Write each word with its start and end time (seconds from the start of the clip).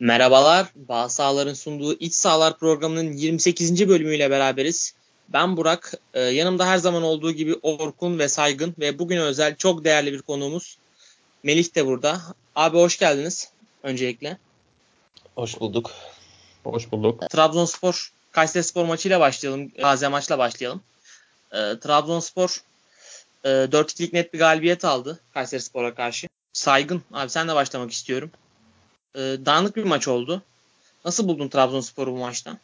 Merhabalar, 0.00 0.66
Bağ 0.74 1.08
Sahaların 1.08 1.54
sunduğu 1.54 1.94
İç 1.94 2.14
Sahalar 2.14 2.58
programının 2.58 3.12
28. 3.12 3.88
bölümüyle 3.88 4.30
beraberiz. 4.30 4.94
Ben 5.28 5.56
Burak, 5.56 5.94
e, 6.14 6.20
yanımda 6.20 6.66
her 6.66 6.78
zaman 6.78 7.02
olduğu 7.02 7.32
gibi 7.32 7.54
Orkun 7.62 8.18
ve 8.18 8.28
Saygın 8.28 8.74
ve 8.78 8.98
bugün 8.98 9.16
özel 9.16 9.56
çok 9.56 9.84
değerli 9.84 10.12
bir 10.12 10.22
konuğumuz 10.22 10.78
Melih 11.42 11.74
de 11.74 11.86
burada. 11.86 12.20
Abi 12.54 12.78
hoş 12.78 12.98
geldiniz 12.98 13.52
öncelikle. 13.82 14.38
Hoş 15.34 15.60
bulduk. 15.60 15.90
Hoş 16.64 16.92
bulduk. 16.92 17.30
Trabzonspor, 17.30 18.12
Kayserispor 18.32 18.84
maçıyla 18.84 19.20
başlayalım, 19.20 19.68
Gazi 19.68 20.08
maçla 20.08 20.38
başlayalım. 20.38 20.82
E, 21.52 21.56
Trabzonspor 21.56 22.62
e, 23.44 23.48
4-2'lik 23.48 24.12
net 24.12 24.34
bir 24.34 24.38
galibiyet 24.38 24.84
aldı 24.84 25.20
Kayserispor'a 25.34 25.94
karşı. 25.94 26.28
Saygın, 26.52 27.02
abi 27.12 27.30
sen 27.30 27.48
de 27.48 27.54
başlamak 27.54 27.90
istiyorum. 27.90 28.30
E, 29.18 29.46
dağınık 29.46 29.76
bir 29.76 29.84
maç 29.84 30.08
oldu. 30.08 30.42
Nasıl 31.04 31.28
buldun 31.28 31.48
Trabzonspor'u 31.48 32.12
bu 32.12 32.16
maçta? 32.16 32.58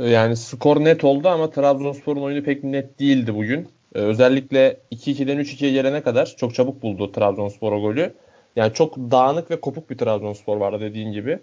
Ee, 0.00 0.08
yani 0.08 0.36
skor 0.36 0.84
net 0.84 1.04
oldu 1.04 1.28
ama 1.28 1.50
Trabzonspor'un 1.50 2.22
oyunu 2.22 2.44
pek 2.44 2.64
net 2.64 3.00
değildi 3.00 3.34
bugün. 3.34 3.68
Ee, 3.94 3.98
özellikle 3.98 4.76
2-2'den 4.92 5.38
3-2'ye 5.38 5.72
gelene 5.72 6.02
kadar 6.02 6.34
çok 6.38 6.54
çabuk 6.54 6.82
buldu 6.82 7.12
Trabzonspor 7.12 7.72
o 7.72 7.80
golü. 7.80 8.14
Yani 8.56 8.72
çok 8.72 8.96
dağınık 8.96 9.50
ve 9.50 9.60
kopuk 9.60 9.90
bir 9.90 9.98
Trabzonspor 9.98 10.56
vardı 10.56 10.80
dediğin 10.80 11.12
gibi. 11.12 11.38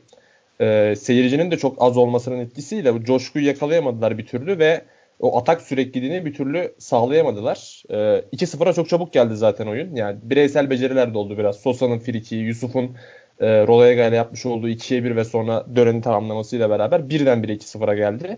Ee, 0.61 0.95
seyircinin 0.97 1.51
de 1.51 1.57
çok 1.57 1.81
az 1.81 1.97
olmasının 1.97 2.39
etkisiyle 2.39 2.93
bu 2.93 3.03
coşkuyu 3.03 3.45
yakalayamadılar 3.45 4.17
bir 4.17 4.25
türlü 4.25 4.59
ve 4.59 4.81
o 5.19 5.37
atak 5.37 5.61
sürekliliğini 5.61 6.25
bir 6.25 6.33
türlü 6.33 6.73
sağlayamadılar. 6.77 7.83
Ee, 7.89 8.23
2-0'a 8.33 8.73
çok 8.73 8.89
çabuk 8.89 9.13
geldi 9.13 9.35
zaten 9.35 9.67
oyun. 9.67 9.95
Yani 9.95 10.17
bireysel 10.23 10.69
beceriler 10.69 11.13
de 11.13 11.17
oldu 11.17 11.37
biraz. 11.37 11.55
Sosa'nın 11.55 11.99
friki, 11.99 12.35
Yusuf'un 12.35 12.95
e, 13.41 13.67
Rolega 13.67 14.07
ile 14.07 14.15
yapmış 14.15 14.45
olduğu 14.45 14.69
2'ye 14.69 15.03
1 15.03 15.15
ve 15.15 15.25
sonra 15.25 15.65
Dören'i 15.75 16.01
tamamlamasıyla 16.01 16.69
beraber 16.69 17.09
birdenbire 17.09 17.53
2-0'a 17.53 17.93
geldi. 17.93 18.37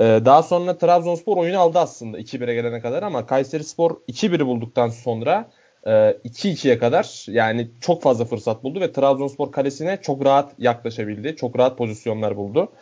E, 0.00 0.04
daha 0.04 0.42
sonra 0.42 0.78
Trabzonspor 0.78 1.36
oyunu 1.36 1.58
aldı 1.58 1.78
aslında 1.78 2.18
2-1'e 2.18 2.54
gelene 2.54 2.80
kadar 2.80 3.02
ama 3.02 3.26
Kayserispor 3.26 3.90
2-1'i 3.90 4.46
bulduktan 4.46 4.88
sonra 4.88 5.50
e, 5.86 5.90
2-2'ye 5.90 6.78
kadar 6.78 7.26
yani 7.28 7.70
çok 7.80 8.02
fazla 8.02 8.24
fırsat 8.24 8.64
buldu 8.64 8.80
ve 8.80 8.92
Trabzonspor 8.92 9.52
kalesine 9.52 9.98
çok 10.02 10.24
rahat 10.24 10.52
yaklaşabildi. 10.58 11.36
Çok 11.36 11.58
rahat 11.58 11.78
pozisyonlar 11.78 12.36
buldu. 12.36 12.72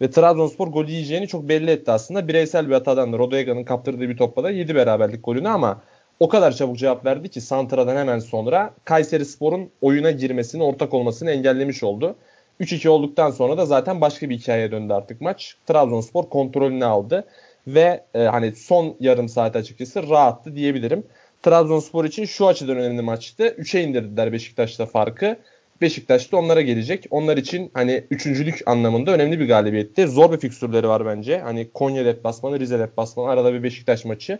Ve 0.00 0.10
Trabzonspor 0.10 0.68
gol 0.68 0.86
yiyeceğini 0.86 1.28
çok 1.28 1.48
belli 1.48 1.70
etti 1.70 1.90
aslında. 1.90 2.28
Bireysel 2.28 2.68
bir 2.68 2.72
hatadan 2.72 3.12
da 3.12 3.18
Rodega'nın 3.18 3.64
kaptırdığı 3.64 4.08
bir 4.08 4.16
topla 4.16 4.44
da 4.44 4.50
yedi 4.50 4.74
beraberlik 4.74 5.24
golünü 5.24 5.48
ama 5.48 5.82
o 6.22 6.28
kadar 6.28 6.52
çabuk 6.52 6.78
cevap 6.78 7.04
verdi 7.04 7.28
ki 7.28 7.40
Santra'dan 7.40 7.96
hemen 7.96 8.18
sonra 8.18 8.74
Kayseri 8.84 9.24
Spor'un 9.24 9.70
oyuna 9.80 10.10
girmesini, 10.10 10.62
ortak 10.62 10.94
olmasını 10.94 11.30
engellemiş 11.30 11.82
oldu. 11.82 12.16
3-2 12.60 12.88
olduktan 12.88 13.30
sonra 13.30 13.58
da 13.58 13.66
zaten 13.66 14.00
başka 14.00 14.30
bir 14.30 14.38
hikayeye 14.38 14.70
döndü 14.70 14.92
artık 14.92 15.20
maç. 15.20 15.56
Trabzonspor 15.66 16.24
kontrolünü 16.24 16.84
aldı 16.84 17.24
ve 17.66 18.04
e, 18.14 18.22
hani 18.22 18.52
son 18.56 18.96
yarım 19.00 19.28
saat 19.28 19.56
açıkçası 19.56 20.08
rahattı 20.08 20.56
diyebilirim. 20.56 21.04
Trabzonspor 21.42 22.04
için 22.04 22.24
şu 22.24 22.46
açıdan 22.46 22.76
önemli 22.76 23.02
maçtı. 23.02 23.46
3'e 23.46 23.82
indirdiler 23.82 24.32
Beşiktaş'ta 24.32 24.86
farkı. 24.86 25.36
Beşiktaş 25.80 26.32
da 26.32 26.36
onlara 26.36 26.60
gelecek. 26.60 27.06
Onlar 27.10 27.36
için 27.36 27.70
hani 27.74 28.04
üçüncülük 28.10 28.62
anlamında 28.66 29.10
önemli 29.10 29.40
bir 29.40 29.48
galibiyetti. 29.48 30.08
Zor 30.08 30.32
bir 30.32 30.38
fikstürleri 30.38 30.88
var 30.88 31.06
bence. 31.06 31.38
Hani 31.38 31.70
Konya 31.74 32.04
deplasmanı, 32.04 32.60
Rize 32.60 32.78
deplasmanı 32.78 33.30
arada 33.30 33.54
bir 33.54 33.62
Beşiktaş 33.62 34.04
maçı 34.04 34.38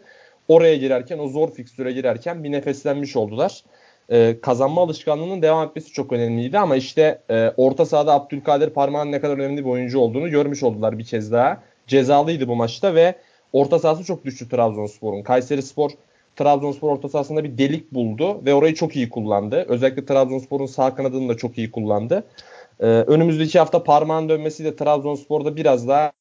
oraya 0.48 0.76
girerken 0.76 1.18
o 1.18 1.28
zor 1.28 1.50
fikstüre 1.50 1.92
girerken 1.92 2.44
bir 2.44 2.52
nefeslenmiş 2.52 3.16
oldular. 3.16 3.62
Ee, 4.10 4.36
kazanma 4.42 4.82
alışkanlığının 4.82 5.42
devam 5.42 5.68
etmesi 5.68 5.92
çok 5.92 6.12
önemliydi 6.12 6.58
ama 6.58 6.76
işte 6.76 7.18
e, 7.30 7.52
orta 7.56 7.86
sahada 7.86 8.12
Abdülkadir 8.12 8.70
Parmağan 8.70 9.12
ne 9.12 9.20
kadar 9.20 9.38
önemli 9.38 9.64
bir 9.64 9.70
oyuncu 9.70 9.98
olduğunu 9.98 10.30
görmüş 10.30 10.62
oldular 10.62 10.98
bir 10.98 11.04
kez 11.04 11.32
daha. 11.32 11.62
Cezalıydı 11.86 12.48
bu 12.48 12.56
maçta 12.56 12.94
ve 12.94 13.14
orta 13.52 13.78
sahası 13.78 14.04
çok 14.04 14.24
düştü 14.24 14.48
Trabzonspor'un. 14.48 15.22
Kayseri 15.22 15.62
Spor 15.62 15.90
Trabzonspor 16.36 16.90
orta 16.90 17.08
sahasında 17.08 17.44
bir 17.44 17.58
delik 17.58 17.94
buldu 17.94 18.44
ve 18.46 18.54
orayı 18.54 18.74
çok 18.74 18.96
iyi 18.96 19.08
kullandı. 19.08 19.64
Özellikle 19.68 20.04
Trabzonspor'un 20.04 20.66
sağ 20.66 20.94
kanadını 20.94 21.28
da 21.28 21.36
çok 21.36 21.58
iyi 21.58 21.70
kullandı. 21.70 22.24
Ee, 22.80 22.86
önümüzdeki 22.86 23.58
hafta 23.58 23.84
parmağın 23.84 24.28
dönmesiyle 24.28 24.76
Trabzonspor'da 24.76 25.56
biraz 25.56 25.88
daha 25.88 26.12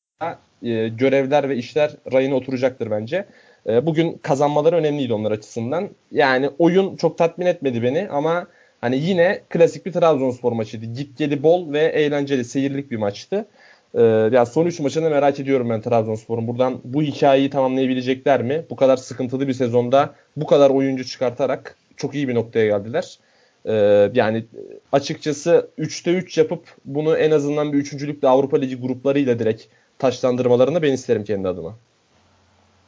e, 0.64 0.88
görevler 0.88 1.50
ve 1.50 1.56
işler 1.58 1.92
rayına 2.14 2.36
oturacaktır 2.36 2.92
bence. 2.92 3.26
E, 3.70 3.86
bugün 3.86 4.20
kazanmaları 4.22 4.76
önemliydi 4.76 5.14
onlar 5.14 5.32
açısından. 5.32 5.90
Yani 6.12 6.50
oyun 6.60 6.96
çok 6.96 7.18
tatmin 7.18 7.46
etmedi 7.46 7.84
beni 7.84 8.08
ama 8.10 8.48
hani 8.82 8.98
yine 8.98 9.42
klasik 9.50 9.86
bir 9.86 9.92
Trabzonspor 9.92 10.52
maçıydı. 10.52 10.86
Git 10.86 11.18
geli 11.18 11.44
bol 11.44 11.74
ve 11.74 11.80
eğlenceli, 11.80 12.46
seyirlik 12.46 12.92
bir 12.92 12.98
maçtı. 12.98 13.46
E, 13.94 14.02
yani 14.04 14.46
son 14.46 14.66
3 14.66 14.80
maçını 14.80 15.10
merak 15.10 15.40
ediyorum 15.40 15.70
ben 15.70 15.82
Trabzonspor'un. 15.82 16.48
Buradan 16.48 16.82
bu 16.84 17.02
hikayeyi 17.02 17.50
tamamlayabilecekler 17.50 18.44
mi? 18.44 18.66
Bu 18.70 18.76
kadar 18.76 18.98
sıkıntılı 18.98 19.48
bir 19.48 19.54
sezonda 19.54 20.16
bu 20.38 20.46
kadar 20.46 20.70
oyuncu 20.70 21.06
çıkartarak 21.06 21.78
çok 21.98 22.16
iyi 22.16 22.28
bir 22.28 22.36
noktaya 22.36 22.66
geldiler. 22.66 23.20
Ee, 23.66 24.12
yani 24.14 24.46
açıkçası 24.92 25.70
3'te 25.80 26.12
3 26.12 26.38
yapıp 26.38 26.64
bunu 26.86 27.18
en 27.18 27.32
azından 27.32 27.74
bir 27.74 27.78
üçüncülükle 27.78 28.28
Avrupa 28.28 28.58
Ligi 28.58 28.76
gruplarıyla 28.76 29.40
direkt 29.40 29.64
taşlandırmalarını 30.00 30.82
ben 30.82 30.94
isterim 30.94 31.24
kendi 31.24 31.48
adıma. 31.48 31.78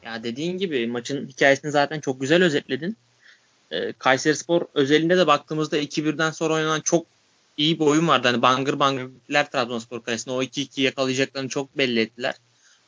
Ya 0.06 0.24
dediğin 0.24 0.58
gibi 0.58 0.88
maçın 0.88 1.28
hikayesini 1.28 1.72
zaten 1.72 2.00
çok 2.00 2.22
güzel 2.22 2.44
özetledin. 2.44 2.98
Ee, 3.72 3.94
Kayseri 3.94 4.36
Spor 4.36 4.62
özelinde 4.74 5.18
de 5.18 5.28
baktığımızda 5.28 5.78
2-1'den 5.78 6.32
sonra 6.32 6.54
oynanan 6.54 6.82
çok 6.82 7.06
iyi 7.58 7.80
bir 7.80 7.86
oyun 7.86 8.08
vardı. 8.08 8.28
Hani 8.28 8.42
bangır 8.42 8.80
bangırlar 8.80 9.52
Trabzonspor 9.52 10.04
kalesinde. 10.04 10.36
O 10.36 10.44
2-2 10.44 10.82
yakalayacaklarını 10.82 11.50
çok 11.50 11.78
belli 11.78 12.00
ettiler. 12.00 12.36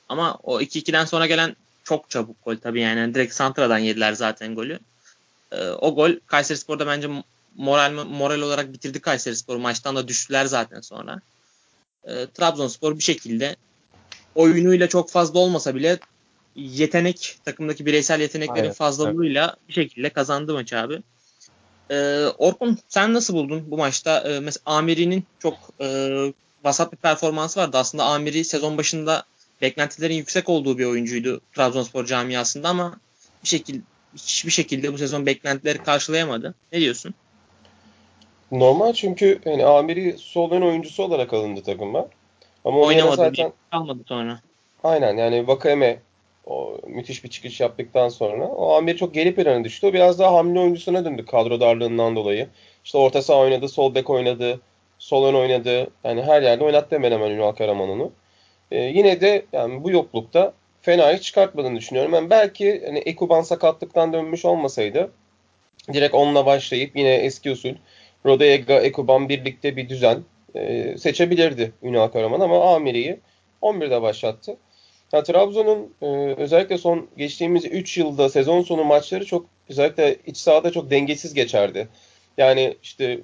Ama 0.10 0.38
o 0.44 0.62
2-2'den 0.62 1.06
sonra 1.06 1.28
gelen 1.28 1.56
çok 1.84 2.10
çabuk 2.10 2.46
gol 2.46 2.56
tabii 2.56 2.82
yani. 2.82 3.16
Direkt 3.16 3.34
Santra'dan 3.34 3.78
yediler 3.78 4.14
zaten 4.14 4.56
golü. 4.56 4.80
Ee, 5.52 5.70
o 5.70 5.96
gol 5.96 6.12
Kayseri 6.28 6.58
Spor'da 6.58 6.88
bence 6.88 7.10
moral 7.56 8.06
moral 8.06 8.42
olarak 8.42 8.74
bitirdi 8.74 9.00
Kayseri 9.00 9.36
Spor. 9.36 9.58
Maçtan 9.58 9.96
da 9.96 10.08
düştüler 10.08 10.46
zaten 10.46 10.82
sonra. 10.82 11.22
Ee, 12.04 12.28
Trabzonspor 12.34 12.98
bir 12.98 13.04
şekilde 13.04 13.56
oyunuyla 14.36 14.90
çok 14.90 15.12
fazla 15.12 15.40
olmasa 15.40 15.76
bile 15.76 16.00
yetenek 16.56 17.38
takımdaki 17.46 17.86
bireysel 17.86 18.22
yeteneklerin 18.22 18.62
Aynen, 18.62 18.74
fazlalığıyla 18.74 19.46
evet. 19.48 19.68
bir 19.68 19.74
şekilde 19.74 20.10
kazandı 20.10 20.54
maç 20.54 20.74
abi. 20.74 21.02
Ee, 21.92 22.26
Orkun 22.38 22.78
sen 22.88 23.14
nasıl 23.14 23.34
buldun 23.34 23.72
bu 23.72 23.78
maçta? 23.78 24.20
Ee, 24.20 24.40
mesela 24.40 24.62
Amiri'nin 24.66 25.24
çok 25.40 25.54
e, 25.82 25.88
vasat 26.64 26.92
bir 26.92 26.98
performansı 26.98 27.60
vardı. 27.60 27.78
Aslında 27.78 28.04
Amiri 28.04 28.46
sezon 28.46 28.78
başında 28.78 29.24
beklentilerin 29.62 30.16
yüksek 30.16 30.50
olduğu 30.50 30.78
bir 30.78 30.86
oyuncuydu 30.86 31.42
Trabzonspor 31.56 32.06
camiasında 32.06 32.70
ama 32.70 33.00
bir 33.44 33.50
şekilde 33.50 33.82
hiçbir 34.16 34.52
şekilde 34.52 34.94
bu 34.94 34.98
sezon 34.98 35.26
beklentileri 35.26 35.78
karşılayamadı. 35.78 36.56
Ne 36.72 36.80
diyorsun? 36.80 37.14
Normal 38.52 38.94
çünkü 38.94 39.40
yani 39.46 39.66
Amiri 39.66 40.16
sol 40.18 40.52
ön 40.52 40.62
oyuncusu 40.62 41.04
olarak 41.04 41.34
alındı 41.34 41.64
takıma. 41.64 42.08
Ama 42.66 42.80
oynamadı 42.80 43.16
zaten 43.16 43.54
kalmadı 43.72 44.00
sonra. 44.08 44.40
Aynen 44.84 45.18
yani 45.18 45.48
Vakayeme 45.48 46.00
o 46.46 46.78
müthiş 46.88 47.24
bir 47.24 47.30
çıkış 47.30 47.60
yaptıktan 47.60 48.10
sonra 48.10 48.48
o 48.48 48.74
Amir 48.74 48.98
çok 48.98 49.14
geri 49.14 49.36
plana 49.36 49.64
düştü. 49.64 49.88
O 49.88 49.94
biraz 49.94 50.20
daha 50.20 50.34
hamle 50.34 50.60
oyuncusuna 50.60 51.06
döndü 51.06 51.26
kadro 51.26 51.60
darlığından 51.60 52.16
dolayı. 52.16 52.48
İşte 52.86 52.98
orta 52.98 53.22
saha 53.22 53.40
oynadı, 53.40 53.70
sol 53.70 53.96
bek 53.96 54.10
oynadı, 54.10 54.62
sol 55.00 55.26
ön 55.26 55.34
oynadı. 55.34 55.88
Yani 56.04 56.22
her 56.22 56.42
yerde 56.42 56.64
oynattı 56.64 56.96
hemen 56.96 57.12
hemen 57.12 57.32
Ünal 57.32 57.52
Karaman. 57.52 58.12
Ee, 58.72 58.80
yine 58.80 59.22
de 59.22 59.46
yani 59.54 59.84
bu 59.84 59.92
yoklukta 59.92 60.54
fena 60.82 61.14
hiç 61.14 61.24
çıkartmadığını 61.24 61.78
düşünüyorum. 61.78 62.14
Yani 62.14 62.30
belki 62.30 62.84
hani 62.86 63.00
Ekuban 63.00 63.42
sakatlıktan 63.42 64.14
dönmüş 64.14 64.46
olmasaydı 64.46 65.12
direkt 65.94 66.16
onunla 66.16 66.46
başlayıp 66.46 66.96
yine 66.96 67.14
eski 67.14 67.52
usul 67.52 67.74
Rodega, 68.26 68.80
Ekuban 68.80 69.30
birlikte 69.30 69.78
bir 69.78 69.90
düzen 69.90 70.24
e, 70.56 70.96
seçebilirdi 70.98 71.72
Ünal 71.84 72.08
Karaman 72.08 72.40
ama 72.40 72.76
Amiri'yi 72.76 73.20
11'de 73.62 74.02
başlattı. 74.02 74.58
Ya 75.16 75.24
Trabzon'un 75.24 75.94
e, 76.02 76.06
özellikle 76.38 76.78
son 76.78 77.08
geçtiğimiz 77.18 77.66
3 77.66 77.98
yılda 77.98 78.30
sezon 78.30 78.62
sonu 78.62 78.84
maçları 78.84 79.26
çok 79.26 79.46
özellikle 79.70 80.16
iç 80.26 80.38
sahada 80.38 80.72
çok 80.72 80.92
dengesiz 80.92 81.34
geçerdi. 81.34 81.88
Yani 82.38 82.78
işte 82.84 83.20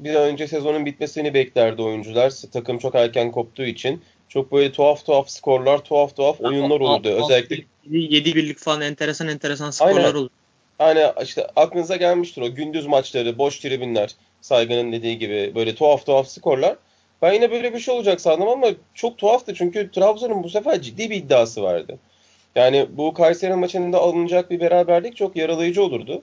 bir 0.00 0.14
an 0.14 0.22
önce 0.22 0.48
sezonun 0.48 0.86
bitmesini 0.86 1.34
beklerdi 1.34 1.82
oyuncular. 1.82 2.32
Takım 2.52 2.78
çok 2.78 2.94
erken 2.94 3.30
koptuğu 3.30 3.64
için. 3.64 4.02
Çok 4.28 4.52
böyle 4.52 4.72
tuhaf 4.72 5.06
tuhaf 5.06 5.30
skorlar, 5.30 5.84
tuhaf 5.84 6.16
tuhaf 6.16 6.40
oyunlar 6.40 6.80
olurdu. 6.80 7.08
Özellikle 7.08 7.64
7 7.90 8.34
birlik 8.34 8.58
falan 8.58 8.80
enteresan 8.80 9.28
enteresan 9.28 9.70
skorlar 9.70 9.96
Aynen. 9.96 10.14
olurdu. 10.14 10.30
Hani 10.78 11.06
işte 11.22 11.46
aklınıza 11.56 11.96
gelmiştir 11.96 12.42
o 12.42 12.54
gündüz 12.54 12.86
maçları, 12.86 13.38
boş 13.38 13.58
tribünler, 13.58 14.14
Saygı'nın 14.40 14.92
dediği 14.92 15.18
gibi 15.18 15.52
böyle 15.54 15.74
tuhaf 15.74 16.06
tuhaf 16.06 16.28
skorlar. 16.28 16.76
Ben 17.22 17.32
yine 17.32 17.50
böyle 17.50 17.74
bir 17.74 17.78
şey 17.78 17.94
olacak 17.94 18.20
sandım 18.20 18.48
ama 18.48 18.66
çok 18.94 19.18
tuhaftı 19.18 19.54
çünkü 19.54 19.90
Trabzon'un 19.90 20.42
bu 20.42 20.48
sefer 20.48 20.82
ciddi 20.82 21.10
bir 21.10 21.16
iddiası 21.16 21.62
vardı. 21.62 21.98
Yani 22.54 22.86
bu 22.90 23.14
Kayseri 23.14 23.54
maçında 23.54 23.98
alınacak 23.98 24.50
bir 24.50 24.60
beraberlik 24.60 25.16
çok 25.16 25.36
yaralayıcı 25.36 25.82
olurdu. 25.82 26.22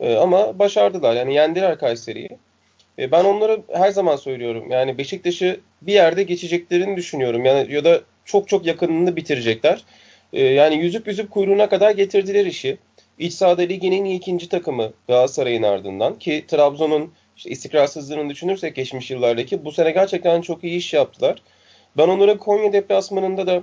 Ee, 0.00 0.16
ama 0.16 0.58
başardılar. 0.58 1.16
Yani 1.16 1.34
yendiler 1.34 1.78
Kayseri'yi. 1.78 2.30
E, 2.98 3.12
ben 3.12 3.24
onları 3.24 3.62
her 3.72 3.90
zaman 3.90 4.16
söylüyorum. 4.16 4.70
Yani 4.70 4.98
Beşiktaş'ı 4.98 5.60
bir 5.82 5.92
yerde 5.92 6.22
geçeceklerini 6.22 6.96
düşünüyorum. 6.96 7.44
Yani 7.44 7.72
ya 7.72 7.84
da 7.84 8.00
çok 8.24 8.48
çok 8.48 8.66
yakınını 8.66 9.16
bitirecekler. 9.16 9.84
E, 10.32 10.44
yani 10.44 10.76
yüzüp 10.76 11.06
yüzüp 11.06 11.30
kuyruğuna 11.30 11.68
kadar 11.68 11.90
getirdiler 11.90 12.46
işi. 12.46 12.78
İç 13.18 13.32
sahada 13.34 13.62
ligin 13.62 13.92
en 13.92 14.04
iyi 14.04 14.16
ikinci 14.16 14.48
takımı 14.48 14.92
Galatasaray'ın 15.08 15.62
ardından 15.62 16.18
ki 16.18 16.44
Trabzon'un 16.48 17.12
işte 17.36 17.50
istikrarsızlığını 17.50 18.30
düşünürsek 18.30 18.76
geçmiş 18.76 19.10
yıllardaki 19.10 19.64
bu 19.64 19.72
sene 19.72 19.90
gerçekten 19.90 20.40
çok 20.40 20.64
iyi 20.64 20.76
iş 20.76 20.92
yaptılar. 20.92 21.42
Ben 21.96 22.08
onların 22.08 22.38
Konya 22.38 22.72
deplasmanında 22.72 23.46
da 23.46 23.62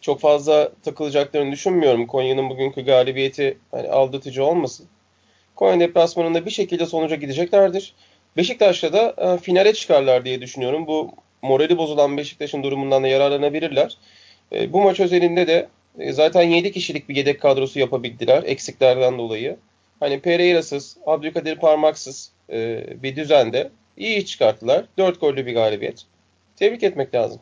çok 0.00 0.20
fazla 0.20 0.72
takılacaklarını 0.84 1.52
düşünmüyorum. 1.52 2.06
Konya'nın 2.06 2.50
bugünkü 2.50 2.84
galibiyeti 2.84 3.58
hani 3.70 3.88
aldatıcı 3.88 4.44
olmasın. 4.44 4.86
Konya 5.56 5.80
deplasmanında 5.80 6.46
bir 6.46 6.50
şekilde 6.50 6.86
sonuca 6.86 7.16
gideceklerdir. 7.16 7.94
Beşiktaş'ta 8.36 8.92
da 8.92 9.14
e, 9.18 9.38
finale 9.38 9.72
çıkarlar 9.72 10.24
diye 10.24 10.40
düşünüyorum. 10.40 10.86
Bu 10.86 11.10
morali 11.42 11.78
bozulan 11.78 12.16
Beşiktaş'ın 12.16 12.62
durumundan 12.62 13.02
da 13.02 13.08
yararlanabilirler. 13.08 13.96
E, 14.52 14.72
bu 14.72 14.80
maç 14.80 15.00
özelinde 15.00 15.46
de 15.46 15.68
e, 15.98 16.12
zaten 16.12 16.42
7 16.42 16.72
kişilik 16.72 17.08
bir 17.08 17.16
yedek 17.16 17.40
kadrosu 17.40 17.78
yapabildiler 17.78 18.42
eksiklerden 18.42 19.18
dolayı. 19.18 19.56
Hani 20.00 20.20
Pereira'sız, 20.20 20.96
Abdülkadir 21.06 21.56
Parmaksız 21.56 22.30
e, 22.50 22.86
bir 23.02 23.16
düzende 23.16 23.70
iyi 23.96 24.26
çıkarttılar. 24.26 24.84
4 24.98 25.20
gollü 25.20 25.46
bir 25.46 25.54
galibiyet. 25.54 26.04
Tebrik 26.56 26.82
etmek 26.82 27.14
lazım. 27.14 27.40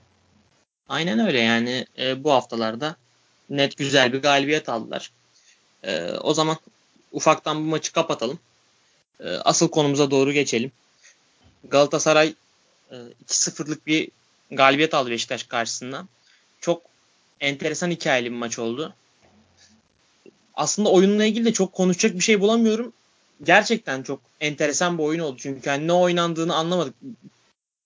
Aynen 0.88 1.18
öyle 1.18 1.40
yani 1.40 1.86
e, 1.98 2.24
bu 2.24 2.32
haftalarda 2.32 2.96
net 3.50 3.76
güzel 3.76 4.12
bir 4.12 4.22
galibiyet 4.22 4.68
aldılar. 4.68 5.10
E, 5.84 6.10
o 6.10 6.34
zaman 6.34 6.56
ufaktan 7.12 7.56
bu 7.56 7.68
maçı 7.68 7.92
kapatalım. 7.92 8.38
E, 9.20 9.28
asıl 9.28 9.68
konumuza 9.68 10.10
doğru 10.10 10.32
geçelim. 10.32 10.72
Galatasaray 11.64 12.34
e, 12.90 12.96
2-0'lık 13.26 13.86
bir 13.86 14.08
galibiyet 14.50 14.94
aldı 14.94 15.10
Beşiktaş 15.10 15.42
karşısında. 15.42 16.06
Çok 16.60 16.82
enteresan 17.40 17.90
hikayeli 17.90 18.30
bir 18.30 18.36
maç 18.36 18.58
oldu. 18.58 18.94
Aslında 20.54 20.88
oyunla 20.88 21.24
ilgili 21.24 21.44
de 21.44 21.52
çok 21.52 21.72
konuşacak 21.72 22.14
bir 22.14 22.20
şey 22.20 22.40
bulamıyorum. 22.40 22.92
Gerçekten 23.42 24.02
çok 24.02 24.20
enteresan 24.40 24.98
bir 24.98 25.02
oyun 25.02 25.20
oldu. 25.20 25.36
Çünkü 25.38 25.68
yani 25.68 25.86
ne 25.86 25.92
oynandığını 25.92 26.54
anlamadık. 26.54 26.94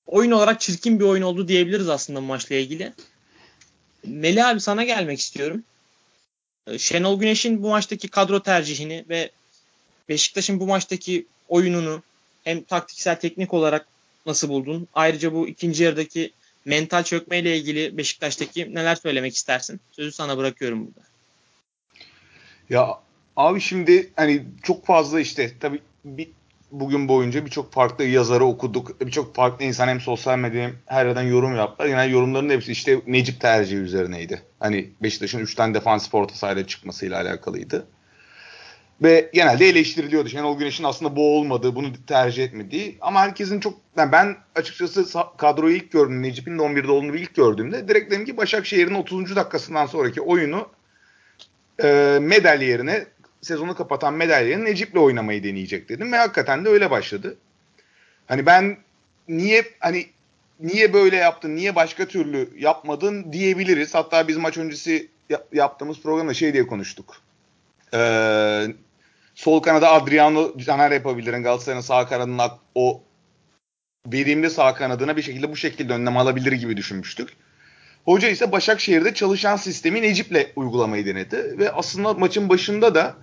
Oyun 0.06 0.30
olarak 0.30 0.60
çirkin 0.60 1.00
bir 1.00 1.04
oyun 1.04 1.22
oldu 1.22 1.48
diyebiliriz 1.48 1.88
aslında 1.88 2.20
maçla 2.20 2.54
ilgili. 2.54 2.92
Melih 4.04 4.48
abi 4.48 4.60
sana 4.60 4.84
gelmek 4.84 5.20
istiyorum. 5.20 5.64
Ee, 6.66 6.78
Şenol 6.78 7.20
Güneş'in 7.20 7.62
bu 7.62 7.68
maçtaki 7.68 8.08
kadro 8.08 8.42
tercihini 8.42 9.04
ve 9.08 9.30
Beşiktaş'ın 10.08 10.60
bu 10.60 10.66
maçtaki 10.66 11.26
oyununu 11.48 12.02
hem 12.44 12.62
taktiksel 12.62 13.20
teknik 13.20 13.54
olarak 13.54 13.86
nasıl 14.26 14.48
buldun? 14.48 14.88
Ayrıca 14.94 15.32
bu 15.32 15.48
ikinci 15.48 15.84
yarıdaki 15.84 16.32
mental 16.64 17.02
çökmeyle 17.02 17.56
ilgili 17.56 17.96
Beşiktaş'taki 17.96 18.74
neler 18.74 18.94
söylemek 18.94 19.34
istersin? 19.36 19.80
Sözü 19.92 20.12
sana 20.12 20.38
bırakıyorum 20.38 20.86
burada. 20.86 21.08
Ya 22.70 23.00
abi 23.40 23.60
şimdi 23.60 24.10
hani 24.16 24.42
çok 24.62 24.86
fazla 24.86 25.20
işte 25.20 25.50
tabii 25.60 25.80
bir, 26.04 26.30
bugün 26.72 27.08
boyunca 27.08 27.44
birçok 27.44 27.72
farklı 27.72 28.04
yazarı 28.04 28.44
okuduk. 28.44 29.00
Birçok 29.00 29.34
farklı 29.34 29.64
insan 29.64 29.88
hem 29.88 30.00
sosyal 30.00 30.38
medyada 30.38 30.66
hem 30.66 30.74
her 30.86 31.06
yerden 31.06 31.22
yorum 31.22 31.56
yaptılar. 31.56 31.88
Yani 31.88 32.12
yorumların 32.12 32.50
hepsi 32.50 32.72
işte 32.72 33.00
Necip 33.06 33.40
tercihi 33.40 33.80
üzerineydi. 33.80 34.42
Hani 34.60 34.90
Beşiktaş'ın 35.02 35.38
3 35.38 35.54
tane 35.54 35.74
defansif 35.74 36.14
orta 36.14 36.34
sahayla 36.34 36.66
çıkmasıyla 36.66 37.20
alakalıydı. 37.20 37.86
Ve 39.02 39.30
genelde 39.34 39.68
eleştiriliyordu. 39.68 40.28
Şenol 40.28 40.58
Güneş'in 40.58 40.84
aslında 40.84 41.16
bu 41.16 41.38
olmadığı, 41.38 41.74
bunu 41.74 41.92
tercih 42.06 42.44
etmediği. 42.44 42.98
Ama 43.00 43.20
herkesin 43.20 43.60
çok... 43.60 43.74
Yani 43.96 44.12
ben 44.12 44.36
açıkçası 44.54 45.06
kadroyu 45.36 45.76
ilk 45.76 45.92
gördüm. 45.92 46.22
Necip'in 46.22 46.58
de 46.58 46.62
11'de 46.62 46.90
olduğunu 46.90 47.16
ilk 47.16 47.34
gördüğümde 47.34 47.88
direkt 47.88 48.10
dedim 48.10 48.24
ki 48.24 48.36
Başakşehir'in 48.36 48.94
30. 48.94 49.36
dakikasından 49.36 49.86
sonraki 49.86 50.20
oyunu 50.20 50.68
e, 51.84 52.18
medal 52.22 52.62
yerine 52.62 53.06
sezonu 53.42 53.74
kapatan 53.74 54.20
yerine 54.20 54.64
Necip'le 54.64 54.96
oynamayı 54.96 55.44
deneyecek 55.44 55.88
dedim. 55.88 56.12
Ve 56.12 56.16
hakikaten 56.16 56.64
de 56.64 56.68
öyle 56.68 56.90
başladı. 56.90 57.36
Hani 58.26 58.46
ben 58.46 58.76
niye 59.28 59.64
hani 59.80 60.06
niye 60.60 60.92
böyle 60.92 61.16
yaptın, 61.16 61.56
niye 61.56 61.74
başka 61.74 62.08
türlü 62.08 62.50
yapmadın 62.58 63.32
diyebiliriz. 63.32 63.94
Hatta 63.94 64.28
biz 64.28 64.36
maç 64.36 64.58
öncesi 64.58 65.08
yaptığımız 65.52 66.00
programda 66.00 66.34
şey 66.34 66.52
diye 66.52 66.66
konuştuk. 66.66 67.16
Ee, 67.94 68.66
Sol 69.34 69.60
kanada 69.62 69.92
Adriano 69.92 70.58
Caner 70.58 70.90
yapabilirin. 70.90 71.42
Galatasaray'ın 71.42 71.80
sağ 71.80 72.06
kanadının 72.06 72.50
o 72.74 73.02
verimli 74.06 74.50
sağ 74.50 74.74
kanadına 74.74 75.16
bir 75.16 75.22
şekilde 75.22 75.50
bu 75.50 75.56
şekilde 75.56 75.92
önlem 75.92 76.16
alabilir 76.16 76.52
gibi 76.52 76.76
düşünmüştük. 76.76 77.28
Hoca 78.04 78.28
ise 78.28 78.52
Başakşehir'de 78.52 79.14
çalışan 79.14 79.56
sistemi 79.56 80.02
Necip'le 80.02 80.46
uygulamayı 80.56 81.06
denedi 81.06 81.58
ve 81.58 81.72
aslında 81.72 82.14
maçın 82.14 82.48
başında 82.48 82.94
da 82.94 83.14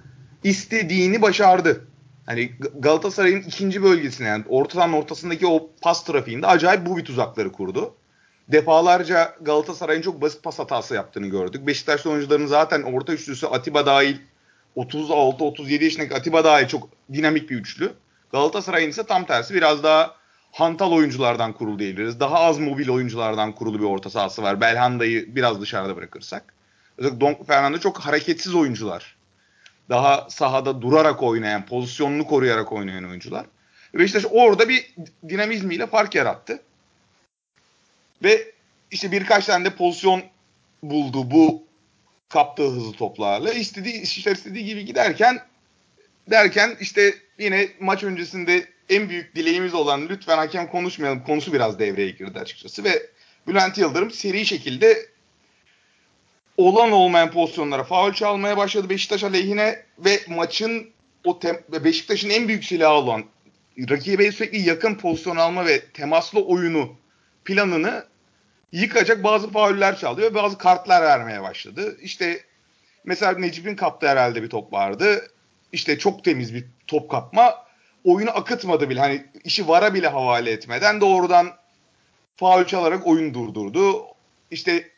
istediğini 0.43 1.21
başardı. 1.21 1.87
Hani 2.25 2.51
Galatasaray'ın 2.79 3.41
ikinci 3.41 3.83
bölgesine 3.83 4.27
yani 4.27 4.43
ortadan 4.49 4.93
ortasındaki 4.93 5.47
o 5.47 5.69
pas 5.81 6.03
trafiğinde 6.03 6.47
acayip 6.47 6.85
bu 6.85 6.97
bir 6.97 7.05
tuzakları 7.05 7.51
kurdu. 7.51 7.93
Defalarca 8.47 9.35
Galatasaray'ın 9.41 10.01
çok 10.01 10.21
basit 10.21 10.43
pas 10.43 10.59
hatası 10.59 10.95
yaptığını 10.95 11.27
gördük. 11.27 11.67
Beşiktaş 11.67 12.05
oyuncularının 12.05 12.47
zaten 12.47 12.81
orta 12.81 13.13
üçlüsü 13.13 13.47
Atiba 13.47 13.85
dahil 13.85 14.17
36-37 14.77 15.83
yaşındaki 15.83 16.15
Atiba 16.15 16.43
dahi 16.43 16.67
çok 16.67 16.89
dinamik 17.13 17.49
bir 17.49 17.55
üçlü. 17.55 17.93
Galatasaray'ın 18.31 18.89
ise 18.89 19.03
tam 19.03 19.25
tersi 19.25 19.53
biraz 19.53 19.83
daha 19.83 20.15
hantal 20.51 20.91
oyunculardan 20.91 21.53
kurulu 21.53 21.79
diyebiliriz. 21.79 22.19
Daha 22.19 22.39
az 22.39 22.59
mobil 22.59 22.89
oyunculardan 22.89 23.55
kurulu 23.55 23.79
bir 23.79 23.85
orta 23.85 24.09
sahası 24.09 24.43
var. 24.43 24.61
Belhanda'yı 24.61 25.35
biraz 25.35 25.61
dışarıda 25.61 25.95
bırakırsak. 25.95 26.53
Özellikle 26.97 27.21
Don 27.21 27.43
Fernando 27.47 27.77
çok 27.77 27.99
hareketsiz 27.99 28.55
oyuncular. 28.55 29.16
Daha 29.89 30.27
sahada 30.29 30.81
durarak 30.81 31.23
oynayan, 31.23 31.65
pozisyonunu 31.65 32.27
koruyarak 32.27 32.71
oynayan 32.71 33.03
oyuncular. 33.03 33.45
Beşiktaş 33.93 34.25
orada 34.31 34.69
bir 34.69 34.95
dinamizmiyle 35.29 35.87
fark 35.87 36.15
yarattı. 36.15 36.63
Ve 38.23 38.51
işte 38.91 39.11
birkaç 39.11 39.45
tane 39.45 39.65
de 39.65 39.75
pozisyon 39.75 40.23
buldu 40.83 41.31
bu 41.31 41.63
kaptığı 42.29 42.67
hızlı 42.67 42.93
toplarla 42.93 43.53
istediği 43.53 44.01
işler 44.01 44.35
istediği 44.35 44.65
gibi 44.65 44.85
giderken 44.85 45.39
derken 46.29 46.77
işte 46.79 47.15
yine 47.39 47.69
maç 47.79 48.03
öncesinde 48.03 48.65
en 48.89 49.09
büyük 49.09 49.35
dileğimiz 49.35 49.73
olan 49.73 50.09
lütfen 50.09 50.37
hakem 50.37 50.67
konuşmayalım 50.67 51.23
konusu 51.23 51.53
biraz 51.53 51.79
devreye 51.79 52.09
girdi 52.09 52.39
açıkçası 52.39 52.83
ve 52.83 53.09
Bülent 53.47 53.77
Yıldırım 53.77 54.11
seri 54.11 54.45
şekilde 54.45 55.05
olan 56.57 56.91
olmayan 56.91 57.31
pozisyonlara 57.31 57.83
faul 57.83 58.13
çalmaya 58.13 58.57
başladı 58.57 58.89
Beşiktaş 58.89 59.23
aleyhine 59.23 59.83
ve 59.99 60.19
maçın 60.27 60.89
o 61.25 61.39
Beşiktaş'ın 61.83 62.29
en 62.29 62.47
büyük 62.47 62.65
silahı 62.65 62.93
olan 62.93 63.23
rakibe 63.89 64.31
sürekli 64.31 64.69
yakın 64.69 64.95
pozisyon 64.95 65.35
alma 65.35 65.65
ve 65.65 65.79
temaslı 65.79 66.45
oyunu 66.45 66.95
planını 67.45 68.05
yıkacak 68.71 69.23
bazı 69.23 69.51
fauller 69.51 69.97
çalıyor. 69.97 70.33
Bazı 70.33 70.57
kartlar 70.57 71.01
vermeye 71.01 71.41
başladı. 71.41 71.97
İşte 72.01 72.41
mesela 73.05 73.39
Necip'in 73.39 73.75
kaptığı 73.75 74.07
herhalde 74.07 74.43
bir 74.43 74.49
top 74.49 74.73
vardı. 74.73 75.31
İşte 75.71 75.99
çok 75.99 76.23
temiz 76.23 76.53
bir 76.53 76.65
top 76.87 77.11
kapma. 77.11 77.67
Oyunu 78.03 78.29
akıtmadı 78.29 78.89
bile. 78.89 78.99
Hani 78.99 79.25
işi 79.43 79.67
vara 79.67 79.93
bile 79.93 80.07
havale 80.07 80.51
etmeden 80.51 81.01
doğrudan 81.01 81.47
faul 82.35 82.63
çalarak 82.65 83.07
oyun 83.07 83.33
durdurdu. 83.33 84.05
İşte 84.51 84.91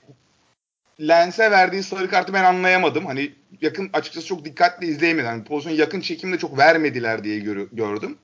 Lens'e 1.08 1.52
verdiği 1.52 1.84
sarı 1.84 2.10
kartı 2.10 2.34
ben 2.34 2.44
anlayamadım. 2.44 3.06
Hani 3.06 3.34
yakın 3.62 3.90
açıkçası 3.94 4.28
çok 4.28 4.46
dikkatli 4.46 4.88
izleyemedim. 4.88 5.30
Hani 5.30 5.44
pozisyonu 5.44 5.80
yakın 5.80 6.02
çekimde 6.02 6.38
çok 6.38 6.58
vermediler 6.58 7.24
diye 7.24 7.40
gör, 7.40 7.68
gördüm. 7.72 8.18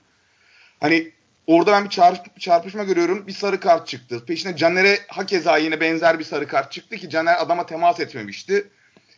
Hani 0.80 1.12
Orada 1.46 1.72
ben 1.72 1.84
bir 1.84 1.90
çarp, 1.90 2.40
çarpışma 2.40 2.84
görüyorum. 2.84 3.26
Bir 3.26 3.32
sarı 3.32 3.60
kart 3.60 3.86
çıktı. 3.86 4.24
Peşine 4.26 4.56
Caner'e 4.56 4.98
hakeza 5.08 5.56
yine 5.56 5.80
benzer 5.80 6.18
bir 6.18 6.24
sarı 6.24 6.46
kart 6.46 6.72
çıktı 6.72 6.96
ki 6.96 7.10
Caner 7.10 7.42
adama 7.42 7.66
temas 7.66 8.00
etmemişti. 8.00 8.68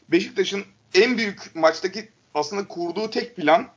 Beşiktaş'ın 0.09 0.65
en 0.95 1.19
büyük 1.19 1.57
maçtaki 1.57 2.09
aslında 2.35 2.69
kurduğu 2.69 3.11
tek 3.11 3.37
plan, 3.37 3.69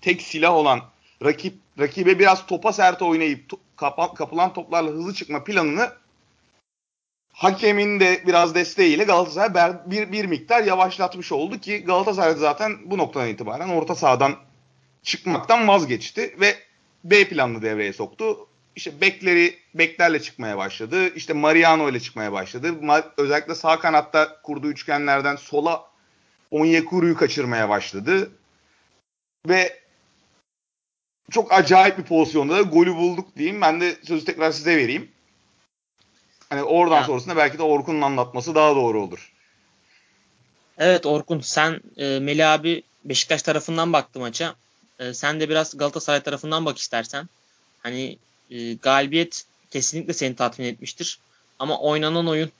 tek 0.00 0.22
silah 0.22 0.52
olan 0.52 0.80
rakip 1.24 1.54
rakibe 1.78 2.18
biraz 2.18 2.46
topa 2.46 2.72
sert 2.72 3.02
oynayıp 3.02 3.48
to, 3.48 3.60
kapa, 3.76 4.14
kapılan 4.14 4.52
toplarla 4.52 4.90
hızlı 4.90 5.14
çıkma 5.14 5.44
planını 5.44 5.92
hakemin 7.38 8.00
de 8.00 8.22
biraz 8.26 8.54
desteğiyle 8.54 9.04
Galatasaray 9.04 9.74
bir, 9.86 10.12
bir 10.12 10.24
miktar 10.24 10.62
yavaşlatmış 10.62 11.32
oldu 11.32 11.58
ki 11.58 11.84
Galatasaray 11.84 12.34
zaten 12.34 12.76
bu 12.84 12.98
noktadan 12.98 13.28
itibaren 13.28 13.68
orta 13.68 13.94
sahadan 13.94 14.36
çıkmaktan 15.02 15.68
vazgeçti 15.68 16.36
ve 16.40 16.56
B 17.04 17.28
planını 17.28 17.62
devreye 17.62 17.92
soktu. 17.92 18.46
İşte 18.76 19.00
bekleri 19.00 19.58
beklerle 19.74 20.22
çıkmaya 20.22 20.58
başladı. 20.58 21.14
İşte 21.14 21.32
Mariano 21.32 21.90
ile 21.90 22.00
çıkmaya 22.00 22.32
başladı. 22.32 22.74
Özellikle 23.16 23.54
sağ 23.54 23.78
kanatta 23.78 24.42
kurduğu 24.42 24.68
üçgenlerden 24.68 25.36
sola 25.36 25.84
Onyekuru'yu 26.50 27.16
kaçırmaya 27.16 27.68
başladı. 27.68 28.30
Ve 29.48 29.80
çok 31.30 31.52
acayip 31.52 31.98
bir 31.98 32.04
pozisyonda 32.04 32.56
da 32.56 32.62
golü 32.62 32.94
bulduk 32.94 33.36
diyeyim. 33.36 33.60
Ben 33.60 33.80
de 33.80 33.96
sözü 34.04 34.24
tekrar 34.24 34.52
size 34.52 34.76
vereyim. 34.76 35.08
Hani 36.50 36.62
oradan 36.62 36.96
ya. 36.96 37.04
sonrasında 37.04 37.36
belki 37.36 37.58
de 37.58 37.62
Orkun'un 37.62 38.00
anlatması 38.00 38.54
daha 38.54 38.76
doğru 38.76 39.02
olur. 39.02 39.32
Evet 40.78 41.06
Orkun 41.06 41.40
sen 41.40 41.80
e, 41.96 42.18
Melih 42.18 42.52
abi 42.52 42.82
Beşiktaş 43.04 43.42
tarafından 43.42 43.92
baktı 43.92 44.20
maça. 44.20 44.54
E, 44.98 45.14
sen 45.14 45.40
de 45.40 45.48
biraz 45.48 45.76
Galatasaray 45.76 46.22
tarafından 46.22 46.66
bak 46.66 46.78
istersen. 46.78 47.28
Hani 47.82 48.18
e, 48.50 48.74
galibiyet 48.74 49.44
kesinlikle 49.70 50.12
seni 50.14 50.36
tatmin 50.36 50.66
etmiştir. 50.66 51.18
Ama 51.58 51.80
oynanan 51.80 52.28
oyun 52.28 52.50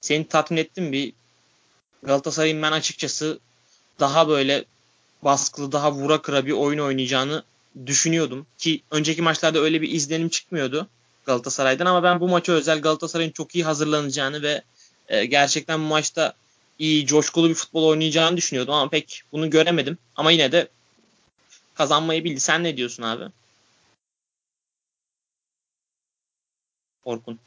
seni 0.00 0.28
tatmin 0.28 0.56
etti 0.56 0.80
mi? 0.80 0.92
Bir 0.92 1.12
Galatasaray'ın 2.02 2.62
ben 2.62 2.72
açıkçası 2.72 3.38
daha 4.00 4.28
böyle 4.28 4.64
baskılı, 5.22 5.72
daha 5.72 5.92
vura 5.92 6.22
kıra 6.22 6.46
bir 6.46 6.52
oyun 6.52 6.78
oynayacağını 6.78 7.42
düşünüyordum. 7.86 8.46
Ki 8.58 8.82
önceki 8.90 9.22
maçlarda 9.22 9.58
öyle 9.58 9.82
bir 9.82 9.90
izlenim 9.90 10.28
çıkmıyordu 10.28 10.88
Galatasaray'dan 11.26 11.86
ama 11.86 12.02
ben 12.02 12.20
bu 12.20 12.28
maça 12.28 12.52
özel 12.52 12.80
Galatasaray'ın 12.80 13.30
çok 13.30 13.54
iyi 13.54 13.64
hazırlanacağını 13.64 14.42
ve 14.42 14.62
e, 15.08 15.24
gerçekten 15.24 15.80
bu 15.80 15.84
maçta 15.84 16.34
iyi, 16.78 17.06
coşkulu 17.06 17.48
bir 17.48 17.54
futbol 17.54 17.84
oynayacağını 17.84 18.36
düşünüyordum 18.36 18.74
ama 18.74 18.90
pek 18.90 19.22
bunu 19.32 19.50
göremedim. 19.50 19.98
Ama 20.16 20.30
yine 20.30 20.52
de 20.52 20.68
kazanmayı 21.74 22.24
bildi. 22.24 22.40
Sen 22.40 22.64
ne 22.64 22.76
diyorsun 22.76 23.02
abi? 23.02 23.24
Orkun. 27.04 27.38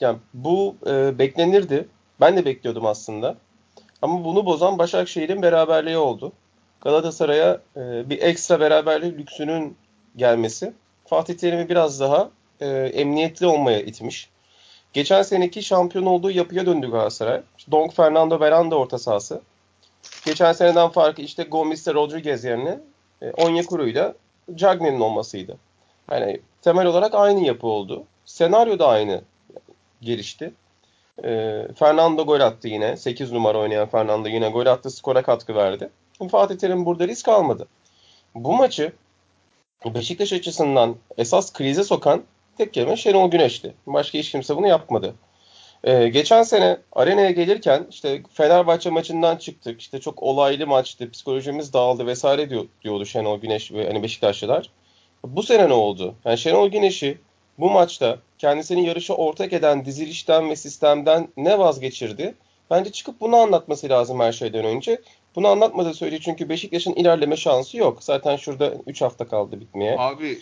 Yani 0.00 0.18
bu 0.34 0.76
e, 0.86 1.18
beklenirdi. 1.18 1.88
Ben 2.20 2.36
de 2.36 2.44
bekliyordum 2.44 2.86
aslında. 2.86 3.36
Ama 4.02 4.24
bunu 4.24 4.46
bozan 4.46 4.78
Başakşehir'in 4.78 5.42
beraberliği 5.42 5.96
oldu. 5.96 6.32
Galatasaray'a 6.80 7.60
e, 7.76 8.10
bir 8.10 8.22
ekstra 8.22 8.60
beraberlik 8.60 9.18
lüksünün 9.18 9.76
gelmesi 10.16 10.72
Fatih 11.10 11.34
Terim'i 11.34 11.68
biraz 11.68 12.00
daha 12.00 12.30
e, 12.60 12.66
emniyetli 12.68 13.46
olmaya 13.46 13.80
itmiş. 13.80 14.30
Geçen 14.92 15.22
seneki 15.22 15.62
şampiyon 15.62 16.06
olduğu 16.06 16.30
yapıya 16.30 16.66
döndü 16.66 16.90
Galatasaray. 16.90 17.40
İşte 17.58 17.72
Donk 17.72 17.94
Fernando 17.94 18.40
Veranda 18.40 18.76
orta 18.76 18.98
sahası. 18.98 19.40
Geçen 20.26 20.52
seneden 20.52 20.88
farkı 20.88 21.22
işte 21.22 21.42
Gomis 21.42 21.88
Rodriguez 21.88 22.44
yerine 22.44 22.78
e, 23.22 23.30
Onyekuru'yla 23.30 24.14
Cagney'in 24.54 25.00
olmasıydı. 25.00 25.56
Yani 26.10 26.40
temel 26.62 26.86
olarak 26.86 27.14
aynı 27.14 27.46
yapı 27.46 27.66
oldu. 27.66 28.04
Senaryo 28.24 28.78
da 28.78 28.88
aynı 28.88 29.22
gelişti. 30.02 30.52
E, 31.24 31.62
Fernando 31.78 32.26
gol 32.26 32.40
attı 32.40 32.68
yine. 32.68 32.96
8 32.96 33.32
numara 33.32 33.58
oynayan 33.58 33.88
Fernando 33.88 34.28
yine 34.28 34.48
gol 34.48 34.66
attı. 34.66 34.90
Skora 34.90 35.22
katkı 35.22 35.54
verdi. 35.54 35.90
Fatih 36.30 36.58
Terim 36.58 36.86
burada 36.86 37.08
risk 37.08 37.28
almadı. 37.28 37.66
Bu 38.34 38.52
maçı 38.52 38.92
Beşiktaş 39.86 40.32
açısından 40.32 40.96
esas 41.18 41.52
krize 41.52 41.84
sokan 41.84 42.22
tek 42.58 42.74
kelime 42.74 42.96
Şenol 42.96 43.30
Güneş'ti. 43.30 43.74
Başka 43.86 44.18
hiç 44.18 44.30
kimse 44.30 44.56
bunu 44.56 44.66
yapmadı. 44.66 45.14
Ee, 45.84 46.08
geçen 46.08 46.42
sene 46.42 46.76
arenaya 46.92 47.30
gelirken 47.30 47.86
işte 47.90 48.22
Fenerbahçe 48.32 48.90
maçından 48.90 49.36
çıktık. 49.36 49.80
İşte 49.80 50.00
çok 50.00 50.22
olaylı 50.22 50.66
maçtı. 50.66 51.10
Psikolojimiz 51.10 51.72
dağıldı 51.72 52.06
vesaire 52.06 52.50
diyor, 52.50 52.66
diyordu 52.82 53.06
Şenol 53.06 53.40
Güneş 53.40 53.72
ve 53.72 53.86
hani 53.86 54.02
Beşiktaşlılar. 54.02 54.70
Bu 55.24 55.42
sene 55.42 55.68
ne 55.68 55.72
oldu? 55.72 56.14
Yani 56.24 56.38
Şenol 56.38 56.68
Güneş'i 56.68 57.18
bu 57.58 57.70
maçta 57.70 58.18
kendisini 58.38 58.86
yarışa 58.86 59.14
ortak 59.14 59.52
eden 59.52 59.84
dizilişten 59.84 60.50
ve 60.50 60.56
sistemden 60.56 61.28
ne 61.36 61.58
vazgeçirdi? 61.58 62.34
Bence 62.70 62.92
çıkıp 62.92 63.20
bunu 63.20 63.36
anlatması 63.36 63.88
lazım 63.88 64.20
her 64.20 64.32
şeyden 64.32 64.64
önce. 64.64 65.00
Bunu 65.36 65.48
anlatmadığı 65.48 65.94
sürece 65.94 66.18
çünkü 66.20 66.48
Beşiktaş'ın 66.48 66.92
ilerleme 66.92 67.36
şansı 67.36 67.76
yok. 67.76 68.02
Zaten 68.02 68.36
şurada 68.36 68.72
3 68.86 69.02
hafta 69.02 69.28
kaldı 69.28 69.60
bitmeye. 69.60 69.96
Abi 69.98 70.38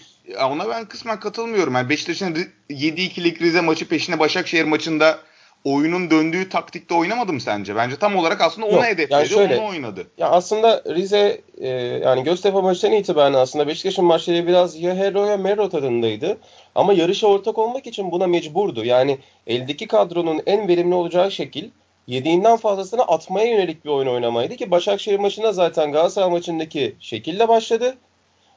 ona 0.50 0.68
ben 0.68 0.84
kısmen 0.84 1.20
katılmıyorum. 1.20 1.74
Yani 1.74 1.88
Beşiktaş'ın 1.88 2.36
7-2'lik 2.70 3.42
Rize 3.42 3.60
maçı 3.60 3.88
peşine 3.88 4.18
Başakşehir 4.18 4.64
maçında 4.64 5.18
oyunun 5.64 6.10
döndüğü 6.10 6.48
taktikte 6.48 6.94
oynamadı 6.94 7.32
mı 7.32 7.40
sence? 7.40 7.76
Bence 7.76 7.96
tam 7.96 8.16
olarak 8.16 8.40
aslında 8.40 8.66
onu 8.66 8.84
hedefledi, 8.84 9.12
yani 9.12 9.28
şöyle, 9.28 9.58
onu 9.58 9.68
oynadı. 9.68 10.06
Ya 10.18 10.30
aslında 10.30 10.82
Rize 10.86 11.40
e, 11.58 11.68
yani 12.04 12.24
Göztepe 12.24 12.60
maçından 12.60 12.96
itibaren 12.96 13.32
aslında 13.32 13.66
Beşiktaş'ın 13.66 14.04
maçları 14.04 14.46
biraz 14.46 14.80
ya 14.80 14.96
Hero 14.96 15.24
ya 15.24 15.36
Mero 15.36 15.68
tadındaydı. 15.68 16.38
Ama 16.74 16.92
yarışa 16.92 17.26
ortak 17.26 17.58
olmak 17.58 17.86
için 17.86 18.10
buna 18.10 18.26
mecburdu. 18.26 18.84
Yani 18.84 19.18
eldeki 19.46 19.86
kadronun 19.86 20.42
en 20.46 20.68
verimli 20.68 20.94
olacağı 20.94 21.30
şekil 21.30 21.70
yediğinden 22.08 22.56
fazlasını 22.56 23.02
atmaya 23.02 23.46
yönelik 23.46 23.84
bir 23.84 23.90
oyun 23.90 24.08
oynamaydı 24.08 24.56
ki 24.56 24.70
Başakşehir 24.70 25.18
maçında 25.18 25.52
zaten 25.52 25.92
Galatasaray 25.92 26.30
maçındaki 26.30 26.96
şekilde 27.00 27.48
başladı. 27.48 27.96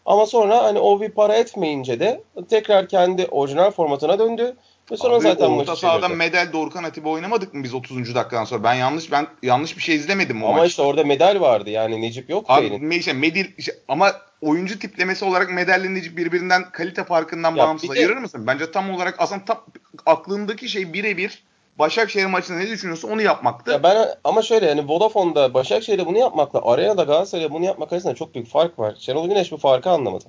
Ama 0.05 0.25
sonra 0.25 0.63
hani 0.63 0.79
o 0.79 1.01
bir 1.01 1.10
para 1.10 1.36
etmeyince 1.36 2.00
de 2.00 2.24
tekrar 2.50 2.88
kendi 2.88 3.25
orijinal 3.25 3.72
formatına 3.72 4.20
döndü. 4.20 4.55
Ve 4.91 4.98
sonra 4.98 5.15
Abi, 5.15 5.24
zaten 5.24 5.50
orta 5.50 5.75
sahada 5.75 6.08
Medel 6.08 6.53
Dorukhan 6.53 6.84
Atiba 6.84 7.10
oynamadık 7.10 7.53
mı 7.53 7.63
biz 7.63 7.74
30. 7.74 8.15
dakikadan 8.15 8.46
sonra? 8.46 8.63
Ben 8.63 8.74
yanlış 8.74 9.12
ben 9.12 9.27
yanlış 9.43 9.77
bir 9.77 9.81
şey 9.81 9.96
izlemedim 9.96 10.43
o 10.43 10.46
Ama 10.46 10.53
maçta. 10.53 10.67
işte 10.67 10.81
orada 10.81 11.03
Medel 11.03 11.39
vardı. 11.39 11.70
Yani 11.70 12.01
Necip 12.01 12.29
yok 12.29 12.46
Abi 12.48 12.96
işte 12.96 13.13
Medil 13.13 13.46
işte, 13.58 13.74
ama 13.88 14.12
oyuncu 14.41 14.79
tiplemesi 14.79 15.25
olarak 15.25 15.51
Medel 15.51 15.81
ile 15.81 15.93
Necip 15.93 16.17
birbirinden 16.17 16.72
kalite 16.72 17.03
farkından 17.03 17.55
ya 17.55 17.58
bağımsız 17.58 17.91
ayırır 17.91 18.17
mısın? 18.17 18.48
Bence 18.48 18.72
tam 18.72 18.91
olarak 18.91 19.15
aslında 19.17 19.46
tam 19.46 19.65
aklındaki 20.05 20.70
şey 20.70 20.93
birebir 20.93 21.43
Başakşehir 21.82 22.26
maçında 22.26 22.58
ne 22.58 22.68
düşünüyorsun 22.68 23.10
onu 23.10 23.22
yapmaktı. 23.22 23.72
Ya 23.72 23.84
ben 23.84 24.10
ama 24.24 24.42
şöyle 24.42 24.66
yani 24.66 24.88
Vodafone'da 24.88 25.54
Başakşehir'de 25.54 26.06
bunu 26.06 26.18
yapmakla 26.18 26.62
Arena'da 26.64 27.04
Galatasaray'da 27.04 27.54
bunu 27.54 27.66
yapmak 27.66 27.94
arasında 27.94 28.16
çok 28.16 28.36
büyük 28.36 28.48
fark 28.48 28.80
var. 28.80 28.96
Şenol 29.00 29.28
Güneş 29.28 29.52
bu 29.52 29.58
farkı 29.58 29.90
anlamadı. 29.90 30.26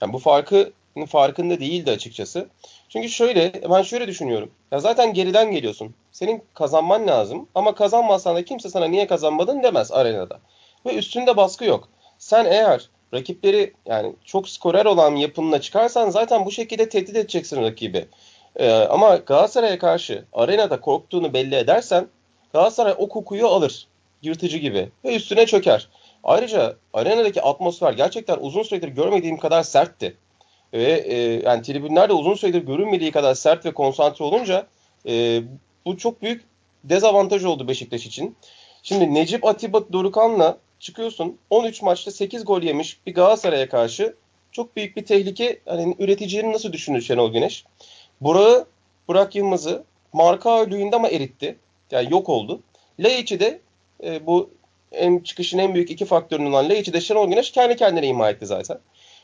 Yani 0.00 0.12
bu 0.12 0.18
farkı 0.18 0.72
farkında 1.08 1.60
değildi 1.60 1.90
açıkçası. 1.90 2.48
Çünkü 2.88 3.08
şöyle 3.08 3.52
ben 3.70 3.82
şöyle 3.82 4.06
düşünüyorum. 4.06 4.50
Ya 4.72 4.78
zaten 4.80 5.14
geriden 5.14 5.50
geliyorsun. 5.50 5.94
Senin 6.12 6.44
kazanman 6.54 7.06
lazım 7.06 7.48
ama 7.54 7.74
kazanmazsan 7.74 8.36
da 8.36 8.44
kimse 8.44 8.70
sana 8.70 8.84
niye 8.84 9.06
kazanmadın 9.06 9.62
demez 9.62 9.92
arenada. 9.92 10.40
Ve 10.86 10.94
üstünde 10.94 11.36
baskı 11.36 11.64
yok. 11.64 11.88
Sen 12.18 12.44
eğer 12.44 12.88
rakipleri 13.14 13.72
yani 13.86 14.12
çok 14.24 14.48
skorer 14.48 14.84
olan 14.84 15.16
yapınla 15.16 15.60
çıkarsan 15.60 16.10
zaten 16.10 16.46
bu 16.46 16.50
şekilde 16.50 16.88
tehdit 16.88 17.16
edeceksin 17.16 17.62
rakibi. 17.62 18.08
Ee, 18.56 18.70
ama 18.70 19.16
Galatasaray'a 19.16 19.78
karşı 19.78 20.24
arenada 20.32 20.80
korktuğunu 20.80 21.32
belli 21.32 21.54
edersen 21.54 22.08
Galatasaray 22.52 22.94
o 22.98 23.08
kokuyu 23.08 23.46
alır. 23.46 23.86
Yırtıcı 24.22 24.58
gibi. 24.58 24.88
Ve 25.04 25.16
üstüne 25.16 25.46
çöker. 25.46 25.88
Ayrıca 26.24 26.76
arenadaki 26.92 27.42
atmosfer 27.42 27.92
gerçekten 27.92 28.38
uzun 28.40 28.62
süredir 28.62 28.88
görmediğim 28.88 29.36
kadar 29.36 29.62
sertti. 29.62 30.16
Ve 30.72 30.92
e, 30.92 31.16
yani 31.44 31.62
tribünlerde 31.62 32.12
uzun 32.12 32.34
süredir 32.34 32.62
görünmediği 32.62 33.10
kadar 33.10 33.34
sert 33.34 33.66
ve 33.66 33.74
konsantre 33.74 34.24
olunca 34.24 34.66
e, 35.08 35.42
bu 35.86 35.98
çok 35.98 36.22
büyük 36.22 36.44
dezavantaj 36.84 37.44
oldu 37.44 37.68
Beşiktaş 37.68 38.06
için. 38.06 38.36
Şimdi 38.82 39.14
Necip 39.14 39.44
Atiba 39.44 39.92
Dorukan'la 39.92 40.58
çıkıyorsun 40.80 41.38
13 41.50 41.82
maçta 41.82 42.10
8 42.10 42.44
gol 42.44 42.62
yemiş 42.62 43.06
bir 43.06 43.14
Galatasaray'a 43.14 43.68
karşı 43.68 44.14
çok 44.52 44.76
büyük 44.76 44.96
bir 44.96 45.04
tehlike. 45.04 45.60
Hani 45.66 45.96
üreticilerini 45.98 46.52
nasıl 46.52 46.72
düşünür 46.72 47.00
Şenol 47.00 47.32
Güneş? 47.32 47.64
Burak'ı, 48.24 48.66
Burak 49.08 49.34
Yılmaz'ı 49.34 49.84
marka 50.12 50.64
lüğünde 50.64 50.96
ama 50.96 51.08
eritti. 51.08 51.56
Yani 51.90 52.12
yok 52.12 52.28
oldu. 52.28 52.60
Laiç'i 52.98 53.40
de 53.40 53.60
e, 54.04 54.26
bu 54.26 54.50
en 54.92 55.18
çıkışın 55.18 55.58
en 55.58 55.74
büyük 55.74 55.90
iki 55.90 56.04
faktörünün 56.04 56.50
olan 56.50 56.68
Laiç'i 56.68 56.92
de 56.92 57.00
Şenol 57.00 57.28
Güneş 57.28 57.50
kendi 57.50 57.76
kendine 57.76 58.06
ima 58.06 58.30
etti 58.30 58.46
zaten. 58.46 58.78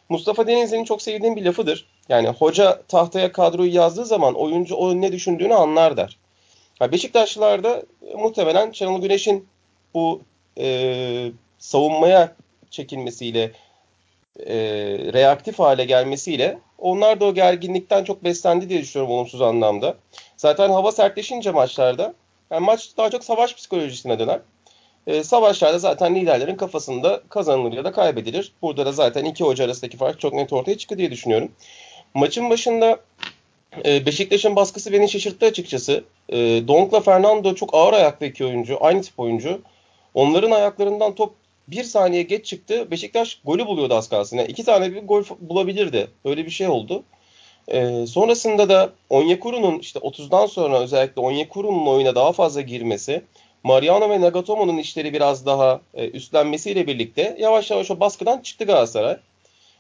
Mustafa 0.08 0.46
Denizli'nin 0.46 0.84
çok 0.84 1.02
sevdiğim 1.02 1.36
bir 1.36 1.44
lafıdır. 1.44 1.86
Yani 2.08 2.28
hoca 2.28 2.82
tahtaya 2.88 3.32
kadroyu 3.32 3.74
yazdığı 3.74 4.04
zaman 4.04 4.34
oyuncu 4.34 4.74
o 4.74 5.00
ne 5.00 5.12
düşündüğünü 5.12 5.54
anlar 5.54 5.96
der. 5.96 6.18
Yani 6.80 6.92
Beşiktaşlılar 6.92 7.60
muhtemelen 8.18 8.72
Şenol 8.72 9.02
Güneş'in 9.02 9.46
bu 9.94 10.22
e, 10.58 11.30
savunmaya 11.58 12.36
çekilmesiyle 12.70 13.52
e, 14.46 14.56
reaktif 15.12 15.58
hale 15.58 15.84
gelmesiyle 15.84 16.58
onlar 16.78 17.20
da 17.20 17.24
o 17.24 17.34
gerginlikten 17.34 18.04
çok 18.04 18.24
beslendi 18.24 18.68
diye 18.68 18.80
düşünüyorum 18.80 19.14
olumsuz 19.14 19.42
anlamda. 19.42 19.96
Zaten 20.36 20.70
hava 20.70 20.92
sertleşince 20.92 21.50
maçlarda 21.50 22.14
yani 22.50 22.64
maç 22.64 22.90
daha 22.96 23.10
çok 23.10 23.24
savaş 23.24 23.54
psikolojisine 23.54 24.18
döner. 24.18 24.40
E, 25.06 25.24
savaşlarda 25.24 25.78
zaten 25.78 26.14
liderlerin 26.14 26.56
kafasında 26.56 27.22
kazanılır 27.28 27.72
ya 27.72 27.84
da 27.84 27.92
kaybedilir. 27.92 28.52
Burada 28.62 28.86
da 28.86 28.92
zaten 28.92 29.24
iki 29.24 29.44
hoca 29.44 29.64
arasındaki 29.64 29.96
fark 29.96 30.20
çok 30.20 30.32
net 30.32 30.52
ortaya 30.52 30.78
çıkıyor 30.78 30.98
diye 30.98 31.10
düşünüyorum. 31.10 31.52
Maçın 32.14 32.50
başında 32.50 33.00
e, 33.84 34.06
Beşiktaş'ın 34.06 34.56
baskısı 34.56 34.92
beni 34.92 35.08
şaşırttı 35.08 35.46
açıkçası. 35.46 36.04
E, 36.28 36.36
Donk'la 36.68 37.00
Fernando 37.00 37.54
çok 37.54 37.74
ağır 37.74 37.92
ayaklı 37.92 38.26
iki 38.26 38.44
oyuncu. 38.44 38.78
Aynı 38.80 39.02
tip 39.02 39.20
oyuncu. 39.20 39.60
Onların 40.14 40.50
ayaklarından 40.50 41.14
top 41.14 41.34
bir 41.68 41.84
saniye 41.84 42.22
geç 42.22 42.46
çıktı. 42.46 42.90
Beşiktaş 42.90 43.40
golü 43.44 43.66
buluyordu 43.66 43.94
az 43.94 44.08
kalsın. 44.08 44.36
Yani 44.36 44.48
iki 44.48 44.64
tane 44.64 44.94
bir 44.94 45.02
gol 45.02 45.24
bulabilirdi. 45.40 46.10
Öyle 46.24 46.46
bir 46.46 46.50
şey 46.50 46.68
oldu. 46.68 47.04
Ee, 47.68 48.06
sonrasında 48.06 48.68
da 48.68 48.90
Onyekuru'nun 49.10 49.78
işte 49.78 49.98
30'dan 49.98 50.46
sonra 50.46 50.80
özellikle 50.80 51.20
Onyekuru'nun 51.20 51.86
oyuna 51.86 52.14
daha 52.14 52.32
fazla 52.32 52.60
girmesi, 52.60 53.22
Mariano 53.64 54.10
ve 54.10 54.20
Nagatomo'nun 54.20 54.76
işleri 54.78 55.12
biraz 55.12 55.46
daha 55.46 55.80
e, 55.94 56.10
üstlenmesiyle 56.10 56.86
birlikte 56.86 57.36
yavaş 57.38 57.70
yavaş 57.70 57.90
o 57.90 58.00
baskıdan 58.00 58.40
çıktı 58.40 58.64
Galatasaray. 58.64 59.16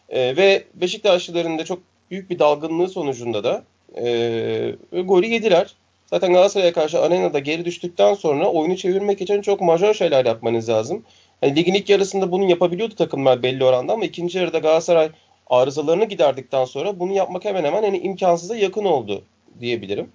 E, 0.08 0.36
ve 0.36 0.64
Beşiktaşlıların 0.74 1.58
da 1.58 1.64
çok 1.64 1.78
büyük 2.10 2.30
bir 2.30 2.38
dalgınlığı 2.38 2.88
sonucunda 2.88 3.44
da 3.44 3.64
e, 3.96 5.02
golü 5.02 5.26
yediler. 5.26 5.74
Zaten 6.06 6.32
Galatasaray'a 6.32 6.72
karşı 6.72 7.00
arenada 7.00 7.38
geri 7.38 7.64
düştükten 7.64 8.14
sonra 8.14 8.46
oyunu 8.50 8.76
çevirmek 8.76 9.20
için 9.20 9.42
çok 9.42 9.60
majör 9.60 9.94
şeyler 9.94 10.24
yapmanız 10.24 10.68
lazım. 10.68 11.04
Yani 11.42 11.56
ligin 11.56 11.74
ilk 11.74 11.88
yarısında 11.88 12.32
bunu 12.32 12.50
yapabiliyordu 12.50 12.94
takımlar 12.94 13.42
belli 13.42 13.64
oranda 13.64 13.92
ama 13.92 14.04
ikinci 14.04 14.38
yarıda 14.38 14.58
Galatasaray 14.58 15.10
arızalarını 15.46 16.04
giderdikten 16.04 16.64
sonra 16.64 17.00
bunu 17.00 17.12
yapmak 17.12 17.44
hemen 17.44 17.64
hemen 17.64 17.82
yani 17.82 17.98
imkansıza 17.98 18.56
yakın 18.56 18.84
oldu 18.84 19.22
diyebilirim. 19.60 20.12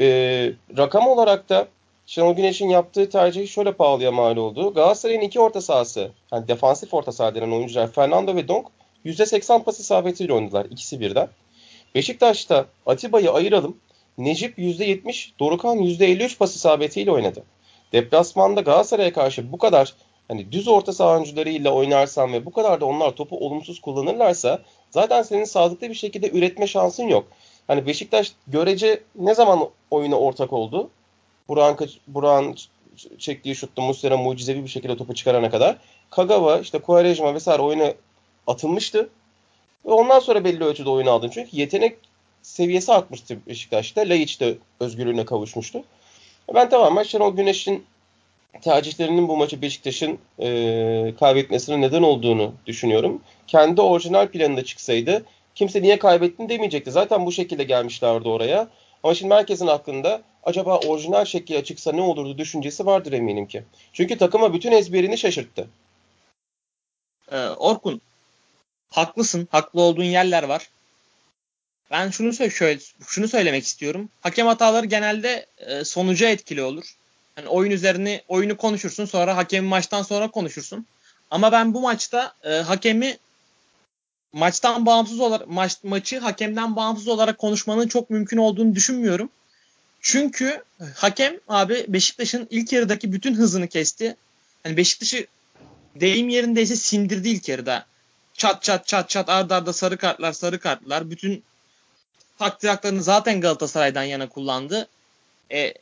Ee, 0.00 0.52
rakam 0.78 1.08
olarak 1.08 1.48
da 1.48 1.68
Şenol 2.06 2.36
Güneş'in 2.36 2.68
yaptığı 2.68 3.10
tercihi 3.10 3.48
şöyle 3.48 3.72
pahalıya 3.72 4.12
mal 4.12 4.36
oldu. 4.36 4.74
Galatasaray'ın 4.74 5.20
iki 5.20 5.40
orta 5.40 5.60
sahası, 5.60 6.10
yani 6.32 6.48
defansif 6.48 6.94
orta 6.94 7.12
saha 7.12 7.34
denen 7.34 7.50
oyuncular 7.50 7.92
Fernando 7.92 8.36
ve 8.36 8.48
Donk 8.48 8.66
%80 9.04 9.62
pas 9.62 9.80
isabetiyle 9.80 10.32
oynadılar 10.32 10.66
ikisi 10.70 11.00
birden. 11.00 11.28
Beşiktaş'ta 11.94 12.66
Atiba'yı 12.86 13.30
ayıralım. 13.32 13.76
Necip 14.18 14.58
%70, 14.58 15.30
Dorukan 15.40 15.78
%53 15.78 16.38
pas 16.38 16.56
isabetiyle 16.56 17.10
oynadı. 17.10 17.42
Deplasmanda 17.92 18.60
Galatasaray'a 18.60 19.12
karşı 19.12 19.52
bu 19.52 19.58
kadar 19.58 19.94
hani 20.28 20.52
düz 20.52 20.68
orta 20.68 20.92
saha 20.92 21.12
oyuncularıyla 21.12 21.70
oynarsan 21.70 22.32
ve 22.32 22.46
bu 22.46 22.52
kadar 22.52 22.80
da 22.80 22.86
onlar 22.86 23.10
topu 23.10 23.46
olumsuz 23.46 23.80
kullanırlarsa 23.80 24.62
zaten 24.90 25.22
senin 25.22 25.44
sağlıklı 25.44 25.88
bir 25.88 25.94
şekilde 25.94 26.30
üretme 26.30 26.66
şansın 26.66 27.08
yok. 27.08 27.28
Hani 27.66 27.86
Beşiktaş 27.86 28.32
görece 28.46 29.02
ne 29.14 29.34
zaman 29.34 29.68
oyuna 29.90 30.16
ortak 30.18 30.52
oldu? 30.52 30.90
Burak'ın 31.48 31.90
Burak'ın 32.06 32.56
çektiği 33.18 33.56
şutta 33.56 33.82
Muslera 33.82 34.16
mucizevi 34.16 34.64
bir 34.64 34.68
şekilde 34.68 34.96
topu 34.96 35.14
çıkarana 35.14 35.50
kadar. 35.50 35.76
Kagawa, 36.10 36.58
işte 36.58 36.78
Quaresma 36.78 37.34
vesaire 37.34 37.62
oyuna 37.62 37.92
atılmıştı. 38.46 39.08
Ve 39.86 39.92
ondan 39.92 40.18
sonra 40.18 40.44
belli 40.44 40.64
ölçüde 40.64 40.90
oyunu 40.90 41.10
aldın. 41.10 41.30
Çünkü 41.30 41.50
yetenek 41.52 41.98
seviyesi 42.42 42.92
artmıştı 42.92 43.38
Beşiktaş'ta. 43.46 44.00
Laiç 44.00 44.40
de 44.40 44.58
özgürlüğüne 44.80 45.24
kavuşmuştu. 45.24 45.82
Ben 46.54 46.70
tamamen 46.70 47.02
Şenol 47.02 47.36
Güneş'in 47.36 47.86
tercihlerinin 48.62 49.28
bu 49.28 49.36
maçı 49.36 49.62
Beşiktaş'ın 49.62 50.18
e, 50.40 51.14
kaybetmesine 51.20 51.80
neden 51.80 52.02
olduğunu 52.02 52.54
düşünüyorum. 52.66 53.22
Kendi 53.46 53.80
orijinal 53.80 54.28
planında 54.28 54.64
çıksaydı 54.64 55.24
kimse 55.54 55.82
niye 55.82 55.98
kaybettin 55.98 56.48
demeyecekti. 56.48 56.90
Zaten 56.90 57.26
bu 57.26 57.32
şekilde 57.32 57.64
gelmişlerdi 57.64 58.28
oraya. 58.28 58.68
Ama 59.02 59.14
şimdi 59.14 59.34
herkesin 59.34 59.66
aklında 59.66 60.22
acaba 60.44 60.78
orijinal 60.78 61.24
şekliyle 61.24 61.64
çıksa 61.64 61.92
ne 61.92 62.00
olurdu 62.00 62.38
düşüncesi 62.38 62.86
vardır 62.86 63.12
eminim 63.12 63.46
ki. 63.46 63.62
Çünkü 63.92 64.18
takıma 64.18 64.54
bütün 64.54 64.72
ezberini 64.72 65.18
şaşırttı. 65.18 65.68
Ee, 67.32 67.48
Orkun, 67.48 68.00
haklısın. 68.90 69.48
Haklı 69.50 69.80
olduğun 69.80 70.04
yerler 70.04 70.42
var. 70.42 70.68
Ben 71.90 72.10
şunu 72.10 72.50
şöyle 72.50 72.80
şunu 73.06 73.28
söylemek 73.28 73.64
istiyorum. 73.64 74.08
Hakem 74.20 74.46
hataları 74.46 74.86
genelde 74.86 75.46
e, 75.58 75.84
sonuca 75.84 76.28
etkili 76.28 76.62
olur. 76.62 76.97
Yani 77.38 77.48
oyun 77.48 77.70
üzerine 77.70 78.22
oyunu 78.28 78.56
konuşursun 78.56 79.04
sonra 79.04 79.36
hakemi 79.36 79.68
maçtan 79.68 80.02
sonra 80.02 80.30
konuşursun. 80.30 80.86
Ama 81.30 81.52
ben 81.52 81.74
bu 81.74 81.80
maçta 81.80 82.34
e, 82.44 82.50
hakemi 82.50 83.18
maçtan 84.32 84.86
bağımsız 84.86 85.20
olarak 85.20 85.48
maç, 85.48 85.76
maçı 85.82 86.18
hakemden 86.18 86.76
bağımsız 86.76 87.08
olarak 87.08 87.38
konuşmanın 87.38 87.88
çok 87.88 88.10
mümkün 88.10 88.36
olduğunu 88.36 88.74
düşünmüyorum. 88.74 89.30
Çünkü 90.00 90.64
hakem 90.94 91.40
abi 91.48 91.84
Beşiktaş'ın 91.88 92.46
ilk 92.50 92.72
yarıdaki 92.72 93.12
bütün 93.12 93.34
hızını 93.34 93.68
kesti. 93.68 94.16
Hani 94.62 94.76
Beşiktaş'ı 94.76 95.26
deyim 95.96 96.28
yerindeyse 96.28 96.76
sindirdi 96.76 97.28
ilk 97.28 97.48
yarıda. 97.48 97.86
Çat 98.34 98.62
çat 98.62 98.86
çat 98.86 99.10
çat 99.10 99.28
ardarda 99.28 99.54
arda 99.54 99.72
sarı 99.72 99.96
kartlar 99.96 100.32
sarı 100.32 100.58
kartlar. 100.58 101.10
Bütün 101.10 101.44
takdir 102.38 102.98
zaten 103.00 103.40
Galatasaray'dan 103.40 104.02
yana 104.02 104.28
kullandı. 104.28 104.88
E, 105.52 105.74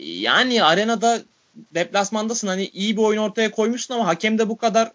yani 0.00 0.64
arenada 0.64 1.22
deplasmandasın 1.74 2.48
hani 2.48 2.66
iyi 2.66 2.96
bir 2.96 3.02
oyun 3.02 3.22
ortaya 3.22 3.50
koymuşsun 3.50 3.94
ama 3.94 4.06
hakem 4.06 4.38
de 4.38 4.48
bu 4.48 4.56
kadar 4.56 4.92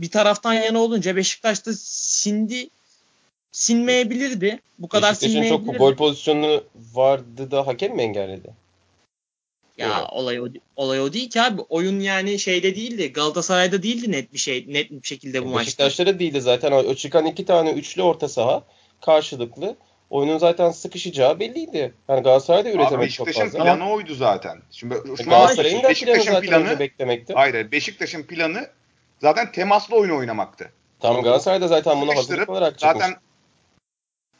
bir 0.00 0.10
taraftan 0.10 0.52
yana 0.52 0.78
olunca 0.78 1.16
Beşiktaş'ta 1.16 1.72
sindi 1.74 2.68
sinmeyebilirdi. 3.52 4.60
Bu 4.78 4.88
kadar 4.88 5.10
Beşiktaş'ın 5.10 5.32
sinmeyebilirdi. 5.32 5.66
çok 5.66 5.78
gol 5.78 5.96
pozisyonu 5.96 6.64
vardı 6.92 7.50
da 7.50 7.66
hakem 7.66 7.96
mi 7.96 8.02
engelledi? 8.02 8.64
Ya 9.78 9.98
Evet. 9.98 10.08
olay 10.12 10.40
o, 10.40 10.46
olay 10.76 11.00
o 11.00 11.12
değil 11.12 11.30
ki 11.30 11.42
abi. 11.42 11.60
Oyun 11.60 12.00
yani 12.00 12.38
şeyde 12.38 12.76
değildi. 12.76 13.12
Galatasaray'da 13.12 13.82
değildi 13.82 14.12
net 14.12 14.32
bir 14.32 14.38
şey 14.38 14.64
net 14.68 14.90
bir 14.90 15.06
şekilde 15.06 15.44
bu 15.44 15.48
maçta. 15.48 15.60
Beşiktaş'ta 15.60 16.06
da 16.06 16.18
değildi 16.18 16.40
zaten. 16.40 16.72
O 16.72 16.94
çıkan 16.94 17.26
iki 17.26 17.44
tane 17.44 17.72
üçlü 17.72 18.02
orta 18.02 18.28
saha 18.28 18.62
karşılıklı. 19.00 19.76
Oyunun 20.10 20.38
zaten 20.38 20.70
sıkışacağı 20.70 21.40
belliydi. 21.40 21.94
Yani 22.08 22.22
Galatasaray 22.22 22.64
da 22.64 22.70
üretemedi 22.70 23.10
çok 23.10 23.26
Beşiktaş'ın 23.26 23.50
fazla. 23.58 23.64
planı 23.64 23.90
oydu 23.90 24.14
zaten. 24.14 24.58
Şimdi 24.70 24.94
şu 25.04 25.10
an 25.10 25.28
Galatasaray'ın 25.30 25.76
da 25.76 25.80
planı 25.82 25.90
Beşiktaş'ın 25.90 26.32
zaten 26.32 26.48
planı 26.48 26.78
beklemekti. 26.78 27.34
hayır 27.34 27.70
Beşiktaş'ın 27.72 28.22
planı 28.22 28.68
zaten 29.20 29.52
temaslı 29.52 29.96
oyun 29.96 30.16
oynamaktı. 30.16 30.70
Tamam 31.00 31.22
Galatasaray 31.22 31.60
da 31.60 31.68
zaten 31.68 32.00
buna 32.00 32.16
hazırlık 32.16 32.48
olarak 32.48 32.78
çıkmış. 32.78 33.02
Zaten 33.02 33.16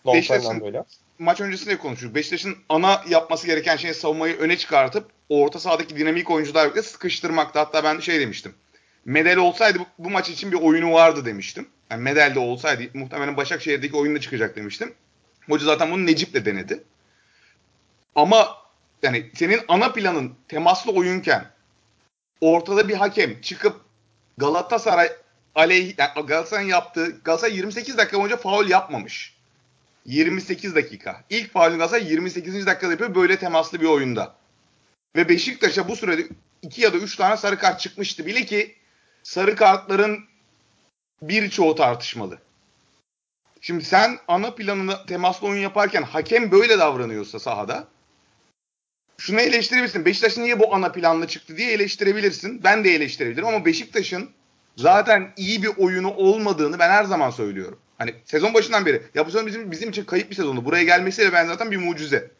Beşiktaş'ın- 0.07 0.43
Fernando'yla. 0.43 0.85
maç 1.19 1.41
öncesinde 1.41 1.71
de 1.71 1.79
konuştuk. 1.79 2.15
Beşiktaş'ın 2.15 2.57
ana 2.69 3.03
yapması 3.09 3.47
gereken 3.47 3.77
şey 3.77 3.95
savunmayı 3.95 4.37
öne 4.37 4.57
çıkartıp 4.57 5.11
orta 5.29 5.59
sahadaki 5.59 5.97
dinamik 5.97 6.31
oyuncular 6.31 6.65
birlikte 6.65 6.83
sıkıştırmakta. 6.83 7.61
Hatta 7.61 7.85
ben 7.85 8.01
şey 8.01 8.21
demiştim. 8.21 8.55
Medel 9.05 9.39
olsaydı 9.39 9.79
bu, 9.79 9.85
bu 9.99 10.11
maç 10.11 10.31
için 10.31 10.53
bir 10.53 10.57
oyunu 10.61 10.93
vardı 10.93 11.25
demiştim. 11.25 11.69
Yani 11.91 12.03
Medel 12.03 12.35
de 12.35 12.39
olsaydı 12.39 12.83
muhtemelen 12.95 13.37
Başakşehir'deki 13.37 13.97
oyunda 13.97 14.21
çıkacak 14.21 14.57
demiştim. 14.57 14.95
Hoca 15.49 15.65
zaten 15.65 15.91
bunu 15.91 16.07
Necip'le 16.07 16.47
denedi. 16.47 16.85
Ama 18.15 18.57
yani 19.03 19.31
senin 19.35 19.61
ana 19.69 19.93
planın 19.93 20.35
temaslı 20.49 20.93
oyunken 20.93 21.51
ortada 22.41 22.89
bir 22.89 22.95
hakem 22.95 23.41
çıkıp 23.41 23.81
Galatasaray 24.39 25.13
aleyh 25.55 25.95
yani 25.99 26.27
Galatasaray'ın 26.27 26.69
yaptığı 26.69 27.21
Galatasaray 27.25 27.57
28 27.57 27.99
dakika 27.99 28.19
boyunca 28.19 28.37
faul 28.37 28.69
yapmamış. 28.69 29.35
28 30.07 30.75
dakika. 30.75 31.25
İlk 31.31 31.53
faulünü 31.53 31.79
Galatasaray 31.79 32.11
28. 32.11 32.67
dakikada 32.67 32.91
yapıyor 32.91 33.15
böyle 33.15 33.39
temaslı 33.39 33.81
bir 33.81 33.87
oyunda. 33.87 34.35
Ve 35.17 35.29
Beşiktaş'a 35.29 35.89
bu 35.89 35.97
sürede 35.97 36.29
2 36.63 36.83
ya 36.83 36.93
da 36.93 36.97
3 36.97 37.17
tane 37.17 37.37
sarı 37.37 37.59
kart 37.59 37.81
çıkmıştı. 37.81 38.27
Bile 38.27 38.45
ki 38.45 38.75
sarı 39.23 39.57
kartların 39.57 40.25
birçoğu 41.23 41.75
tartışmalı. 41.75 42.39
Şimdi 43.67 43.85
sen 43.85 44.19
ana 44.29 44.55
planını 44.55 45.07
temaslı 45.07 45.47
oyun 45.47 45.63
yaparken 45.63 46.03
hakem 46.03 46.51
böyle 46.51 46.79
davranıyorsa 46.79 47.39
sahada 47.39 47.89
şunu 49.19 49.41
eleştirebilirsin. 49.41 50.05
Beşiktaş 50.05 50.37
niye 50.37 50.61
bu 50.61 50.75
ana 50.75 50.93
planla 50.93 51.29
çıktı 51.29 51.57
diye 51.57 51.73
eleştirebilirsin. 51.73 52.65
Ben 52.65 52.85
de 52.85 52.95
eleştirebilirim 52.95 53.47
ama 53.47 53.65
Beşiktaş'ın 53.65 54.31
zaten 54.77 55.33
iyi 55.37 55.63
bir 55.63 55.71
oyunu 55.77 56.15
olmadığını 56.15 56.79
ben 56.79 56.91
her 56.91 57.05
zaman 57.05 57.31
söylüyorum. 57.31 57.79
Hani 57.99 58.15
sezon 58.25 58.55
başından 58.55 58.87
beri 58.87 59.03
ya 59.15 59.27
bu 59.27 59.31
sezon 59.31 59.47
bizim 59.47 59.71
bizim 59.71 59.91
için 59.91 60.05
kayıp 60.05 60.31
bir 60.31 60.37
sezondu. 60.37 60.65
Buraya 60.65 60.85
gelmesiyle 60.85 61.33
ben 61.33 61.47
zaten 61.47 61.71
bir 61.71 61.77
mucize. 61.77 62.31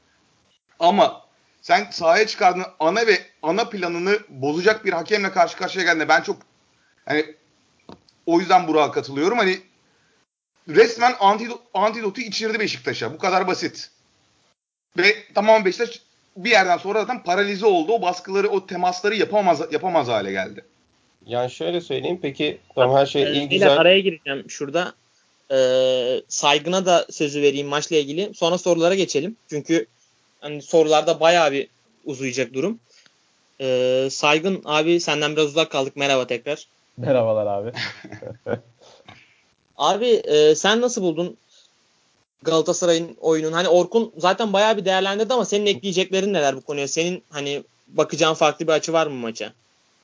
Ama 0.79 1.23
sen 1.63 1.89
sahaya 1.91 2.27
çıkardığın 2.27 2.67
ana 2.81 3.07
ve 3.07 3.19
ana 3.43 3.69
planını 3.69 4.19
bozacak 4.29 4.85
bir 4.85 4.93
hakemle 4.93 5.33
karşı 5.33 5.57
karşıya 5.57 5.85
geldiğinde 5.85 6.09
ben 6.09 6.23
çok 6.23 6.37
hani 7.07 7.35
o 8.27 8.41
yüzden 8.41 8.69
Burak'a 8.69 8.93
katılıyorum. 8.93 9.39
Hani 9.39 9.61
resmen 10.69 11.15
antidot, 11.21 11.61
antidotu 11.75 12.21
içirdi 12.21 12.59
Beşiktaş'a. 12.61 13.13
Bu 13.15 13.19
kadar 13.19 13.47
basit. 13.47 13.91
Ve 14.99 15.15
tamam 15.35 15.65
Beşiktaş 15.65 16.01
bir 16.37 16.51
yerden 16.51 16.77
sonra 16.79 17.01
zaten 17.01 17.23
paralize 17.23 17.67
oldu. 17.67 17.93
O 17.93 18.03
baskıları, 18.03 18.49
o 18.49 18.67
temasları 18.67 19.15
yapamaz 19.15 19.61
yapamaz 19.73 20.09
hale 20.09 20.33
geldi. 20.33 20.65
Yani 21.27 21.51
şöyle 21.51 21.81
söyleyeyim 21.81 22.19
peki 22.23 22.59
tamam 22.75 22.97
her 22.97 23.07
şey 23.07 23.23
Ee, 23.23 23.27
iyi 23.27 23.35
beyler, 23.35 23.51
güzel. 23.51 23.77
araya 23.77 24.01
gireceğim 24.01 24.51
şurada. 24.51 24.95
Ee, 25.53 26.23
saygına 26.29 26.87
da 26.87 27.07
sözü 27.11 27.43
vereyim 27.43 27.67
maçla 27.67 27.97
ilgili. 27.97 28.35
Sonra 28.35 28.59
sorulara 28.59 28.95
geçelim. 28.95 29.37
Çünkü 29.51 29.87
hani 30.41 30.63
sorularda 30.63 31.21
bayağı 31.21 31.53
bir 31.53 31.69
uzayacak 32.05 32.55
durum. 32.55 32.79
Ee, 33.61 34.09
saygın 34.11 34.63
abi 34.65 35.01
senden 35.01 35.37
biraz 35.37 35.47
uzak 35.47 35.71
kaldık. 35.71 35.97
Merhaba 35.97 36.27
tekrar. 36.27 36.67
Merhabalar 36.97 37.47
abi. 37.47 37.73
Abi 39.77 40.07
e, 40.07 40.55
sen 40.55 40.81
nasıl 40.81 41.03
buldun 41.03 41.37
Galatasaray'ın 42.43 43.17
oyununu? 43.21 43.57
Hani 43.57 43.69
Orkun 43.69 44.13
zaten 44.19 44.53
bayağı 44.53 44.77
bir 44.77 44.85
değerlendirdi 44.85 45.35
ama 45.35 45.45
senin 45.45 45.67
ekleyeceklerin 45.67 46.33
neler 46.33 46.57
bu 46.57 46.61
konuya? 46.61 46.89
Senin 46.89 47.23
hani 47.31 47.63
bakacağın 47.89 48.35
farklı 48.35 48.67
bir 48.67 48.73
açı 48.73 48.93
var 48.93 49.07
mı 49.07 49.15
maça? 49.15 49.53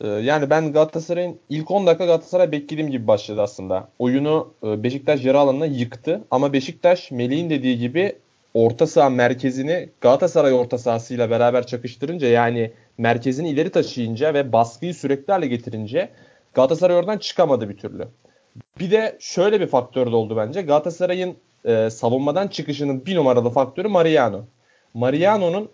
Ee, 0.00 0.08
Yani 0.08 0.50
ben 0.50 0.72
Galatasaray'ın 0.72 1.38
ilk 1.48 1.70
10 1.70 1.86
dakika 1.86 2.04
Galatasaray 2.04 2.52
beklediğim 2.52 2.90
gibi 2.90 3.06
başladı 3.06 3.42
aslında. 3.42 3.88
Oyunu 3.98 4.48
e, 4.64 4.82
Beşiktaş 4.82 5.24
yarı 5.24 5.38
alanına 5.38 5.66
yıktı. 5.66 6.20
Ama 6.30 6.52
Beşiktaş 6.52 7.10
Melih'in 7.10 7.50
dediği 7.50 7.78
gibi 7.78 8.16
orta 8.54 8.86
saha 8.86 9.10
merkezini 9.10 9.88
Galatasaray 10.00 10.52
orta 10.52 10.78
sahasıyla 10.78 11.30
beraber 11.30 11.66
çakıştırınca 11.66 12.28
yani 12.28 12.72
merkezini 12.98 13.50
ileri 13.50 13.70
taşıyınca 13.70 14.34
ve 14.34 14.52
baskıyı 14.52 14.94
sürekli 14.94 15.32
hale 15.32 15.46
getirince 15.46 16.08
Galatasaray 16.54 16.96
oradan 16.96 17.18
çıkamadı 17.18 17.68
bir 17.68 17.76
türlü. 17.76 18.08
Bir 18.80 18.90
de 18.90 19.16
şöyle 19.20 19.60
bir 19.60 19.66
faktör 19.66 20.06
de 20.06 20.16
oldu 20.16 20.36
bence. 20.36 20.62
Galatasaray'ın 20.62 21.36
e, 21.64 21.90
savunmadan 21.90 22.48
çıkışının 22.48 23.06
bir 23.06 23.16
numaralı 23.16 23.50
faktörü 23.50 23.88
Mariano. 23.88 24.40
Mariano'nun 24.94 25.68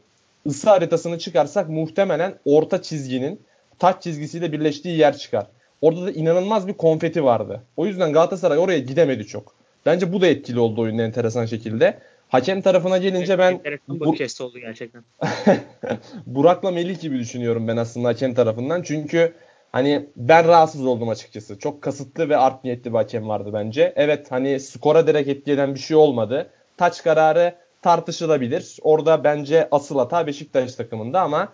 ısı 0.46 0.70
haritasını 0.70 1.18
çıkarsak 1.18 1.68
muhtemelen 1.68 2.34
orta 2.44 2.82
çizginin 2.82 3.40
taç 3.78 4.02
çizgisiyle 4.02 4.52
birleştiği 4.52 4.98
yer 4.98 5.16
çıkar. 5.16 5.46
Orada 5.80 6.06
da 6.06 6.10
inanılmaz 6.10 6.68
bir 6.68 6.72
konfeti 6.72 7.24
vardı. 7.24 7.62
O 7.76 7.86
yüzden 7.86 8.12
Galatasaray 8.12 8.58
oraya 8.58 8.78
gidemedi 8.78 9.26
çok. 9.26 9.54
Bence 9.86 10.12
bu 10.12 10.20
da 10.20 10.26
etkili 10.26 10.60
oldu 10.60 10.80
oyunun 10.80 10.98
enteresan 10.98 11.46
şekilde. 11.46 11.98
Hakem 12.28 12.62
tarafına 12.62 12.98
gelince 12.98 13.38
ben 13.38 13.60
bu 13.88 14.12
kesti 14.12 14.42
oldu 14.42 14.58
gerçekten. 14.58 15.02
Burak'la 16.26 16.70
Melih 16.70 17.00
gibi 17.00 17.18
düşünüyorum 17.18 17.68
ben 17.68 17.76
aslında 17.76 18.08
hakem 18.08 18.34
tarafından. 18.34 18.82
Çünkü 18.82 19.32
hani 19.76 20.06
ben 20.16 20.48
rahatsız 20.48 20.86
oldum 20.86 21.08
açıkçası. 21.08 21.58
Çok 21.58 21.82
kasıtlı 21.82 22.28
ve 22.28 22.36
art 22.36 22.64
niyetli 22.64 22.92
bir 22.92 22.96
hakem 22.96 23.28
vardı 23.28 23.50
bence. 23.52 23.92
Evet 23.96 24.32
hani 24.32 24.60
skora 24.60 25.06
direkt 25.06 25.28
etki 25.28 25.52
eden 25.52 25.74
bir 25.74 25.80
şey 25.80 25.96
olmadı. 25.96 26.50
Taç 26.76 27.02
kararı 27.02 27.54
tartışılabilir. 27.82 28.78
Orada 28.82 29.24
bence 29.24 29.68
asıl 29.70 29.98
hata 29.98 30.26
Beşiktaş 30.26 30.74
takımında 30.74 31.20
ama 31.20 31.52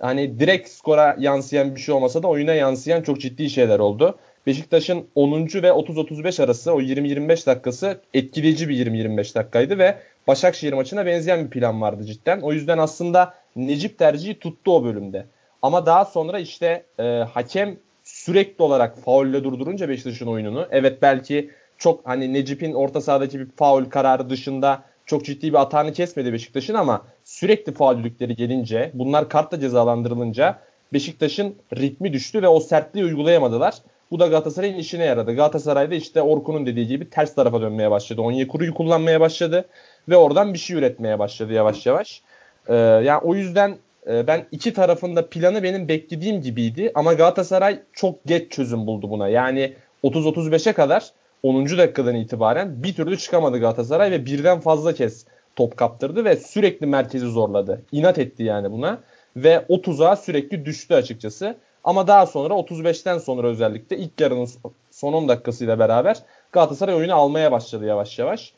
hani 0.00 0.40
direkt 0.40 0.68
skora 0.68 1.16
yansıyan 1.18 1.74
bir 1.74 1.80
şey 1.80 1.94
olmasa 1.94 2.22
da 2.22 2.28
oyuna 2.28 2.54
yansıyan 2.54 3.02
çok 3.02 3.20
ciddi 3.20 3.50
şeyler 3.50 3.78
oldu. 3.78 4.18
Beşiktaş'ın 4.46 5.06
10. 5.14 5.32
ve 5.42 5.68
30-35 5.68 6.44
arası 6.44 6.72
o 6.72 6.80
20-25 6.80 7.46
dakikası 7.46 8.00
etkileyici 8.14 8.68
bir 8.68 8.86
20-25 8.86 9.34
dakikaydı 9.34 9.78
ve 9.78 9.98
Başakşehir 10.26 10.72
maçına 10.72 11.06
benzeyen 11.06 11.44
bir 11.44 11.50
plan 11.50 11.80
vardı 11.80 12.04
cidden. 12.04 12.40
O 12.40 12.52
yüzden 12.52 12.78
aslında 12.78 13.34
Necip 13.56 13.98
tercihi 13.98 14.38
tuttu 14.38 14.76
o 14.76 14.84
bölümde. 14.84 15.26
Ama 15.62 15.86
daha 15.86 16.04
sonra 16.04 16.38
işte 16.38 16.84
e, 16.98 17.02
hakem 17.32 17.76
sürekli 18.04 18.62
olarak 18.62 18.98
faulle 18.98 19.44
durdurunca 19.44 19.88
Beşiktaş'ın 19.88 20.26
oyununu. 20.26 20.66
Evet 20.70 21.02
belki 21.02 21.50
çok 21.78 22.06
hani 22.06 22.32
Necip'in 22.32 22.72
orta 22.72 23.00
sahadaki 23.00 23.40
bir 23.40 23.48
faul 23.56 23.84
kararı 23.84 24.30
dışında 24.30 24.82
çok 25.06 25.24
ciddi 25.24 25.52
bir 25.52 25.58
hatanı 25.58 25.92
kesmedi 25.92 26.32
Beşiktaş'ın 26.32 26.74
ama 26.74 27.02
sürekli 27.24 27.72
faullükleri 27.72 28.36
gelince 28.36 28.90
bunlar 28.94 29.28
kartla 29.28 29.60
cezalandırılınca 29.60 30.58
Beşiktaş'ın 30.92 31.54
ritmi 31.76 32.12
düştü 32.12 32.42
ve 32.42 32.48
o 32.48 32.60
sertliği 32.60 33.04
uygulayamadılar. 33.04 33.74
Bu 34.10 34.20
da 34.20 34.26
Galatasaray'ın 34.26 34.78
işine 34.78 35.04
yaradı. 35.04 35.36
Galatasaray'da 35.36 35.94
işte 35.94 36.22
Orkun'un 36.22 36.66
dediği 36.66 36.86
gibi 36.86 37.10
ters 37.10 37.34
tarafa 37.34 37.60
dönmeye 37.60 37.90
başladı. 37.90 38.20
Onyekuru'yu 38.20 38.74
kullanmaya 38.74 39.20
başladı 39.20 39.64
ve 40.08 40.16
oradan 40.16 40.54
bir 40.54 40.58
şey 40.58 40.76
üretmeye 40.76 41.18
başladı 41.18 41.52
yavaş 41.52 41.86
yavaş. 41.86 42.22
Ee, 42.68 42.74
yani 42.74 43.20
o 43.22 43.34
yüzden 43.34 43.76
e, 44.06 44.26
ben 44.26 44.46
iki 44.52 44.72
tarafında 44.72 45.28
planı 45.28 45.62
benim 45.62 45.88
beklediğim 45.88 46.42
gibiydi 46.42 46.92
ama 46.94 47.12
Galatasaray 47.14 47.82
çok 47.92 48.26
geç 48.26 48.52
çözüm 48.52 48.86
buldu 48.86 49.10
buna. 49.10 49.28
Yani 49.28 49.74
30-35'e 50.04 50.72
kadar 50.72 51.10
10. 51.42 51.66
dakikadan 51.66 52.14
itibaren 52.14 52.82
bir 52.82 52.94
türlü 52.94 53.18
çıkamadı 53.18 53.58
Galatasaray 53.58 54.10
ve 54.10 54.26
birden 54.26 54.60
fazla 54.60 54.92
kez 54.92 55.26
top 55.56 55.76
kaptırdı 55.76 56.24
ve 56.24 56.36
sürekli 56.36 56.86
merkezi 56.86 57.26
zorladı. 57.26 57.82
İnat 57.92 58.18
etti 58.18 58.42
yani 58.42 58.72
buna 58.72 59.00
ve 59.36 59.64
o 59.68 59.82
tuzağa 59.82 60.16
sürekli 60.16 60.64
düştü 60.64 60.94
açıkçası. 60.94 61.56
Ama 61.84 62.06
daha 62.06 62.26
sonra 62.26 62.54
35'ten 62.54 63.18
sonra 63.18 63.48
özellikle 63.48 63.98
ilk 63.98 64.20
yarının 64.20 64.48
son 64.90 65.12
10 65.12 65.28
dakikasıyla 65.28 65.78
beraber 65.78 66.16
Galatasaray 66.52 66.94
oyunu 66.94 67.14
almaya 67.14 67.52
başladı 67.52 67.84
yavaş 67.84 68.18
yavaş. 68.18 68.52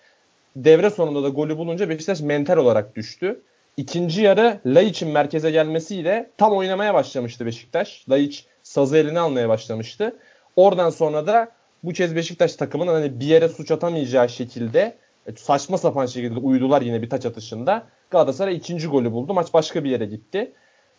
Devre 0.56 0.90
sonunda 0.90 1.22
da 1.22 1.28
golü 1.28 1.58
bulunca 1.58 1.88
Beşiktaş 1.88 2.20
mental 2.20 2.56
olarak 2.56 2.96
düştü. 2.96 3.40
İkinci 3.76 4.22
yarı 4.22 4.60
Laiç'in 4.66 5.08
merkeze 5.08 5.50
gelmesiyle 5.50 6.30
tam 6.38 6.52
oynamaya 6.52 6.94
başlamıştı 6.94 7.46
Beşiktaş. 7.46 8.04
Laiç 8.10 8.46
sazı 8.62 8.96
eline 8.96 9.20
almaya 9.20 9.48
başlamıştı. 9.48 10.16
Oradan 10.56 10.90
sonra 10.90 11.26
da 11.26 11.48
bu 11.82 11.92
kez 11.92 12.16
Beşiktaş 12.16 12.56
takımının 12.56 12.92
hani 12.92 13.20
bir 13.20 13.26
yere 13.26 13.48
suç 13.48 13.70
atamayacağı 13.70 14.28
şekilde 14.28 14.96
e, 15.26 15.36
saçma 15.36 15.78
sapan 15.78 16.06
şekilde 16.06 16.38
uydular 16.38 16.82
yine 16.82 17.02
bir 17.02 17.10
taç 17.10 17.26
atışında. 17.26 17.86
Galatasaray 18.10 18.56
ikinci 18.56 18.86
golü 18.86 19.12
buldu. 19.12 19.34
Maç 19.34 19.54
başka 19.54 19.84
bir 19.84 19.90
yere 19.90 20.06
gitti. 20.06 20.52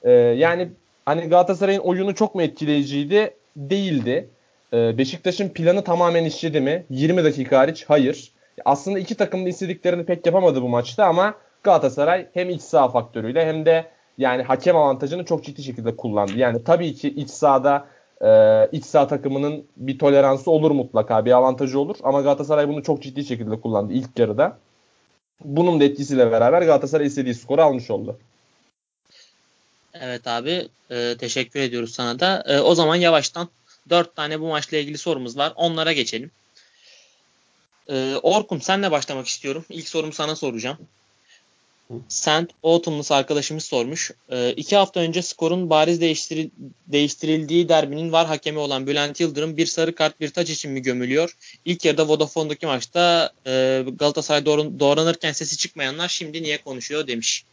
Ee, 0.03 0.11
yani 0.11 0.69
hani 1.05 1.29
Galatasaray'ın 1.29 1.79
oyunu 1.79 2.15
çok 2.15 2.35
mu 2.35 2.41
etkileyiciydi? 2.41 3.33
Değildi. 3.57 4.29
Ee, 4.73 4.97
Beşiktaş'ın 4.97 5.49
planı 5.49 5.83
tamamen 5.83 6.23
işledi 6.23 6.61
mi? 6.61 6.85
20 6.89 7.23
dakika 7.23 7.59
hariç 7.59 7.85
hayır. 7.87 8.31
Aslında 8.65 8.99
iki 8.99 9.15
takım 9.15 9.45
da 9.45 9.49
istediklerini 9.49 10.05
pek 10.05 10.25
yapamadı 10.25 10.61
bu 10.61 10.69
maçta 10.69 11.05
ama 11.05 11.35
Galatasaray 11.63 12.27
hem 12.33 12.49
iç 12.49 12.61
saha 12.61 12.89
faktörüyle 12.89 13.45
hem 13.45 13.65
de 13.65 13.91
yani 14.17 14.43
hakem 14.43 14.77
avantajını 14.77 15.25
çok 15.25 15.43
ciddi 15.43 15.63
şekilde 15.63 15.95
kullandı. 15.95 16.33
Yani 16.37 16.63
tabii 16.63 16.95
ki 16.95 17.09
iç 17.09 17.29
sahada 17.29 17.87
e, 18.21 18.29
iç 18.71 18.85
saha 18.85 19.07
takımının 19.07 19.65
bir 19.77 19.99
toleransı 19.99 20.51
olur 20.51 20.71
mutlaka 20.71 21.25
bir 21.25 21.31
avantajı 21.31 21.79
olur 21.79 21.95
ama 22.03 22.21
Galatasaray 22.21 22.67
bunu 22.67 22.83
çok 22.83 23.03
ciddi 23.03 23.25
şekilde 23.25 23.61
kullandı 23.61 23.93
ilk 23.93 24.19
yarıda. 24.19 24.57
Bunun 25.43 25.79
da 25.79 25.83
etkisiyle 25.83 26.31
beraber 26.31 26.61
Galatasaray 26.61 27.07
istediği 27.07 27.35
skoru 27.35 27.61
almış 27.61 27.91
oldu. 27.91 28.19
Evet 29.93 30.27
abi 30.27 30.67
e, 30.91 31.15
teşekkür 31.17 31.59
ediyoruz 31.59 31.93
sana 31.93 32.19
da. 32.19 32.43
E, 32.47 32.59
o 32.59 32.75
zaman 32.75 32.95
yavaştan 32.95 33.49
dört 33.89 34.15
tane 34.15 34.39
bu 34.39 34.47
maçla 34.47 34.77
ilgili 34.77 34.97
sorumuz 34.97 35.37
var. 35.37 35.53
Onlara 35.55 35.93
geçelim. 35.93 36.31
E, 37.89 38.15
Orkun 38.15 38.59
senle 38.59 38.91
başlamak 38.91 39.27
istiyorum. 39.27 39.65
İlk 39.69 39.89
sorumu 39.89 40.13
sana 40.13 40.35
soracağım. 40.35 40.77
Sent 42.07 42.51
Autumnus 42.63 43.11
arkadaşımız 43.11 43.63
sormuş. 43.63 44.11
E, 44.29 44.51
iki 44.51 44.75
hafta 44.75 44.99
önce 44.99 45.21
skorun 45.21 45.69
bariz 45.69 46.01
değiştiril 46.01 46.49
değiştirildiği 46.87 47.69
derbinin 47.69 48.11
var 48.11 48.27
hakemi 48.27 48.59
olan 48.59 48.87
Bülent 48.87 49.19
Yıldırım 49.19 49.57
bir 49.57 49.65
sarı 49.65 49.95
kart 49.95 50.19
bir 50.19 50.29
taç 50.29 50.49
için 50.49 50.71
mi 50.71 50.81
gömülüyor? 50.81 51.37
İlk 51.65 51.85
yarıda 51.85 52.07
Vodafone'daki 52.07 52.65
maçta 52.65 53.31
e, 53.47 53.85
Galatasaray 53.99 54.45
doğran, 54.45 54.79
doğranırken 54.79 55.31
sesi 55.31 55.57
çıkmayanlar 55.57 56.07
şimdi 56.07 56.43
niye 56.43 56.61
konuşuyor 56.61 57.07
demiş. 57.07 57.45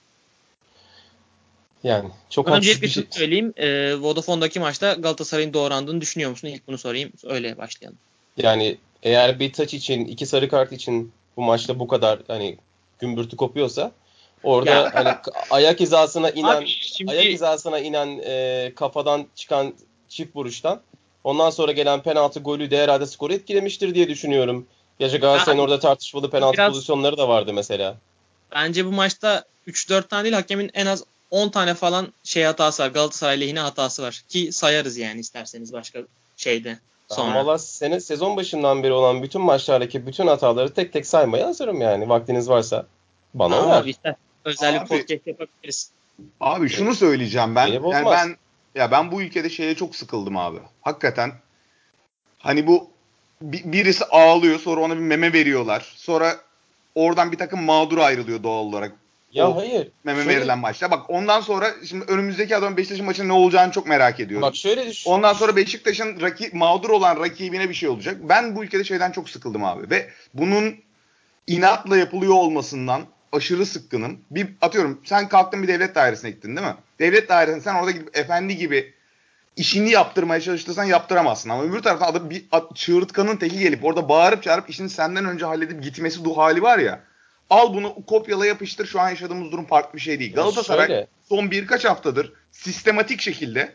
Yani 1.84 2.08
çok 2.30 2.48
Öncelikle 2.48 2.82
bir 2.82 2.88
şey 2.88 3.04
söyleyeyim. 3.10 3.52
E, 3.56 3.94
Vodafone'daki 3.94 4.60
maçta 4.60 4.92
Galatasaray'ın 4.92 5.54
doğrandığını 5.54 6.00
düşünüyor 6.00 6.30
musun? 6.30 6.48
İlk 6.48 6.66
bunu 6.66 6.78
sorayım. 6.78 7.12
Öyle 7.24 7.58
başlayalım. 7.58 7.98
Yani 8.36 8.76
eğer 9.02 9.40
bir 9.40 9.52
taç 9.52 9.74
için, 9.74 10.04
iki 10.04 10.26
sarı 10.26 10.48
kart 10.48 10.72
için 10.72 11.12
bu 11.36 11.42
maçta 11.42 11.78
bu 11.78 11.88
kadar 11.88 12.20
hani 12.28 12.56
gümbürtü 12.98 13.36
kopuyorsa 13.36 13.92
orada 14.42 14.90
hani 14.94 15.14
ayak 15.50 15.80
hizasına 15.80 16.30
inen 16.30 16.56
Abi 16.56 16.66
şimdi... 16.66 17.12
ayak 17.12 17.24
hizasına 17.24 17.78
inen 17.78 18.20
e, 18.24 18.72
kafadan 18.76 19.26
çıkan 19.34 19.74
çift 20.08 20.36
vuruştan 20.36 20.80
ondan 21.24 21.50
sonra 21.50 21.72
gelen 21.72 22.02
penaltı 22.02 22.40
golü 22.40 22.70
de 22.70 22.82
herhalde 22.82 23.06
skoru 23.06 23.32
etkilemiştir 23.32 23.94
diye 23.94 24.08
düşünüyorum. 24.08 24.66
Gerçi 24.98 25.18
Galatasaray'ın 25.18 25.62
orada 25.62 25.80
tartışmalı 25.80 26.30
penaltı 26.30 26.52
biraz, 26.52 26.72
pozisyonları 26.72 27.18
da 27.18 27.28
vardı 27.28 27.52
mesela. 27.52 27.96
Bence 28.52 28.86
bu 28.86 28.92
maçta 28.92 29.44
3-4 29.68 30.08
tane 30.08 30.24
değil 30.24 30.34
hakemin 30.34 30.70
en 30.74 30.86
az 30.86 31.04
10 31.30 31.48
tane 31.48 31.74
falan 31.74 32.12
şey 32.24 32.42
hatası 32.44 32.82
var. 32.82 32.88
Galatasaray 32.88 33.40
lehine 33.40 33.60
hatası 33.60 34.02
var. 34.02 34.22
Ki 34.28 34.52
sayarız 34.52 34.96
yani 34.96 35.20
isterseniz 35.20 35.72
başka 35.72 36.00
şeyde. 36.36 36.78
Sonra. 37.08 37.34
Valla 37.34 37.58
sene 37.58 38.00
sezon 38.00 38.36
başından 38.36 38.82
beri 38.82 38.92
olan 38.92 39.22
bütün 39.22 39.40
maçlardaki 39.40 40.06
bütün 40.06 40.26
hataları 40.26 40.74
tek 40.74 40.92
tek 40.92 41.06
saymaya 41.06 41.46
hazırım 41.46 41.80
yani. 41.80 42.08
Vaktiniz 42.08 42.48
varsa 42.48 42.86
bana 43.34 43.56
Aa, 43.56 43.68
ver. 43.68 43.84
Işte, 43.84 44.16
özel 44.44 44.74
bir 44.74 44.86
podcast 44.86 45.26
yapabiliriz. 45.26 45.90
Abi 46.40 46.68
şunu 46.68 46.94
söyleyeceğim 46.94 47.54
ben. 47.54 47.66
Yani 47.66 48.06
ben 48.06 48.36
ya 48.74 48.90
ben 48.90 49.12
bu 49.12 49.22
ülkede 49.22 49.50
şeye 49.50 49.74
çok 49.74 49.96
sıkıldım 49.96 50.36
abi. 50.36 50.58
Hakikaten 50.82 51.32
hani 52.38 52.66
bu 52.66 52.90
birisi 53.42 54.04
ağlıyor 54.04 54.60
sonra 54.60 54.80
ona 54.80 54.94
bir 54.94 55.00
meme 55.00 55.32
veriyorlar. 55.32 55.92
Sonra 55.96 56.36
oradan 56.94 57.32
bir 57.32 57.38
takım 57.38 57.62
mağdur 57.62 57.98
ayrılıyor 57.98 58.42
doğal 58.42 58.64
olarak. 58.64 58.92
Ya 59.32 59.50
o 59.50 59.56
hayır. 59.56 59.88
Meme 60.04 60.24
şöyle... 60.24 60.38
verilen 60.38 60.58
maçta. 60.58 60.90
Bak 60.90 61.10
ondan 61.10 61.40
sonra 61.40 61.74
şimdi 61.88 62.04
önümüzdeki 62.04 62.56
adam 62.56 62.76
Beşiktaş'ın 62.76 63.06
maçının 63.06 63.28
ne 63.28 63.32
olacağını 63.32 63.72
çok 63.72 63.86
merak 63.86 64.20
ediyorum. 64.20 64.42
Bak 64.42 64.56
şöyle 64.56 64.86
düşün. 64.86 65.10
Ondan 65.10 65.32
sonra 65.32 65.56
Beşiktaş'ın 65.56 66.20
rakip 66.20 66.54
mağdur 66.54 66.90
olan 66.90 67.20
rakibine 67.20 67.68
bir 67.68 67.74
şey 67.74 67.88
olacak. 67.88 68.16
Ben 68.22 68.56
bu 68.56 68.64
ülkede 68.64 68.84
şeyden 68.84 69.12
çok 69.12 69.30
sıkıldım 69.30 69.64
abi 69.64 69.90
ve 69.90 70.10
bunun 70.34 70.76
inatla 71.46 71.96
yapılıyor 71.96 72.34
olmasından 72.34 73.02
aşırı 73.32 73.66
sıkkınım. 73.66 74.20
Bir 74.30 74.48
atıyorum 74.60 75.00
sen 75.04 75.28
kalktın 75.28 75.62
bir 75.62 75.68
devlet 75.68 75.94
dairesine 75.94 76.30
gittin 76.30 76.56
değil 76.56 76.66
mi? 76.66 76.74
Devlet 76.98 77.28
dairesine 77.28 77.60
sen 77.60 77.74
orada 77.74 77.90
gidip 77.90 78.16
efendi 78.18 78.56
gibi 78.56 78.94
işini 79.56 79.90
yaptırmaya 79.90 80.40
çalıştırsan 80.40 80.84
yaptıramazsın. 80.84 81.50
Ama 81.50 81.62
öbür 81.62 81.82
taraftan 81.82 82.06
adam 82.06 82.30
bir 82.30 82.44
çığırtkanın 82.74 83.36
teki 83.36 83.58
gelip 83.58 83.84
orada 83.84 84.08
bağırıp 84.08 84.42
çağırıp 84.42 84.70
işini 84.70 84.90
senden 84.90 85.24
önce 85.24 85.44
halledip 85.44 85.82
gitmesi 85.82 86.24
du 86.24 86.36
hali 86.36 86.62
var 86.62 86.78
ya. 86.78 87.00
Al 87.50 87.74
bunu 87.74 87.94
kopyala 88.06 88.46
yapıştır. 88.46 88.86
Şu 88.86 89.00
an 89.00 89.08
yaşadığımız 89.08 89.52
durum 89.52 89.66
farklı 89.66 89.94
bir 89.94 90.02
şey 90.02 90.18
değil. 90.18 90.34
Galatasaray 90.34 90.86
Şöyle. 90.86 91.06
son 91.28 91.50
birkaç 91.50 91.84
haftadır 91.84 92.32
sistematik 92.50 93.20
şekilde 93.20 93.72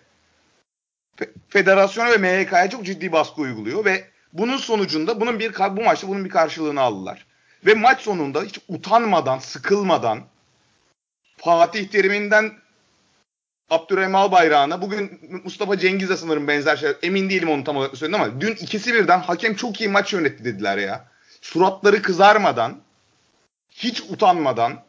federasyona 1.50 2.12
ve 2.12 2.18
MHK'ya 2.18 2.70
çok 2.70 2.86
ciddi 2.86 3.12
baskı 3.12 3.42
uyguluyor 3.42 3.86
ve 3.86 4.04
bunun 4.34 4.58
sonucunda 4.58 5.22
bunun 5.22 5.40
bir 5.40 5.54
bu 5.78 5.84
maçta 5.84 6.08
bunun 6.08 6.26
bir 6.26 6.30
karşılığını 6.30 6.82
aldılar. 6.82 7.26
Ve 7.66 7.74
maç 7.74 8.02
sonunda 8.02 8.44
hiç 8.44 8.60
utanmadan, 8.68 9.40
sıkılmadan 9.40 10.22
Fatih 11.38 11.88
Terim'inden 11.88 12.52
Abdurrahim 13.70 14.16
Albayrak'ına 14.16 14.82
bugün 14.82 15.20
Mustafa 15.44 15.78
Cengiz'e 15.78 16.18
sanırım 16.18 16.48
benzer 16.48 16.76
şeyler. 16.78 16.96
Emin 17.04 17.30
değilim 17.30 17.50
onu 17.50 17.64
tam 17.64 17.78
olarak 17.78 17.98
söyledim 17.98 18.22
ama 18.22 18.42
dün 18.42 18.56
ikisi 18.56 18.94
birden 18.94 19.20
hakem 19.20 19.56
çok 19.56 19.82
iyi 19.82 19.90
maç 19.90 20.14
yönetti 20.14 20.46
dediler 20.46 20.78
ya. 20.78 21.06
Suratları 21.42 22.02
kızarmadan 22.02 22.78
hiç 23.72 24.02
utanmadan 24.02 24.84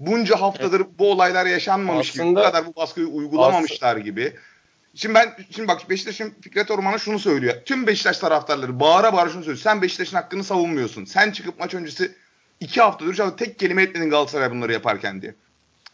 bunca 0.00 0.40
haftadır 0.40 0.80
evet. 0.80 0.98
bu 0.98 1.10
olaylar 1.10 1.46
yaşanmamış 1.46 2.10
Aslında, 2.10 2.24
gibi 2.24 2.36
bu 2.36 2.42
kadar 2.42 2.66
bu 2.66 2.76
baskıyı 2.76 3.06
uygulamamışlar 3.06 3.88
aslında, 3.88 4.04
gibi. 4.04 4.36
Şimdi 4.96 5.14
ben 5.14 5.36
şimdi 5.50 5.68
bak 5.68 5.90
Beşiktaş'ın 5.90 6.34
Fikret 6.40 6.70
Orman'a 6.70 6.98
şunu 6.98 7.18
söylüyor. 7.18 7.54
Tüm 7.64 7.86
Beşiktaş 7.86 8.18
taraftarları 8.18 8.80
bağıra 8.80 9.12
bağıra 9.12 9.30
şunu 9.30 9.42
söylüyor. 9.42 9.62
Sen 9.62 9.82
Beşiktaş'ın 9.82 10.16
hakkını 10.16 10.44
savunmuyorsun. 10.44 11.04
Sen 11.04 11.30
çıkıp 11.30 11.58
maç 11.60 11.74
öncesi 11.74 12.14
iki 12.60 12.80
haftadır 12.80 13.14
şu 13.14 13.36
tek 13.36 13.58
kelime 13.58 13.82
etmedin 13.82 14.10
Galatasaray 14.10 14.50
bunları 14.50 14.72
yaparken 14.72 15.22
diye. 15.22 15.34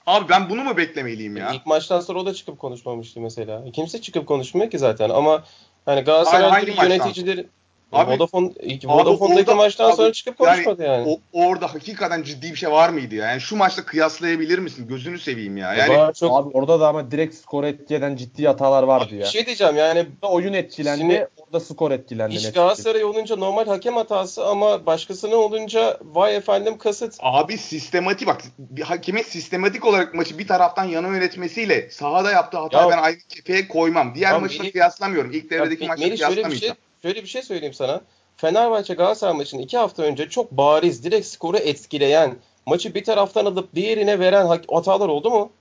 Abi 0.07 0.29
ben 0.29 0.51
bunu 0.51 0.65
mu 0.65 0.77
beklemeliyim 0.77 1.37
ya? 1.37 1.53
İlk 1.53 1.67
maçtan 1.67 2.01
sonra 2.01 2.19
o 2.19 2.27
da 2.27 2.35
çıkıp 2.35 2.59
konuşmamıştı 2.59 3.21
mesela. 3.21 3.65
Kimse 3.73 4.01
çıkıp 4.01 4.27
konuşmuyor 4.27 4.71
ki 4.71 4.79
zaten 4.79 5.11
ama 5.11 5.45
hani 5.85 6.01
Galatasaray 6.01 6.75
yöneticileri 6.83 7.47
Abi, 7.93 8.13
Vodafone, 8.13 8.51
Vodafone'daki 8.85 9.51
abi, 9.51 9.57
maçtan 9.57 9.89
abi, 9.89 9.97
sonra 9.97 10.13
çıkıp 10.13 10.39
konuşmadı 10.39 10.83
yani. 10.83 11.09
yani. 11.09 11.19
O, 11.33 11.47
orada 11.47 11.75
hakikaten 11.75 12.23
ciddi 12.23 12.51
bir 12.51 12.57
şey 12.57 12.71
var 12.71 12.89
mıydı 12.89 13.15
ya? 13.15 13.27
Yani 13.27 13.41
şu 13.41 13.57
maçta 13.57 13.85
kıyaslayabilir 13.85 14.59
misin? 14.59 14.89
Gözünü 14.89 15.19
seveyim 15.19 15.57
ya. 15.57 15.75
Yani 15.75 15.95
Daha 15.95 16.13
çok... 16.13 16.39
Abi 16.39 16.57
orada 16.57 16.81
da 16.81 16.89
ama 16.89 17.11
direkt 17.11 17.35
skor 17.35 17.65
etkileyen 17.65 18.17
ciddi 18.17 18.47
hatalar 18.47 18.83
vardı 18.83 19.07
abi, 19.09 19.15
ya. 19.15 19.21
Bir 19.21 19.27
şey 19.27 19.47
diyeceğim 19.47 19.77
yani 19.77 20.07
oyun 20.23 20.53
etkilendi, 20.53 21.01
şimdi, 21.01 21.29
orada 21.37 21.61
skor 21.61 21.91
etkilendi. 21.91 22.35
İş 22.35 22.53
Galatasaray 22.53 23.05
olunca 23.05 23.37
normal 23.37 23.67
hakem 23.67 23.97
hatası 23.97 24.47
ama 24.47 24.87
başkasının 24.87 25.37
olunca 25.37 25.99
vay 26.03 26.37
efendim 26.37 26.79
kasıt. 26.79 27.15
Abi 27.21 27.59
sistematik 27.59 28.29
bak 28.29 28.43
bir 28.59 28.83
hakemin 28.83 29.23
sistematik 29.23 29.87
olarak 29.87 30.15
maçı 30.15 30.39
bir 30.39 30.47
taraftan 30.49 30.85
yana 30.85 31.09
yönetmesiyle 31.09 31.91
sahada 31.91 32.31
yaptığı 32.31 32.59
hatayı 32.59 32.91
ben 32.91 32.99
aynı 32.99 33.19
kefeye 33.19 33.69
koymam. 33.69 34.15
Diğer 34.15 34.41
maçla 34.41 34.71
kıyaslamıyorum. 34.71 35.33
İlk 35.33 35.51
devredeki 35.51 35.87
maçla 35.87 36.05
kıyaslamayacağım. 36.05 36.59
Şey 36.59 36.71
şöyle 37.03 37.23
bir 37.23 37.29
şey 37.29 37.43
söyleyeyim 37.43 37.75
sana. 37.75 38.01
Fenerbahçe 38.37 38.95
Galatasaray 38.95 39.35
maçını 39.35 39.63
iki 39.63 39.79
hafta 39.79 40.03
önce 40.03 40.29
çok 40.29 40.51
bariz, 40.51 41.05
direkt 41.05 41.27
skoru 41.27 41.57
etkileyen, 41.57 42.37
maçı 42.67 42.95
bir 42.95 43.05
taraftan 43.05 43.45
alıp 43.45 43.75
diğerine 43.75 44.19
veren 44.19 44.47
hatalar 44.47 45.09
oldu 45.09 45.31
mu? 45.31 45.53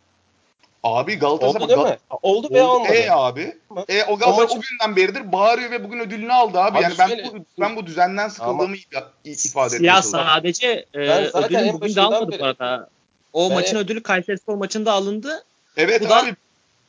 Abi 0.83 1.15
Galatasaray 1.15 1.63
oldu 1.63 1.69
değil 1.69 1.79
mi? 1.79 1.97
Oldu 2.21 2.47
veya 2.51 2.67
olmadı. 2.67 2.93
E 2.93 3.09
abi. 3.09 3.57
E 3.87 4.03
o 4.03 4.17
Galatasaray 4.17 4.33
o, 4.33 4.37
maçı... 4.37 4.57
o 4.57 4.61
günden 4.61 4.95
beridir 4.95 5.31
bağırıyor 5.31 5.71
ve 5.71 5.83
bugün 5.83 5.99
ödülünü 5.99 6.33
aldı 6.33 6.59
abi. 6.59 6.77
abi 6.77 6.83
yani 6.83 6.93
ben 6.99 7.07
şöyle... 7.07 7.23
bu, 7.23 7.45
ben 7.59 7.75
bu 7.75 7.85
düzenden 7.85 8.27
sıkıldığımı 8.27 8.63
Ama... 8.63 8.75
ifade 9.25 9.75
ediyorum. 9.75 9.85
Ya 9.85 10.01
sadece 10.01 10.85
e, 10.93 10.99
ödülü 10.99 11.73
bugün 11.73 11.95
de 11.95 12.01
almadı 12.01 12.37
bu 12.39 12.45
arada. 12.45 12.89
O 13.33 13.49
ben 13.49 13.55
maçın 13.55 13.77
ödülü 13.77 14.03
Kayseri 14.03 14.37
Spor 14.37 14.55
maçında 14.55 14.91
alındı. 14.91 15.43
Evet 15.77 16.01
bu 16.01 16.13
abi. 16.13 16.29
Da 16.31 16.35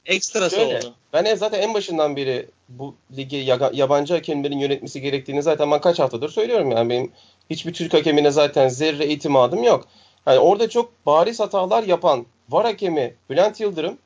ekstrası 0.07 0.57
Şöyle, 0.57 0.79
oldu. 0.79 0.95
Ben 1.13 1.35
zaten 1.35 1.61
en 1.61 1.75
başından 1.75 2.17
beri 2.17 2.49
bu 2.69 2.95
ligi 3.17 3.37
yabancı 3.73 4.15
hakemlerin 4.15 4.59
yönetmesi 4.59 5.01
gerektiğini 5.01 5.43
zaten 5.43 5.71
ben 5.71 5.81
kaç 5.81 5.99
haftadır 5.99 6.29
söylüyorum 6.29 6.71
yani 6.71 6.91
benim 6.91 7.13
hiçbir 7.51 7.73
Türk 7.73 7.95
hakemine 7.95 8.31
zaten 8.31 8.69
zerre 8.69 9.07
itimadım 9.07 9.63
yok. 9.63 9.89
Yani 10.27 10.39
orada 10.39 10.69
çok 10.69 11.07
bariz 11.07 11.41
hatalar 11.41 11.83
yapan 11.83 12.27
var 12.49 12.65
hakemi 12.65 13.15
Bülent 13.31 13.61
Yıldırım 13.61 13.99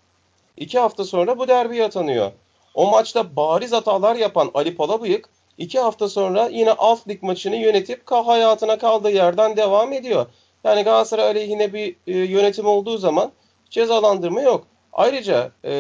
iki 0.57 0.79
hafta 0.79 1.05
sonra 1.05 1.39
bu 1.39 1.49
derbiye 1.49 1.85
atanıyor. 1.85 2.33
O 2.75 2.91
maçta 2.91 3.37
bariz 3.37 3.73
hatalar 3.73 4.17
yapan 4.17 4.51
Ali 4.55 4.75
Palabıyık 4.77 5.29
iki 5.59 5.81
hafta 5.81 6.09
sonra 6.09 6.49
yine 6.49 6.73
alt 6.73 7.09
lig 7.09 7.23
maçını 7.23 7.57
yönetip 7.57 8.11
hayatına 8.11 8.79
kaldığı 8.79 9.11
yerden 9.11 9.57
devam 9.57 9.93
ediyor. 9.93 10.27
Yani 10.65 10.83
Galatasaray 10.83 11.27
aleyhine 11.27 11.73
bir 11.73 11.97
e, 12.07 12.19
yönetim 12.19 12.67
olduğu 12.67 12.99
zaman 12.99 13.33
cezalandırma 13.71 14.41
yok. 14.41 14.67
Ayrıca 14.97 15.51
e, 15.65 15.73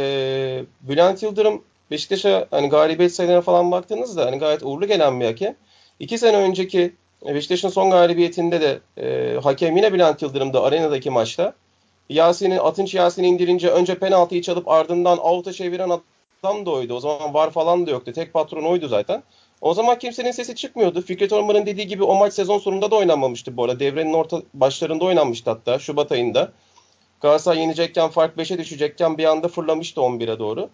Bülent 0.81 1.23
Yıldırım 1.23 1.63
Beşiktaş'a 1.91 2.47
hani 2.51 2.69
galibiyet 2.69 3.15
sayılarına 3.15 3.41
falan 3.41 3.71
baktığınızda 3.71 4.27
hani 4.27 4.39
gayet 4.39 4.63
uğurlu 4.63 4.87
gelen 4.87 5.21
bir 5.21 5.25
hakem. 5.25 5.57
İki 6.01 6.19
sene 6.19 6.37
önceki 6.37 6.95
Beşiktaş'ın 7.27 7.69
son 7.69 7.91
galibiyetinde 7.91 8.61
de 8.61 8.81
e, 9.03 9.37
hakem 9.41 9.77
yine 9.77 9.93
Bülent 9.93 10.23
Yıldırım'da 10.23 10.63
arenadaki 10.63 11.11
maçta. 11.11 11.55
Yasin'in 12.09 12.59
Atınç 12.59 12.95
Yasin'i 12.95 13.27
indirince 13.27 13.71
önce 13.71 13.99
penaltıyı 13.99 14.43
çalıp 14.43 14.69
ardından 14.69 15.19
avuta 15.19 15.53
çeviren 15.53 15.91
adam 16.43 16.67
da 16.67 16.71
oydu. 16.71 16.95
O 16.95 17.01
zaman 17.01 17.35
var 17.35 17.51
falan 17.51 17.87
da 17.87 17.91
yoktu. 17.91 18.13
Tek 18.13 18.33
patron 18.33 18.65
oydu 18.65 18.89
zaten. 18.89 19.23
O 19.61 19.75
zaman 19.75 19.99
kimsenin 19.99 20.31
sesi 20.31 20.55
çıkmıyordu. 20.55 21.03
Fikret 21.03 21.33
Orman'ın 21.33 21.67
dediği 21.67 21.87
gibi 21.87 22.05
o 22.05 22.15
maç 22.15 22.33
sezon 22.33 22.59
sonunda 22.59 22.91
da 22.91 22.97
oynanmamıştı 22.97 23.57
bu 23.57 23.65
arada. 23.65 23.81
Devrenin 23.81 24.15
orta 24.15 24.43
başlarında 24.55 25.05
oynanmıştı 25.05 25.51
hatta 25.51 25.79
Şubat 25.79 26.13
ayında. 26.13 26.53
Galatasaray 27.21 27.61
yenecekken 27.61 28.09
fark 28.09 28.37
5'e 28.37 28.59
düşecekken 28.59 29.19
bir 29.19 29.25
anda 29.25 29.49
fırlamıştı 29.49 30.01
11'e 30.01 30.39
doğru. 30.39 30.71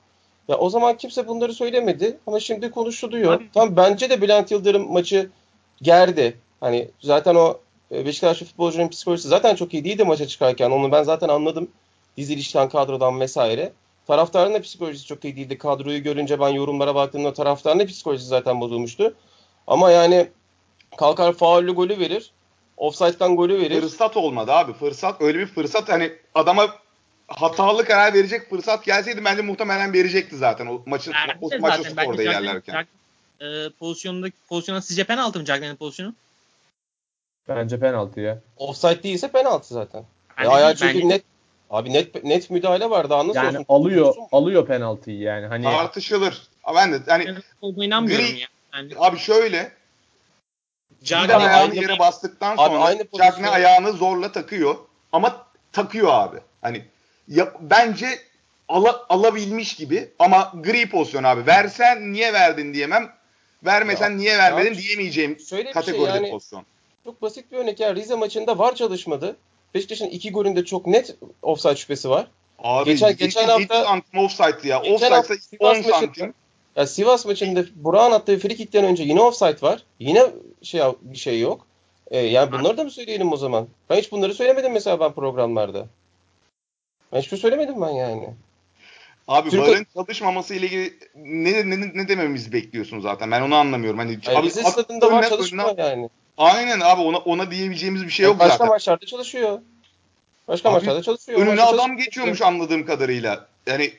Ya 0.49 0.59
o 0.59 0.71
zaman 0.71 0.97
kimse 0.97 1.29
bunları 1.29 1.55
söylemedi 1.55 2.19
ama 2.27 2.41
şimdi 2.41 2.71
konuşuluyor. 2.71 3.43
Tam 3.55 3.77
bence 3.77 4.11
de 4.11 4.23
Bülent 4.23 4.51
Yıldırım 4.51 4.93
maçı 4.93 5.31
gerdi. 5.83 6.39
Hani 6.61 6.89
zaten 7.01 7.35
o 7.35 7.59
e, 7.93 8.07
Beşiktaşlı 8.07 8.47
futbolcunun 8.47 8.89
psikolojisi 8.89 9.29
zaten 9.29 9.55
çok 9.55 9.75
iyi 9.75 9.85
değildi 9.85 10.05
maça 10.05 10.27
çıkarken. 10.27 10.71
Onu 10.71 10.93
ben 10.93 11.03
zaten 11.03 11.29
anladım. 11.29 11.69
Dizilişten, 12.17 12.69
kadrodan 12.69 13.21
vesaire. 13.21 13.73
Taraftarın 14.07 14.55
da 14.55 14.61
psikolojisi 14.61 15.07
çok 15.07 15.25
iyi 15.25 15.37
değildi. 15.37 15.59
Kadroyu 15.59 16.03
görünce 16.03 16.41
ben 16.41 16.49
yorumlara 16.49 16.95
baktığımda 16.95 17.33
taraftarın 17.33 17.79
da 17.79 17.87
psikolojisi 17.87 18.29
zaten 18.29 18.61
bozulmuştu. 18.61 19.15
Ama 19.67 19.91
yani 19.91 20.29
kalkar 20.97 21.33
faullü 21.33 21.73
golü 21.73 21.99
verir. 21.99 22.33
Offside'dan 22.77 23.37
golü 23.37 23.61
verir. 23.61 23.81
Fırsat 23.81 24.17
olmadı 24.17 24.53
abi. 24.53 24.73
Fırsat 24.73 25.23
öyle 25.23 25.39
bir 25.39 25.47
fırsat 25.47 25.89
hani 25.89 26.13
adama 26.35 26.77
hatalı 27.29 27.85
karar 27.85 28.15
verecek 28.15 28.51
fırsat 28.51 28.85
gelseydi 28.85 29.25
bence 29.25 29.43
muhtemelen 29.43 29.93
verecekti 29.93 30.37
zaten 30.37 30.67
o 30.67 30.83
maçın 30.87 31.13
yani 31.13 31.39
o 31.41 31.59
maçı 31.61 31.83
orada 32.07 32.23
ilerlerken. 32.23 32.87
E, 33.41 33.71
pozisyonundaki 33.79 34.37
pozisyona 34.49 34.81
sizce 34.81 35.05
penaltı 35.05 35.39
mı 35.39 35.45
Cagney'in 35.45 35.77
pozisyonu? 35.77 36.15
Bence 37.49 37.81
penaltı 37.81 38.21
ya. 38.21 38.39
Offside 38.57 39.03
değilse 39.03 39.29
penaltı 39.29 39.75
zaten. 39.75 40.05
Yani 40.39 40.47
ya 40.47 40.53
ayağı 40.53 40.75
çünkü 40.75 40.95
bence... 40.95 41.09
net 41.09 41.23
Abi 41.73 41.93
net 41.93 42.25
net 42.25 42.51
müdahale 42.51 42.91
var 42.91 43.11
daha 43.11 43.29
nasıl 43.29 43.37
yani 43.37 43.59
olsun? 43.59 43.67
alıyor 43.69 44.15
alıyor 44.33 44.67
penaltıyı 44.67 45.19
yani 45.19 45.47
hani 45.47 45.65
tartışılır. 45.65 46.43
Ben 46.75 46.93
de 46.93 47.01
yani 47.07 47.25
gri, 48.07 48.41
ya. 48.41 48.49
Yani... 48.75 48.93
Abi 48.99 49.19
şöyle 49.19 49.73
Cagney 51.05 51.37
ayağını 51.37 51.75
yere 51.75 51.99
bastıktan 51.99 52.57
sonra 52.57 52.79
aynı 52.79 53.07
Cagney 53.19 53.51
ayağını 53.51 53.93
zorla 53.93 54.33
takıyor 54.33 54.77
ama 55.13 55.47
takıyor 55.73 56.09
abi. 56.13 56.37
Hani 56.63 56.85
ya, 57.29 57.53
bence 57.61 58.07
ala, 58.69 59.07
alabilmiş 59.09 59.75
gibi 59.75 60.11
ama 60.19 60.53
gri 60.55 60.91
pozisyon 60.91 61.25
abi. 61.25 61.47
Versen 61.47 62.13
niye 62.13 62.33
verdin 62.33 62.75
diyemem. 62.75 63.13
Vermesen 63.65 64.11
ya, 64.11 64.17
niye 64.17 64.39
vermedin 64.39 64.75
ya, 64.75 64.79
diyemeyeceğim 64.79 65.41
şey 65.41 65.71
kategoride 65.71 66.13
şey 66.13 66.17
yani, 66.17 66.31
pozisyon. 66.31 66.65
Çok 67.05 67.23
basit 67.23 67.53
bir 67.53 67.57
örnek 67.57 67.81
ya. 67.81 67.95
Rize 67.95 68.15
maçında 68.15 68.59
var 68.59 68.75
çalışmadı. 68.75 69.37
Beşiktaş'ın 69.75 70.07
iki 70.07 70.33
golünde 70.33 70.65
çok 70.65 70.87
net 70.87 71.17
offside 71.43 71.77
şüphesi 71.77 72.11
var. 72.11 72.27
Abi 72.59 72.91
geçen, 72.91 73.17
geçen 73.17 73.49
hafta 73.49 73.85
santim 73.85 74.21
offside 74.21 74.69
ya. 74.69 74.83
Offside 74.83 75.59
10 75.59 75.83
santim. 75.83 76.35
Ya 76.77 76.87
Sivas 76.87 77.27
maçında 77.27 77.65
Burak'ın 77.75 78.13
attığı 78.13 78.39
free 78.39 78.83
önce 78.83 79.03
yine 79.03 79.21
offside 79.21 79.63
var. 79.63 79.83
Yine 79.99 80.27
şey 80.63 80.83
bir 81.03 81.19
şey 81.19 81.41
yok. 81.41 81.67
Ee, 82.11 82.19
yani 82.19 82.53
bunları 82.53 82.77
da 82.77 82.85
mı 82.85 82.91
söyleyelim 82.91 83.33
o 83.33 83.37
zaman? 83.37 83.69
Ben 83.91 83.97
hiç 83.97 84.13
bunları 84.13 84.35
söylemedim 84.35 84.73
mesela 84.73 85.01
ben 85.01 85.13
programlarda. 85.13 85.87
Ben 87.13 87.21
hiçbir 87.21 87.37
söylemedim 87.37 87.81
ben 87.81 87.91
yani. 87.91 88.29
Abi 89.29 89.51
Türk... 89.51 89.61
VAR'ın 89.63 89.87
çalışmaması 89.97 90.55
ile 90.55 90.67
ilgili 90.67 90.95
ne, 91.17 91.71
ne, 91.71 91.81
ne 91.95 92.09
dememizi 92.09 92.53
bekliyorsun 92.53 93.01
zaten? 93.01 93.31
Ben 93.31 93.43
onu 93.43 93.55
anlamıyorum. 93.55 93.99
Hani 93.99 94.19
yani 94.27 94.39
abi, 94.39 94.47
Rize 94.47 94.63
stadında 94.63 95.13
var 95.13 95.29
çalışma 95.29 95.75
yani. 95.79 96.09
Aynen 96.39 96.81
abi 96.81 97.03
ona 97.03 97.19
ona 97.19 97.51
diyebileceğimiz 97.51 98.05
bir 98.05 98.11
şey 98.11 98.27
yok 98.27 98.39
başka 98.39 98.53
zaten. 98.53 98.59
Başka 98.59 98.75
maçlarda 98.75 99.07
çalışıyor. 99.07 99.61
Başka 100.49 100.69
abi, 100.69 100.75
maçlarda 100.75 101.03
çalışıyor. 101.03 101.41
Önüne 101.41 101.63
adam 101.63 101.77
çalışıyor. 101.77 101.99
geçiyormuş 101.99 102.43
anladığım 102.43 102.87
kadarıyla. 102.87 103.47
Yani 103.67 103.93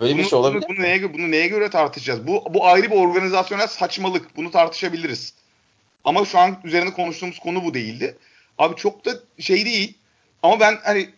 Böyle 0.00 0.14
bunu, 0.14 0.22
bir 0.22 0.28
şey 0.28 0.38
olabilir 0.38 0.64
bunu, 0.68 0.76
bunu, 0.76 0.84
neye, 0.84 1.14
bunu 1.14 1.30
neye 1.30 1.46
göre 1.46 1.70
tartışacağız? 1.70 2.26
Bu, 2.26 2.44
bu 2.50 2.66
ayrı 2.66 2.90
bir 2.90 2.96
organizasyonel 2.96 3.66
saçmalık. 3.66 4.36
Bunu 4.36 4.50
tartışabiliriz. 4.50 5.34
Ama 6.04 6.24
şu 6.24 6.38
an 6.38 6.60
üzerinde 6.64 6.92
konuştuğumuz 6.92 7.38
konu 7.38 7.64
bu 7.64 7.74
değildi. 7.74 8.16
Abi 8.58 8.76
çok 8.76 9.04
da 9.04 9.10
şey 9.38 9.64
değil. 9.64 9.94
Ama 10.42 10.60
ben 10.60 10.78
hani 10.84 11.08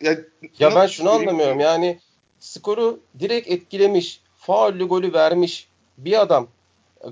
ya, 0.00 0.16
ya 0.58 0.74
ben 0.74 0.86
şunu 0.86 1.10
anlamıyorum. 1.10 1.60
Yani 1.60 1.98
skoru 2.38 3.00
direkt 3.18 3.48
etkilemiş, 3.48 4.20
faullü 4.36 4.84
golü 4.84 5.12
vermiş 5.12 5.68
bir 5.98 6.20
adam. 6.20 6.48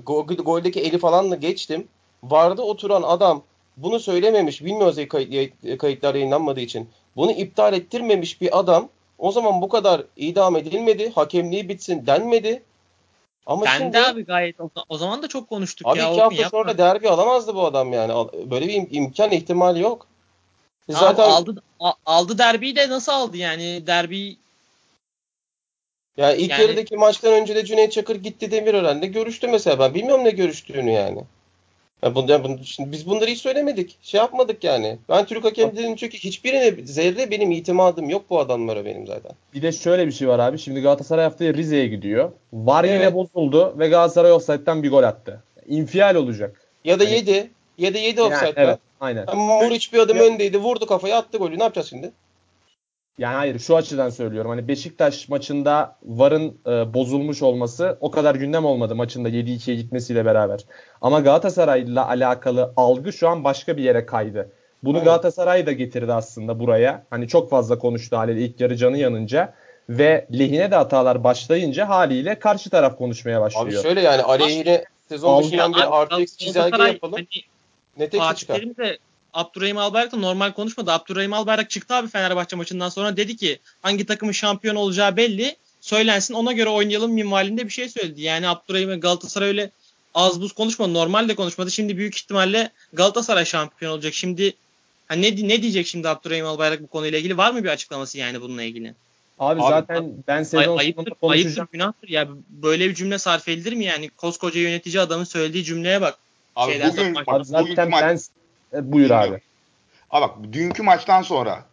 Gol, 0.03 0.27
goldeki 0.27 0.81
eli 0.81 0.99
falanla 0.99 1.35
geçtim. 1.35 1.87
Vardı 2.23 2.61
oturan 2.61 3.03
adam 3.03 3.43
bunu 3.77 3.99
söylememiş. 3.99 4.63
Bilmiyoruz 4.63 5.07
kayıt, 5.07 5.79
kayıtlar 5.79 6.15
yayınlanmadığı 6.15 6.59
için. 6.59 6.89
Bunu 7.15 7.31
iptal 7.31 7.73
ettirmemiş 7.73 8.41
bir 8.41 8.59
adam 8.59 8.89
o 9.17 9.31
zaman 9.31 9.61
bu 9.61 9.69
kadar 9.69 10.03
idam 10.17 10.55
edilmedi. 10.55 11.11
Hakemliği 11.11 11.69
bitsin 11.69 12.07
denmedi. 12.07 12.63
Ama 13.45 13.65
ben 13.65 13.77
şimdi, 13.77 13.93
de 13.93 14.07
abi 14.07 14.25
gayet 14.25 14.61
o, 14.61 14.69
o 14.89 14.97
zaman 14.97 15.23
da 15.23 15.27
çok 15.27 15.49
konuştuk 15.49 15.87
abi 15.87 15.99
ya. 15.99 16.05
Abi 16.05 16.13
iki 16.13 16.21
hafta 16.21 16.41
yapma. 16.41 16.59
sonra 16.59 16.77
derbi 16.77 17.09
alamazdı 17.09 17.55
bu 17.55 17.65
adam 17.65 17.93
yani. 17.93 18.27
Böyle 18.51 18.67
bir 18.67 18.73
im- 18.73 18.87
imkan 18.91 19.31
ihtimali 19.31 19.81
yok. 19.81 20.07
Zaten 20.89 21.23
aldı 21.23 21.63
aldı 22.05 22.37
derbiyi 22.37 22.75
de 22.75 22.89
nasıl 22.89 23.11
aldı 23.11 23.37
yani? 23.37 23.87
Derbi 23.87 24.37
Yani 26.17 26.41
ilk 26.41 26.51
Yani- 26.51 26.61
yarıdaki 26.61 26.97
maçtan 26.97 27.33
önce 27.33 27.55
de 27.55 27.65
Cüneyt 27.65 27.91
Çakır 27.91 28.15
gitti 28.15 28.51
Demirören'le 28.51 29.11
görüştü 29.11 29.47
mesela. 29.47 29.79
Ben 29.79 29.93
bilmiyorum 29.93 30.25
ne 30.25 30.31
görüştüğünü 30.31 30.91
yani. 30.91 31.23
Ya 32.03 32.15
bunu, 32.15 32.31
ya 32.31 32.43
bunu- 32.43 32.59
şimdi 32.65 32.91
biz 32.91 33.07
bunları 33.09 33.29
hiç 33.29 33.41
söylemedik. 33.41 33.97
Şey 34.01 34.17
yapmadık 34.17 34.63
yani. 34.63 34.97
Ben 35.09 35.25
Türk 35.25 35.43
hakemlerinin 35.45 35.95
çünkü 35.95 36.17
hiçbirine 36.17 36.85
zerre 36.85 37.31
benim 37.31 37.51
itimadım 37.51 38.09
yok 38.09 38.25
bu 38.29 38.39
adamlara 38.39 38.85
benim 38.85 39.07
zaten. 39.07 39.31
Bir 39.53 39.61
de 39.61 39.71
şöyle 39.71 40.07
bir 40.07 40.11
şey 40.11 40.27
var 40.27 40.39
abi. 40.39 40.59
Şimdi 40.59 40.81
Galatasaray 40.81 41.23
haftaya 41.23 41.53
Rize'ye 41.53 41.87
gidiyor. 41.87 42.31
Var 42.53 42.83
yine 42.83 42.95
Evet. 42.95 43.13
bozuldu 43.13 43.75
ve 43.79 43.87
Galatasaray 43.87 44.31
offside'den 44.31 44.83
bir 44.83 44.89
gol 44.91 45.03
attı. 45.03 45.43
İnfial 45.67 46.15
olacak. 46.15 46.61
Ya 46.85 46.99
da 46.99 47.03
Yani- 47.03 47.13
7. 47.15 47.49
Ya 47.77 47.93
da 47.93 47.97
7 47.97 48.19
Yani, 48.19 48.33
offside'den. 48.33 48.65
evet, 48.65 48.79
aynen. 48.99 49.25
Yani 49.27 49.63
Muriç 49.63 49.93
bir 49.93 49.99
adım 49.99 50.17
Ya- 50.17 50.23
öndeydi. 50.23 50.57
Vurdu 50.57 50.85
kafayı 50.85 51.15
attı 51.15 51.37
golü. 51.37 51.59
Ne 51.59 51.63
yapacağız 51.63 51.89
şimdi? 51.89 52.11
Yani 53.17 53.35
hayır 53.35 53.59
şu 53.59 53.75
açıdan 53.75 54.09
söylüyorum. 54.09 54.51
Hani 54.51 54.67
Beşiktaş 54.67 55.29
maçında 55.29 55.95
VAR'ın 56.03 56.57
e, 56.67 56.93
bozulmuş 56.93 57.41
olması 57.41 57.97
o 58.01 58.11
kadar 58.11 58.35
gündem 58.35 58.65
olmadı 58.65 58.95
maçında 58.95 59.29
7-2'ye 59.29 59.77
gitmesiyle 59.77 60.25
beraber. 60.25 60.65
Ama 61.01 61.19
Galatasaray'la 61.19 62.07
alakalı 62.07 62.73
algı 62.77 63.13
şu 63.13 63.29
an 63.29 63.43
başka 63.43 63.77
bir 63.77 63.83
yere 63.83 64.05
kaydı. 64.05 64.49
Bunu 64.83 64.97
Aynen. 64.97 65.05
Galatasaray 65.05 65.65
da 65.65 65.71
getirdi 65.71 66.13
aslında 66.13 66.59
buraya. 66.59 67.03
Hani 67.09 67.27
çok 67.27 67.49
fazla 67.49 67.79
konuştu 67.79 68.17
haliyle 68.17 68.41
ilk 68.41 68.59
yarı 68.61 68.75
canı 68.75 68.97
yanınca 68.97 69.53
ve 69.89 70.27
lehine 70.39 70.71
de 70.71 70.75
hatalar 70.75 71.23
başlayınca 71.23 71.89
haliyle 71.89 72.39
karşı 72.39 72.69
taraf 72.69 72.97
konuşmaya 72.97 73.37
Abi 73.37 73.43
başlıyor. 73.43 73.83
şöyle 73.83 74.01
yani 74.01 74.21
aleyhine 74.21 74.83
sezon 75.09 75.37
başından 75.43 75.73
beri 75.73 75.85
Abi, 75.85 75.95
artı 75.95 76.21
eksi 76.21 76.37
çizelge 76.37 76.83
yapalım. 76.83 77.13
hani 77.13 77.27
Ne 77.97 78.09
tek 78.09 78.21
Fatih 78.21 78.39
çıkar. 78.39 78.61
De 78.61 78.97
Abdurrahim 79.33 79.77
Albayrak 79.77 80.11
da 80.11 80.17
normal 80.17 80.51
konuşmadı. 80.51 80.91
Abdurrahim 80.91 81.33
Albayrak 81.33 81.69
çıktı 81.69 81.95
abi 81.95 82.07
Fenerbahçe 82.07 82.55
maçından 82.55 82.89
sonra 82.89 83.17
dedi 83.17 83.37
ki 83.37 83.59
hangi 83.81 84.05
takımın 84.05 84.31
şampiyon 84.31 84.75
olacağı 84.75 85.17
belli. 85.17 85.55
Söylensin 85.81 86.33
ona 86.33 86.51
göre 86.51 86.69
oynayalım 86.69 87.11
minvalinde 87.11 87.65
bir 87.65 87.69
şey 87.69 87.89
söyledi. 87.89 88.21
Yani 88.21 88.47
Abdurrahim 88.47 88.99
Galatasaray 88.99 89.47
öyle 89.47 89.69
az 90.13 90.41
buz 90.41 90.53
konuşmadı. 90.53 90.93
Normal 90.93 91.29
de 91.29 91.35
konuşmadı. 91.35 91.71
Şimdi 91.71 91.97
büyük 91.97 92.15
ihtimalle 92.15 92.69
Galatasaray 92.93 93.45
şampiyon 93.45 93.91
olacak. 93.91 94.13
Şimdi 94.13 94.53
ha 95.07 95.15
ne, 95.15 95.47
ne 95.47 95.61
diyecek 95.61 95.87
şimdi 95.87 96.09
Abdurrahim 96.09 96.45
Albayrak 96.45 96.81
bu 96.81 96.87
konuyla 96.87 97.19
ilgili? 97.19 97.37
Var 97.37 97.51
mı 97.51 97.63
bir 97.63 97.69
açıklaması 97.69 98.17
yani 98.17 98.41
bununla 98.41 98.63
ilgili? 98.63 98.93
Abi, 99.39 99.61
Abi, 99.61 99.69
zaten 99.69 100.13
ben 100.27 100.37
Ay, 100.37 100.45
sezon 100.45 100.77
ayıptır, 100.77 101.03
sonunda 101.03 101.19
konuşacağım. 101.19 101.47
ayıptır, 101.47 101.71
günahtır. 101.71 102.09
Ya 102.09 102.27
böyle 102.49 102.89
bir 102.89 102.95
cümle 102.95 103.17
sarf 103.17 103.47
edilir 103.47 103.73
mi 103.73 103.85
yani? 103.85 104.09
Koskoca 104.09 104.59
yönetici 104.59 105.01
adamın 105.01 105.23
söylediği 105.23 105.63
cümleye 105.63 106.01
bak. 106.01 106.17
Abi 106.55 106.71
Şeyden 106.71 106.91
bugün, 106.91 107.15
bak, 107.15 107.45
zaten 107.45 107.89
maç, 107.89 108.03
ben 108.03 108.19
E, 108.73 108.91
buyur 108.91 109.09
abi. 109.09 109.23
Bilmiyorum. 109.23 109.45
Abi 110.09 110.21
bak 110.21 110.53
dünkü 110.53 110.83
maçtan 110.83 111.21
sonra 111.21 111.65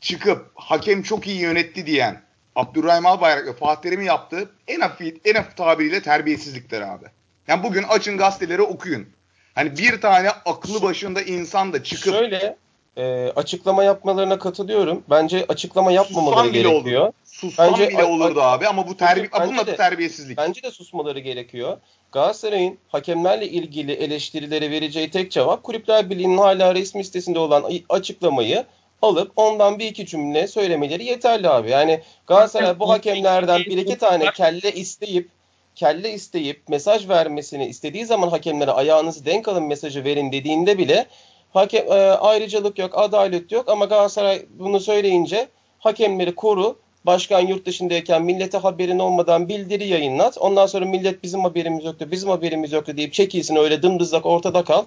çıkıp 0.00 0.50
hakem 0.54 1.02
çok 1.02 1.26
iyi 1.26 1.40
yönetti 1.40 1.86
diyen 1.86 2.22
Abdurrahim 2.56 3.06
Albayrak 3.06 3.46
ve 3.46 3.52
Fatih 3.52 3.82
Terim'in 3.82 4.04
yaptığı 4.04 4.50
en 4.68 4.80
hafif, 4.80 5.16
en 5.24 5.34
hafif 5.34 5.56
tabiriyle 5.56 6.02
terbiyesizlikler 6.02 6.80
abi. 6.80 7.04
Yani 7.48 7.62
bugün 7.62 7.82
açın 7.82 8.18
gazeteleri 8.18 8.62
okuyun. 8.62 9.08
Hani 9.54 9.78
bir 9.78 10.00
tane 10.00 10.30
aklı 10.30 10.82
başında 10.82 11.22
insan 11.22 11.72
da 11.72 11.84
çıkıp 11.84 12.14
Şöyle 12.14 12.56
e, 12.96 13.32
açıklama 13.36 13.84
yapmalarına 13.84 14.38
katılıyorum. 14.38 15.04
Bence 15.10 15.44
açıklama 15.48 15.92
yapmamaları 15.92 16.36
Sussan 16.36 16.52
bile 16.54 16.62
gerekiyor. 16.68 17.02
olur. 17.02 17.12
sussan 17.24 17.72
Bence- 17.72 17.88
bile 17.88 18.04
olurdu 18.04 18.42
abi 18.42 18.66
ama 18.68 18.88
bu 18.88 18.96
terbi 18.96 19.28
Bence 19.32 19.48
bunun 19.48 19.58
adı 19.58 19.66
de- 19.70 19.76
terbiyesizlik. 19.76 20.38
Bence 20.38 20.62
de 20.62 20.70
susmaları 20.70 21.18
gerekiyor. 21.18 21.76
Galatasaray'ın 22.12 22.78
hakemlerle 22.88 23.48
ilgili 23.48 23.92
eleştirilere 23.92 24.70
vereceği 24.70 25.10
tek 25.10 25.30
cevap 25.30 25.62
Kulüpler 25.62 26.10
Birliği'nin 26.10 26.38
hala 26.38 26.74
resmi 26.74 27.04
sitesinde 27.04 27.38
olan 27.38 27.64
açıklamayı 27.88 28.64
alıp 29.02 29.32
ondan 29.36 29.78
bir 29.78 29.86
iki 29.86 30.06
cümle 30.06 30.46
söylemeleri 30.46 31.04
yeterli 31.04 31.48
abi. 31.48 31.70
Yani 31.70 32.00
Galatasaray 32.26 32.78
bu 32.78 32.90
hakemlerden 32.90 33.60
bir 33.60 33.78
iki 33.78 33.98
tane 33.98 34.30
kelle 34.32 34.72
isteyip 34.72 35.28
kelle 35.74 36.12
isteyip 36.12 36.68
mesaj 36.68 37.08
vermesini 37.08 37.66
istediği 37.66 38.04
zaman 38.06 38.28
hakemlere 38.28 38.70
ayağınızı 38.70 39.26
denk 39.26 39.48
alın 39.48 39.62
mesajı 39.64 40.04
verin 40.04 40.32
dediğinde 40.32 40.78
bile 40.78 41.06
hakem 41.50 41.92
e, 41.92 41.94
ayrıcalık 42.10 42.78
yok, 42.78 42.90
adalet 42.98 43.52
yok 43.52 43.68
ama 43.68 43.84
Galatasaray 43.84 44.42
bunu 44.50 44.80
söyleyince 44.80 45.48
hakemleri 45.78 46.34
koru. 46.34 46.78
Başkan 47.06 47.40
yurt 47.40 47.66
dışındayken 47.66 48.22
millete 48.22 48.58
haberin 48.58 48.98
olmadan 48.98 49.48
bildiri 49.48 49.86
yayınlat. 49.86 50.38
Ondan 50.38 50.66
sonra 50.66 50.84
millet 50.84 51.22
bizim 51.22 51.40
haberimiz 51.40 51.84
yoktu, 51.84 52.08
bizim 52.10 52.28
haberimiz 52.30 52.72
yoktu 52.72 52.96
deyip 52.96 53.12
çekilsin 53.12 53.56
öyle 53.56 53.82
dımdızlak 53.82 54.26
ortada 54.26 54.64
kal. 54.64 54.84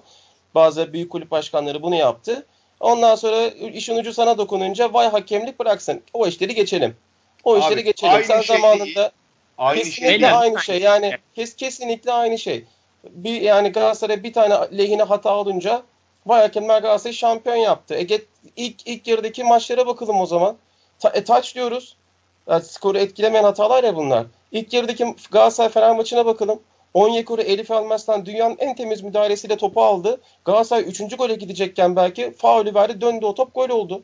Bazı 0.54 0.92
büyük 0.92 1.10
kulüp 1.12 1.30
başkanları 1.30 1.82
bunu 1.82 1.94
yaptı. 1.94 2.46
Ondan 2.80 3.14
sonra 3.14 3.46
işin 3.46 3.96
ucu 3.96 4.12
sana 4.12 4.38
dokununca 4.38 4.92
vay 4.92 5.08
hakemlik 5.08 5.60
bıraksın. 5.60 6.02
O 6.12 6.26
işleri 6.26 6.54
geçelim. 6.54 6.96
O 7.44 7.58
işleri 7.58 7.74
Abi, 7.74 7.84
geçelim. 7.84 8.14
aynı 8.14 8.24
Sen 8.24 8.40
şey 8.40 8.56
zamanında 8.56 9.12
Aynı 9.58 9.82
kesinlikle 9.82 10.18
şey 10.18 10.32
aynı 10.32 10.60
şey. 10.60 10.80
Yani 10.80 11.12
kes, 11.34 11.56
kesinlikle 11.56 12.12
aynı 12.12 12.38
şey. 12.38 12.64
Bir 13.10 13.40
yani 13.40 13.68
Galatasaray 13.68 14.22
bir 14.22 14.32
tane 14.32 14.78
lehine 14.78 15.02
hata 15.02 15.36
olunca 15.36 15.82
hakemler 16.26 16.82
Galatasaray 16.82 17.14
şampiyon 17.14 17.56
yaptı. 17.56 17.94
E 17.94 18.02
get, 18.02 18.26
ilk 18.56 18.86
ilk 18.86 19.06
yarıdaki 19.06 19.44
maçlara 19.44 19.86
bakalım 19.86 20.20
o 20.20 20.26
zaman. 20.26 20.56
Ta, 20.98 21.08
e, 21.08 21.24
taç 21.24 21.54
diyoruz. 21.54 21.96
Yani 22.48 22.64
skoru 22.64 22.98
etkilemeyen 22.98 23.44
hatalar 23.44 23.84
ya 23.84 23.96
bunlar. 23.96 24.26
İlk 24.52 24.72
yarıdaki 24.72 25.14
Galatasaray 25.30 25.70
Fener 25.70 25.96
maçına 25.96 26.26
bakalım. 26.26 26.60
Onyekuru 26.94 27.42
Elif 27.42 27.70
Elmas'tan 27.70 28.26
dünyanın 28.26 28.56
en 28.58 28.76
temiz 28.76 29.02
müdahalesiyle 29.02 29.56
topu 29.56 29.82
aldı. 29.82 30.20
Galatasaray 30.44 30.84
3. 30.84 31.16
gole 31.16 31.34
gidecekken 31.34 31.96
belki 31.96 32.32
faulü 32.32 32.74
verdi 32.74 33.00
döndü 33.00 33.26
o 33.26 33.34
top 33.34 33.54
gol 33.54 33.68
oldu. 33.68 34.02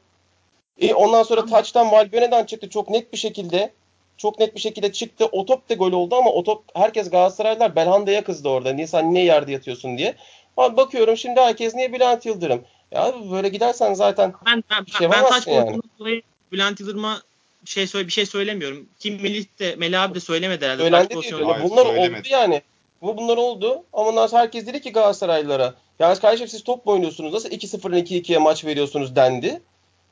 E, 0.81 0.95
ondan 0.95 1.23
sonra 1.23 1.47
taçtan 1.47 1.93
Valbuena'dan 1.93 2.45
çıktı 2.45 2.69
çok 2.69 2.91
net 2.91 3.13
bir 3.13 3.19
şekilde. 3.19 3.73
Çok 4.17 4.39
net 4.39 4.55
bir 4.55 4.61
şekilde 4.61 4.93
çıktı. 4.93 5.29
O 5.33 5.47
top 5.47 5.69
da 5.69 5.75
gol 5.75 5.93
oldu 5.93 6.17
ama 6.17 6.31
o 6.31 6.43
top 6.43 6.65
herkes 6.75 7.11
Galatasaraylılar 7.11 7.77
Belhanda'ya 7.77 8.25
kızdı 8.25 8.49
orada. 8.49 8.73
Niye 8.73 8.87
sen 8.87 9.15
niye 9.15 9.25
yerde 9.25 9.53
yatıyorsun 9.53 9.99
diye. 9.99 10.15
Abi 10.57 10.77
bakıyorum 10.77 11.17
şimdi 11.17 11.41
herkes 11.41 11.75
niye 11.75 11.93
Bülent 11.93 12.27
Yıldırım? 12.27 12.65
Ya 12.93 13.15
böyle 13.31 13.49
gidersen 13.49 13.95
zaten 13.95 14.33
Ben 14.47 14.65
ben, 14.71 14.87
Bir 14.87 14.91
şey 14.91 15.11
ben 15.11 15.29
taç 15.29 15.47
yani. 15.47 15.81
dolayı 15.99 16.23
Bülent 16.53 16.81
Yıldırım'a 16.81 17.23
şey 17.65 17.87
söyle 17.87 18.07
bir 18.07 18.13
şey 18.13 18.27
söylemiyorum. 18.27 18.89
Kim 18.99 19.23
Melih 19.23 19.45
de 19.59 19.75
Melih 19.77 20.03
abi 20.03 20.15
de 20.15 20.21
söylemedi 20.21 20.65
herhalde. 20.65 20.83
Söylendi 20.83 21.09
diyor. 21.09 21.41
Hayır, 21.47 21.71
bunlar 21.71 21.87
söylemedi. 21.87 22.21
oldu 22.21 22.29
yani. 22.31 22.63
Bu 23.03 23.17
bunlar 23.17 23.37
oldu. 23.37 23.85
Ama 23.93 24.09
ondan 24.09 24.27
sonra 24.27 24.43
herkes 24.43 24.67
dedi 24.67 24.81
ki 24.81 24.93
Galatasaraylılara 24.93 25.75
ya 25.99 26.15
kardeşim 26.15 26.49
siz 26.49 26.65
top 26.65 26.87
mu 26.87 26.93
oynuyorsunuz? 26.93 27.33
Nasıl 27.33 27.49
2-0'ın 27.49 27.97
2-2'ye 27.97 28.39
maç 28.39 28.65
veriyorsunuz 28.65 29.17
dendi. 29.17 29.63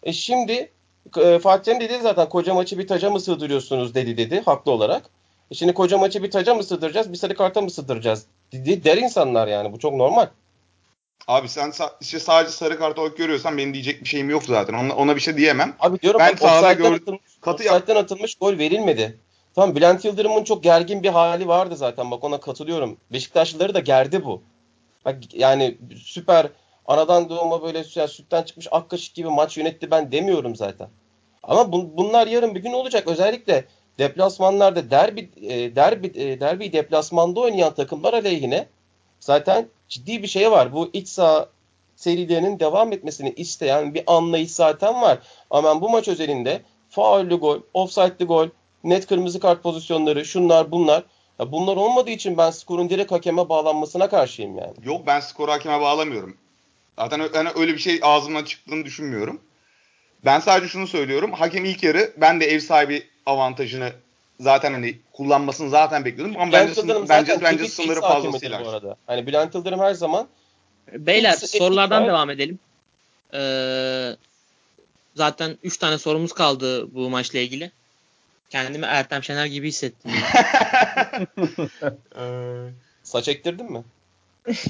E 0.02 0.12
şimdi 0.12 0.70
e, 1.16 1.38
Fatih 1.38 1.64
Terim 1.64 1.80
dedi 1.80 1.98
zaten 2.02 2.28
koca 2.28 2.54
maçı 2.54 2.78
bir 2.78 2.86
taca 2.86 3.10
mı 3.10 3.20
sığdırıyorsunuz 3.20 3.94
dedi 3.94 4.16
dedi 4.16 4.42
haklı 4.44 4.72
olarak. 4.72 5.10
E 5.50 5.54
şimdi 5.54 5.74
koca 5.74 5.98
maçı 5.98 6.22
bir 6.22 6.30
taca 6.30 6.54
mı 6.54 6.64
sığdıracağız 6.64 7.12
bir 7.12 7.16
sarı 7.18 7.34
karta 7.34 7.60
mı 7.60 7.70
sığdıracağız 7.70 8.26
dedi 8.52 8.84
der 8.84 8.96
insanlar 8.96 9.48
yani 9.48 9.72
bu 9.72 9.78
çok 9.78 9.94
normal. 9.94 10.26
Abi 11.28 11.48
sen 11.48 11.72
işte 12.00 12.20
sadece 12.20 12.52
sarı 12.52 12.78
kart 12.78 12.98
olarak 12.98 13.16
görüyorsan 13.16 13.58
benim 13.58 13.74
diyecek 13.74 14.00
bir 14.00 14.08
şeyim 14.08 14.30
yok 14.30 14.42
zaten. 14.44 14.74
Ona, 14.74 14.94
ona 14.96 15.16
bir 15.16 15.20
şey 15.20 15.36
diyemem. 15.36 15.74
Abi 15.80 16.00
diyorum 16.00 16.20
Ben 16.20 16.36
sahada 16.36 16.72
gördüm. 16.72 16.94
atılmış, 17.02 17.20
Katı 17.40 17.62
yap- 17.64 17.90
atılmış 17.90 18.34
gol 18.34 18.58
verilmedi. 18.58 19.18
Tamam 19.54 19.76
Bülent 19.76 20.04
Yıldırım'ın 20.04 20.44
çok 20.44 20.62
gergin 20.62 21.02
bir 21.02 21.08
hali 21.08 21.48
vardı 21.48 21.76
zaten. 21.76 22.10
Bak 22.10 22.24
ona 22.24 22.40
katılıyorum. 22.40 22.96
Beşiktaşlıları 23.12 23.74
da 23.74 23.80
gerdi 23.80 24.24
bu. 24.24 24.42
Bak 25.04 25.16
yani 25.34 25.78
süper 26.04 26.46
anadan 26.86 27.28
doğma 27.28 27.62
böyle 27.62 27.84
yani 27.94 28.08
sütten 28.08 28.42
çıkmış 28.42 28.66
ak 28.70 28.90
kaşık 28.90 29.14
gibi 29.14 29.28
maç 29.28 29.56
yönetti 29.58 29.90
ben 29.90 30.12
demiyorum 30.12 30.56
zaten. 30.56 30.88
Ama 31.42 31.60
bun- 31.62 31.96
bunlar 31.96 32.26
yarın 32.26 32.54
bir 32.54 32.60
gün 32.60 32.72
olacak. 32.72 33.08
Özellikle 33.08 33.64
deplasmanlarda 33.98 34.90
derbi 34.90 35.30
e, 35.42 35.76
derbi 35.76 36.06
e, 36.14 36.40
derbi 36.40 36.72
deplasmanda 36.72 37.40
oynayan 37.40 37.74
takımlar 37.74 38.12
aleyhine 38.12 38.66
zaten 39.20 39.68
ciddi 39.88 40.22
bir 40.22 40.28
şey 40.28 40.50
var. 40.50 40.72
Bu 40.72 40.90
iç 40.92 41.08
saha 41.08 41.48
serilerinin 41.96 42.60
devam 42.60 42.92
etmesini 42.92 43.32
isteyen 43.36 43.94
bir 43.94 44.02
anlayış 44.06 44.50
zaten 44.50 45.02
var. 45.02 45.18
Ama 45.50 45.80
bu 45.80 45.90
maç 45.90 46.08
özelinde 46.08 46.62
faullü 46.90 47.34
gol, 47.34 47.60
offside'li 47.74 48.24
gol, 48.24 48.48
net 48.84 49.06
kırmızı 49.06 49.40
kart 49.40 49.62
pozisyonları, 49.62 50.24
şunlar 50.24 50.70
bunlar. 50.70 51.04
Ya 51.40 51.52
bunlar 51.52 51.76
olmadığı 51.76 52.10
için 52.10 52.38
ben 52.38 52.50
skorun 52.50 52.90
direkt 52.90 53.12
hakeme 53.12 53.48
bağlanmasına 53.48 54.08
karşıyım 54.08 54.58
yani. 54.58 54.74
Yok 54.84 55.06
ben 55.06 55.20
skoru 55.20 55.50
hakeme 55.50 55.80
bağlamıyorum. 55.80 56.36
Zaten 56.98 57.28
hani 57.32 57.48
öyle 57.56 57.72
bir 57.72 57.78
şey 57.78 58.00
ağzımdan 58.02 58.44
çıktığını 58.44 58.84
düşünmüyorum. 58.84 59.40
Ben 60.24 60.40
sadece 60.40 60.68
şunu 60.68 60.86
söylüyorum. 60.86 61.32
Hakem 61.32 61.64
ilk 61.64 61.82
yarı 61.82 62.12
ben 62.16 62.40
de 62.40 62.46
ev 62.46 62.60
sahibi 62.60 63.02
avantajını 63.28 63.92
zaten 64.40 64.72
hani 64.72 64.98
kullanmasını 65.12 65.70
zaten 65.70 66.04
bekliyordum. 66.04 66.36
Ama 66.40 66.52
bence, 66.52 66.64
Bülent 66.72 66.78
Yıldırım 66.78 67.08
bence, 67.08 67.32
zaten 67.32 67.44
bence 67.44 67.64
tipik 67.64 67.72
sınırı 67.74 67.98
X 67.98 68.08
fazlasıyla. 68.08 68.64
bu 68.64 68.68
arada. 68.68 68.96
Hani 69.06 69.26
Bülent 69.26 69.54
Yıldırım 69.54 69.80
her 69.80 69.94
zaman 69.94 70.28
Beyler 70.92 71.32
Etkisi- 71.32 71.58
sorulardan 71.58 72.06
devam 72.06 72.30
edelim. 72.30 72.58
Ee, 73.34 74.16
zaten 75.14 75.58
3 75.62 75.76
tane 75.76 75.98
sorumuz 75.98 76.32
kaldı 76.32 76.94
bu 76.94 77.10
maçla 77.10 77.38
ilgili. 77.38 77.70
Kendimi 78.50 78.86
Ertem 78.86 79.22
Şener 79.24 79.46
gibi 79.46 79.68
hissettim. 79.68 80.10
Ee, 82.18 82.70
saç 83.02 83.28
ektirdin 83.28 83.72
mi? 83.72 83.84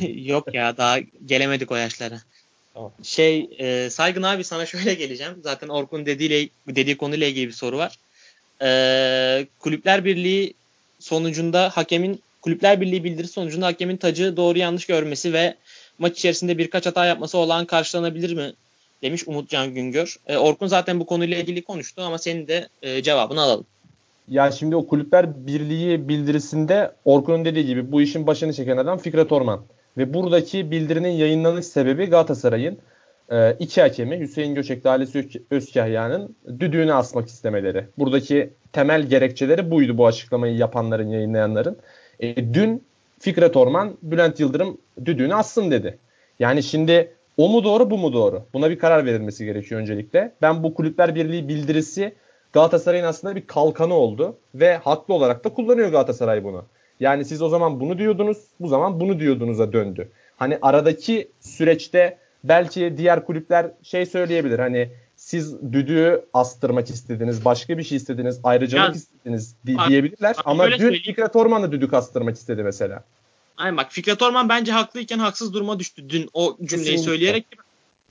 Yok 0.24 0.54
ya 0.54 0.76
daha 0.76 0.98
gelemedik 1.26 1.70
o 1.70 1.76
yaşlara. 1.76 2.20
Tamam. 2.74 2.92
Şey 3.02 3.50
e, 3.58 3.90
Saygın 3.90 4.22
abi 4.22 4.44
sana 4.44 4.66
şöyle 4.66 4.94
geleceğim. 4.94 5.40
Zaten 5.42 5.68
Orkun 5.68 6.06
dediğiyle, 6.06 6.48
dediği 6.68 6.96
konuyla 6.96 7.26
ilgili 7.26 7.46
bir 7.46 7.52
soru 7.52 7.78
var. 7.78 7.98
E, 8.62 9.46
Kulüpler 9.58 10.04
Birliği 10.04 10.54
sonucunda 10.98 11.70
hakemin 11.74 12.22
Kulüpler 12.42 12.80
Birliği 12.80 13.04
bildirisi 13.04 13.32
sonucunda 13.32 13.66
hakemin 13.66 13.96
tacı 13.96 14.36
doğru 14.36 14.58
yanlış 14.58 14.86
görmesi 14.86 15.32
ve 15.32 15.54
maç 15.98 16.18
içerisinde 16.18 16.58
birkaç 16.58 16.86
hata 16.86 17.06
yapması 17.06 17.38
olan 17.38 17.64
karşılanabilir 17.64 18.34
mi? 18.34 18.52
Demiş 19.02 19.28
Umutcan 19.28 19.74
Güngör. 19.74 20.16
E, 20.26 20.36
Orkun 20.36 20.66
zaten 20.66 21.00
bu 21.00 21.06
konuyla 21.06 21.36
ilgili 21.36 21.62
konuştu 21.62 22.02
ama 22.02 22.18
senin 22.18 22.48
de 22.48 22.68
e, 22.82 23.02
cevabını 23.02 23.40
alalım. 23.40 23.66
Ya 24.28 24.50
şimdi 24.50 24.76
o 24.76 24.86
Kulüpler 24.86 25.46
Birliği 25.46 26.08
bildirisinde 26.08 26.92
Orkun'un 27.04 27.44
dediği 27.44 27.66
gibi 27.66 27.92
bu 27.92 28.02
işin 28.02 28.26
başını 28.26 28.52
çeken 28.52 28.76
adam 28.76 28.98
Fikret 28.98 29.32
Orman. 29.32 29.60
Ve 29.98 30.14
buradaki 30.14 30.70
bildirinin 30.70 31.08
yayınlanış 31.08 31.66
sebebi 31.66 32.06
Galatasaray'ın 32.06 32.78
e, 33.32 33.56
iki 33.58 33.80
hakemi 33.80 34.20
Hüseyin 34.20 34.54
Göçek 34.54 34.84
ve 34.84 34.88
Halis 34.88 35.14
Özkahya'nın 35.50 36.36
düdüğünü 36.60 36.92
asmak 36.94 37.28
istemeleri. 37.28 37.84
Buradaki 37.98 38.50
temel 38.72 39.02
gerekçeleri 39.02 39.70
buydu 39.70 39.98
bu 39.98 40.06
açıklamayı 40.06 40.56
yapanların, 40.56 41.08
yayınlayanların. 41.08 41.76
E, 42.20 42.54
dün 42.54 42.82
Fikret 43.18 43.56
Orman 43.56 43.96
Bülent 44.02 44.40
Yıldırım 44.40 44.78
düdüğünü 45.04 45.34
assın 45.34 45.70
dedi. 45.70 45.98
Yani 46.38 46.62
şimdi 46.62 47.12
o 47.36 47.48
mu 47.48 47.64
doğru 47.64 47.90
bu 47.90 47.98
mu 47.98 48.12
doğru? 48.12 48.42
Buna 48.52 48.70
bir 48.70 48.78
karar 48.78 49.06
verilmesi 49.06 49.44
gerekiyor 49.44 49.80
öncelikle. 49.80 50.32
Ben 50.42 50.62
bu 50.62 50.74
Kulüpler 50.74 51.14
Birliği 51.14 51.48
bildirisi 51.48 52.14
Galatasaray'ın 52.52 53.04
aslında 53.04 53.36
bir 53.36 53.46
kalkanı 53.46 53.94
oldu 53.94 54.36
ve 54.54 54.76
haklı 54.76 55.14
olarak 55.14 55.44
da 55.44 55.48
kullanıyor 55.48 55.88
Galatasaray 55.88 56.44
bunu. 56.44 56.64
Yani 57.00 57.24
siz 57.24 57.42
o 57.42 57.48
zaman 57.48 57.80
bunu 57.80 57.98
diyordunuz, 57.98 58.38
bu 58.60 58.68
zaman 58.68 59.00
bunu 59.00 59.20
diyordunuz'a 59.20 59.72
döndü. 59.72 60.08
Hani 60.36 60.58
aradaki 60.62 61.28
süreçte 61.40 62.18
belki 62.44 62.94
diğer 62.96 63.26
kulüpler 63.26 63.70
şey 63.82 64.06
söyleyebilir. 64.06 64.58
Hani 64.58 64.90
siz 65.16 65.62
düdüğü 65.72 66.24
astırmak 66.34 66.90
istediniz, 66.90 67.44
başka 67.44 67.78
bir 67.78 67.82
şey 67.82 67.96
istediniz, 67.96 68.40
ayrıcalık 68.44 68.84
yani, 68.84 68.96
istediniz 68.96 69.54
di- 69.66 69.76
diyebilirler. 69.88 70.36
Bak, 70.36 70.42
Ama 70.46 70.70
dün 70.70 70.78
söyleyeyim. 70.78 71.04
Fikret 71.04 71.36
Orman 71.36 71.62
da 71.62 71.72
düdük 71.72 71.94
astırmak 71.94 72.36
istedi 72.36 72.62
mesela. 72.62 73.04
Aynen 73.56 73.76
bak 73.76 73.92
Fikret 73.92 74.22
Orman 74.22 74.48
bence 74.48 74.72
haklıyken 74.72 75.18
haksız 75.18 75.54
duruma 75.54 75.78
düştü 75.78 76.08
dün 76.08 76.30
o 76.32 76.56
cümleyi 76.56 76.68
Kesinlikle. 76.68 77.02
söyleyerek 77.02 77.46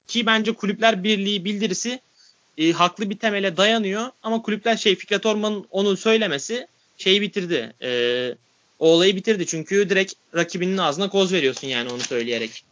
ki 0.08 0.26
bence 0.26 0.54
Kulüpler 0.54 1.04
Birliği 1.04 1.46
bildirisi 1.46 2.00
e, 2.58 2.72
haklı 2.72 3.10
bir 3.10 3.20
temele 3.20 3.58
dayanıyor 3.58 4.06
ama 4.24 4.42
kulüpler 4.42 4.78
şey 4.78 4.96
Fikret 4.96 5.26
Orman'ın 5.26 5.68
onu 5.72 5.98
söylemesi 5.98 6.68
şeyi 6.98 7.22
bitirdi. 7.22 7.74
E, 7.82 7.90
o 8.80 8.88
olayı 8.88 9.16
bitirdi 9.16 9.46
çünkü 9.46 9.90
direkt 9.90 10.14
rakibinin 10.36 10.78
ağzına 10.78 11.10
koz 11.10 11.34
veriyorsun 11.34 11.68
yani 11.68 11.90
onu 11.90 12.00
söyleyerek. 12.00 12.64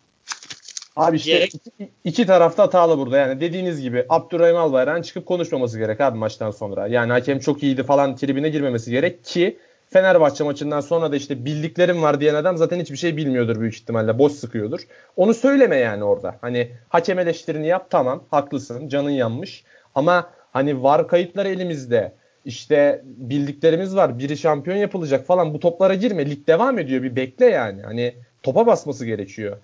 Abi 0.95 1.15
işte 1.15 1.31
Diyerek... 1.31 1.53
iki, 1.55 1.89
iki 2.03 2.25
tarafta 2.25 2.63
hatalı 2.63 2.97
burada 2.97 3.17
yani 3.17 3.41
dediğiniz 3.41 3.81
gibi 3.81 4.05
Abdurrahim 4.09 4.55
Albayrak'ın 4.55 5.01
çıkıp 5.01 5.25
konuşmaması 5.25 5.79
gerek 5.79 6.01
abi 6.01 6.17
maçtan 6.17 6.51
sonra. 6.51 6.87
Yani 6.87 7.11
hakem 7.11 7.39
çok 7.39 7.63
iyiydi 7.63 7.83
falan 7.83 8.15
tribine 8.15 8.49
girmemesi 8.49 8.91
gerek 8.91 9.25
ki 9.25 9.57
Fenerbahçe 9.89 10.43
maçından 10.43 10.81
sonra 10.81 11.11
da 11.11 11.15
işte 11.15 11.45
bildiklerim 11.45 12.01
var 12.01 12.21
diyen 12.21 12.35
adam 12.35 12.57
zaten 12.57 12.79
hiçbir 12.79 12.97
şey 12.97 13.17
bilmiyordur 13.17 13.59
büyük 13.59 13.75
ihtimalle. 13.75 14.19
Boş 14.19 14.33
sıkıyordur. 14.33 14.87
Onu 15.15 15.33
söyleme 15.33 15.75
yani 15.75 16.03
orada. 16.03 16.35
Hani 16.41 16.71
hakem 16.89 17.19
eleştirini 17.19 17.67
yap 17.67 17.87
tamam 17.89 18.23
haklısın 18.31 18.87
canın 18.87 19.09
yanmış. 19.09 19.63
Ama 19.95 20.29
hani 20.51 20.83
var 20.83 21.07
kayıtları 21.07 21.49
elimizde. 21.49 22.13
İşte 22.45 23.01
bildiklerimiz 23.05 23.95
var. 23.95 24.19
Biri 24.19 24.37
şampiyon 24.37 24.77
yapılacak 24.77 25.25
falan. 25.25 25.53
Bu 25.53 25.59
toplara 25.59 25.95
girme. 25.95 26.29
Lig 26.29 26.47
devam 26.47 26.79
ediyor. 26.79 27.03
Bir 27.03 27.15
bekle 27.15 27.45
yani. 27.45 27.81
Hani 27.81 28.15
topa 28.43 28.67
basması 28.67 29.05
gerekiyor. 29.05 29.57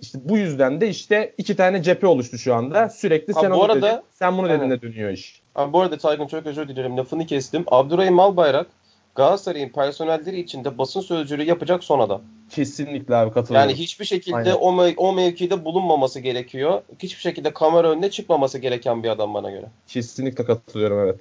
İşte 0.00 0.18
bu 0.24 0.38
yüzden 0.38 0.80
de 0.80 0.88
işte 0.88 1.34
iki 1.38 1.56
tane 1.56 1.82
cephe 1.82 2.06
oluştu 2.06 2.38
şu 2.38 2.54
anda. 2.54 2.88
Sürekli 2.90 3.34
sen 3.34 3.50
onu 3.50 3.62
arada, 3.62 3.82
dedin, 3.82 4.02
sen 4.14 4.38
bunu 4.38 4.48
dediğinde 4.48 4.82
dönüyor 4.82 5.10
iş. 5.10 5.40
Abi 5.54 5.72
bu 5.72 5.80
arada 5.80 5.98
Taygun 5.98 6.26
çok 6.26 6.46
özür 6.46 6.68
dilerim 6.68 6.96
lafını 6.96 7.26
kestim. 7.26 7.64
Abdurrahim 7.66 8.20
Albayrak 8.20 8.66
Galatasaray'ın 9.14 9.68
personelleri 9.68 10.40
içinde 10.40 10.78
basın 10.78 11.00
sözcülüğü 11.00 11.44
yapacak 11.44 11.84
son 11.84 11.98
adam. 11.98 12.22
Kesinlikle 12.50 13.16
abi 13.16 13.32
katılıyorum. 13.32 13.68
Yani 13.68 13.78
hiçbir 13.78 14.04
şekilde 14.04 14.54
o, 14.54 14.72
mev- 14.72 14.96
o 14.96 15.12
mevkide 15.12 15.64
bulunmaması 15.64 16.20
gerekiyor. 16.20 16.82
Hiçbir 16.98 17.20
şekilde 17.20 17.52
kamera 17.52 17.90
önüne 17.90 18.10
çıkmaması 18.10 18.58
gereken 18.58 19.02
bir 19.02 19.08
adam 19.08 19.34
bana 19.34 19.50
göre. 19.50 19.66
Kesinlikle 19.86 20.44
katılıyorum 20.44 20.98
evet. 20.98 21.20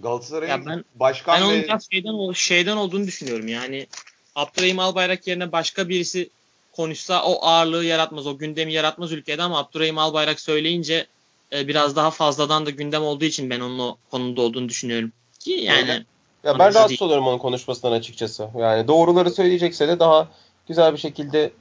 Galatasaray'ın 0.00 0.66
ben, 0.66 0.84
başkan 0.94 1.34
ben 1.34 1.42
ve... 1.42 1.52
onun 1.52 1.62
biraz 1.62 1.88
şeyden, 1.90 2.32
şeyden 2.32 2.76
olduğunu 2.76 3.06
düşünüyorum. 3.06 3.48
Yani 3.48 3.86
Abdurrahim 4.34 4.78
Albayrak 4.78 5.26
yerine 5.26 5.52
başka 5.52 5.88
birisi 5.88 6.30
konuşsa 6.76 7.24
o 7.24 7.46
ağırlığı 7.46 7.84
yaratmaz, 7.84 8.26
o 8.26 8.38
gündemi 8.38 8.72
yaratmaz 8.72 9.12
ülkede 9.12 9.42
ama 9.42 9.58
Abdurrahim 9.58 9.98
Albayrak 9.98 10.40
söyleyince 10.40 11.06
e, 11.52 11.68
biraz 11.68 11.96
daha 11.96 12.10
fazladan 12.10 12.66
da 12.66 12.70
gündem 12.70 13.02
olduğu 13.02 13.24
için 13.24 13.50
ben 13.50 13.60
onun 13.60 13.78
o 13.78 13.96
konuda 14.10 14.42
olduğunu 14.42 14.68
düşünüyorum. 14.68 15.12
Ki 15.40 15.50
yani 15.50 15.80
Öyle. 15.80 16.04
Ya 16.44 16.58
ben 16.58 16.74
rahatsız 16.74 16.88
değil. 16.88 17.02
oluyorum 17.02 17.26
onun 17.26 17.38
konuşmasından 17.38 17.92
açıkçası. 17.92 18.48
Yani 18.58 18.88
doğruları 18.88 19.30
söyleyecekse 19.30 19.88
de 19.88 19.98
daha 19.98 20.28
güzel 20.68 20.92
bir 20.92 20.98
şekilde 20.98 21.52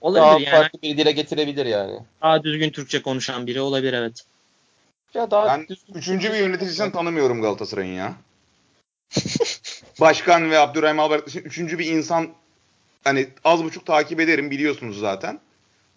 olabilir 0.00 0.22
daha 0.22 0.32
yani. 0.32 0.50
farklı 0.50 0.82
bir 0.82 0.96
dile 0.96 1.12
getirebilir 1.12 1.66
yani. 1.66 1.98
Daha 2.22 2.42
düzgün 2.42 2.70
Türkçe 2.70 3.02
konuşan 3.02 3.46
biri 3.46 3.60
olabilir 3.60 3.92
evet. 3.92 4.24
Ya 5.14 5.30
daha 5.30 5.46
ben 5.46 5.68
düzgün... 5.68 5.94
üçüncü 5.94 6.32
bir 6.32 6.38
yöneticisini 6.38 6.92
tanımıyorum 6.92 7.42
Galatasaray'ın 7.42 7.94
ya. 7.94 8.14
Başkan 10.00 10.50
ve 10.50 10.58
Abdurrahim 10.58 11.00
Albayrak 11.00 11.36
üçüncü 11.36 11.78
bir 11.78 11.86
insan 11.86 12.28
hani 13.04 13.28
az 13.44 13.64
buçuk 13.64 13.86
takip 13.86 14.20
ederim 14.20 14.50
biliyorsunuz 14.50 14.98
zaten. 14.98 15.40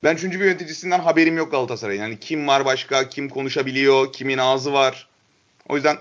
Ben 0.03 0.15
üçüncü 0.15 0.39
bir 0.39 0.45
yöneticisinden 0.45 0.99
haberim 0.99 1.37
yok 1.37 1.51
Galatasaray'ın. 1.51 2.01
Yani 2.01 2.19
kim 2.19 2.47
var 2.47 2.65
başka, 2.65 3.09
kim 3.09 3.29
konuşabiliyor, 3.29 4.13
kimin 4.13 4.37
ağzı 4.37 4.73
var. 4.73 5.07
O 5.69 5.75
yüzden 5.75 5.97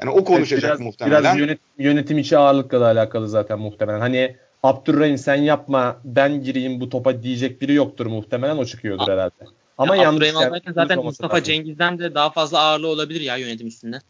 yani 0.00 0.10
o 0.10 0.24
konuşacak 0.24 0.70
evet, 0.70 0.78
biraz, 0.78 0.80
muhtemelen. 0.80 1.20
Biraz 1.22 1.38
yönet, 1.38 1.60
yönetim 1.78 2.18
içi 2.18 2.38
ağırlıkla 2.38 2.80
da 2.80 2.86
alakalı 2.86 3.28
zaten 3.28 3.58
muhtemelen. 3.58 4.00
Hani 4.00 4.36
Abdurrahim 4.62 5.18
sen 5.18 5.36
yapma 5.36 6.00
ben 6.04 6.42
gireyim 6.42 6.80
bu 6.80 6.88
topa 6.88 7.22
diyecek 7.22 7.62
biri 7.62 7.74
yoktur 7.74 8.06
muhtemelen 8.06 8.56
o 8.56 8.64
çıkıyordur 8.64 9.08
A- 9.08 9.12
herhalde. 9.12 9.44
Ama 9.78 9.96
ya 9.96 10.02
yanlış 10.02 10.28
Abdurrahim 10.28 10.50
zaten, 10.50 10.72
zaten 10.72 11.04
Mustafa 11.04 11.34
lazım. 11.34 11.44
Cengiz'den 11.44 11.98
de 11.98 12.14
daha 12.14 12.30
fazla 12.30 12.58
ağırlığı 12.58 12.88
olabilir 12.88 13.20
ya 13.20 13.36
yönetim 13.36 13.66
üstünde. 13.66 14.00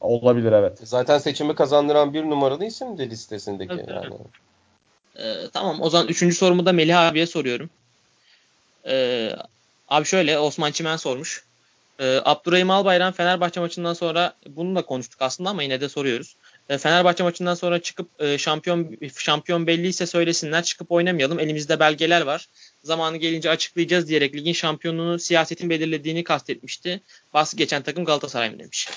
Olabilir 0.00 0.52
evet. 0.52 0.78
Zaten 0.82 1.18
seçimi 1.18 1.54
kazandıran 1.54 2.14
bir 2.14 2.22
numaralı 2.22 2.64
isim 2.64 2.98
de 2.98 3.10
listesindeki 3.10 3.74
evet, 3.74 3.88
yani. 3.88 4.14
Ee, 5.20 5.48
tamam 5.52 5.82
o 5.82 5.90
zaman 5.90 6.08
üçüncü 6.08 6.34
sorumu 6.36 6.66
da 6.66 6.72
Melih 6.72 6.98
abiye 6.98 7.26
soruyorum. 7.26 7.70
Ee, 8.86 9.32
abi 9.88 10.06
şöyle 10.06 10.38
Osman 10.38 10.72
Çimen 10.72 10.96
sormuş. 10.96 11.44
E, 12.00 12.20
Abdurrahim 12.24 12.70
Albayrak 12.70 13.16
Fenerbahçe 13.16 13.60
maçından 13.60 13.94
sonra 13.94 14.34
bunu 14.46 14.76
da 14.76 14.82
konuştuk 14.82 15.22
aslında 15.22 15.50
ama 15.50 15.62
yine 15.62 15.80
de 15.80 15.88
soruyoruz. 15.88 16.36
E, 16.68 16.78
Fenerbahçe 16.78 17.22
maçından 17.22 17.54
sonra 17.54 17.82
çıkıp 17.82 18.22
e, 18.22 18.38
şampiyon 18.38 18.96
şampiyon 19.16 19.66
belliyse 19.66 20.06
söylesinler 20.06 20.64
çıkıp 20.64 20.92
oynamayalım. 20.92 21.38
Elimizde 21.38 21.80
belgeler 21.80 22.20
var. 22.20 22.48
Zamanı 22.84 23.16
gelince 23.16 23.50
açıklayacağız 23.50 24.08
diyerek 24.08 24.34
ligin 24.34 24.52
şampiyonluğunu 24.52 25.18
siyasetin 25.18 25.70
belirlediğini 25.70 26.24
kastetmişti. 26.24 27.00
Bahsi 27.34 27.56
geçen 27.56 27.82
takım 27.82 28.04
Galatasaray 28.04 28.50
mı 28.50 28.58
demiş. 28.58 28.88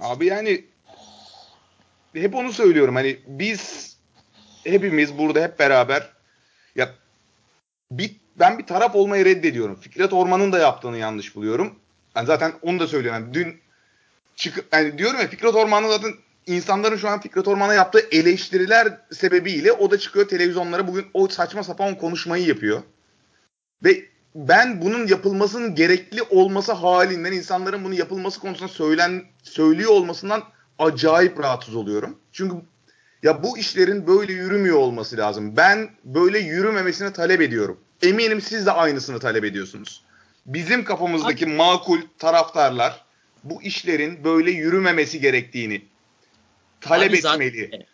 Abi 0.00 0.26
yani 0.26 0.64
hep 2.14 2.34
onu 2.34 2.52
söylüyorum. 2.52 2.94
Hani 2.94 3.18
biz 3.26 3.93
hepimiz 4.64 5.18
burada 5.18 5.42
hep 5.42 5.58
beraber 5.58 6.08
ya 6.76 6.94
bir, 7.90 8.16
ben 8.38 8.58
bir 8.58 8.66
taraf 8.66 8.94
olmayı 8.94 9.24
reddediyorum. 9.24 9.80
Fikret 9.80 10.12
Orman'ın 10.12 10.52
da 10.52 10.58
yaptığını 10.58 10.98
yanlış 10.98 11.36
buluyorum. 11.36 11.74
Yani 12.16 12.26
zaten 12.26 12.52
onu 12.62 12.80
da 12.80 12.86
söylüyorum. 12.86 13.22
Yani 13.22 13.34
dün 13.34 13.60
çık 14.36 14.64
yani 14.72 14.98
diyorum 14.98 15.20
ya 15.20 15.28
Fikret 15.28 15.54
Orman'ın 15.54 15.88
zaten 15.88 16.14
insanların 16.46 16.96
şu 16.96 17.08
an 17.08 17.20
Fikret 17.20 17.48
Orman'a 17.48 17.74
yaptığı 17.74 18.00
eleştiriler 18.10 18.98
sebebiyle 19.12 19.72
o 19.72 19.90
da 19.90 19.98
çıkıyor 19.98 20.28
televizyonlara 20.28 20.86
bugün 20.86 21.06
o 21.14 21.28
saçma 21.28 21.62
sapan 21.62 21.98
konuşmayı 21.98 22.46
yapıyor. 22.46 22.82
Ve 23.84 24.04
ben 24.34 24.80
bunun 24.80 25.06
yapılmasının 25.06 25.74
gerekli 25.74 26.22
olması 26.22 26.72
halinden 26.72 27.32
insanların 27.32 27.84
bunu 27.84 27.94
yapılması 27.94 28.40
konusunda 28.40 28.68
söylen 28.68 29.24
söylüyor 29.42 29.90
olmasından 29.90 30.42
acayip 30.78 31.38
rahatsız 31.38 31.74
oluyorum. 31.74 32.18
Çünkü 32.32 32.56
ya 33.24 33.42
bu 33.42 33.58
işlerin 33.58 34.06
böyle 34.06 34.32
yürümüyor 34.32 34.76
olması 34.76 35.16
lazım. 35.16 35.56
Ben 35.56 35.90
böyle 36.04 36.38
yürümemesini 36.38 37.12
talep 37.12 37.40
ediyorum. 37.40 37.80
Eminim 38.02 38.40
siz 38.40 38.66
de 38.66 38.72
aynısını 38.72 39.20
talep 39.20 39.44
ediyorsunuz 39.44 40.04
bizim 40.46 40.84
kafamızdaki 40.84 41.46
makul 41.46 42.00
taraftarlar 42.18 43.04
bu 43.44 43.62
işlerin 43.62 44.24
böyle 44.24 44.50
yürümemesi 44.50 45.20
gerektiğini 45.20 45.82
talep 46.80 47.10
Abi 47.10 47.16
etmeli. 47.16 47.64
Zaten... 47.64 47.86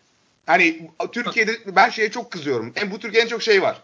Hani 0.47 0.91
Türkiye'de 1.13 1.59
ben 1.67 1.91
şeye 1.91 2.11
çok 2.11 2.31
kızıyorum. 2.31 2.73
En 2.77 2.91
bu 2.91 2.99
Türkiye'nin 2.99 3.29
çok 3.29 3.43
şey 3.43 3.63
var. 3.63 3.83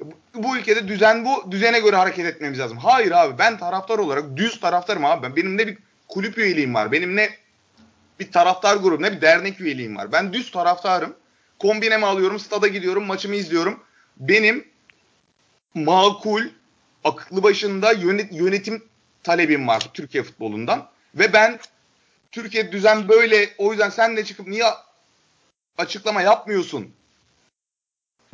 Bu, 0.00 0.14
bu 0.34 0.56
ülkede 0.56 0.88
düzen 0.88 1.24
bu. 1.24 1.52
Düzene 1.52 1.80
göre 1.80 1.96
hareket 1.96 2.26
etmemiz 2.26 2.58
lazım. 2.58 2.78
Hayır 2.78 3.12
abi 3.12 3.38
ben 3.38 3.58
taraftar 3.58 3.98
olarak 3.98 4.36
düz 4.36 4.60
taraftarım 4.60 5.04
abi. 5.04 5.22
Ben 5.22 5.36
benim 5.36 5.56
ne 5.56 5.66
bir 5.66 5.78
kulüp 6.08 6.38
üyeliğim 6.38 6.74
var. 6.74 6.92
Benim 6.92 7.16
ne 7.16 7.30
bir 8.20 8.32
taraftar 8.32 8.76
grubu 8.76 9.02
ne 9.02 9.12
bir 9.12 9.20
dernek 9.20 9.60
üyeliğim 9.60 9.96
var. 9.96 10.12
Ben 10.12 10.32
düz 10.32 10.50
taraftarım. 10.50 11.16
Kombinemi 11.58 12.06
alıyorum, 12.06 12.38
stada 12.38 12.66
gidiyorum, 12.68 13.04
maçımı 13.04 13.36
izliyorum. 13.36 13.80
Benim 14.16 14.68
makul 15.74 16.42
aklı 17.04 17.42
başında 17.42 17.92
yönet, 17.92 18.32
yönetim 18.32 18.84
talebim 19.22 19.68
var 19.68 19.90
Türkiye 19.94 20.22
futbolundan. 20.22 20.88
Ve 21.14 21.32
ben 21.32 21.58
Türkiye 22.32 22.72
düzen 22.72 23.08
böyle 23.08 23.50
o 23.58 23.72
yüzden 23.72 23.90
sen 23.90 24.16
de 24.16 24.24
çıkıp 24.24 24.46
niye 24.46 24.64
açıklama 25.78 26.22
yapmıyorsun 26.22 26.94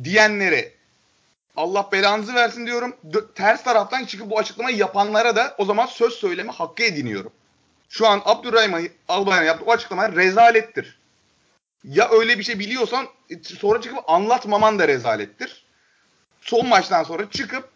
diyenlere 0.03 0.73
Allah 1.55 1.89
belanızı 1.91 2.35
versin 2.35 2.65
diyorum. 2.65 2.95
Ters 3.35 3.63
taraftan 3.63 4.05
çıkıp 4.05 4.29
bu 4.29 4.39
açıklamayı 4.39 4.77
yapanlara 4.77 5.35
da 5.35 5.55
o 5.57 5.65
zaman 5.65 5.85
söz 5.85 6.13
söyleme 6.13 6.51
hakkı 6.51 6.83
ediniyorum. 6.83 7.31
Şu 7.91 8.07
an 8.07 8.21
Abdurrahim 8.25 8.91
Albayrak'ın 9.07 9.47
yaptığı 9.47 9.65
o 9.65 9.71
açıklama 9.71 10.11
rezalettir. 10.11 10.99
Ya 11.83 12.09
öyle 12.09 12.39
bir 12.39 12.43
şey 12.43 12.59
biliyorsan 12.59 13.07
e, 13.29 13.43
sonra 13.43 13.81
çıkıp 13.81 14.09
anlatmaman 14.09 14.79
da 14.79 14.87
rezalettir. 14.87 15.65
Son 16.41 16.67
maçtan 16.67 17.03
sonra 17.03 17.29
çıkıp 17.29 17.69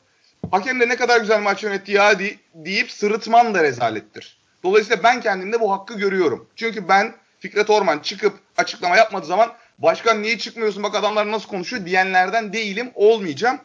hakem 0.52 0.80
de 0.80 0.90
ne 0.90 0.96
kadar 0.96 1.20
güzel 1.20 1.42
maç 1.42 1.64
yönetti 1.64 1.92
ya 1.92 2.20
deyip 2.54 2.92
sırıtman 2.92 3.54
da 3.54 3.64
rezalettir. 3.64 4.38
Dolayısıyla 4.64 5.04
ben 5.04 5.22
kendimde 5.22 5.60
bu 5.60 5.72
hakkı 5.72 5.98
görüyorum. 5.98 6.48
Çünkü 6.56 6.88
ben 6.88 7.16
Fikret 7.40 7.70
Orman 7.70 8.00
çıkıp 8.00 8.40
açıklama 8.58 8.98
yapmadığı 8.98 9.26
zaman 9.26 9.54
başkan 9.80 10.22
niye 10.22 10.38
çıkmıyorsun 10.38 10.84
bak 10.84 10.96
adamlar 10.96 11.32
nasıl 11.32 11.48
konuşuyor 11.48 11.86
diyenlerden 11.86 12.54
değilim 12.54 12.92
olmayacağım. 12.96 13.60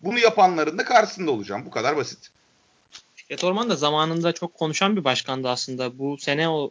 Bunu 0.00 0.18
yapanların 0.18 0.78
da 0.78 0.84
karşısında 0.84 1.30
olacağım. 1.30 1.66
Bu 1.66 1.70
kadar 1.70 1.96
basit. 1.96 2.30
Fikret 3.24 3.44
Orman 3.44 3.70
da 3.70 3.76
zamanında 3.76 4.32
çok 4.32 4.54
konuşan 4.54 4.96
bir 4.96 5.04
başkandı 5.04 5.48
aslında. 5.48 5.98
Bu 5.98 6.18
sene 6.18 6.48
o 6.48 6.70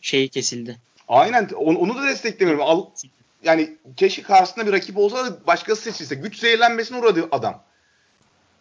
şeyi 0.00 0.28
kesildi. 0.28 0.76
Aynen 1.08 1.48
onu, 1.56 1.78
onu 1.78 1.96
da 1.96 2.06
desteklemiyorum. 2.06 2.64
Al, 2.64 2.84
yani 3.44 3.76
keşke 3.96 4.22
karşısında 4.22 4.66
bir 4.66 4.72
rakip 4.72 4.98
olsa 4.98 5.26
da 5.26 5.46
başkası 5.46 5.82
seçilse. 5.82 6.14
Güç 6.14 6.38
zehirlenmesine 6.38 6.98
uğradı 6.98 7.28
adam. 7.30 7.62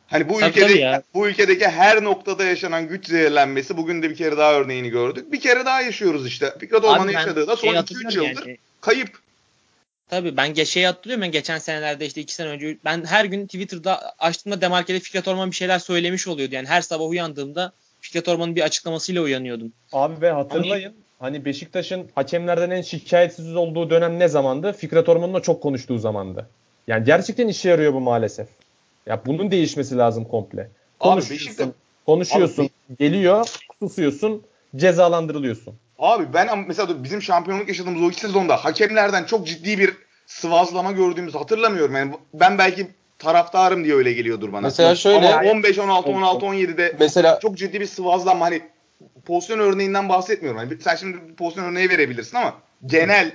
Hani 0.07 0.29
bu 0.29 0.39
Tabii, 0.39 0.49
ülkede 0.49 0.67
tabii 0.67 0.79
ya. 0.79 1.03
bu 1.13 1.27
ülkedeki 1.27 1.67
her 1.67 2.03
noktada 2.03 2.43
yaşanan 2.43 2.87
güç 2.87 3.07
zehirlenmesi 3.07 3.77
bugün 3.77 4.03
de 4.03 4.09
bir 4.09 4.15
kere 4.15 4.37
daha 4.37 4.53
örneğini 4.53 4.89
gördük. 4.89 5.31
Bir 5.31 5.39
kere 5.39 5.65
daha 5.65 5.81
yaşıyoruz 5.81 6.27
işte. 6.27 6.53
Fikret 6.59 6.83
Orman'ın 6.83 7.11
yaşadığı 7.11 7.47
da 7.47 7.55
şey 7.55 7.69
son 7.69 7.75
2-3 7.75 7.77
hatırlıyorum 7.77 8.29
yıldır 8.29 8.47
yani. 8.47 8.57
kayıp. 8.81 9.24
Tabii 10.09 10.37
ben 10.37 10.53
şeyi 10.53 10.85
hatırlıyorum 10.85 11.21
ben 11.21 11.31
geçen 11.31 11.57
senelerde 11.57 12.05
işte 12.05 12.21
iki 12.21 12.35
sene 12.35 12.47
önce 12.47 12.77
ben 12.85 13.05
her 13.05 13.25
gün 13.25 13.45
Twitter'da 13.45 14.13
açtığımda 14.19 14.61
Demarke'de 14.61 14.99
Fikret 14.99 15.27
Orman 15.27 15.51
bir 15.51 15.55
şeyler 15.55 15.79
söylemiş 15.79 16.27
oluyordu. 16.27 16.55
Yani 16.55 16.67
her 16.67 16.81
sabah 16.81 17.09
uyandığımda 17.09 17.71
Fikret 18.01 18.27
Orman'ın 18.27 18.55
bir 18.55 18.61
açıklamasıyla 18.61 19.21
uyanıyordum. 19.21 19.73
Abi 19.93 20.21
ve 20.21 20.31
hatırlayın 20.31 20.93
hani 21.19 21.45
Beşiktaş'ın 21.45 22.09
hakemlerden 22.15 22.69
en 22.69 22.81
şikayetsiz 22.81 23.55
olduğu 23.55 23.89
dönem 23.89 24.19
ne 24.19 24.27
zamandı? 24.27 24.73
Fikret 24.73 25.09
Orman'ın 25.09 25.33
da 25.33 25.41
çok 25.41 25.63
konuştuğu 25.63 25.99
zamandı. 25.99 26.49
Yani 26.87 27.03
gerçekten 27.03 27.47
işe 27.47 27.69
yarıyor 27.69 27.93
bu 27.93 27.99
maalesef. 27.99 28.47
Ya 29.05 29.21
bunun 29.25 29.51
değişmesi 29.51 29.97
lazım 29.97 30.25
komple. 30.25 30.61
Abi 30.61 30.69
Konuşuyorsun, 30.99 31.47
Beşiktaş 31.47 31.67
konuşuyorsun, 32.05 32.69
geliyor, 32.99 33.47
susuyorsun, 33.79 34.43
cezalandırılıyorsun. 34.75 35.75
Abi 35.99 36.33
ben 36.33 36.65
mesela 36.67 37.03
bizim 37.03 37.21
şampiyonluk 37.21 37.67
yaşadığımız 37.67 38.01
o 38.01 38.09
iki 38.09 38.19
sezonda 38.21 38.55
hakemlerden 38.57 39.23
çok 39.23 39.47
ciddi 39.47 39.79
bir 39.79 39.93
sıvazlama 40.25 40.91
gördüğümüzü 40.91 41.37
hatırlamıyorum. 41.37 41.95
Yani 41.95 42.13
ben 42.33 42.57
belki 42.57 42.87
taraftarım 43.19 43.83
diye 43.83 43.95
öyle 43.95 44.13
geliyordur 44.13 44.53
bana. 44.53 44.61
Mesela 44.61 44.95
şöyle- 44.95 45.35
Ama 45.35 45.49
15, 45.49 45.79
16, 45.79 46.09
16, 46.09 46.45
17'de 46.45 46.95
Mesela 46.99 47.39
çok 47.41 47.57
ciddi 47.57 47.79
bir 47.81 47.85
sıvazlanma 47.85 48.45
hani 48.45 48.61
pozisyon 49.25 49.59
örneğinden 49.59 50.09
bahsetmiyorum. 50.09 50.59
Hani 50.59 50.81
sen 50.81 50.95
şimdi 50.95 51.17
bir 51.29 51.35
pozisyon 51.35 51.65
örneği 51.65 51.89
verebilirsin 51.89 52.37
ama 52.37 52.53
genel 52.85 53.31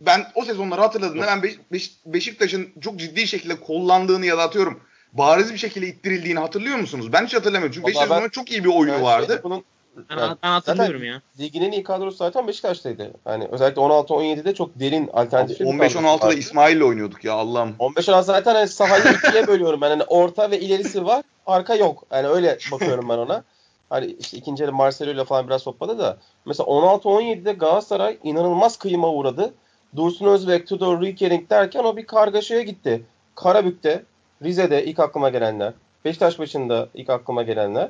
ben 0.00 0.26
o 0.34 0.44
sezonları 0.44 0.80
hatırladığımda 0.80 1.26
ben 1.26 1.42
Beş- 1.42 1.58
Beş- 1.72 1.92
Beşiktaş'ın 2.06 2.68
çok 2.80 2.96
ciddi 2.98 3.26
şekilde 3.26 3.60
kollandığını 3.60 4.26
ya 4.26 4.38
da 4.38 4.42
atıyorum 4.42 4.80
bariz 5.12 5.52
bir 5.52 5.58
şekilde 5.58 5.86
ittirildiğini 5.86 6.38
hatırlıyor 6.38 6.76
musunuz? 6.76 7.12
Ben 7.12 7.24
hiç 7.26 7.34
hatırlamıyorum. 7.34 7.74
Çünkü 7.74 7.86
Beşiktaş'ın 7.86 8.22
ben- 8.24 8.28
çok 8.28 8.52
iyi 8.52 8.64
bir 8.64 8.68
oyunu 8.68 9.02
vardı. 9.02 9.40
Bunun, 9.44 9.64
Ben, 9.96 10.18
yani 10.18 10.36
ben 10.42 10.48
hatırlıyorum 10.48 11.04
ya. 11.04 11.22
Ligin 11.40 11.62
en 11.62 11.72
iyi 11.72 11.82
kadrosu 11.82 12.16
zaten 12.16 12.48
Beşiktaş'taydı. 12.48 13.10
Yani 13.26 13.48
özellikle 13.50 13.82
16-17'de 13.82 14.54
çok 14.54 14.80
derin 14.80 15.10
alternatif 15.12 15.60
bir 15.60 15.64
15-16'da 15.64 15.88
kadrosu 15.88 16.26
vardı. 16.26 16.34
İsmail'le 16.34 16.82
oynuyorduk 16.82 17.24
ya 17.24 17.32
Allah'ım. 17.32 17.74
15-16 17.78 18.22
zaten 18.22 18.54
hani 18.54 18.68
sahayı 18.68 19.04
ikiye 19.14 19.46
bölüyorum 19.46 19.80
ben. 19.80 19.90
Hani 19.90 20.02
orta 20.02 20.50
ve 20.50 20.60
ilerisi 20.60 21.06
var, 21.06 21.24
arka 21.46 21.74
yok. 21.74 22.04
Yani 22.12 22.26
öyle 22.26 22.58
bakıyorum 22.72 23.08
ben 23.08 23.18
ona. 23.18 23.44
Hani 23.90 24.06
işte 24.20 24.36
ikinci 24.36 24.62
yarı 24.62 24.72
Marcelo 24.72 25.10
ile 25.10 25.24
falan 25.24 25.46
biraz 25.46 25.64
topladı 25.64 25.98
da. 25.98 26.16
Mesela 26.46 26.66
16-17'de 26.66 27.52
Galatasaray 27.52 28.18
inanılmaz 28.22 28.76
kıyıma 28.76 29.08
uğradı. 29.08 29.54
Dursun 29.96 30.26
Özbek, 30.26 30.66
Tudor, 30.66 31.00
Rüykerink 31.00 31.50
derken 31.50 31.84
o 31.84 31.96
bir 31.96 32.06
kargaşaya 32.06 32.62
gitti. 32.62 33.02
Karabük'te, 33.34 34.02
Rize'de 34.42 34.84
ilk 34.84 34.98
aklıma 34.98 35.28
gelenler. 35.28 35.72
Beşiktaş 36.04 36.38
başında 36.38 36.88
ilk 36.94 37.10
aklıma 37.10 37.42
gelenler. 37.42 37.88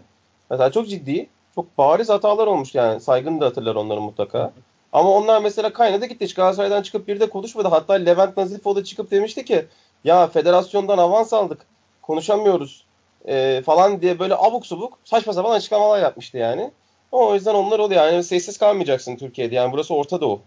Mesela 0.51 0.73
çok 0.73 0.89
ciddi, 0.89 1.29
çok 1.55 1.79
bariz 1.79 2.09
hatalar 2.09 2.47
olmuş 2.47 2.75
yani. 2.75 3.01
Saygın 3.01 3.41
da 3.41 3.47
hatırlar 3.47 3.75
onları 3.75 4.01
mutlaka. 4.01 4.53
Ama 4.93 5.11
onlar 5.11 5.43
mesela 5.43 5.73
kaynadı 5.73 6.07
gitti. 6.07 6.25
Hiç 6.25 6.35
Galatasaray'dan 6.35 6.83
çıkıp 6.83 7.09
bir 7.09 7.21
de 7.21 7.29
konuşmadı. 7.29 7.69
Hatta 7.69 7.95
Levent 7.95 8.37
Nazifoğlu 8.37 8.85
çıkıp 8.85 9.11
demişti 9.11 9.45
ki 9.45 9.67
ya 10.05 10.27
federasyondan 10.27 10.99
avans 10.99 11.33
aldık. 11.33 11.67
Konuşamıyoruz 12.03 12.85
e, 13.29 13.63
falan 13.67 14.03
diye 14.03 14.19
böyle 14.19 14.35
abuk 14.37 14.67
subuk 14.67 14.99
saçma 15.05 15.33
sapan 15.33 15.51
açıklamalar 15.51 16.03
yapmıştı 16.03 16.39
yani. 16.39 16.71
O 17.13 17.35
yüzden 17.35 17.55
onlar 17.55 17.79
oluyor. 17.79 18.07
Yani 18.07 18.25
sessiz 18.25 18.59
kalmayacaksın 18.59 19.17
Türkiye'de. 19.17 19.55
Yani 19.55 19.73
burası 19.73 19.95
Orta 19.95 20.21
Doğu. 20.21 20.41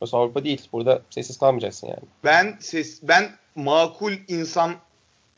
Burası 0.00 0.16
Avrupa 0.16 0.44
değil. 0.44 0.68
Burada 0.72 1.02
sessiz 1.10 1.38
kalmayacaksın 1.38 1.86
yani. 1.86 2.02
Ben 2.24 2.56
ses 2.60 3.00
ben 3.02 3.30
makul 3.54 4.12
insan 4.28 4.74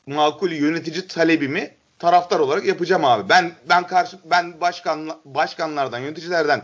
makul 0.06 0.52
yönetici 0.52 1.06
talebimi 1.06 1.74
taraftar 1.99 2.38
olarak 2.38 2.64
yapacağım 2.64 3.05
abi. 3.05 3.28
Ben 3.28 3.53
ben 3.68 3.86
karşı 3.86 4.18
ben 4.24 4.61
başkan 4.61 5.11
başkanlardan, 5.24 5.99
yöneticilerden 5.99 6.62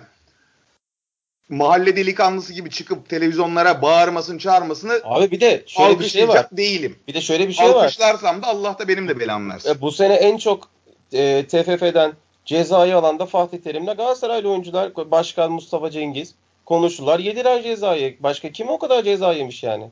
mahalle 1.49 1.97
delikanlısı 1.97 2.53
gibi 2.53 2.71
çıkıp 2.71 3.09
televizyonlara 3.09 3.83
bağırmasını, 3.83 4.39
çağırmasını 4.39 5.01
Abi 5.05 5.31
bir 5.31 5.41
de 5.41 5.65
şöyle 5.67 6.01
bir 6.01 6.09
şey 6.09 6.29
var. 6.29 6.47
değilim. 6.53 6.99
Bir 7.09 7.15
de 7.15 7.21
şöyle 7.21 7.49
bir 7.49 7.53
şey 7.53 7.69
var. 7.69 7.85
Alkışlarsam 7.85 8.43
da 8.43 8.47
Allah 8.47 8.79
da 8.79 8.89
benim 8.89 9.09
de 9.09 9.21
belamı 9.21 9.53
versin. 9.53 9.71
E, 9.71 9.81
bu 9.81 9.93
sene 9.93 10.15
en 10.15 10.37
çok 10.37 10.69
e, 11.13 11.47
TFF'den 11.47 12.13
cezayı 12.45 12.97
alan 12.97 13.19
da 13.19 13.27
Fatih 13.27 13.59
Terim'le 13.59 13.87
Galatasaraylı 13.97 14.51
oyuncular. 14.51 14.97
Başkan 14.97 15.53
Mustafa 15.53 15.91
Cengiz 15.91 16.35
konuştular. 16.67 17.19
Yediler 17.19 17.63
cezayı. 17.63 18.17
Başka 18.21 18.53
kim 18.53 18.69
o 18.69 18.79
kadar 18.79 19.03
ceza 19.03 19.33
yemiş 19.33 19.63
yani? 19.63 19.91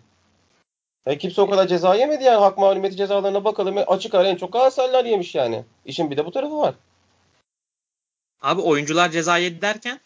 E, 1.07 1.19
kimse 1.19 1.41
o 1.41 1.51
kadar 1.51 1.69
ceza 1.69 1.95
yemedi 1.95 2.25
yani. 2.25 2.41
Hak 2.41 2.59
malumiyeti 2.59 2.97
cezalarına 2.97 3.45
bakalım. 3.45 3.79
E, 3.79 3.85
açık 3.85 4.15
ara 4.15 4.29
en 4.29 4.37
çok 4.37 4.53
Galatasaraylılar 4.53 5.05
yemiş 5.05 5.35
yani. 5.35 5.65
İşin 5.85 6.11
bir 6.11 6.17
de 6.17 6.27
bu 6.27 6.33
tarafı 6.33 6.59
var. 6.59 6.75
Abi 8.43 8.61
oyuncular 8.61 9.11
ceza 9.11 9.39
yedi 9.39 9.63
derken 9.63 10.01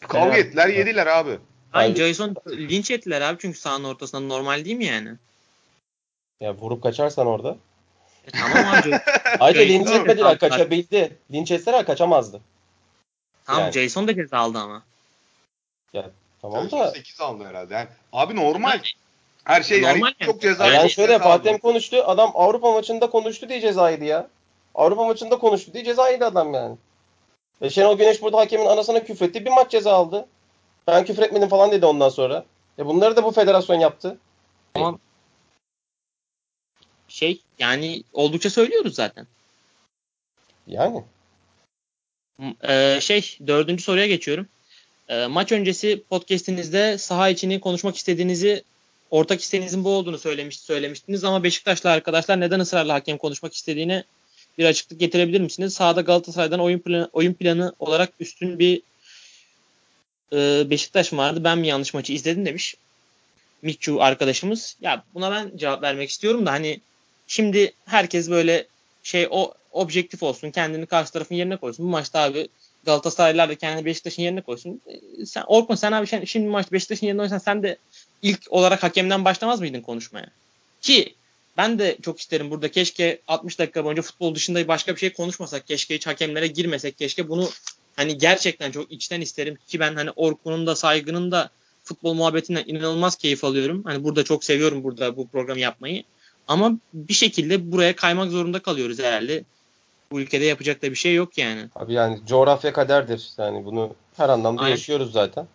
Kavga 0.00 0.34
Fener- 0.34 0.38
ettiler, 0.38 0.68
yediler 0.68 1.06
abi. 1.06 1.38
Hayır 1.70 1.96
Hayır. 1.96 1.96
Jason 1.96 2.36
linç 2.48 2.90
ettiler 2.90 3.20
abi 3.20 3.36
çünkü 3.40 3.58
sahanın 3.58 3.84
ortasında 3.84 4.20
normal 4.20 4.64
değil 4.64 4.76
mi 4.76 4.84
yani? 4.84 5.12
Ya 6.40 6.54
vurup 6.54 6.82
kaçarsan 6.82 7.26
orada. 7.26 7.56
E, 8.26 8.30
tamam 8.30 8.74
abi. 8.74 8.90
Jason 9.54 9.68
linç 9.68 9.90
etmediler. 9.90 10.38
Kaçabildi. 10.38 11.16
Linç 11.32 11.50
etseler 11.50 11.86
kaçamazdı. 11.86 12.40
tamam 13.44 13.62
Yani. 13.62 13.72
Jason 13.72 14.08
da 14.08 14.14
ceza 14.14 14.38
aldı 14.38 14.58
ama. 14.58 14.82
Tamam 16.42 16.70
da 16.70 16.90
8 16.90 17.20
aldı 17.20 17.44
herhalde. 17.44 17.74
Yani, 17.74 17.88
abi 18.12 18.36
normal. 18.36 18.80
Her 19.46 19.62
şey 19.62 19.82
Normal 19.82 19.94
yani 19.94 20.14
yani. 20.20 20.32
çok 20.32 20.40
ceza. 20.40 20.66
Yani 20.66 20.90
şöyle 20.90 21.18
Fatih 21.18 21.58
konuştu. 21.58 22.02
Adam 22.06 22.30
Avrupa 22.34 22.72
maçında 22.72 23.10
konuştu 23.10 23.48
diye 23.48 23.60
ceza 23.60 23.90
yedi 23.90 24.04
ya. 24.04 24.28
Avrupa 24.74 25.04
maçında 25.04 25.38
konuştu 25.38 25.72
diye 25.72 25.84
ceza 25.84 26.10
yedi 26.10 26.24
adam 26.24 26.54
yani. 26.54 26.76
E 27.60 27.70
Şenol 27.70 27.98
Güneş 27.98 28.22
burada 28.22 28.38
hakemin 28.38 28.66
anasına 28.66 29.04
küfretti. 29.04 29.44
Bir 29.44 29.50
maç 29.50 29.70
ceza 29.70 29.92
aldı. 29.92 30.26
Ben 30.86 31.04
küfür 31.04 31.22
etmedim 31.22 31.48
falan 31.48 31.70
dedi 31.70 31.86
ondan 31.86 32.08
sonra. 32.08 32.44
E 32.78 32.86
bunları 32.86 33.16
da 33.16 33.24
bu 33.24 33.30
federasyon 33.30 33.80
yaptı. 33.80 34.18
Tamam. 34.74 34.98
Şey 37.08 37.40
yani 37.58 38.02
oldukça 38.12 38.50
söylüyoruz 38.50 38.94
zaten. 38.94 39.26
Yani. 40.66 41.04
Ee, 42.68 42.98
şey 43.00 43.38
dördüncü 43.46 43.82
soruya 43.82 44.06
geçiyorum. 44.06 44.48
Ee, 45.08 45.26
maç 45.26 45.52
öncesi 45.52 46.02
podcastinizde 46.10 46.98
saha 46.98 47.28
içini 47.28 47.60
konuşmak 47.60 47.96
istediğinizi 47.96 48.64
ortak 49.10 49.40
isteğinizin 49.40 49.84
bu 49.84 49.88
olduğunu 49.90 50.18
söylemiş, 50.18 50.60
söylemiştiniz 50.60 51.24
ama 51.24 51.42
Beşiktaşlı 51.42 51.90
arkadaşlar 51.90 52.40
neden 52.40 52.60
ısrarla 52.60 52.94
hakem 52.94 53.18
konuşmak 53.18 53.54
istediğine 53.54 54.04
bir 54.58 54.64
açıklık 54.64 55.00
getirebilir 55.00 55.40
misiniz? 55.40 55.74
Sahada 55.74 56.00
Galatasaray'dan 56.00 56.60
oyun 56.60 56.78
planı, 56.78 57.10
oyun 57.12 57.34
planı 57.34 57.72
olarak 57.78 58.12
üstün 58.20 58.58
bir 58.58 58.82
e, 60.32 60.70
Beşiktaş 60.70 61.12
vardı? 61.12 61.44
Ben 61.44 61.58
mi 61.58 61.68
yanlış 61.68 61.94
maçı 61.94 62.12
izledim 62.12 62.46
demiş. 62.46 62.74
Mitchu 63.62 64.02
arkadaşımız. 64.02 64.76
Ya 64.80 65.04
buna 65.14 65.30
ben 65.30 65.56
cevap 65.56 65.82
vermek 65.82 66.10
istiyorum 66.10 66.46
da 66.46 66.52
hani 66.52 66.80
şimdi 67.26 67.72
herkes 67.86 68.30
böyle 68.30 68.66
şey 69.02 69.28
o 69.30 69.54
objektif 69.72 70.22
olsun. 70.22 70.50
Kendini 70.50 70.86
karşı 70.86 71.12
tarafın 71.12 71.34
yerine 71.34 71.56
koysun. 71.56 71.86
Bu 71.86 71.90
maçta 71.90 72.20
abi 72.20 72.48
Galatasaraylılar 72.84 73.48
da 73.48 73.54
kendini 73.54 73.84
Beşiktaş'ın 73.84 74.22
yerine 74.22 74.40
koysun. 74.40 74.80
E, 74.86 75.26
Sen 75.26 75.44
Orkun 75.46 75.74
sen 75.74 75.92
abi 75.92 76.06
sen, 76.06 76.24
şimdi 76.24 76.48
maçta 76.48 76.72
Beşiktaş'ın 76.72 77.06
yerine 77.06 77.20
oynasan 77.20 77.38
sen 77.38 77.62
de 77.62 77.76
ilk 78.22 78.40
olarak 78.48 78.82
hakemden 78.82 79.24
başlamaz 79.24 79.60
mıydın 79.60 79.80
konuşmaya? 79.80 80.26
Ki 80.80 81.14
ben 81.56 81.78
de 81.78 81.96
çok 82.02 82.20
isterim 82.20 82.50
burada 82.50 82.70
keşke 82.70 83.20
60 83.28 83.58
dakika 83.58 83.84
boyunca 83.84 84.02
futbol 84.02 84.34
dışında 84.34 84.68
başka 84.68 84.94
bir 84.94 85.00
şey 85.00 85.12
konuşmasak. 85.12 85.66
Keşke 85.66 85.94
hiç 85.94 86.06
hakemlere 86.06 86.46
girmesek. 86.46 86.98
Keşke 86.98 87.28
bunu 87.28 87.48
hani 87.96 88.18
gerçekten 88.18 88.70
çok 88.70 88.92
içten 88.92 89.20
isterim 89.20 89.58
ki 89.68 89.80
ben 89.80 89.94
hani 89.94 90.10
Orkun'un 90.10 90.66
da 90.66 90.76
saygının 90.76 91.30
da 91.30 91.50
futbol 91.84 92.14
muhabbetinden 92.14 92.64
inanılmaz 92.66 93.16
keyif 93.16 93.44
alıyorum. 93.44 93.82
Hani 93.84 94.04
burada 94.04 94.24
çok 94.24 94.44
seviyorum 94.44 94.84
burada 94.84 95.16
bu 95.16 95.28
programı 95.28 95.60
yapmayı. 95.60 96.04
Ama 96.48 96.72
bir 96.92 97.14
şekilde 97.14 97.72
buraya 97.72 97.96
kaymak 97.96 98.30
zorunda 98.30 98.58
kalıyoruz 98.58 98.98
herhalde. 98.98 99.44
Bu 100.10 100.20
ülkede 100.20 100.44
yapacak 100.44 100.82
da 100.82 100.90
bir 100.90 100.96
şey 100.96 101.14
yok 101.14 101.38
yani. 101.38 101.68
Abi 101.76 101.92
yani 101.92 102.20
coğrafya 102.26 102.72
kaderdir. 102.72 103.28
Yani 103.38 103.64
bunu 103.64 103.94
her 104.16 104.28
anlamda 104.28 104.62
Aynen. 104.62 104.70
yaşıyoruz 104.70 105.12
zaten. 105.12 105.46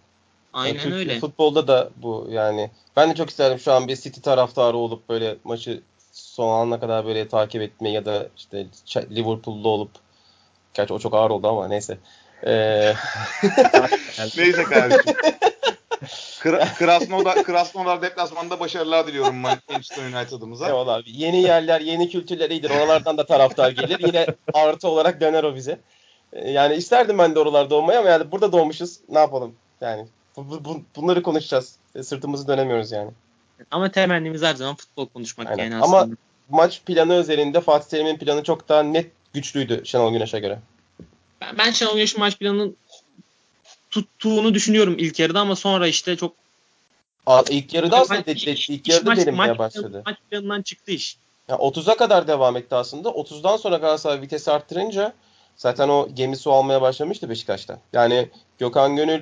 Aynen 0.53 0.73
Yani 0.73 0.83
Türk 0.83 0.93
öyle. 0.93 1.19
Futbolda 1.19 1.67
da 1.67 1.89
bu 1.95 2.27
yani. 2.29 2.71
Ben 2.95 3.09
de 3.09 3.15
çok 3.15 3.29
isterdim 3.29 3.59
şu 3.59 3.73
an 3.73 3.87
bir 3.87 3.95
City 3.95 4.21
taraftarı 4.21 4.77
olup 4.77 5.09
böyle 5.09 5.35
maçı 5.43 5.81
son 6.11 6.67
ana 6.67 6.79
kadar 6.79 7.05
böyle 7.05 7.27
takip 7.27 7.61
etmeyi 7.61 7.95
ya 7.95 8.05
da 8.05 8.27
işte 8.37 8.67
Liverpool'da 9.11 9.67
olup 9.69 9.91
gerçi 10.73 10.93
o 10.93 10.99
çok 10.99 11.13
ağır 11.13 11.29
oldu 11.29 11.47
ama 11.47 11.67
neyse. 11.67 11.97
Ee, 12.45 12.93
Neyse 14.37 14.63
kardeşim. 14.63 15.13
Kra- 16.39 16.73
Krasnodar, 16.75 17.43
Krasnodar 17.43 18.01
deplasmanda 18.01 18.59
başarılar 18.59 19.07
diliyorum 19.07 19.35
Manchester 19.35 20.03
United'ımıza. 20.03 20.67
eyvallah 20.67 20.93
abi. 20.93 21.03
Yeni 21.07 21.41
yerler, 21.41 21.81
yeni 21.81 22.09
kültürler 22.09 22.49
iyidir. 22.49 22.69
Oralardan 22.69 23.17
da 23.17 23.25
taraftar 23.25 23.71
gelir. 23.71 23.99
Yine 24.07 24.25
artı 24.53 24.87
olarak 24.87 25.21
döner 25.21 25.43
o 25.43 25.55
bize. 25.55 25.79
Ee, 26.33 26.51
Yani 26.51 26.75
isterdim 26.75 27.17
ben 27.17 27.35
de 27.35 27.39
oralarda 27.39 27.75
olmayı 27.75 27.99
ama 27.99 28.09
yani 28.09 28.31
burada 28.31 28.51
doğmuşuz. 28.51 28.99
Ne 29.09 29.19
yapalım? 29.19 29.55
Yani 29.81 30.07
bu, 30.37 30.49
bu- 30.49 30.65
bu- 30.65 30.81
bunları 30.95 31.23
konuşacağız. 31.23 31.75
E, 31.95 32.03
Sırtımızı 32.03 32.47
dönemiyoruz 32.47 32.91
yani. 32.91 33.11
Ama 33.71 33.91
temennimiz 33.91 34.41
her 34.41 34.55
zaman 34.55 34.75
futbol 34.75 35.07
konuşmak 35.07 35.47
Aynen. 35.47 35.63
yani 35.63 35.83
Ama- 35.83 35.97
aslında. 35.97 36.15
Maç 36.49 36.81
planı 36.85 37.13
özelinde 37.13 37.61
Fatih 37.61 37.89
Terim'in 37.89 38.17
planı 38.17 38.43
çok 38.43 38.69
daha 38.69 38.83
net 38.83 39.11
güçlüydü 39.33 39.81
Şenol 39.85 40.13
Güneş'e 40.13 40.39
göre. 40.39 40.59
Ben, 41.41 41.57
ben 41.57 41.71
Şenol 41.71 41.93
Güneş'in 41.93 42.19
maç 42.19 42.37
planının 42.39 42.75
tuttuğunu 43.89 44.53
düşünüyorum 44.53 44.95
ilk 44.97 45.19
yarıda 45.19 45.39
ama 45.39 45.55
sonra 45.55 45.87
işte 45.87 46.15
çok 46.15 46.33
Aa, 47.25 47.43
ilk 47.49 47.73
yarıda 47.73 47.97
aslında 47.99 48.19
Maç- 48.19 48.27
de, 48.27 48.51
ilk 48.51 48.87
iş 48.87 48.93
yarıda 48.93 49.09
maç- 49.09 49.19
derinmeye 49.19 49.47
maç- 49.51 49.59
başladı. 49.59 50.03
Maç 50.05 50.17
planından 50.31 50.61
çıktı 50.61 50.91
iş. 50.91 51.17
Ya 51.47 51.55
30'a 51.57 51.97
kadar 51.97 52.27
devam 52.27 52.57
etti 52.57 52.75
aslında. 52.75 53.09
30'dan 53.09 53.57
sonra 53.57 53.77
Galatasaray 53.77 54.21
vitesi 54.21 54.51
arttırınca 54.51 55.13
zaten 55.55 55.89
o 55.89 56.09
gemi 56.13 56.37
su 56.37 56.51
almaya 56.51 56.81
başlamıştı 56.81 57.29
Beşiktaş'ta. 57.29 57.79
Yani 57.93 58.29
Gökhan 58.59 58.95
Gönül 58.95 59.21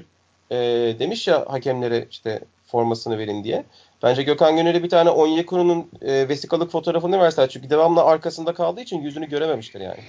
e, 0.51 0.55
demiş 0.99 1.27
ya 1.27 1.45
hakemlere 1.49 2.07
işte 2.11 2.41
formasını 2.67 3.17
verin 3.17 3.43
diye. 3.43 3.65
Bence 4.03 4.23
Gökhan 4.23 4.55
Gönül'e 4.55 4.83
bir 4.83 4.89
tane 4.89 5.09
Onyekuru'nun 5.09 5.91
e, 6.01 6.29
vesikalık 6.29 6.71
fotoğrafını 6.71 7.19
verseler. 7.19 7.49
Çünkü 7.49 7.69
devamlı 7.69 8.03
arkasında 8.03 8.53
kaldığı 8.53 8.81
için 8.81 9.01
yüzünü 9.01 9.29
görememiştir 9.29 9.81
yani. 9.81 9.99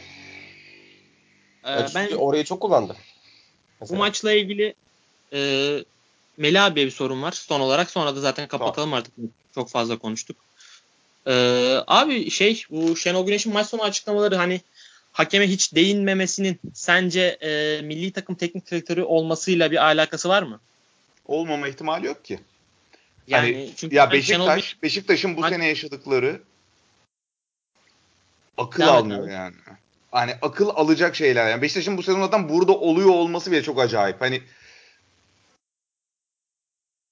Ee, 1.64 1.70
Ya 1.70 1.86
çünkü 1.86 2.11
ben 2.11 2.16
orayı 2.16 2.45
çok 2.45 2.61
kullandı. 2.61 2.93
bu 2.93 2.97
Mesela. 3.80 3.99
maçla 3.99 4.32
ilgili 4.32 4.74
e, 5.32 5.38
Melih 6.36 6.64
abiye 6.64 6.86
bir 6.86 6.91
sorun 6.91 7.22
var 7.22 7.32
son 7.32 7.61
olarak. 7.61 7.91
Sonra 7.91 8.16
da 8.16 8.20
zaten 8.20 8.49
kapatalım 8.49 8.95
artık. 8.95 9.14
Çok 9.55 9.68
fazla 9.68 9.99
konuştuk. 9.99 10.36
Ee, 11.26 11.76
abi 11.86 12.30
şey 12.30 12.62
bu 12.70 12.97
Şenol 12.97 13.26
Güneş'in 13.26 13.53
maç 13.53 13.66
sonu 13.66 13.82
açıklamaları 13.82 14.36
hani 14.36 14.61
hakeme 15.12 15.48
hiç 15.48 15.74
değinmemesinin 15.74 16.61
sence 16.74 17.20
e, 17.20 17.80
milli 17.82 18.12
takım 18.12 18.34
teknik 18.34 18.70
direktörü 18.70 19.02
olmasıyla 19.02 19.70
bir 19.70 19.84
alakası 19.84 20.28
var 20.28 20.42
mı? 20.42 20.61
Olmama 21.26 21.68
ihtimali 21.68 22.06
yok 22.06 22.24
ki. 22.24 22.40
Yani 23.26 23.52
Hani, 23.54 23.72
çünkü 23.76 23.96
ya 23.96 24.12
ben 24.12 24.20
Şenol 24.20 24.46
Beşiktaş, 24.48 24.82
Beşiktaş'ın 24.82 25.36
bu 25.36 25.40
Maç- 25.40 25.52
sene 25.52 25.66
yaşadıkları 25.66 26.40
akıl 28.58 28.82
Devam 28.82 28.96
almıyor 28.96 29.24
abi. 29.24 29.32
yani. 29.32 29.54
Hani 30.11 30.34
akıl 30.42 30.68
alacak 30.68 31.16
şeyler. 31.16 31.50
Yani 31.50 31.62
Beşiktaş'ın 31.62 31.96
bu 31.96 32.02
sezon 32.02 32.20
zaten 32.20 32.48
burada 32.48 32.72
oluyor 32.72 33.08
olması 33.11 33.52
bile 33.52 33.62
çok 33.62 33.80
acayip. 33.80 34.20
Hani 34.20 34.42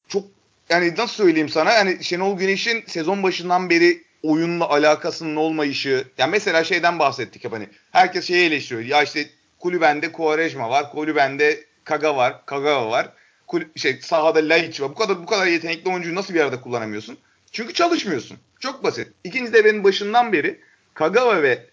çok 0.09 0.25
yani 0.69 0.95
nasıl 0.97 1.15
söyleyeyim 1.15 1.49
sana 1.49 1.73
yani 1.73 2.05
Şenol 2.05 2.39
Güneş'in 2.39 2.85
sezon 2.87 3.23
başından 3.23 3.71
beri 3.71 4.05
oyunla 4.23 4.69
alakasının 4.69 5.37
olmayışı. 5.37 6.05
Yani 6.19 6.31
mesela 6.31 6.65
şeyden 6.65 6.99
bahsettik 6.99 7.45
hep 7.45 7.53
hani 7.53 7.69
herkes 7.91 8.27
şeyi 8.27 8.47
eleştiriyor. 8.47 8.87
Ya 8.87 9.03
işte 9.03 9.31
kulübende 9.59 10.13
Quaresma 10.13 10.71
var, 10.71 10.91
kulübende 10.91 11.65
Kaga 11.85 12.17
var, 12.17 12.47
Kagawa 12.47 12.91
var. 12.91 13.13
Kulüp, 13.47 13.79
şey 13.79 14.01
sahada 14.01 14.39
Laiç 14.39 14.81
var. 14.81 14.91
Bu 14.91 14.95
kadar 14.95 15.23
bu 15.23 15.27
kadar 15.27 15.47
yetenekli 15.47 15.91
oyuncuyu 15.91 16.15
nasıl 16.15 16.35
bir 16.35 16.41
arada 16.41 16.61
kullanamıyorsun? 16.61 17.19
Çünkü 17.53 17.75
çalışmıyorsun. 17.75 18.39
Çok 18.61 18.85
basit. 18.85 19.09
İkinci 19.25 19.53
devrenin 19.53 19.85
başından 19.85 20.33
beri 20.33 20.61
Kagawa 20.95 21.43
ve 21.43 21.67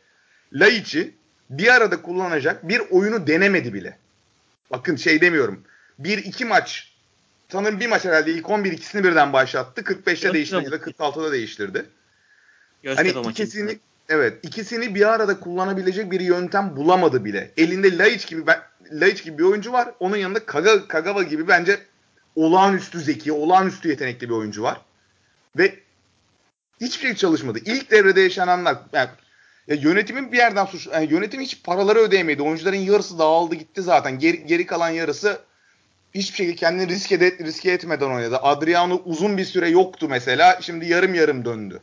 Laiç'i 0.53 1.13
bir 1.49 1.67
arada 1.67 2.01
kullanacak 2.01 2.69
bir 2.69 2.81
oyunu 2.89 3.27
denemedi 3.27 3.73
bile. 3.73 3.97
Bakın 4.71 4.95
şey 4.95 5.21
demiyorum. 5.21 5.63
Bir 5.99 6.17
iki 6.17 6.45
maç 6.45 6.91
sanırım 7.49 7.79
bir 7.79 7.87
maç 7.87 8.05
herhalde 8.05 8.31
ilk 8.31 8.49
11 8.49 8.71
ikisini 8.71 9.03
birden 9.03 9.33
başlattı. 9.33 9.81
45'te 9.81 10.27
Yok, 10.27 10.33
değiştirdi 10.35 10.63
ya 10.65 10.71
da 10.71 10.75
yok. 10.75 10.87
46'da 10.87 11.31
değiştirdi. 11.31 11.85
Göztepe 12.85 13.13
Hani 13.13 13.25
maçı. 13.25 13.43
ikisini 13.43 13.77
evet 14.09 14.33
ikisini 14.43 14.95
bir 14.95 15.13
arada 15.13 15.39
kullanabilecek 15.39 16.11
bir 16.11 16.19
yöntem 16.19 16.75
bulamadı 16.75 17.25
bile. 17.25 17.51
Elinde 17.57 17.97
Laiç 17.97 18.27
gibi 18.27 18.47
ben, 18.47 18.59
Laiç 18.91 19.23
gibi 19.23 19.37
bir 19.37 19.43
oyuncu 19.43 19.71
var. 19.71 19.89
Onun 19.99 20.17
yanında 20.17 20.45
Kaga, 20.45 20.87
Kagawa 20.87 21.23
gibi 21.23 21.47
bence 21.47 21.79
olağanüstü 22.35 22.99
zeki, 22.99 23.31
olağanüstü 23.31 23.89
yetenekli 23.89 24.29
bir 24.29 24.33
oyuncu 24.33 24.63
var. 24.63 24.81
Ve 25.57 25.75
hiçbir 26.81 27.07
şey 27.07 27.15
çalışmadı. 27.15 27.59
İlk 27.65 27.91
devrede 27.91 28.21
yaşananlar 28.21 28.77
yani 28.93 29.09
ya 29.67 29.75
yönetimin 29.75 30.31
bir 30.31 30.37
yerden 30.37 30.65
suç 30.65 30.87
yani 30.87 31.13
yönetim 31.13 31.41
hiç 31.41 31.63
paraları 31.63 31.99
ödeyemedi. 31.99 32.41
Oyuncuların 32.41 32.77
yarısı 32.77 33.19
dağıldı 33.19 33.55
gitti 33.55 33.81
zaten. 33.81 34.19
Geri, 34.19 34.45
geri 34.45 34.65
kalan 34.65 34.89
yarısı 34.89 35.39
hiçbir 36.15 36.37
şekilde 36.37 36.55
kendini 36.55 36.87
riske, 36.87 37.19
de, 37.19 37.37
riske 37.37 37.71
etmeden 37.71 38.09
oynadı. 38.09 38.37
Adriano 38.37 39.01
uzun 39.05 39.37
bir 39.37 39.45
süre 39.45 39.69
yoktu 39.69 40.07
mesela. 40.09 40.57
Şimdi 40.61 40.85
yarım 40.85 41.13
yarım 41.13 41.45
döndü. 41.45 41.81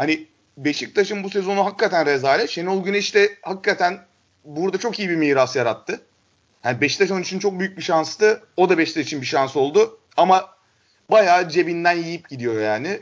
Hani 0.00 0.26
Beşiktaş'ın 0.56 1.24
bu 1.24 1.30
sezonu 1.30 1.64
hakikaten 1.64 2.06
rezalet. 2.06 2.50
Şenol 2.50 2.84
Güneş 2.84 3.14
de 3.14 3.36
hakikaten 3.42 4.06
burada 4.44 4.78
çok 4.78 4.98
iyi 4.98 5.08
bir 5.08 5.16
miras 5.16 5.56
yarattı. 5.56 6.00
Yani 6.64 6.80
Beşiktaş 6.80 7.10
onun 7.10 7.22
için 7.22 7.38
çok 7.38 7.60
büyük 7.60 7.76
bir 7.76 7.82
şanstı. 7.82 8.42
O 8.56 8.68
da 8.68 8.78
Beşiktaş 8.78 9.06
için 9.06 9.20
bir 9.20 9.26
şans 9.26 9.56
oldu. 9.56 9.98
Ama 10.16 10.48
bayağı 11.10 11.48
cebinden 11.48 11.96
yiyip 11.96 12.28
gidiyor 12.28 12.60
yani. 12.60 13.00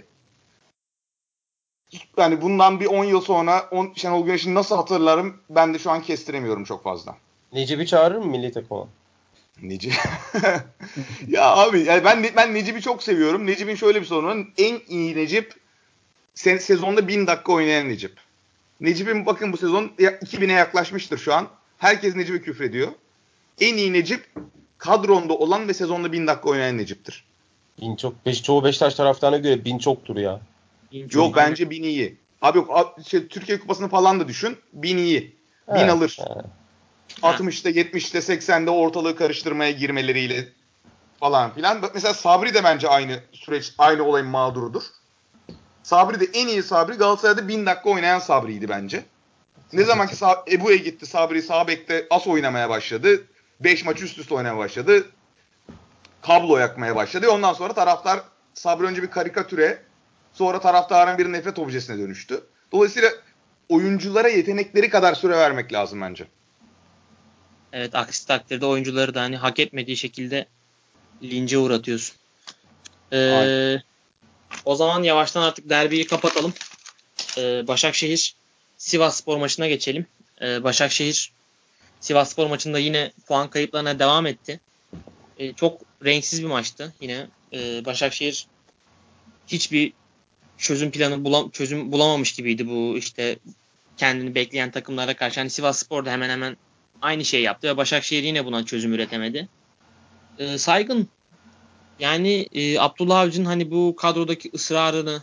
Yani 2.16 2.42
bundan 2.42 2.80
bir 2.80 2.86
10 2.86 3.04
yıl 3.04 3.20
sonra 3.20 3.68
on, 3.70 3.92
Şenol 3.96 4.26
Güneş'i 4.26 4.54
nasıl 4.54 4.76
hatırlarım 4.76 5.40
ben 5.50 5.74
de 5.74 5.78
şu 5.78 5.90
an 5.90 6.02
kestiremiyorum 6.02 6.64
çok 6.64 6.84
fazla. 6.84 7.16
Necip'i 7.52 7.86
çağırır 7.86 8.16
mı 8.16 8.26
milli 8.26 8.52
takıma? 8.52 8.88
Necip. 9.62 9.92
ya 11.28 11.56
abi 11.56 11.80
yani 11.80 12.04
ben 12.04 12.26
ben 12.36 12.54
Necip'i 12.54 12.82
çok 12.82 13.02
seviyorum. 13.02 13.46
Necip'in 13.46 13.74
şöyle 13.74 14.00
bir 14.00 14.06
sorunu. 14.06 14.46
En 14.58 14.80
iyi 14.88 15.16
Necip 15.16 15.67
se- 16.38 16.58
sezonda 16.60 17.08
1000 17.08 17.26
dakika 17.26 17.52
oynayan 17.52 17.88
Necip. 17.88 18.12
Necip'in 18.80 19.26
bakın 19.26 19.52
bu 19.52 19.56
sezon 19.56 19.92
ya- 19.98 20.18
2000'e 20.18 20.52
yaklaşmıştır 20.52 21.18
şu 21.18 21.34
an. 21.34 21.48
Herkes 21.78 22.16
Necip'e 22.16 22.42
küfrediyor. 22.42 22.88
En 23.60 23.76
iyi 23.76 23.92
Necip 23.92 24.26
kadronda 24.78 25.32
olan 25.34 25.68
ve 25.68 25.74
sezonda 25.74 26.12
1000 26.12 26.26
dakika 26.26 26.48
oynayan 26.48 26.78
Necip'tir. 26.78 27.24
Bin 27.80 27.96
çok, 27.96 28.26
beş, 28.26 28.42
çoğu 28.42 28.64
Beşiktaş 28.64 28.94
taraftarına 28.94 29.36
göre 29.38 29.64
bin 29.64 29.78
çoktur 29.78 30.16
ya. 30.16 30.40
Yok 30.92 31.36
bence 31.36 31.70
1000 31.70 31.82
iyi. 31.82 32.16
Abi 32.42 32.58
yok 32.58 32.70
a- 32.74 33.02
şey, 33.02 33.28
Türkiye 33.28 33.60
Kupası'nı 33.60 33.88
falan 33.88 34.20
da 34.20 34.28
düşün. 34.28 34.56
1000 34.72 34.96
iyi. 34.96 35.20
1000 35.68 35.74
Evet, 35.76 35.90
alır. 35.90 36.18
evet. 36.36 36.44
60'ta 37.22 37.70
70'te 37.70 38.18
80'de 38.18 38.70
ortalığı 38.70 39.16
karıştırmaya 39.16 39.70
girmeleriyle 39.70 40.48
falan 41.20 41.54
filan. 41.54 41.84
Mesela 41.94 42.14
Sabri 42.14 42.54
de 42.54 42.64
bence 42.64 42.88
aynı 42.88 43.20
süreç, 43.32 43.72
aynı 43.78 44.02
olayın 44.04 44.26
mağdurudur. 44.26 44.82
Sabri 45.88 46.20
de 46.20 46.24
en 46.34 46.48
iyi 46.48 46.62
Sabri 46.62 46.96
Galatasaray'da 46.96 47.48
1000 47.48 47.66
dakika 47.66 47.90
oynayan 47.90 48.18
Sabri'ydi 48.18 48.68
bence. 48.68 49.04
Ne 49.72 49.84
zaman 49.84 50.06
ki 50.08 50.14
Sa- 50.14 50.54
Ebu'ya 50.54 50.76
gitti 50.76 51.06
Sabri 51.06 51.42
sağ 51.42 51.68
bekte 51.68 52.06
as 52.10 52.26
oynamaya 52.26 52.68
başladı. 52.70 53.24
5 53.60 53.84
maç 53.84 54.02
üst 54.02 54.18
üste 54.18 54.34
oynamaya 54.34 54.58
başladı. 54.64 55.06
Kablo 56.22 56.58
yakmaya 56.58 56.96
başladı. 56.96 57.28
Ondan 57.30 57.52
sonra 57.52 57.72
taraftar 57.72 58.20
Sabri 58.54 58.86
önce 58.86 59.02
bir 59.02 59.10
karikatüre 59.10 59.82
sonra 60.32 60.60
taraftarın 60.60 61.18
bir 61.18 61.32
nefret 61.32 61.58
objesine 61.58 61.98
dönüştü. 61.98 62.40
Dolayısıyla 62.72 63.10
oyunculara 63.68 64.28
yetenekleri 64.28 64.90
kadar 64.90 65.14
süre 65.14 65.36
vermek 65.36 65.72
lazım 65.72 66.00
bence. 66.00 66.26
Evet 67.72 67.94
aksi 67.94 68.26
takdirde 68.26 68.66
oyuncuları 68.66 69.14
da 69.14 69.22
hani 69.22 69.36
hak 69.36 69.58
etmediği 69.58 69.96
şekilde 69.96 70.46
lince 71.22 71.58
uğratıyorsun. 71.58 72.16
Ee, 73.12 73.30
Aynen. 73.30 73.82
O 74.64 74.76
zaman 74.76 75.02
yavaştan 75.02 75.42
artık 75.42 75.68
derbiyi 75.68 76.06
kapatalım. 76.06 76.54
Ee, 77.38 77.68
Başakşehir 77.68 78.34
Sivas 78.78 79.16
Spor 79.16 79.36
maçına 79.36 79.68
geçelim. 79.68 80.06
Ee, 80.42 80.64
Başakşehir 80.64 81.32
Sivas 82.00 82.32
Spor 82.32 82.46
maçında 82.46 82.78
yine 82.78 83.12
puan 83.26 83.50
kayıplarına 83.50 83.98
devam 83.98 84.26
etti. 84.26 84.60
Ee, 85.38 85.52
çok 85.52 85.80
renksiz 86.04 86.42
bir 86.42 86.48
maçtı 86.48 86.94
yine. 87.00 87.26
Ee, 87.52 87.84
Başakşehir 87.84 88.46
hiçbir 89.46 89.92
çözüm 90.58 90.90
planı 90.90 91.24
bulam 91.24 91.50
çözüm 91.50 91.92
bulamamış 91.92 92.32
gibiydi 92.32 92.68
bu 92.68 92.98
işte 92.98 93.38
kendini 93.96 94.34
bekleyen 94.34 94.70
takımlara 94.70 95.16
karşı. 95.16 95.40
Hani 95.40 95.50
Sivas 95.50 95.78
Spor 95.78 96.04
da 96.04 96.10
hemen 96.10 96.30
hemen 96.30 96.56
aynı 97.02 97.24
şey 97.24 97.42
yaptı 97.42 97.68
ve 97.68 97.76
Başakşehir 97.76 98.22
yine 98.22 98.44
buna 98.44 98.64
çözüm 98.64 98.94
üretemedi. 98.94 99.48
Ee, 100.38 100.58
saygın 100.58 101.08
yani 102.00 102.48
e, 102.52 102.78
Abdullah 102.78 103.20
Avcı'nın 103.20 103.44
hani 103.44 103.70
bu 103.70 103.96
kadrodaki 103.96 104.50
ısrarını 104.54 105.22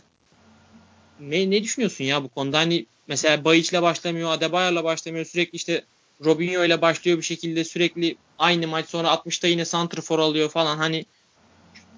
ne 1.20 1.50
ne 1.50 1.62
düşünüyorsun 1.62 2.04
ya 2.04 2.24
bu 2.24 2.28
konuda? 2.28 2.58
Hani 2.58 2.86
mesela 3.08 3.44
Bayiç'le 3.44 3.82
başlamıyor, 3.82 4.30
Adebayar'la 4.30 4.84
başlamıyor. 4.84 5.24
Sürekli 5.24 5.56
işte 5.56 5.84
Robinho 6.24 6.64
ile 6.64 6.82
başlıyor 6.82 7.18
bir 7.18 7.22
şekilde 7.22 7.64
sürekli 7.64 8.16
aynı 8.38 8.68
maç 8.68 8.88
sonra 8.88 9.08
60'ta 9.08 9.48
yine 9.48 9.64
santrfor 9.64 10.18
alıyor 10.18 10.48
falan. 10.48 10.76
Hani 10.76 11.04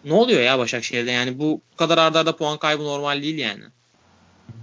ne 0.05 0.14
oluyor 0.14 0.41
ya 0.41 0.59
Başakşehir'de? 0.59 1.11
Yani 1.11 1.39
bu 1.39 1.61
kadar 1.76 1.99
ardarda 1.99 2.18
arda 2.18 2.37
puan 2.37 2.59
kaybı 2.59 2.85
normal 2.85 3.22
değil 3.22 3.39
yani. 3.39 3.64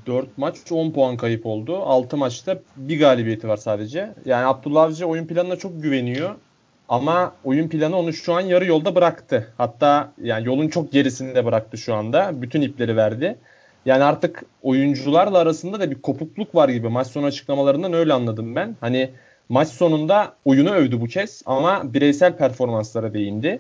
4 0.06 0.38
maç 0.38 0.56
10 0.72 0.92
puan 0.92 1.18
kayıp 1.18 1.46
oldu. 1.46 1.78
6 1.78 2.18
maçta 2.18 2.62
bir 2.76 3.00
galibiyeti 3.00 3.48
var 3.48 3.58
sadece. 3.58 4.14
Yani 4.26 4.46
Abdullah 4.46 4.84
Avcı 4.84 5.06
oyun 5.06 5.28
planına 5.28 5.56
çok 5.56 5.84
güveniyor. 5.84 6.36
Ama 6.90 7.36
oyun 7.44 7.68
planı 7.68 7.98
onu 7.98 8.14
şu 8.14 8.34
an 8.34 8.42
yarı 8.42 8.66
yolda 8.66 8.96
bıraktı. 8.96 9.54
Hatta 9.58 10.12
yani 10.22 10.48
yolun 10.48 10.68
çok 10.68 10.92
gerisinde 10.92 11.46
bıraktı 11.46 11.78
şu 11.78 11.96
anda. 11.96 12.42
Bütün 12.42 12.62
ipleri 12.62 12.98
verdi. 12.98 13.38
Yani 13.86 14.04
artık 14.04 14.46
oyuncularla 14.64 15.38
arasında 15.38 15.80
da 15.80 15.92
bir 15.92 16.02
kopukluk 16.02 16.56
var 16.56 16.70
gibi. 16.70 16.90
Maç 16.90 17.08
sonu 17.08 17.26
açıklamalarından 17.26 17.94
öyle 17.94 18.14
anladım 18.14 18.56
ben. 18.56 18.76
Hani 18.82 19.10
maç 19.50 19.68
sonunda 19.68 20.34
oyunu 20.46 20.70
övdü 20.72 21.02
bu 21.02 21.06
kez 21.06 21.42
ama 21.46 21.94
bireysel 21.94 22.38
performanslara 22.38 23.14
değindi. 23.14 23.60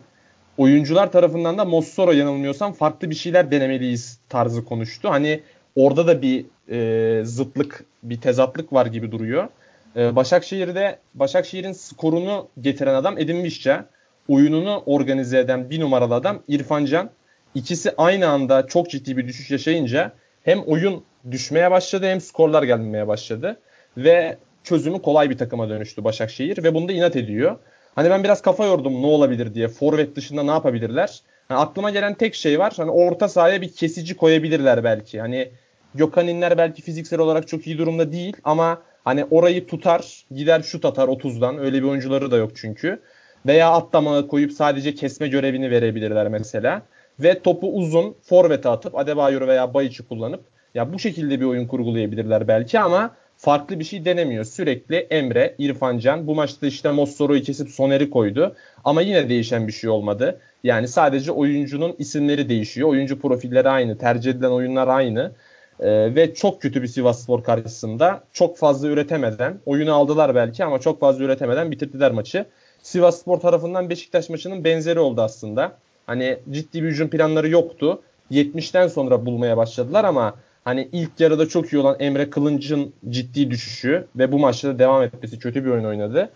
Oyuncular 0.57 1.11
tarafından 1.11 1.57
da 1.57 1.65
Mossoro 1.65 2.11
yanılmıyorsam 2.11 2.73
farklı 2.73 3.09
bir 3.09 3.15
şeyler 3.15 3.51
denemeliyiz 3.51 4.19
tarzı 4.29 4.65
konuştu. 4.65 5.09
Hani 5.09 5.41
orada 5.75 6.07
da 6.07 6.21
bir 6.21 6.45
e, 6.69 7.25
zıtlık, 7.25 7.85
bir 8.03 8.21
tezatlık 8.21 8.73
var 8.73 8.85
gibi 8.85 9.11
duruyor. 9.11 9.47
E, 9.95 10.15
Başakşehir'de 10.15 10.99
Başakşehir'in 11.13 11.71
skorunu 11.71 12.47
getiren 12.61 12.93
adam 12.93 13.17
Edin 13.17 13.43
Vişça. 13.43 13.85
Oyununu 14.27 14.83
organize 14.85 15.39
eden 15.39 15.69
bir 15.69 15.79
numaralı 15.79 16.15
adam 16.15 16.43
İrfan 16.47 16.85
Can. 16.85 17.09
İkisi 17.55 17.93
aynı 17.97 18.27
anda 18.27 18.67
çok 18.67 18.89
ciddi 18.89 19.17
bir 19.17 19.27
düşüş 19.27 19.51
yaşayınca 19.51 20.11
hem 20.43 20.61
oyun 20.61 21.03
düşmeye 21.31 21.71
başladı 21.71 22.05
hem 22.05 22.21
skorlar 22.21 22.63
gelmeye 22.63 23.07
başladı. 23.07 23.59
Ve 23.97 24.37
çözümü 24.63 25.01
kolay 25.01 25.29
bir 25.29 25.37
takıma 25.37 25.69
dönüştü 25.69 26.03
Başakşehir 26.03 26.63
ve 26.63 26.73
bunda 26.73 26.91
inat 26.91 27.15
ediyor. 27.15 27.57
Hani 27.95 28.09
ben 28.09 28.23
biraz 28.23 28.41
kafa 28.41 28.65
yordum 28.65 29.01
ne 29.01 29.05
olabilir 29.05 29.53
diye. 29.53 29.67
Forvet 29.67 30.15
dışında 30.15 30.43
ne 30.43 30.51
yapabilirler? 30.51 31.21
Yani 31.49 31.59
aklıma 31.59 31.91
gelen 31.91 32.13
tek 32.13 32.35
şey 32.35 32.59
var. 32.59 32.73
Hani 32.77 32.91
orta 32.91 33.27
sahaya 33.27 33.61
bir 33.61 33.73
kesici 33.73 34.17
koyabilirler 34.17 34.83
belki. 34.83 35.21
Hani 35.21 35.49
Gökhan'inler 35.95 36.57
belki 36.57 36.81
fiziksel 36.81 37.19
olarak 37.19 37.47
çok 37.47 37.67
iyi 37.67 37.77
durumda 37.77 38.11
değil 38.11 38.37
ama 38.43 38.81
hani 39.05 39.25
orayı 39.31 39.67
tutar, 39.67 40.25
gider 40.31 40.61
şut 40.61 40.85
atar 40.85 41.07
30'dan. 41.07 41.57
Öyle 41.57 41.77
bir 41.77 41.87
oyuncuları 41.87 42.31
da 42.31 42.37
yok 42.37 42.51
çünkü. 42.55 42.99
Veya 43.45 43.71
atlama 43.71 44.27
koyup 44.27 44.51
sadece 44.51 44.95
kesme 44.95 45.27
görevini 45.27 45.71
verebilirler 45.71 46.27
mesela. 46.27 46.81
Ve 47.19 47.39
topu 47.39 47.77
uzun 47.77 48.15
forvete 48.23 48.69
atıp 48.69 48.97
Adebayor 48.97 49.47
veya 49.47 49.73
Bayiç'i 49.73 50.07
kullanıp 50.07 50.43
ya 50.75 50.93
bu 50.93 50.99
şekilde 50.99 51.39
bir 51.39 51.45
oyun 51.45 51.67
kurgulayabilirler 51.67 52.47
belki 52.47 52.79
ama 52.79 53.15
farklı 53.37 53.79
bir 53.79 53.83
şey 53.83 54.05
denemiyor. 54.05 54.45
Sürekli 54.45 54.95
Emre, 54.95 55.55
İrfan 55.57 55.97
Can 55.97 56.27
bu 56.27 56.35
maçta 56.35 56.67
işte 56.67 56.91
Mossoro'yu 56.91 57.41
kesip 57.41 57.69
Soner'i 57.69 58.09
koydu. 58.09 58.55
Ama 58.83 59.01
yine 59.01 59.29
değişen 59.29 59.67
bir 59.67 59.73
şey 59.73 59.89
olmadı. 59.89 60.39
Yani 60.63 60.87
sadece 60.87 61.31
oyuncunun 61.31 61.95
isimleri 61.99 62.49
değişiyor. 62.49 62.89
Oyuncu 62.89 63.19
profilleri 63.19 63.69
aynı. 63.69 63.97
Tercih 63.97 64.31
edilen 64.31 64.49
oyunlar 64.49 64.87
aynı. 64.87 65.31
Ee, 65.79 66.15
ve 66.15 66.33
çok 66.33 66.61
kötü 66.61 66.81
bir 66.81 66.87
Sivas 66.87 67.23
Spor 67.23 67.43
karşısında 67.43 68.23
çok 68.33 68.57
fazla 68.57 68.87
üretemeden 68.87 69.59
oyunu 69.65 69.93
aldılar 69.93 70.35
belki 70.35 70.65
ama 70.65 70.79
çok 70.79 70.99
fazla 70.99 71.23
üretemeden 71.23 71.71
bitirdiler 71.71 72.11
maçı. 72.11 72.45
Sivas 72.83 73.21
Spor 73.21 73.39
tarafından 73.39 73.89
Beşiktaş 73.89 74.29
maçının 74.29 74.63
benzeri 74.63 74.99
oldu 74.99 75.21
aslında. 75.21 75.71
Hani 76.05 76.37
ciddi 76.51 76.83
bir 76.83 76.87
hücum 76.87 77.09
planları 77.09 77.49
yoktu. 77.49 78.01
70'ten 78.31 78.87
sonra 78.87 79.25
bulmaya 79.25 79.57
başladılar 79.57 80.03
ama 80.03 80.35
hani 80.63 80.89
ilk 80.91 81.19
yarıda 81.19 81.49
çok 81.49 81.73
iyi 81.73 81.77
olan 81.79 81.95
Emre 81.99 82.29
Kılınç'ın 82.29 82.93
ciddi 83.09 83.51
düşüşü 83.51 84.07
ve 84.15 84.31
bu 84.31 84.39
maçta 84.39 84.67
da 84.67 84.79
devam 84.79 85.03
etmesi 85.03 85.39
kötü 85.39 85.65
bir 85.65 85.69
oyun 85.69 85.85
oynadı. 85.85 86.29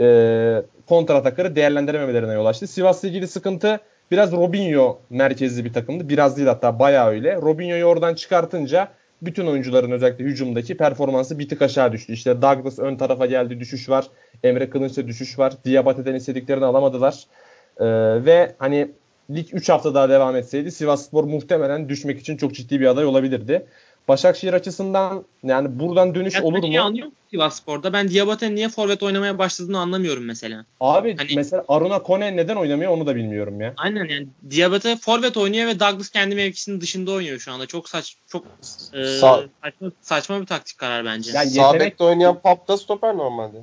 Ee, 0.00 0.62
kontratakları 0.88 1.56
değerlendirememelerine 1.56 2.32
yol 2.32 2.46
açtı. 2.46 2.66
Sivas'la 2.66 3.08
ilgili 3.08 3.28
sıkıntı 3.28 3.80
biraz 4.10 4.32
Robinho 4.32 4.98
merkezli 5.10 5.64
bir 5.64 5.72
takımdı. 5.72 6.08
Biraz 6.08 6.36
değil 6.36 6.48
hatta 6.48 6.78
bayağı 6.78 7.08
öyle. 7.08 7.36
Robinho'yu 7.36 7.84
oradan 7.84 8.14
çıkartınca 8.14 8.88
bütün 9.22 9.46
oyuncuların 9.46 9.90
özellikle 9.90 10.24
hücumdaki 10.24 10.76
performansı 10.76 11.38
bir 11.38 11.48
tık 11.48 11.62
aşağı 11.62 11.92
düştü. 11.92 12.12
İşte 12.12 12.42
Douglas 12.42 12.78
ön 12.78 12.96
tarafa 12.96 13.26
geldi 13.26 13.60
düşüş 13.60 13.88
var. 13.88 14.06
Emre 14.44 14.70
Kılınç'ta 14.70 15.06
düşüş 15.06 15.38
var. 15.38 15.52
Diabate'den 15.64 16.14
istediklerini 16.14 16.64
alamadılar. 16.64 17.24
Ee, 17.80 17.84
ve 18.24 18.54
hani 18.58 18.90
lig 19.30 19.46
3 19.52 19.68
hafta 19.68 19.94
daha 19.94 20.08
devam 20.08 20.36
etseydi 20.36 20.72
Sivasspor 20.72 21.24
muhtemelen 21.24 21.88
düşmek 21.88 22.20
için 22.20 22.36
çok 22.36 22.54
ciddi 22.54 22.80
bir 22.80 22.86
aday 22.86 23.04
olabilirdi. 23.04 23.66
Başakşehir 24.08 24.52
açısından 24.52 25.24
yani 25.42 25.78
buradan 25.78 26.14
dönüş 26.14 26.40
olur 26.40 26.68
mu? 26.68 26.80
anlıyor 26.80 27.08
Sivasspor'da? 27.30 27.92
Ben 27.92 28.08
Diabate'nin 28.08 28.56
niye 28.56 28.68
forvet 28.68 29.02
oynamaya 29.02 29.38
başladığını 29.38 29.78
anlamıyorum 29.78 30.24
mesela. 30.24 30.64
Abi 30.80 31.16
hani, 31.16 31.30
mesela 31.36 31.64
Aruna 31.68 32.02
Kone 32.02 32.36
neden 32.36 32.56
oynamıyor 32.56 32.92
onu 32.92 33.06
da 33.06 33.16
bilmiyorum 33.16 33.60
ya. 33.60 33.74
Aynen 33.76 34.04
yani 34.04 34.26
Diabate 34.50 34.96
forvet 34.96 35.36
oynuyor 35.36 35.66
ve 35.66 35.80
Douglas 35.80 36.08
kendi 36.10 36.34
mevkisinin 36.34 36.80
dışında 36.80 37.10
oynuyor 37.10 37.38
şu 37.38 37.52
anda. 37.52 37.66
Çok 37.66 37.88
saç 37.88 38.16
çok 38.28 38.44
e, 38.92 38.96
Sa- 38.96 39.48
saçma, 39.62 39.92
saçma 40.02 40.40
bir 40.40 40.46
taktik 40.46 40.78
karar 40.78 41.04
bence. 41.04 41.30
Yani 41.34 41.50
Sağ 41.50 41.80
bekte 41.80 42.04
oynayan 42.04 42.38
Pap 42.40 42.68
da 42.68 42.76
stoper 42.76 43.16
normalde. 43.16 43.58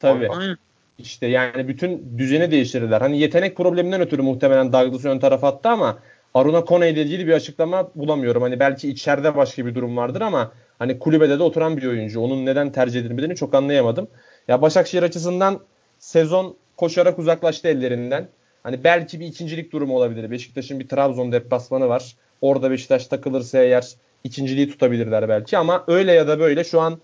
Tabii. 0.00 0.28
Aynen. 0.28 0.56
İşte 0.98 1.26
yani 1.26 1.68
bütün 1.68 2.18
düzeni 2.18 2.50
değiştirdiler. 2.50 3.00
Hani 3.00 3.18
yetenek 3.18 3.56
probleminden 3.56 4.00
ötürü 4.00 4.22
muhtemelen 4.22 4.72
Douglas'ı 4.72 5.08
ön 5.08 5.18
tarafa 5.18 5.48
attı 5.48 5.68
ama 5.68 5.98
Aruna 6.34 6.64
Kone 6.64 6.90
ile 6.90 7.02
ilgili 7.02 7.26
bir 7.26 7.32
açıklama 7.32 7.90
bulamıyorum. 7.94 8.42
Hani 8.42 8.60
belki 8.60 8.88
içeride 8.88 9.36
başka 9.36 9.66
bir 9.66 9.74
durum 9.74 9.96
vardır 9.96 10.20
ama 10.20 10.52
hani 10.78 10.98
kulübede 10.98 11.38
de 11.38 11.42
oturan 11.42 11.76
bir 11.76 11.86
oyuncu. 11.86 12.20
Onun 12.20 12.46
neden 12.46 12.72
tercih 12.72 13.00
edilmediğini 13.00 13.36
çok 13.36 13.54
anlayamadım. 13.54 14.08
Ya 14.48 14.62
Başakşehir 14.62 15.02
açısından 15.02 15.60
sezon 15.98 16.56
koşarak 16.76 17.18
uzaklaştı 17.18 17.68
ellerinden. 17.68 18.28
Hani 18.62 18.84
belki 18.84 19.20
bir 19.20 19.26
ikincilik 19.26 19.72
durumu 19.72 19.96
olabilir. 19.96 20.30
Beşiktaş'ın 20.30 20.80
bir 20.80 20.88
Trabzon 20.88 21.32
deplasmanı 21.32 21.88
var. 21.88 22.16
Orada 22.40 22.70
Beşiktaş 22.70 23.06
takılırsa 23.06 23.58
eğer 23.58 23.88
ikinciliği 24.24 24.70
tutabilirler 24.70 25.28
belki 25.28 25.58
ama 25.58 25.84
öyle 25.86 26.12
ya 26.12 26.28
da 26.28 26.38
böyle 26.38 26.64
şu 26.64 26.80
an 26.80 27.00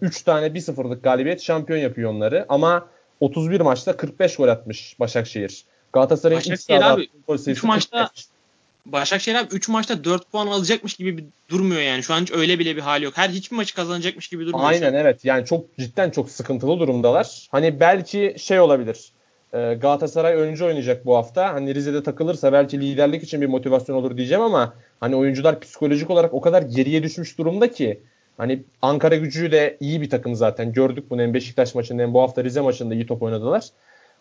3 0.00 0.20
e, 0.20 0.24
tane 0.24 0.46
1-0'lık 0.46 1.02
galibiyet 1.02 1.42
şampiyon 1.42 1.78
yapıyor 1.78 2.10
onları. 2.10 2.46
Ama 2.48 2.88
31 3.20 3.60
maçta 3.60 3.96
45 3.96 4.36
gol 4.36 4.48
atmış 4.48 5.00
Başakşehir. 5.00 5.64
Galatasaray'ın 5.92 6.40
ilk 6.40 6.60
sahada 6.60 7.02
gol 7.26 7.36
sayısı 7.36 7.50
3 7.50 7.64
maçta 7.64 8.06
45. 8.06 8.39
Başakşehir 8.86 9.36
abi 9.36 9.54
3 9.54 9.68
maçta 9.68 10.04
4 10.04 10.32
puan 10.32 10.46
alacakmış 10.46 10.94
gibi 10.94 11.18
bir 11.18 11.24
durmuyor 11.48 11.80
yani. 11.80 12.02
Şu 12.02 12.14
an 12.14 12.20
hiç 12.20 12.32
öyle 12.32 12.58
bile 12.58 12.76
bir 12.76 12.80
hali 12.80 13.04
yok. 13.04 13.16
Her 13.16 13.28
hiçbir 13.28 13.56
maçı 13.56 13.74
kazanacakmış 13.74 14.28
gibi 14.28 14.46
durmuyor. 14.46 14.68
Aynen 14.68 14.94
evet. 14.94 15.24
Yani 15.24 15.46
çok 15.46 15.78
cidden 15.78 16.10
çok 16.10 16.30
sıkıntılı 16.30 16.80
durumdalar. 16.80 17.48
Hani 17.50 17.80
belki 17.80 18.34
şey 18.38 18.60
olabilir. 18.60 19.12
E, 19.52 19.74
Galatasaray 19.74 20.34
önce 20.34 20.64
oynayacak 20.64 21.06
bu 21.06 21.16
hafta. 21.16 21.54
Hani 21.54 21.74
Rize'de 21.74 22.02
takılırsa 22.02 22.52
belki 22.52 22.80
liderlik 22.80 23.22
için 23.22 23.40
bir 23.40 23.46
motivasyon 23.46 23.96
olur 23.96 24.16
diyeceğim 24.16 24.42
ama 24.42 24.74
hani 25.00 25.16
oyuncular 25.16 25.60
psikolojik 25.60 26.10
olarak 26.10 26.34
o 26.34 26.40
kadar 26.40 26.62
geriye 26.62 27.02
düşmüş 27.02 27.38
durumda 27.38 27.70
ki 27.70 28.00
Hani 28.40 28.62
Ankara 28.82 29.16
gücü 29.16 29.52
de 29.52 29.76
iyi 29.80 30.00
bir 30.00 30.10
takım 30.10 30.34
zaten. 30.34 30.72
Gördük 30.72 31.10
bunu 31.10 31.22
hem 31.22 31.34
Beşiktaş 31.34 31.74
maçında 31.74 32.02
hem 32.02 32.14
bu 32.14 32.20
hafta 32.22 32.44
Rize 32.44 32.60
maçında 32.60 32.94
iyi 32.94 33.06
top 33.06 33.22
oynadılar. 33.22 33.64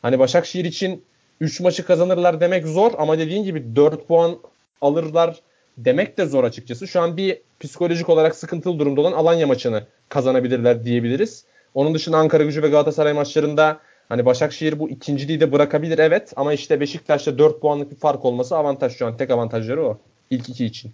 Hani 0.01 0.19
Başakşehir 0.19 0.65
için 0.65 1.03
3 1.41 1.59
maçı 1.59 1.85
kazanırlar 1.85 2.41
demek 2.41 2.67
zor 2.67 2.91
ama 2.97 3.17
dediğin 3.19 3.43
gibi 3.43 3.75
4 3.75 4.07
puan 4.07 4.37
alırlar 4.81 5.35
demek 5.77 6.17
de 6.17 6.25
zor 6.25 6.43
açıkçası. 6.43 6.87
Şu 6.87 7.01
an 7.01 7.17
bir 7.17 7.37
psikolojik 7.59 8.09
olarak 8.09 8.35
sıkıntılı 8.35 8.79
durumda 8.79 9.01
olan 9.01 9.11
Alanya 9.11 9.47
maçını 9.47 9.83
kazanabilirler 10.09 10.83
diyebiliriz. 10.83 11.43
Onun 11.73 11.93
dışında 11.93 12.17
Ankara 12.17 12.43
gücü 12.43 12.63
ve 12.63 12.67
Galatasaray 12.67 13.13
maçlarında 13.13 13.79
hani 14.09 14.25
Başakşehir 14.25 14.79
bu 14.79 14.89
ikinciliği 14.89 15.39
de 15.39 15.51
bırakabilir 15.51 15.99
evet 15.99 16.33
ama 16.35 16.53
işte 16.53 16.79
Beşiktaş'ta 16.79 17.37
4 17.37 17.61
puanlık 17.61 17.91
bir 17.91 17.95
fark 17.95 18.25
olması 18.25 18.57
avantaj 18.57 18.97
şu 18.97 19.07
an. 19.07 19.17
Tek 19.17 19.29
avantajları 19.29 19.85
o. 19.85 19.97
İlk 20.29 20.49
iki 20.49 20.65
için. 20.65 20.91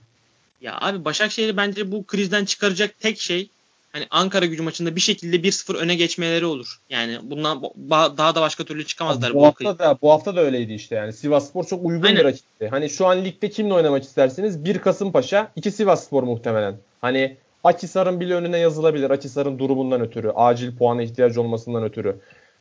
Ya 0.62 0.78
abi 0.82 1.06
Başakşehir'i 1.06 1.58
bence 1.58 1.92
bu 1.92 2.04
krizden 2.04 2.46
çıkaracak 2.46 3.00
tek 3.00 3.20
şey 3.20 3.50
hani 3.96 4.08
Ankara 4.12 4.46
gücü 4.46 4.64
maçında 4.64 4.96
bir 4.96 5.02
şekilde 5.02 5.36
1-0 5.36 5.78
öne 5.78 5.96
geçmeleri 5.96 6.46
olur. 6.46 6.80
Yani 6.90 7.20
bundan 7.24 7.62
daha 7.90 8.36
da 8.36 8.42
başka 8.42 8.64
türlü 8.64 8.86
çıkamazlar. 8.86 9.34
bu, 9.34 9.40
bu 9.40 9.46
hafta 9.46 9.80
da 9.80 9.98
bu 10.02 10.12
hafta 10.12 10.36
da 10.36 10.42
öyleydi 10.42 10.74
işte 10.74 10.96
yani. 10.96 11.14
Sivasspor 11.14 11.64
çok 11.64 11.86
uygun 11.86 12.08
Aynen. 12.08 12.20
bir 12.20 12.24
rakipti. 12.24 12.68
Hani 12.68 12.90
şu 12.90 13.08
an 13.08 13.26
ligde 13.26 13.50
kimle 13.50 13.74
oynamak 13.74 14.04
isterseniz 14.04 14.66
bir 14.66 14.80
Kasımpaşa, 14.80 15.52
iki 15.56 15.72
Sivasspor 15.72 16.24
muhtemelen. 16.24 16.78
Hani 17.02 17.38
Akisar'ın 17.64 18.20
bile 18.20 18.34
önüne 18.34 18.58
yazılabilir. 18.58 19.10
Akisar'ın 19.10 19.60
durumundan 19.60 20.02
ötürü, 20.02 20.30
acil 20.30 20.78
puana 20.78 21.04
ihtiyacı 21.04 21.42
olmasından 21.42 21.84
ötürü. 21.84 22.16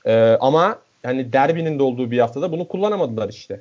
Ee, 0.07 0.37
ama 0.41 0.79
yani 1.05 1.33
derbinin 1.33 1.79
de 1.79 1.83
olduğu 1.83 2.11
bir 2.11 2.19
haftada 2.19 2.53
bunu 2.53 2.69
kullanamadılar 2.69 3.29
işte. 3.29 3.61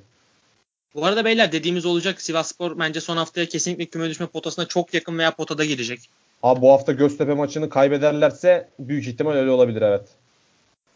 Bu 0.96 1.06
arada 1.06 1.26
beyler 1.26 1.52
dediğimiz 1.52 1.86
olacak. 1.86 2.22
Sivasspor 2.22 2.80
bence 2.80 3.02
son 3.02 3.18
haftaya 3.18 3.46
kesinlikle 3.46 3.86
küme 3.86 4.10
düşme 4.10 4.28
potasına 4.28 4.66
çok 4.66 4.94
yakın 4.94 5.18
veya 5.18 5.32
potada 5.32 5.66
girecek. 5.66 6.10
Abi 6.44 6.62
bu 6.62 6.72
hafta 6.72 6.92
Göztepe 6.92 7.34
maçını 7.34 7.70
kaybederlerse 7.70 8.70
büyük 8.80 9.08
ihtimal 9.08 9.34
öyle 9.34 9.52
olabilir 9.52 9.82
evet. 9.82 10.08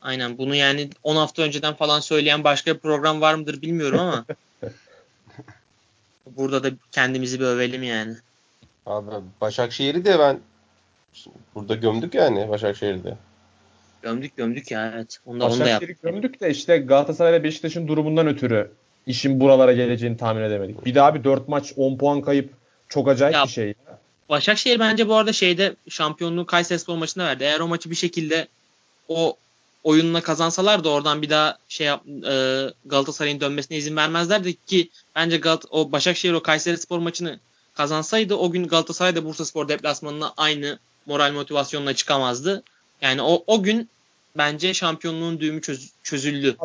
Aynen 0.01 0.37
bunu 0.37 0.55
yani 0.55 0.89
10 1.03 1.15
hafta 1.15 1.41
önceden 1.41 1.73
falan 1.73 1.99
söyleyen 1.99 2.43
başka 2.43 2.73
bir 2.73 2.79
program 2.79 3.21
var 3.21 3.33
mıdır 3.33 3.61
bilmiyorum 3.61 3.99
ama 3.99 4.25
burada 6.37 6.63
da 6.63 6.69
kendimizi 6.91 7.39
bir 7.39 7.45
övelim 7.45 7.83
yani. 7.83 8.15
Abi 8.85 9.11
Başakşehir'i 9.41 10.05
de 10.05 10.19
ben 10.19 10.39
burada 11.55 11.75
gömdük 11.75 12.13
yani 12.13 12.49
Başakşehir'de. 12.49 13.17
Gömdük 14.01 14.37
gömdük 14.37 14.71
ya 14.71 14.91
evet. 14.95 15.19
Onu 15.25 15.39
da, 15.39 15.45
onu 15.45 15.59
da 15.59 15.67
yaptık. 15.67 16.03
gömdük 16.03 16.41
de 16.41 16.49
işte 16.49 16.77
Galatasaray 16.77 17.33
ve 17.33 17.43
Beşiktaş'ın 17.43 17.87
durumundan 17.87 18.27
ötürü 18.27 18.71
işin 19.05 19.39
buralara 19.39 19.73
geleceğini 19.73 20.17
tahmin 20.17 20.41
edemedik. 20.41 20.85
Bir 20.85 20.95
daha 20.95 21.15
bir 21.15 21.23
4 21.23 21.47
maç 21.47 21.73
10 21.77 21.97
puan 21.97 22.21
kayıp 22.21 22.53
çok 22.89 23.07
acayip 23.07 23.35
ya, 23.35 23.43
bir 23.43 23.49
şey. 23.49 23.73
Başakşehir 24.29 24.79
bence 24.79 25.07
bu 25.07 25.15
arada 25.15 25.33
şeyde 25.33 25.75
şampiyonluğu 25.89 26.45
Kayserispor 26.45 26.97
maçında 26.97 27.25
verdi. 27.25 27.43
Eğer 27.43 27.59
o 27.59 27.67
maçı 27.67 27.89
bir 27.89 27.95
şekilde 27.95 28.47
o 29.07 29.37
oyununa 29.83 30.21
kazansalar 30.21 30.83
da 30.83 30.89
oradan 30.89 31.21
bir 31.21 31.29
daha 31.29 31.57
şey 31.69 31.87
yap, 31.87 32.03
e, 32.07 32.65
Galatasaray'ın 32.85 33.41
dönmesine 33.41 33.77
izin 33.77 33.95
vermezlerdi 33.95 34.65
ki 34.65 34.89
bence 35.15 35.37
Galat 35.37 35.65
o 35.69 35.91
Başakşehir 35.91 36.33
o 36.33 36.43
Kayserispor 36.43 36.99
maçını 36.99 37.39
kazansaydı 37.73 38.35
o 38.35 38.51
gün 38.51 38.67
Galatasaray 38.67 39.15
da 39.15 39.25
Bursaspor 39.25 39.69
deplasmanına 39.69 40.33
aynı 40.37 40.79
moral 41.05 41.31
motivasyonla 41.31 41.93
çıkamazdı. 41.93 42.63
Yani 43.01 43.21
o, 43.21 43.43
o 43.47 43.63
gün 43.63 43.89
bence 44.37 44.73
şampiyonluğun 44.73 45.39
düğümü 45.39 45.61
çöz, 45.61 45.89
çözüldü. 46.03 46.55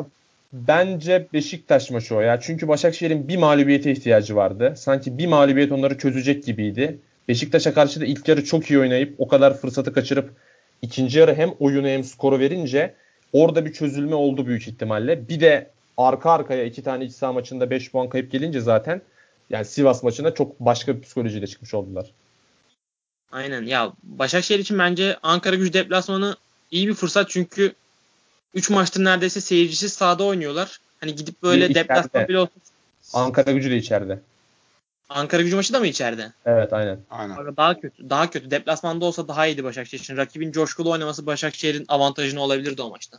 Bence 0.53 1.29
Beşiktaş 1.33 1.91
maçı 1.91 2.17
o 2.17 2.21
ya. 2.21 2.41
Çünkü 2.41 2.69
Başakşehir'in 2.69 3.29
bir 3.29 3.37
mağlubiyete 3.37 3.93
ihtiyacı 3.93 4.37
vardı. 4.37 4.75
Sanki 4.77 5.19
bir 5.19 5.27
mağlubiyet 5.27 5.73
onları 5.73 5.99
çözecek 5.99 6.45
gibiydi. 6.45 6.99
Beşiktaş'a 7.29 7.75
karşı 7.75 8.01
da 8.01 8.05
ilk 8.05 8.29
yarı 8.29 8.45
çok 8.45 8.71
iyi 8.71 8.79
oynayıp 8.79 9.15
o 9.19 9.29
kadar 9.29 9.59
fırsatı 9.59 9.93
kaçırıp 9.93 10.31
ikinci 10.83 11.19
yarı 11.19 11.35
hem 11.35 11.51
oyunu 11.59 11.89
hem 11.89 12.05
skoru 12.05 12.39
verince 12.39 12.95
orada 13.33 13.67
bir 13.67 13.73
çözülme 13.73 14.15
oldu 14.15 14.47
büyük 14.47 14.69
ihtimalle. 14.69 15.29
Bir 15.29 15.41
de 15.41 15.71
arka 15.97 16.31
arkaya 16.31 16.65
iki 16.65 16.83
tane 16.83 17.05
iç 17.05 17.13
saha 17.13 17.33
maçında 17.33 17.71
5 17.71 17.91
puan 17.91 18.09
kayıp 18.09 18.33
gelince 18.33 18.61
zaten 18.61 19.03
yani 19.51 19.65
Sivas 19.65 20.03
maçında 20.03 20.35
çok 20.35 20.61
başka 20.61 20.97
bir 20.97 21.03
psikolojiyle 21.03 21.47
çıkmış 21.47 21.75
oldular. 21.75 22.11
Aynen 23.33 23.63
ya 23.63 23.93
Başakşehir 24.03 24.59
için 24.59 24.79
bence 24.79 25.17
Ankara 25.23 25.57
gücü 25.57 25.73
deplasmanı 25.73 26.37
iyi 26.71 26.89
bir 26.89 26.95
fırsat 26.95 27.31
çünkü 27.31 27.73
3 28.55 28.71
maçtır 28.71 29.05
neredeyse 29.05 29.41
seyircisiz 29.41 29.93
sahada 29.93 30.25
oynuyorlar. 30.25 30.81
Hani 31.01 31.15
gidip 31.15 31.43
böyle 31.43 31.75
deplasman 31.75 32.29
bile 32.29 32.39
olsun. 32.39 32.63
Ankara 33.13 33.53
gücü 33.53 33.71
de 33.71 33.77
içeride. 33.77 34.21
Ankara 35.15 35.43
gücü 35.43 35.57
maçı 35.57 35.73
da 35.73 35.81
mı 35.81 35.87
içeride? 35.87 36.33
Evet 36.47 36.73
aynen. 36.73 36.99
aynen. 37.11 37.57
Daha 37.57 37.81
kötü. 37.81 38.11
Daha 38.11 38.31
kötü. 38.31 38.51
Deplasmanda 38.51 39.05
olsa 39.05 39.29
daha 39.29 39.47
iyiydi 39.47 39.65
Başakşehir 39.65 40.03
için. 40.03 40.17
Rakibin 40.17 40.53
coşkulu 40.53 40.91
oynaması 40.91 41.27
Başakşehir'in 41.27 41.85
avantajını 41.89 42.41
olabilirdi 42.41 42.83
o 42.83 42.91
maçta. 42.91 43.19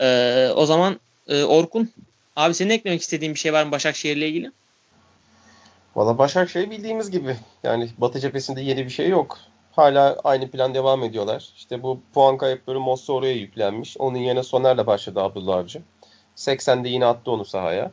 Ee, 0.00 0.48
o 0.56 0.66
zaman 0.66 1.00
e, 1.28 1.44
Orkun 1.44 1.90
abi 2.36 2.54
senin 2.54 2.70
eklemek 2.70 3.02
istediğin 3.02 3.34
bir 3.34 3.38
şey 3.38 3.52
var 3.52 3.64
mı 3.64 3.72
Başakşehir'le 3.72 4.28
ilgili? 4.28 4.52
Valla 5.96 6.18
Başakşehir 6.18 6.70
bildiğimiz 6.70 7.10
gibi. 7.10 7.36
Yani 7.62 7.90
Batı 7.98 8.20
cephesinde 8.20 8.60
yeni 8.60 8.84
bir 8.84 8.90
şey 8.90 9.08
yok. 9.08 9.38
Hala 9.72 10.16
aynı 10.24 10.50
plan 10.50 10.74
devam 10.74 11.02
ediyorlar. 11.02 11.52
İşte 11.56 11.82
bu 11.82 12.00
puan 12.14 12.36
kayıpları 12.36 12.80
Mossa 12.80 13.12
oraya 13.12 13.34
yüklenmiş. 13.34 13.96
Onun 13.98 14.18
yerine 14.18 14.42
Soner'le 14.42 14.86
başladı 14.86 15.20
Abdullah 15.20 15.56
Avcı. 15.56 15.82
80'de 16.36 16.88
yine 16.88 17.06
attı 17.06 17.30
onu 17.30 17.44
sahaya. 17.44 17.90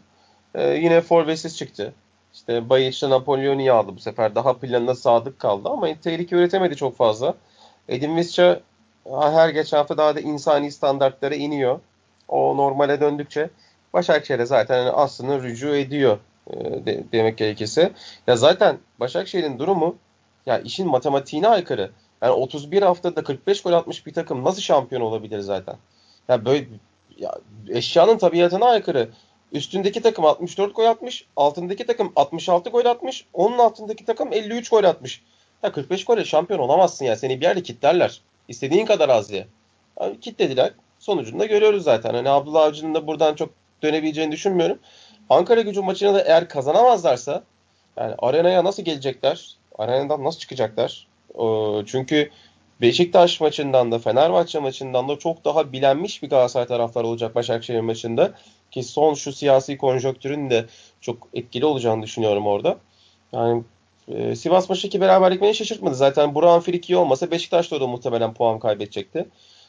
Ee, 0.56 0.68
yine 0.74 1.02
forvetsiz 1.02 1.58
çıktı. 1.58 1.94
İşte 2.34 2.70
Bayiç'le 2.70 3.04
Napolyon'u 3.04 3.74
aldı 3.74 3.96
bu 3.96 4.00
sefer. 4.00 4.36
Daha 4.36 4.58
planına 4.58 4.96
sadık 4.96 5.40
kaldı 5.40 5.70
ama 5.70 5.88
tehlike 6.02 6.36
üretemedi 6.36 6.76
çok 6.76 6.98
fazla. 6.98 7.36
Edin 7.88 8.16
Visca 8.18 8.62
her 9.22 9.50
geçen 9.50 9.78
hafta 9.78 9.98
daha 9.98 10.16
da 10.16 10.20
insani 10.20 10.72
standartlara 10.72 11.36
iniyor. 11.36 11.80
O 12.28 12.58
normale 12.58 13.02
döndükçe 13.02 13.50
Başakşehir'e 13.94 14.46
zaten 14.46 14.92
aslında 14.96 15.40
rücu 15.40 15.76
ediyor 15.76 16.18
e, 16.50 16.86
de, 16.86 17.04
demek 17.12 17.38
gerekirse. 17.38 17.92
Ya 18.28 18.36
zaten 18.36 18.78
Başakşehir'in 19.00 19.60
durumu 19.60 19.96
ya 20.46 20.60
işin 20.60 20.88
matematiğine 20.88 21.48
aykırı. 21.48 21.92
Yani 22.22 22.32
31 22.32 22.82
haftada 22.82 23.24
45 23.24 23.62
gol 23.62 23.74
atmış 23.74 24.06
bir 24.06 24.14
takım 24.14 24.44
nasıl 24.44 24.62
şampiyon 24.62 25.02
olabilir 25.02 25.40
zaten? 25.40 25.76
Ya 26.28 26.46
böyle 26.46 26.68
ya 27.18 27.36
eşyanın 27.70 28.18
tabiatına 28.18 28.66
aykırı. 28.66 29.10
Üstündeki 29.52 30.02
takım 30.02 30.26
64 30.26 30.76
gol 30.76 30.86
atmış, 30.86 31.26
altındaki 31.36 31.86
takım 31.86 32.14
66 32.16 32.70
gol 32.70 32.86
atmış, 32.86 33.26
onun 33.34 33.58
altındaki 33.58 34.06
takım 34.06 34.34
53 34.34 34.70
gol 34.70 34.84
atmış. 34.84 35.22
Ya 35.64 35.72
45 35.72 36.06
golle 36.06 36.26
şampiyon 36.26 36.60
olamazsın 36.60 37.06
ya. 37.06 37.16
Seni 37.16 37.42
bir 37.42 37.46
yerde 37.46 37.64
kitlerler. 37.64 38.22
İstediğin 38.48 38.86
kadar 38.86 39.10
az 39.10 39.30
diye. 39.30 39.48
Yani 40.02 40.20
kitlediler. 40.20 40.74
Sonucunda 41.00 41.46
görüyoruz 41.46 41.84
zaten. 41.84 42.14
Hani 42.14 42.30
Abdullah 42.30 42.62
Avcı'nın 42.62 42.96
da 42.96 43.08
buradan 43.08 43.36
çok 43.36 43.50
dönebileceğini 43.84 44.32
düşünmüyorum. 44.32 44.80
Ankara 45.30 45.62
gücü 45.62 45.82
maçına 45.82 46.14
da 46.14 46.22
eğer 46.22 46.50
kazanamazlarsa 46.50 47.44
yani 47.98 48.16
arenaya 48.20 48.64
nasıl 48.64 48.84
gelecekler? 48.84 49.56
Arenadan 49.78 50.24
nasıl 50.24 50.40
çıkacaklar? 50.40 51.08
Ee, 51.36 51.86
çünkü 51.86 52.30
Beşiktaş 52.82 53.42
maçından 53.42 53.92
da 53.92 54.00
Fenerbahçe 54.00 54.60
maçından 54.60 55.10
da 55.10 55.20
çok 55.20 55.46
daha 55.46 55.72
bilenmiş 55.72 56.24
bir 56.24 56.30
Galatasaray 56.30 56.68
taraftar 56.68 57.04
olacak 57.04 57.36
Başakşehir 57.36 57.80
maçında. 57.80 58.34
Ki 58.72 58.84
son 58.84 59.14
şu 59.14 59.34
siyasi 59.34 59.78
konjonktürün 59.78 60.50
de 60.50 60.66
çok 61.02 61.28
etkili 61.34 61.66
olacağını 61.66 62.04
düşünüyorum 62.04 62.48
orada. 62.48 62.78
Yani 63.34 63.64
e, 64.08 64.36
Sivas 64.36 64.70
maçındaki 64.70 65.02
beraberlik 65.02 65.42
beni 65.42 65.56
şaşırtmadı. 65.56 65.96
Zaten 65.96 66.36
Burak'ın 66.36 66.60
friki 66.60 66.98
olmasa 66.98 67.32
Beşiktaş 67.32 67.72
da 67.72 67.88
muhtemelen 67.88 68.34
puan 68.34 68.60
kaybedecekti. 68.60 69.26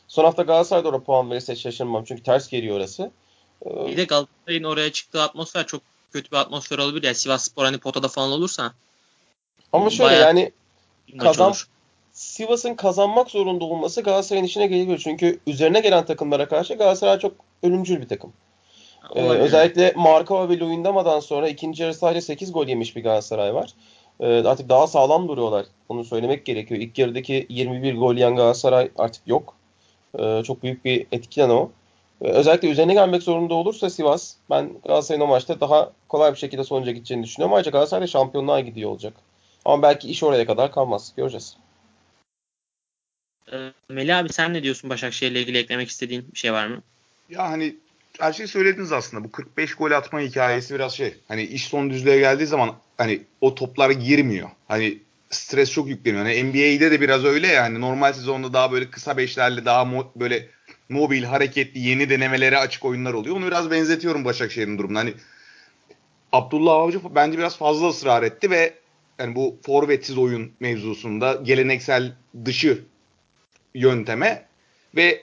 Son 0.08 0.24
hafta 0.24 0.42
Galatasaray'da 0.42 0.88
orada 0.88 1.02
puan 1.02 1.30
verirse 1.30 1.56
şaşırmam. 1.56 2.04
Çünkü 2.04 2.22
ters 2.22 2.48
geliyor 2.48 2.76
orası. 2.76 3.10
Bir 3.64 3.96
de 3.96 4.04
Galatasaray'ın 4.04 4.64
oraya 4.64 4.92
çıktığı 4.92 5.22
atmosfer 5.22 5.66
çok 5.66 5.82
kötü 6.12 6.30
bir 6.30 6.36
atmosfer 6.36 6.78
olabilir. 6.78 7.02
Yani 7.02 7.14
Sivas 7.14 7.44
Spor 7.44 7.64
hani 7.64 7.78
potada 7.78 8.08
falan 8.08 8.30
olursa. 8.32 8.72
Ama 9.72 9.90
şöyle 9.90 10.14
yani 10.14 10.52
kazan 11.18 11.54
Sivas'ın 12.20 12.74
kazanmak 12.74 13.30
zorunda 13.30 13.64
olması 13.64 14.02
Galatasaray'ın 14.02 14.46
işine 14.46 14.66
geliyor. 14.66 15.00
Çünkü 15.04 15.40
üzerine 15.46 15.80
gelen 15.80 16.04
takımlara 16.04 16.48
karşı 16.48 16.74
Galatasaray 16.74 17.18
çok 17.18 17.32
ölümcül 17.62 18.00
bir 18.00 18.08
takım. 18.08 18.32
Ee, 19.14 19.22
özellikle 19.22 19.92
Markova 19.96 20.48
ve 20.48 20.58
Luyendama'dan 20.58 21.20
sonra 21.20 21.48
ikinci 21.48 21.82
yarı 21.82 21.94
sadece 21.94 22.20
8 22.20 22.52
gol 22.52 22.66
yemiş 22.66 22.96
bir 22.96 23.02
Galatasaray 23.02 23.54
var. 23.54 23.74
Ee, 24.20 24.26
artık 24.26 24.68
daha 24.68 24.86
sağlam 24.86 25.28
duruyorlar. 25.28 25.66
Onu 25.88 26.04
söylemek 26.04 26.44
gerekiyor. 26.44 26.80
İlk 26.80 26.98
yarıdaki 26.98 27.46
21 27.48 27.96
gol 27.96 28.14
yiyen 28.14 28.36
Galatasaray 28.36 28.90
artık 28.98 29.22
yok. 29.26 29.54
Ee, 30.18 30.42
çok 30.44 30.62
büyük 30.62 30.84
bir 30.84 31.06
etkilen 31.12 31.50
o. 31.50 31.70
Ee, 32.22 32.28
özellikle 32.28 32.68
üzerine 32.68 32.94
gelmek 32.94 33.22
zorunda 33.22 33.54
olursa 33.54 33.90
Sivas 33.90 34.34
ben 34.50 34.70
Galatasaray'ın 34.84 35.24
o 35.24 35.26
maçta 35.26 35.60
daha 35.60 35.90
kolay 36.08 36.32
bir 36.32 36.38
şekilde 36.38 36.64
sonuca 36.64 36.92
gideceğini 36.92 37.24
düşünüyorum. 37.24 37.54
Ayrıca 37.54 37.70
Galatasaray 37.70 38.08
şampiyonluğa 38.08 38.60
gidiyor 38.60 38.90
olacak. 38.90 39.14
Ama 39.64 39.82
belki 39.82 40.08
iş 40.08 40.22
oraya 40.22 40.46
kadar 40.46 40.72
kalmaz. 40.72 41.12
Göreceğiz. 41.16 41.56
Ee, 43.52 43.72
Melih 43.88 44.18
abi 44.18 44.32
sen 44.32 44.54
ne 44.54 44.62
diyorsun 44.62 44.90
Başakşehir'le 44.90 45.34
ilgili 45.34 45.58
eklemek 45.58 45.88
istediğin 45.88 46.32
bir 46.32 46.38
şey 46.38 46.52
var 46.52 46.66
mı? 46.66 46.82
Ya 47.28 47.50
hani 47.50 47.76
her 48.18 48.32
şeyi 48.32 48.48
söylediniz 48.48 48.92
aslında. 48.92 49.24
Bu 49.24 49.32
45 49.32 49.74
gol 49.74 49.90
atma 49.90 50.20
hikayesi 50.20 50.74
biraz 50.74 50.92
şey. 50.96 51.14
Hani 51.28 51.42
iş 51.42 51.64
son 51.64 51.90
düzlüğe 51.90 52.18
geldiği 52.18 52.46
zaman 52.46 52.76
hani 52.96 53.22
o 53.40 53.54
toplar 53.54 53.90
girmiyor. 53.90 54.50
Hani 54.68 54.98
stres 55.30 55.72
çok 55.72 55.88
yükleniyor. 55.88 56.24
Hani 56.24 56.44
NBA'de 56.44 56.90
de 56.90 57.00
biraz 57.00 57.24
öyle 57.24 57.46
ya. 57.46 57.62
Hani 57.62 57.80
normal 57.80 58.12
sezonda 58.12 58.52
daha 58.52 58.72
böyle 58.72 58.90
kısa 58.90 59.16
beşlerle 59.16 59.64
daha 59.64 59.82
mo- 59.82 60.06
böyle 60.16 60.48
mobil, 60.88 61.22
hareketli, 61.22 61.80
yeni 61.80 62.10
denemelere 62.10 62.58
açık 62.58 62.84
oyunlar 62.84 63.12
oluyor. 63.12 63.36
Onu 63.36 63.46
biraz 63.46 63.70
benzetiyorum 63.70 64.24
Başakşehir'in 64.24 64.78
durumuna. 64.78 64.98
Hani 64.98 65.14
Abdullah 66.32 66.74
Avcı 66.74 67.00
bence 67.14 67.38
biraz 67.38 67.56
fazla 67.56 67.88
ısrar 67.88 68.22
etti 68.22 68.50
ve 68.50 68.74
yani 69.18 69.34
bu 69.34 69.56
forvetsiz 69.66 70.18
oyun 70.18 70.52
mevzusunda 70.60 71.40
geleneksel 71.42 72.12
dışı 72.44 72.84
yönteme 73.74 74.46
ve 74.96 75.22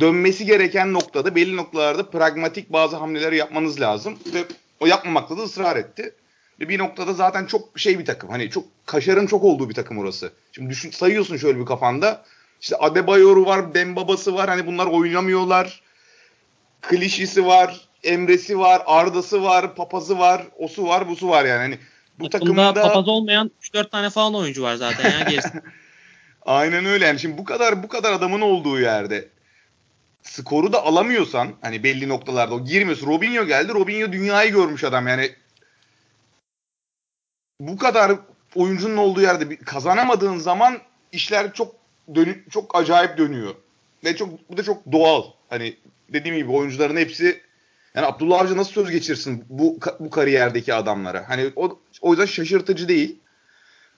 dönmesi 0.00 0.46
gereken 0.46 0.92
noktada 0.92 1.34
belli 1.34 1.56
noktalarda 1.56 2.10
pragmatik 2.10 2.72
bazı 2.72 2.96
hamleler 2.96 3.32
yapmanız 3.32 3.80
lazım 3.80 4.18
ve 4.34 4.44
o 4.80 4.86
yapmamakta 4.86 5.38
da 5.38 5.42
ısrar 5.42 5.76
etti. 5.76 6.14
Ve 6.60 6.68
bir 6.68 6.78
noktada 6.78 7.12
zaten 7.12 7.46
çok 7.46 7.78
şey 7.78 7.98
bir 7.98 8.04
takım. 8.04 8.30
Hani 8.30 8.50
çok 8.50 8.64
kaşarın 8.86 9.26
çok 9.26 9.44
olduğu 9.44 9.68
bir 9.68 9.74
takım 9.74 9.98
orası. 9.98 10.32
Şimdi 10.52 10.70
düşün 10.70 10.90
sayıyorsun 10.90 11.36
şöyle 11.36 11.60
bir 11.60 11.66
kafanda. 11.66 12.24
İşte 12.60 12.76
Adebayor'u 12.76 13.46
var, 13.46 13.74
Dembaba'sı 13.74 14.34
var. 14.34 14.48
Hani 14.48 14.66
bunlar 14.66 14.86
oynamıyorlar. 14.86 15.82
Klişisi 16.82 17.46
var, 17.46 17.80
Emre'si 18.04 18.58
var, 18.58 18.82
Arda'sı 18.86 19.42
var, 19.42 19.74
Papaz'ı 19.74 20.18
var, 20.18 20.46
osu 20.58 20.86
var, 20.86 21.08
busu 21.08 21.28
var 21.28 21.44
yani. 21.44 21.58
Hani 21.58 21.78
bu 22.18 22.30
takımda, 22.30 22.54
takımda 22.54 22.88
papaz 22.88 23.08
olmayan 23.08 23.50
3-4 23.62 23.90
tane 23.90 24.10
falan 24.10 24.34
oyuncu 24.34 24.62
var 24.62 24.74
zaten 24.74 25.10
ya 25.10 25.24
gerisi. 25.30 25.62
Aynen 26.46 26.86
öyle 26.86 27.06
yani 27.06 27.18
şimdi 27.20 27.38
bu 27.38 27.44
kadar 27.44 27.82
bu 27.82 27.88
kadar 27.88 28.12
adamın 28.12 28.40
olduğu 28.40 28.80
yerde 28.80 29.28
skoru 30.22 30.72
da 30.72 30.82
alamıyorsan 30.82 31.48
hani 31.60 31.82
belli 31.82 32.08
noktalarda 32.08 32.54
o 32.54 32.64
girmiyorsun. 32.64 33.06
Robinho 33.06 33.44
geldi. 33.44 33.72
Robinho 33.74 34.12
dünyayı 34.12 34.52
görmüş 34.52 34.84
adam 34.84 35.06
yani. 35.06 35.30
Bu 37.60 37.76
kadar 37.78 38.12
oyuncunun 38.54 38.96
olduğu 38.96 39.20
yerde 39.20 39.56
kazanamadığın 39.56 40.38
zaman 40.38 40.78
işler 41.12 41.52
çok 41.52 41.74
dönü 42.14 42.44
çok 42.50 42.78
acayip 42.78 43.18
dönüyor. 43.18 43.54
ve 44.04 44.16
çok 44.16 44.50
bu 44.50 44.56
da 44.56 44.62
çok 44.62 44.92
doğal. 44.92 45.24
Hani 45.48 45.76
dediğim 46.12 46.36
gibi 46.36 46.52
oyuncuların 46.52 46.96
hepsi 46.96 47.42
yani 47.94 48.06
Abdullah 48.06 48.40
Avcı 48.40 48.56
nasıl 48.56 48.72
söz 48.72 48.90
geçirsin 48.90 49.44
bu 49.48 49.78
bu 50.00 50.10
kariyerdeki 50.10 50.74
adamlara? 50.74 51.28
Hani 51.28 51.52
o, 51.56 51.80
o 52.00 52.10
yüzden 52.10 52.26
şaşırtıcı 52.26 52.88
değil. 52.88 53.18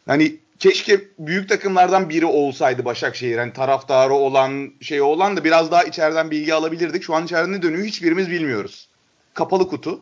Hani 0.06 0.38
keşke 0.58 1.00
büyük 1.18 1.48
takımlardan 1.48 2.08
biri 2.08 2.26
olsaydı 2.26 2.84
Başakşehir. 2.84 3.38
Hani 3.38 3.52
taraftarı 3.52 4.12
olan 4.12 4.72
şey 4.80 5.00
olan 5.00 5.36
da 5.36 5.44
biraz 5.44 5.70
daha 5.70 5.84
içeriden 5.84 6.30
bilgi 6.30 6.54
alabilirdik. 6.54 7.02
Şu 7.02 7.14
an 7.14 7.24
içeride 7.24 7.52
ne 7.52 7.62
dönüyor 7.62 7.84
hiçbirimiz 7.86 8.30
bilmiyoruz. 8.30 8.88
Kapalı 9.34 9.68
kutu. 9.68 10.00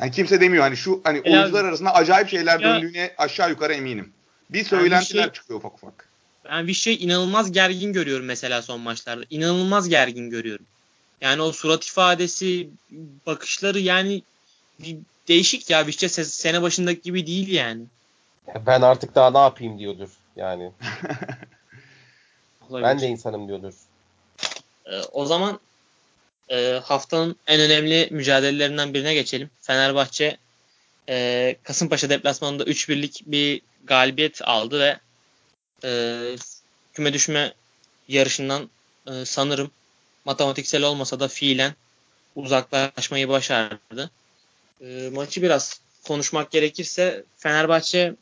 Yani 0.00 0.10
kimse 0.10 0.40
demiyor 0.40 0.62
hani 0.62 0.76
şu 0.76 1.00
hani 1.04 1.20
Helal. 1.24 1.38
oyuncular 1.38 1.64
arasında 1.64 1.94
acayip 1.94 2.28
şeyler 2.28 2.60
ya, 2.60 2.74
döndüğüne 2.74 3.14
aşağı 3.18 3.50
yukarı 3.50 3.72
eminim. 3.72 4.12
Bir 4.50 4.64
söylentiler 4.64 5.22
şey, 5.22 5.32
çıkıyor 5.32 5.58
ufak 5.58 5.74
ufak. 5.74 6.08
Ben 6.44 6.66
bir 6.66 6.74
şey 6.74 6.94
inanılmaz 7.04 7.52
gergin 7.52 7.92
görüyorum 7.92 8.26
mesela 8.26 8.62
son 8.62 8.80
maçlarda. 8.80 9.24
İnanılmaz 9.30 9.88
gergin 9.88 10.30
görüyorum. 10.30 10.66
Yani 11.20 11.42
o 11.42 11.52
surat 11.52 11.84
ifadesi, 11.84 12.68
bakışları 13.26 13.80
yani 13.80 14.22
değişik 15.28 15.70
ya. 15.70 15.86
Vişçe 15.86 16.08
sene 16.08 16.62
başındaki 16.62 17.02
gibi 17.02 17.26
değil 17.26 17.48
yani. 17.48 17.82
Ben 18.66 18.82
artık 18.82 19.14
daha 19.14 19.30
ne 19.30 19.38
yapayım 19.38 19.78
diyordur 19.78 20.08
yani. 20.36 20.72
ben 22.70 23.00
de 23.00 23.06
insanım 23.06 23.48
diyordur. 23.48 23.74
Ee, 24.86 25.00
o 25.12 25.26
zaman 25.26 25.60
e, 26.48 26.80
haftanın 26.84 27.36
en 27.46 27.60
önemli 27.60 28.08
mücadelelerinden 28.10 28.94
birine 28.94 29.14
geçelim. 29.14 29.50
Fenerbahçe 29.60 30.36
e, 31.08 31.56
Kasımpaşa 31.62 32.10
deplasmanında 32.10 32.64
3-1'lik 32.64 33.22
bir 33.26 33.62
galibiyet 33.84 34.42
aldı 34.42 34.80
ve 34.80 34.98
e, 35.84 35.90
küme 36.92 37.12
düşme 37.12 37.52
yarışından 38.08 38.70
e, 39.06 39.24
sanırım 39.24 39.70
matematiksel 40.24 40.82
olmasa 40.82 41.20
da 41.20 41.28
fiilen 41.28 41.74
uzaklaşmayı 42.36 43.28
başardı. 43.28 44.10
E, 44.80 45.10
maçı 45.12 45.42
biraz 45.42 45.80
konuşmak 46.06 46.50
gerekirse 46.50 47.24
Fenerbahçe 47.36 48.14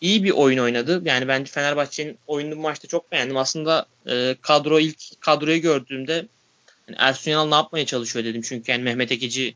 iyi 0.00 0.24
bir 0.24 0.30
oyun 0.30 0.58
oynadı. 0.58 1.02
Yani 1.04 1.28
bence 1.28 1.52
Fenerbahçe'nin 1.52 2.18
oyunu 2.26 2.56
bu 2.56 2.60
maçta 2.60 2.88
çok 2.88 3.12
beğendim. 3.12 3.36
Aslında 3.36 3.86
e, 4.06 4.36
kadro 4.40 4.80
ilk 4.80 5.20
kadroyu 5.20 5.60
gördüğümde 5.60 6.26
yani 6.88 6.96
Ersun 6.98 7.30
Yanal 7.30 7.48
ne 7.48 7.54
yapmaya 7.54 7.86
çalışıyor 7.86 8.24
dedim. 8.24 8.42
Çünkü 8.42 8.72
yani 8.72 8.82
Mehmet 8.82 9.12
Ekici 9.12 9.54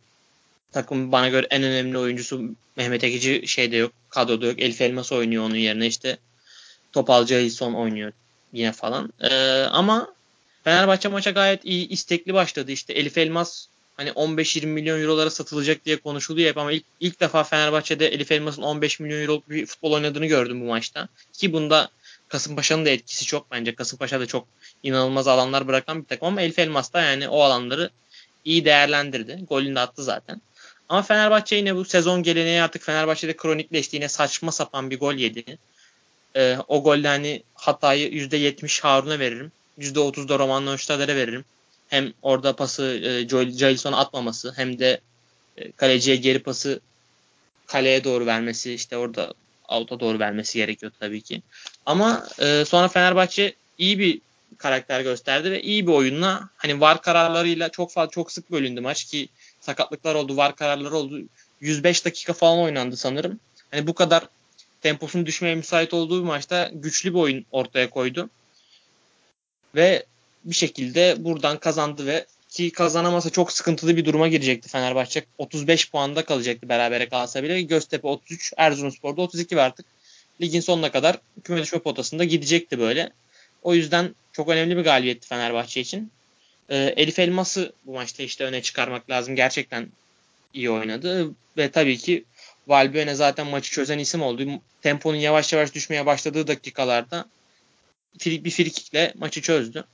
takım 0.72 1.12
bana 1.12 1.28
göre 1.28 1.46
en 1.50 1.62
önemli 1.62 1.98
oyuncusu 1.98 2.42
Mehmet 2.76 3.04
Ekici 3.04 3.48
şeyde 3.48 3.76
yok. 3.76 3.92
Kadroda 4.08 4.46
yok. 4.46 4.60
Elif 4.60 4.80
Elmas 4.80 5.12
oynuyor 5.12 5.44
onun 5.44 5.56
yerine 5.56 5.86
işte 5.86 6.18
Topalcı 6.92 7.34
Hilson 7.34 7.74
oynuyor 7.74 8.12
yine 8.52 8.72
falan. 8.72 9.12
E, 9.20 9.62
ama 9.62 10.14
Fenerbahçe 10.64 11.08
maça 11.08 11.30
gayet 11.30 11.64
iyi 11.64 11.88
istekli 11.88 12.34
başladı. 12.34 12.72
İşte 12.72 12.92
Elif 12.92 13.18
Elmas 13.18 13.66
hani 14.02 14.10
15-20 14.10 14.66
milyon 14.66 15.00
eurolara 15.00 15.30
satılacak 15.30 15.84
diye 15.84 15.96
konuşuluyor 15.96 16.48
hep 16.48 16.58
ama 16.58 16.72
ilk, 16.72 16.84
ilk 17.00 17.20
defa 17.20 17.44
Fenerbahçe'de 17.44 18.08
Elif 18.08 18.32
Elmas'ın 18.32 18.62
15 18.62 19.00
milyon 19.00 19.22
euro 19.22 19.42
bir 19.48 19.66
futbol 19.66 19.92
oynadığını 19.92 20.26
gördüm 20.26 20.60
bu 20.60 20.64
maçta. 20.64 21.08
Ki 21.32 21.52
bunda 21.52 21.90
Kasımpaşa'nın 22.28 22.84
da 22.84 22.90
etkisi 22.90 23.26
çok 23.26 23.50
bence. 23.50 23.74
Kasımpaşa 23.74 24.20
da 24.20 24.26
çok 24.26 24.46
inanılmaz 24.82 25.28
alanlar 25.28 25.68
bırakan 25.68 26.02
bir 26.02 26.08
takım 26.08 26.28
ama 26.28 26.42
Elif 26.42 26.58
Elmas 26.58 26.92
da 26.92 27.02
yani 27.02 27.28
o 27.28 27.40
alanları 27.42 27.90
iyi 28.44 28.64
değerlendirdi. 28.64 29.44
Golünü 29.48 29.74
de 29.74 29.80
attı 29.80 30.02
zaten. 30.02 30.40
Ama 30.88 31.02
Fenerbahçe 31.02 31.56
yine 31.56 31.76
bu 31.76 31.84
sezon 31.84 32.22
geleneği 32.22 32.62
artık 32.62 32.82
Fenerbahçe'de 32.82 33.36
kronikleşti. 33.36 33.96
Yine 33.96 34.08
saçma 34.08 34.52
sapan 34.52 34.90
bir 34.90 34.98
gol 34.98 35.14
yedi. 35.14 35.58
Ee, 36.36 36.56
o 36.68 36.82
golde 36.82 37.08
hani 37.08 37.42
hatayı 37.54 38.08
%70 38.08 38.82
Harun'a 38.82 39.18
veririm. 39.18 39.52
%30 39.78 40.28
da 40.28 40.38
Roman 40.38 40.66
Neustadter'e 40.66 41.16
veririm 41.16 41.44
hem 41.92 42.12
orada 42.22 42.56
pası 42.56 42.84
e, 42.84 43.28
Jalison'a 43.28 43.96
atmaması 43.96 44.52
hem 44.56 44.78
de 44.78 45.00
e, 45.56 45.72
kaleciye 45.72 46.16
geri 46.16 46.38
pası 46.38 46.80
kaleye 47.66 48.04
doğru 48.04 48.26
vermesi 48.26 48.74
işte 48.74 48.96
orada 48.96 49.34
out'a 49.68 50.00
doğru 50.00 50.18
vermesi 50.18 50.58
gerekiyor 50.58 50.92
tabii 51.00 51.20
ki. 51.20 51.42
Ama 51.86 52.26
e, 52.38 52.64
sonra 52.64 52.88
Fenerbahçe 52.88 53.54
iyi 53.78 53.98
bir 53.98 54.20
karakter 54.58 55.00
gösterdi 55.00 55.50
ve 55.50 55.62
iyi 55.62 55.86
bir 55.86 55.92
oyunla 55.92 56.48
hani 56.56 56.80
var 56.80 57.02
kararlarıyla 57.02 57.68
çok 57.68 57.92
fazla 57.92 58.10
çok 58.10 58.32
sık 58.32 58.50
bölündü 58.50 58.80
maç 58.80 59.04
ki 59.04 59.28
sakatlıklar 59.60 60.14
oldu, 60.14 60.36
var 60.36 60.56
kararları 60.56 60.96
oldu. 60.96 61.20
105 61.60 62.04
dakika 62.04 62.32
falan 62.32 62.58
oynandı 62.58 62.96
sanırım. 62.96 63.40
Hani 63.70 63.86
bu 63.86 63.94
kadar 63.94 64.28
temposunun 64.80 65.26
düşmeye 65.26 65.54
müsait 65.54 65.94
olduğu 65.94 66.22
bir 66.22 66.26
maçta 66.26 66.70
güçlü 66.72 67.14
bir 67.14 67.18
oyun 67.18 67.44
ortaya 67.50 67.90
koydu. 67.90 68.30
Ve 69.74 70.06
bir 70.44 70.54
şekilde 70.54 71.16
buradan 71.18 71.58
kazandı 71.58 72.06
ve 72.06 72.26
ki 72.48 72.70
kazanamasa 72.70 73.30
çok 73.30 73.52
sıkıntılı 73.52 73.96
bir 73.96 74.04
duruma 74.04 74.28
girecekti 74.28 74.68
Fenerbahçe. 74.68 75.24
35 75.38 75.90
puanda 75.90 76.24
kalacaktı 76.24 76.68
berabere 76.68 77.08
kalsa 77.08 77.42
bile. 77.42 77.62
Göztepe 77.62 78.08
33, 78.08 78.52
Erzurumspor'da 78.56 79.22
32 79.22 79.56
ve 79.56 79.62
artık 79.62 79.86
ligin 80.40 80.60
sonuna 80.60 80.92
kadar 80.92 81.18
küme 81.44 81.62
düşme 81.62 81.78
potasında 81.78 82.24
gidecekti 82.24 82.78
böyle. 82.78 83.10
O 83.62 83.74
yüzden 83.74 84.14
çok 84.32 84.48
önemli 84.48 84.76
bir 84.76 84.82
galibiyetti 84.82 85.28
Fenerbahçe 85.28 85.80
için. 85.80 86.12
Ee, 86.68 86.94
Elif 86.96 87.18
Elmas'ı 87.18 87.72
bu 87.86 87.92
maçta 87.92 88.22
işte 88.22 88.44
öne 88.44 88.62
çıkarmak 88.62 89.10
lazım. 89.10 89.36
Gerçekten 89.36 89.88
iyi 90.54 90.70
oynadı 90.70 91.30
ve 91.56 91.70
tabii 91.70 91.98
ki 91.98 92.24
Valbuena 92.68 93.14
zaten 93.14 93.46
maçı 93.46 93.70
çözen 93.70 93.98
isim 93.98 94.22
oldu. 94.22 94.46
Temponun 94.82 95.16
yavaş 95.16 95.52
yavaş 95.52 95.74
düşmeye 95.74 96.06
başladığı 96.06 96.46
dakikalarda 96.46 97.28
bir 98.26 98.50
frikikle 98.50 99.12
maçı 99.16 99.42
çözdü. 99.42 99.84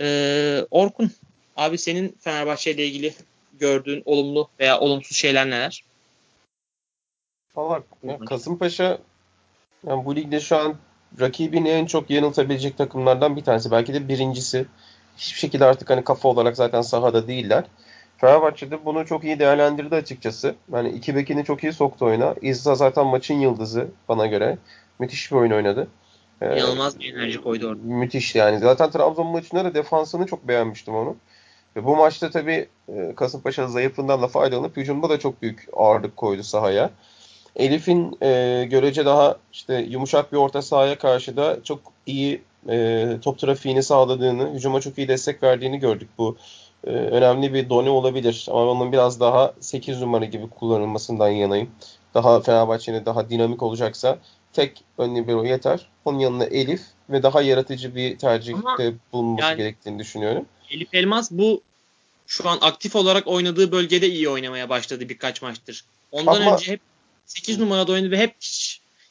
Ee, 0.00 0.66
Orkun 0.70 1.10
abi 1.56 1.78
senin 1.78 2.16
Fenerbahçe 2.20 2.70
ile 2.70 2.86
ilgili 2.86 3.14
gördüğün 3.58 4.02
olumlu 4.04 4.48
veya 4.60 4.80
olumsuz 4.80 5.16
şeyler 5.16 5.46
neler? 5.46 5.84
Valla 7.56 7.82
Kasımpaşa 8.28 8.98
yani 9.86 10.04
bu 10.04 10.16
ligde 10.16 10.40
şu 10.40 10.56
an 10.56 10.76
rakibini 11.20 11.68
en 11.68 11.86
çok 11.86 12.10
yanıltabilecek 12.10 12.78
takımlardan 12.78 13.36
bir 13.36 13.44
tanesi. 13.44 13.70
Belki 13.70 13.94
de 13.94 14.08
birincisi. 14.08 14.66
Hiçbir 15.16 15.38
şekilde 15.38 15.64
artık 15.64 15.90
hani 15.90 16.04
kafa 16.04 16.28
olarak 16.28 16.56
zaten 16.56 16.82
sahada 16.82 17.26
değiller. 17.26 17.64
Fenerbahçe'de 18.18 18.84
bunu 18.84 19.06
çok 19.06 19.24
iyi 19.24 19.38
değerlendirdi 19.38 19.94
açıkçası. 19.94 20.54
Yani 20.72 20.88
iki 20.88 21.16
bekini 21.16 21.44
çok 21.44 21.64
iyi 21.64 21.72
soktu 21.72 22.06
oyuna. 22.06 22.34
İzza 22.42 22.74
zaten 22.74 23.06
maçın 23.06 23.34
yıldızı 23.34 23.88
bana 24.08 24.26
göre. 24.26 24.58
Müthiş 24.98 25.32
bir 25.32 25.36
oyun 25.36 25.50
oynadı. 25.50 25.88
Ee, 26.40 26.56
İnanılmaz 26.56 27.00
bir 27.00 27.14
enerji 27.14 27.40
koydu 27.40 27.68
orada. 27.68 27.80
Müthiş 27.82 28.34
yani. 28.34 28.58
Zaten 28.58 28.90
Trabzon 28.90 29.26
maçında 29.26 29.64
da 29.64 29.74
defansını 29.74 30.26
çok 30.26 30.48
beğenmiştim 30.48 30.94
onu. 30.94 31.16
Ve 31.76 31.84
bu 31.84 31.96
maçta 31.96 32.30
tabii 32.30 32.68
e, 32.88 33.14
Kasımpaşa'nın 33.16 33.68
zayıflığından 33.68 34.22
da 34.22 34.28
faydalanıp 34.28 34.76
hücumda 34.76 35.08
da 35.10 35.18
çok 35.18 35.42
büyük 35.42 35.68
ağırlık 35.72 36.16
koydu 36.16 36.42
sahaya. 36.42 36.90
Elif'in 37.56 38.16
e, 38.22 38.64
görece 38.70 39.06
daha 39.06 39.36
işte 39.52 39.86
yumuşak 39.88 40.32
bir 40.32 40.36
orta 40.36 40.62
sahaya 40.62 40.98
karşı 40.98 41.36
da 41.36 41.62
çok 41.64 41.80
iyi 42.06 42.42
e, 42.68 43.06
top 43.22 43.38
trafiğini 43.38 43.82
sağladığını, 43.82 44.54
hücuma 44.54 44.80
çok 44.80 44.98
iyi 44.98 45.08
destek 45.08 45.42
verdiğini 45.42 45.78
gördük. 45.78 46.08
Bu 46.18 46.36
e, 46.86 46.90
önemli 46.90 47.54
bir 47.54 47.70
done 47.70 47.90
olabilir 47.90 48.46
ama 48.50 48.70
onun 48.70 48.92
biraz 48.92 49.20
daha 49.20 49.54
8 49.60 50.00
numara 50.00 50.24
gibi 50.24 50.48
kullanılmasından 50.50 51.28
yanayım. 51.28 51.70
Daha 52.14 52.40
Fenerbahçe'nin 52.40 53.06
daha 53.06 53.30
dinamik 53.30 53.62
olacaksa 53.62 54.18
tek 54.52 54.84
ön 54.98 55.16
libero 55.16 55.44
yeter. 55.44 55.93
Onun 56.04 56.18
yanına 56.18 56.44
Elif 56.44 56.80
ve 57.10 57.22
daha 57.22 57.42
yaratıcı 57.42 57.94
bir 57.94 58.18
tercihte 58.18 58.94
bulunması 59.12 59.48
yani, 59.48 59.56
gerektiğini 59.56 59.98
düşünüyorum. 59.98 60.46
Elif 60.70 60.94
Elmas 60.94 61.30
bu 61.30 61.62
şu 62.26 62.48
an 62.48 62.58
aktif 62.60 62.96
olarak 62.96 63.26
oynadığı 63.26 63.72
bölgede 63.72 64.08
iyi 64.08 64.28
oynamaya 64.28 64.68
başladı 64.68 65.08
birkaç 65.08 65.42
maçtır. 65.42 65.84
Ondan 66.12 66.42
Ama, 66.42 66.54
önce 66.54 66.72
hep 66.72 66.80
8 67.26 67.58
numarada 67.58 67.92
oynadı 67.92 68.10
ve 68.10 68.18
hep 68.18 68.34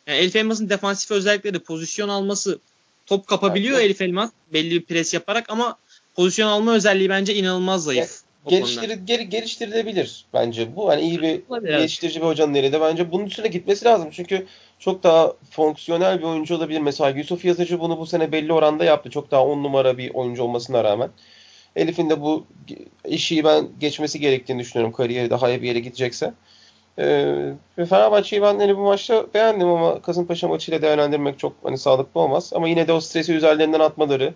yani 0.07 0.17
Elif 0.17 0.35
Elmas'ın 0.35 0.69
defansif 0.69 1.11
özellikleri 1.11 1.59
pozisyon 1.59 2.09
alması 2.09 2.59
top 3.05 3.27
kapabiliyor 3.27 3.77
evet. 3.77 3.85
Elif 3.85 4.01
Elmas 4.01 4.31
belli 4.53 4.71
bir 4.71 4.85
pres 4.85 5.13
yaparak 5.13 5.49
ama 5.49 5.77
pozisyon 6.15 6.47
alma 6.47 6.73
özelliği 6.73 7.09
bence 7.09 7.35
inanılmaz 7.35 7.83
zayıf. 7.83 8.21
Geliştir, 8.47 8.89
geri, 8.89 9.29
geliştirilebilir 9.29 10.25
bence. 10.33 10.75
Bu 10.75 10.89
hani 10.89 11.01
iyi 11.01 11.21
bir 11.21 11.41
Olabilir, 11.49 11.77
geliştirici 11.77 12.21
bir 12.21 12.25
hocanın 12.25 12.53
elinde. 12.53 12.81
Bence 12.81 13.11
bunun 13.11 13.25
üstüne 13.25 13.47
gitmesi 13.47 13.85
lazım. 13.85 14.09
Çünkü 14.11 14.45
çok 14.85 15.03
daha 15.03 15.33
fonksiyonel 15.49 16.19
bir 16.19 16.23
oyuncu 16.23 16.55
olabilir. 16.55 16.79
Mesela 16.79 17.09
Yusuf 17.09 17.45
Yazıcı 17.45 17.79
bunu 17.79 17.97
bu 17.99 18.05
sene 18.05 18.31
belli 18.31 18.53
oranda 18.53 18.83
yaptı. 18.83 19.09
Çok 19.09 19.31
daha 19.31 19.45
on 19.45 19.63
numara 19.63 19.97
bir 19.97 20.13
oyuncu 20.13 20.43
olmasına 20.43 20.83
rağmen. 20.83 21.09
Elif'in 21.75 22.09
de 22.09 22.21
bu 22.21 22.45
işi 23.05 23.43
ben 23.43 23.67
geçmesi 23.79 24.19
gerektiğini 24.19 24.59
düşünüyorum. 24.59 24.93
Kariyeri 24.93 25.29
daha 25.29 25.49
iyi 25.49 25.61
bir 25.61 25.67
yere 25.67 25.79
gidecekse. 25.79 26.33
Ee, 26.99 27.53
Fenerbahçe'yi 27.75 28.41
ben 28.41 28.59
hani 28.59 28.77
bu 28.77 28.81
maçta 28.81 29.25
beğendim 29.33 29.67
ama 29.67 30.01
Kasımpaşa 30.01 30.47
maçıyla 30.47 30.81
değerlendirmek 30.81 31.39
çok 31.39 31.53
hani 31.63 31.77
sağlıklı 31.77 32.21
olmaz. 32.21 32.51
Ama 32.55 32.67
yine 32.67 32.87
de 32.87 32.93
o 32.93 32.99
stresi 32.99 33.33
üzerlerinden 33.33 33.79
atmaları 33.79 34.33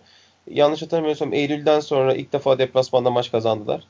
yanlış 0.51 0.81
hatırlamıyorsam 0.81 1.33
Eylül'den 1.33 1.79
sonra 1.79 2.15
ilk 2.15 2.33
defa 2.33 2.59
deplasmanda 2.59 3.09
maç 3.09 3.31
kazandılar. 3.31 3.83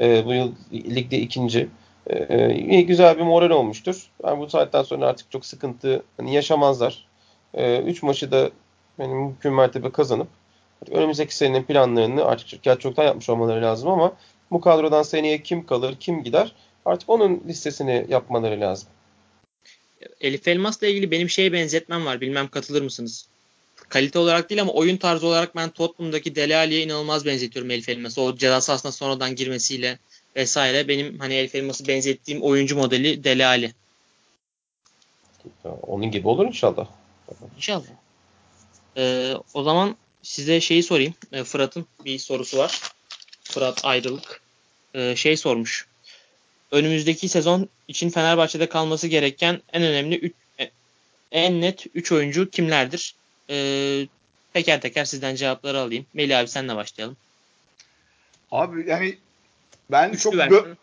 Ee, 0.00 0.24
bu 0.26 0.34
yıl 0.34 0.52
ligde 0.72 1.18
ikinci. 1.18 1.68
Ee, 2.10 2.80
güzel 2.80 3.18
bir 3.18 3.22
moral 3.22 3.50
olmuştur. 3.50 4.10
Yani 4.24 4.38
bu 4.38 4.48
saatten 4.48 4.82
sonra 4.82 5.06
artık 5.06 5.30
çok 5.30 5.46
sıkıntı 5.46 6.02
hani 6.16 6.34
yaşamazlar. 6.34 7.06
Ee, 7.54 7.78
üç 7.78 8.02
maçı 8.02 8.30
da 8.30 8.50
yani 8.98 9.14
mümkün 9.14 9.52
mertebe 9.52 9.90
kazanıp 9.92 10.28
önümüzdeki 10.90 11.36
senenin 11.36 11.62
planlarını 11.62 12.24
artık 12.24 12.48
şirket 12.48 12.80
çoktan 12.80 13.04
yapmış 13.04 13.28
olmaları 13.28 13.62
lazım 13.62 13.88
ama 13.88 14.16
bu 14.50 14.60
kadrodan 14.60 15.02
seneye 15.02 15.42
kim 15.42 15.66
kalır, 15.66 15.96
kim 16.00 16.22
gider 16.22 16.52
artık 16.84 17.10
onun 17.10 17.42
listesini 17.48 18.06
yapmaları 18.08 18.60
lazım. 18.60 18.88
Elif 20.20 20.48
Elmas'la 20.48 20.86
ilgili 20.86 21.10
benim 21.10 21.30
şeye 21.30 21.52
benzetmem 21.52 22.06
var. 22.06 22.20
Bilmem 22.20 22.48
katılır 22.48 22.82
mısınız? 22.82 23.26
Kalite 23.88 24.18
olarak 24.18 24.50
değil 24.50 24.62
ama 24.62 24.72
oyun 24.72 24.96
tarzı 24.96 25.26
olarak 25.26 25.56
ben 25.56 25.70
Tottenham'daki 25.70 26.34
Dele 26.34 26.56
Alli'ye 26.56 26.82
inanılmaz 26.82 27.26
benzetiyorum 27.26 27.70
Elif 27.70 27.88
Elmas'ı. 27.88 28.20
O 28.20 28.36
ceza 28.36 28.60
sahasına 28.60 28.92
sonradan 28.92 29.34
girmesiyle 29.34 29.98
vesaire. 30.36 30.88
Benim 30.88 31.18
hani 31.18 31.34
Elif 31.34 31.54
Elmas'ı 31.54 31.88
benzettiğim 31.88 32.42
oyuncu 32.42 32.76
modeli 32.76 33.24
Dele 33.24 33.46
Alli. 33.46 33.72
Onun 35.64 36.10
gibi 36.10 36.28
olur 36.28 36.46
inşallah. 36.46 36.86
İnşallah. 37.56 37.84
Ee, 38.96 39.34
o 39.54 39.62
zaman 39.62 39.96
size 40.22 40.60
şeyi 40.60 40.82
sorayım. 40.82 41.14
Ee, 41.32 41.44
Fırat'ın 41.44 41.86
bir 42.04 42.18
sorusu 42.18 42.58
var. 42.58 42.80
Fırat 43.44 43.84
Ayrılık. 43.84 44.40
Ee, 44.94 45.16
şey 45.16 45.36
sormuş. 45.36 45.86
Önümüzdeki 46.70 47.28
sezon 47.28 47.68
için 47.88 48.10
Fenerbahçe'de 48.10 48.68
kalması 48.68 49.08
gereken 49.08 49.62
en 49.72 49.82
önemli 49.82 50.16
üç, 50.16 50.34
en 51.32 51.60
net 51.60 51.86
3 51.94 52.12
oyuncu 52.12 52.50
kimlerdir? 52.50 53.14
Ee, 53.50 54.06
teker 54.52 54.80
teker 54.80 55.04
sizden 55.04 55.34
cevapları 55.34 55.78
alayım. 55.78 56.06
Melih 56.14 56.38
abi 56.38 56.48
senle 56.48 56.76
başlayalım. 56.76 57.16
Abi 58.50 58.90
yani 58.90 59.18
ben 59.90 60.08
Üçlü 60.08 60.18
çok 60.18 60.34
gö- 60.34 60.76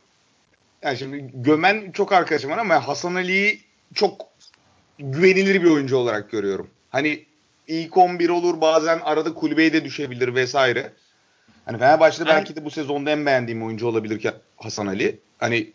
yani 0.81 0.97
şimdi 0.97 1.31
gömen 1.33 1.91
çok 1.91 2.11
arkadaşım 2.11 2.51
var 2.51 2.57
ama 2.57 2.87
Hasan 2.87 3.15
Ali'yi 3.15 3.61
çok 3.93 4.27
güvenilir 4.99 5.63
bir 5.63 5.69
oyuncu 5.69 5.97
olarak 5.97 6.31
görüyorum. 6.31 6.69
Hani 6.89 7.25
ilk 7.67 7.97
11 7.97 8.29
olur 8.29 8.61
bazen 8.61 8.99
arada 8.99 9.33
kulübeye 9.33 9.73
de 9.73 9.85
düşebilir 9.85 10.35
vesaire. 10.35 10.93
Hani 11.65 11.77
Fenerbahçe'de 11.77 12.29
yani, 12.29 12.37
belki 12.37 12.55
de 12.55 12.65
bu 12.65 12.71
sezonda 12.71 13.11
en 13.11 13.25
beğendiğim 13.25 13.63
oyuncu 13.63 13.87
olabilir 13.87 14.33
Hasan 14.57 14.87
Ali. 14.87 15.19
Hani 15.37 15.71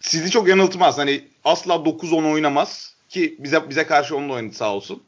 sizi 0.00 0.30
çok 0.30 0.48
yanıltmaz. 0.48 0.98
Hani 0.98 1.28
asla 1.44 1.74
9-10 1.74 2.32
oynamaz 2.32 2.94
ki 3.08 3.36
bize 3.38 3.70
bize 3.70 3.86
karşı 3.86 4.16
onunla 4.16 4.32
oynadı 4.32 4.54
sağ 4.54 4.74
olsun. 4.74 5.02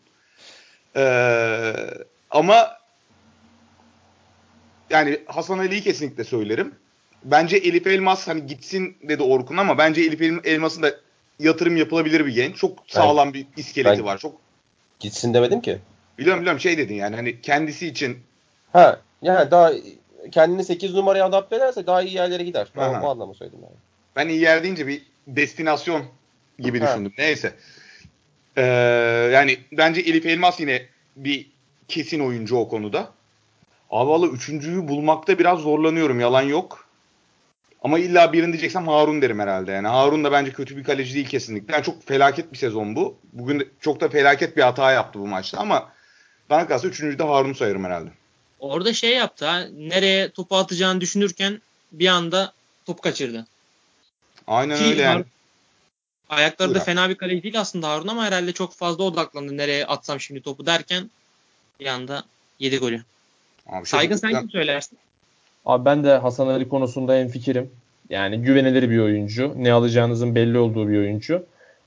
Ee, 0.96 1.74
ama 2.30 2.78
yani 4.90 5.20
Hasan 5.26 5.58
Ali'yi 5.58 5.82
kesinlikle 5.82 6.24
söylerim. 6.24 6.74
Bence 7.24 7.56
Elif 7.56 7.86
Elmas 7.86 8.28
hani 8.28 8.46
gitsin 8.46 8.96
dedi 9.02 9.22
Orkun 9.22 9.56
ama 9.56 9.78
bence 9.78 10.00
Elif 10.02 10.46
Elmas'ın 10.46 10.82
da 10.82 10.94
yatırım 11.38 11.76
yapılabilir 11.76 12.26
bir 12.26 12.34
genç. 12.34 12.56
Çok 12.56 12.78
sağlam 12.86 13.26
ben, 13.26 13.34
bir 13.34 13.46
iskeleti 13.56 13.98
ben, 13.98 14.04
var. 14.04 14.18
Çok 14.18 14.34
gitsin 15.00 15.34
demedim 15.34 15.60
ki. 15.60 15.78
Biliyorum 16.18 16.40
biliyorum 16.40 16.60
şey 16.60 16.78
dedin 16.78 16.94
yani 16.94 17.16
hani 17.16 17.40
kendisi 17.40 17.86
için. 17.86 18.18
Ha 18.72 19.00
yani 19.22 19.50
daha 19.50 19.72
kendini 20.32 20.64
8 20.64 20.94
numaraya 20.94 21.24
adapte 21.24 21.56
ederse 21.56 21.86
daha 21.86 22.02
iyi 22.02 22.14
yerlere 22.14 22.44
gider. 22.44 22.68
Ben 22.76 22.94
o 23.00 23.10
anlamı 23.10 23.34
söyledim 23.34 23.58
yani. 23.62 23.74
Ben 24.16 24.28
iyi 24.28 24.40
yer 24.40 24.62
deyince 24.62 24.86
bir 24.86 25.02
destinasyon 25.26 26.02
gibi 26.58 26.80
ha. 26.80 26.86
düşündüm. 26.86 27.12
Neyse. 27.18 27.54
Ee, 28.56 28.62
yani 29.32 29.58
bence 29.72 30.00
Elif 30.00 30.26
Elmas 30.26 30.60
yine 30.60 30.82
bir 31.16 31.50
kesin 31.88 32.20
oyuncu 32.20 32.56
o 32.56 32.68
konuda. 32.68 33.08
Abi 33.90 34.10
valla 34.10 34.26
üçüncüyü 34.26 34.88
bulmakta 34.88 35.38
biraz 35.38 35.58
zorlanıyorum. 35.58 36.20
Yalan 36.20 36.42
yok. 36.42 36.83
Ama 37.84 37.98
illa 37.98 38.32
birini 38.32 38.52
diyeceksem 38.52 38.88
Harun 38.88 39.22
derim 39.22 39.38
herhalde. 39.38 39.72
Yani 39.72 39.88
Harun 39.88 40.24
da 40.24 40.32
bence 40.32 40.52
kötü 40.52 40.76
bir 40.76 40.84
kaleci 40.84 41.14
değil 41.14 41.28
kesinlikle. 41.28 41.74
Yani 41.74 41.84
çok 41.84 42.06
felaket 42.06 42.52
bir 42.52 42.58
sezon 42.58 42.96
bu. 42.96 43.18
Bugün 43.32 43.72
çok 43.80 44.00
da 44.00 44.08
felaket 44.08 44.56
bir 44.56 44.62
hata 44.62 44.92
yaptı 44.92 45.18
bu 45.18 45.26
maçta 45.26 45.58
ama 45.58 45.92
bana 46.50 46.66
kalsa 46.66 46.88
üçüncüyü 46.88 47.18
de 47.18 47.22
Harun 47.22 47.52
sayarım 47.52 47.84
herhalde. 47.84 48.10
Orada 48.58 48.92
şey 48.92 49.16
yaptı 49.16 49.46
ha. 49.46 49.64
Nereye 49.72 50.30
topu 50.30 50.56
atacağını 50.56 51.00
düşünürken 51.00 51.62
bir 51.92 52.08
anda 52.08 52.52
top 52.86 53.02
kaçırdı. 53.02 53.46
Aynen 54.46 54.76
Ki 54.76 54.84
öyle 54.84 55.02
yani. 55.02 55.24
Ayakları 56.28 56.68
Buyur 56.68 56.80
da 56.80 56.84
fena 56.84 57.08
bir 57.08 57.14
kaleci 57.14 57.42
değil 57.42 57.60
aslında 57.60 57.88
Harun 57.88 58.08
ama 58.08 58.24
herhalde 58.24 58.52
çok 58.52 58.74
fazla 58.74 59.04
odaklandı. 59.04 59.56
Nereye 59.56 59.86
atsam 59.86 60.20
şimdi 60.20 60.42
topu 60.42 60.66
derken 60.66 61.10
bir 61.80 61.86
anda 61.86 62.24
yedi 62.58 62.78
golü. 62.78 63.02
Abi 63.66 63.86
Saygın 63.86 64.16
sen 64.16 64.40
kim 64.40 64.50
söylersin? 64.50 64.98
Abi 65.64 65.84
ben 65.84 66.04
de 66.04 66.16
Hasan 66.16 66.46
Ali 66.46 66.68
konusunda 66.68 67.16
en 67.16 67.28
fikirim. 67.28 67.70
Yani 68.10 68.42
güvenilir 68.42 68.90
bir 68.90 68.98
oyuncu. 68.98 69.54
Ne 69.56 69.72
alacağınızın 69.72 70.34
belli 70.34 70.58
olduğu 70.58 70.88
bir 70.88 70.98
oyuncu. 70.98 71.46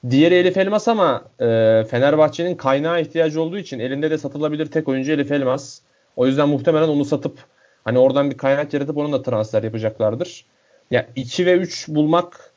Diğeri 0.09 0.35
Elif 0.35 0.57
Elmas 0.57 0.87
ama 0.87 1.23
e, 1.39 1.45
Fenerbahçe'nin 1.89 2.55
kaynağı 2.55 3.01
ihtiyacı 3.01 3.41
olduğu 3.41 3.57
için 3.57 3.79
elinde 3.79 4.11
de 4.11 4.17
satılabilir 4.17 4.65
tek 4.65 4.87
oyuncu 4.87 5.11
Elif 5.11 5.31
Elmas. 5.31 5.79
O 6.15 6.27
yüzden 6.27 6.49
muhtemelen 6.49 6.87
onu 6.87 7.05
satıp 7.05 7.37
hani 7.83 7.99
oradan 7.99 8.31
bir 8.31 8.37
kaynak 8.37 8.73
yaratıp 8.73 8.97
onun 8.97 9.13
da 9.13 9.21
transfer 9.21 9.63
yapacaklardır. 9.63 10.45
Ya 10.91 10.99
yani 10.99 11.07
2 11.15 11.45
ve 11.45 11.53
3 11.53 11.87
bulmak 11.87 12.51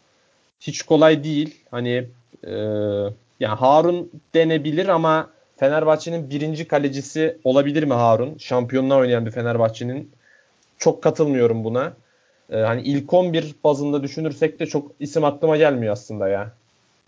hiç 0.60 0.82
kolay 0.82 1.24
değil. 1.24 1.64
Hani 1.70 2.08
e, 2.44 2.52
yani 3.40 3.54
Harun 3.58 4.10
denebilir 4.34 4.88
ama 4.88 5.30
Fenerbahçe'nin 5.56 6.30
birinci 6.30 6.68
kalecisi 6.68 7.38
olabilir 7.44 7.82
mi 7.82 7.94
Harun? 7.94 8.38
Şampiyonluğa 8.38 8.98
oynayan 8.98 9.26
bir 9.26 9.30
Fenerbahçe'nin. 9.30 10.10
Çok 10.80 11.02
katılmıyorum 11.02 11.64
buna. 11.64 11.92
Ee, 12.50 12.56
hani 12.56 12.82
ilk 12.82 13.12
11 13.12 13.54
bazında 13.64 14.02
düşünürsek 14.02 14.60
de 14.60 14.66
çok 14.66 14.92
isim 15.00 15.24
aklıma 15.24 15.56
gelmiyor 15.56 15.92
aslında 15.92 16.28
ya. 16.28 16.52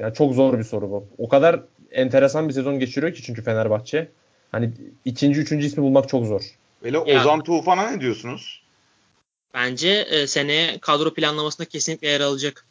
Yani 0.01 0.15
çok 0.15 0.35
zor 0.35 0.59
bir 0.59 0.65
soru 0.65 0.91
bu. 0.91 1.07
O 1.19 1.29
kadar 1.29 1.61
enteresan 1.93 2.49
bir 2.49 2.55
sezon 2.55 2.79
geçiriyor 2.79 3.15
ki 3.15 3.23
çünkü 3.23 3.43
Fenerbahçe. 3.43 4.09
Hani 4.53 4.71
ikinci, 5.05 5.41
üçüncü 5.41 5.67
ismi 5.67 5.83
bulmak 5.83 6.09
çok 6.09 6.27
zor. 6.27 6.43
Böyle 6.83 6.99
Ozan 6.99 7.43
Tufan'a 7.43 7.91
ne 7.91 8.01
diyorsunuz? 8.01 8.63
Bence 9.55 9.89
e, 9.89 10.27
seneye 10.27 10.79
kadro 10.79 11.15
planlamasında 11.15 11.69
kesinlikle 11.69 12.09
yer 12.09 12.21
alacak. 12.21 12.67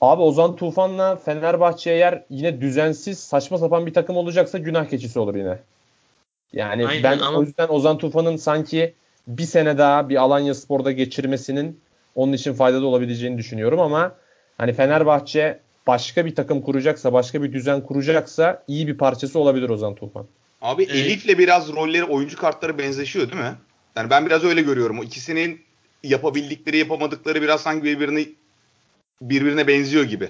Abi 0.00 0.22
Ozan 0.22 0.56
Tufan'la 0.56 1.16
Fenerbahçe 1.16 1.90
eğer 1.90 2.24
yine 2.30 2.60
düzensiz 2.60 3.18
saçma 3.18 3.58
sapan 3.58 3.86
bir 3.86 3.94
takım 3.94 4.16
olacaksa 4.16 4.58
günah 4.58 4.88
keçisi 4.88 5.18
olur 5.18 5.34
yine. 5.34 5.58
Yani 6.52 6.86
Aynen, 6.86 7.02
ben 7.02 7.18
ama... 7.18 7.38
o 7.38 7.42
yüzden 7.42 7.68
Ozan 7.68 7.98
Tufan'ın 7.98 8.36
sanki 8.36 8.94
bir 9.26 9.44
sene 9.44 9.78
daha 9.78 10.08
bir 10.08 10.16
Alanya 10.16 10.54
Spor'da 10.54 10.92
geçirmesinin 10.92 11.80
onun 12.14 12.32
için 12.32 12.54
faydalı 12.54 12.86
olabileceğini 12.86 13.38
düşünüyorum 13.38 13.80
ama 13.80 14.14
hani 14.58 14.72
Fenerbahçe 14.72 15.60
başka 15.86 16.26
bir 16.26 16.34
takım 16.34 16.62
kuracaksa, 16.62 17.12
başka 17.12 17.42
bir 17.42 17.52
düzen 17.52 17.80
kuracaksa 17.80 18.64
iyi 18.68 18.86
bir 18.86 18.98
parçası 18.98 19.38
olabilir 19.38 19.68
Ozan 19.68 19.94
Tufan. 19.94 20.26
Abi 20.62 20.82
evet. 20.82 20.94
Elif'le 20.94 21.38
biraz 21.38 21.72
rolleri, 21.72 22.04
oyuncu 22.04 22.36
kartları 22.36 22.78
benzeşiyor 22.78 23.30
değil 23.30 23.42
mi? 23.42 23.54
Yani 23.96 24.10
ben 24.10 24.26
biraz 24.26 24.44
öyle 24.44 24.62
görüyorum. 24.62 24.98
O 24.98 25.02
ikisinin 25.02 25.60
yapabildikleri, 26.02 26.76
yapamadıkları 26.76 27.42
biraz 27.42 27.60
sanki 27.60 27.84
birbirini 27.84 28.28
birbirine 29.22 29.66
benziyor 29.66 30.04
gibi. 30.04 30.28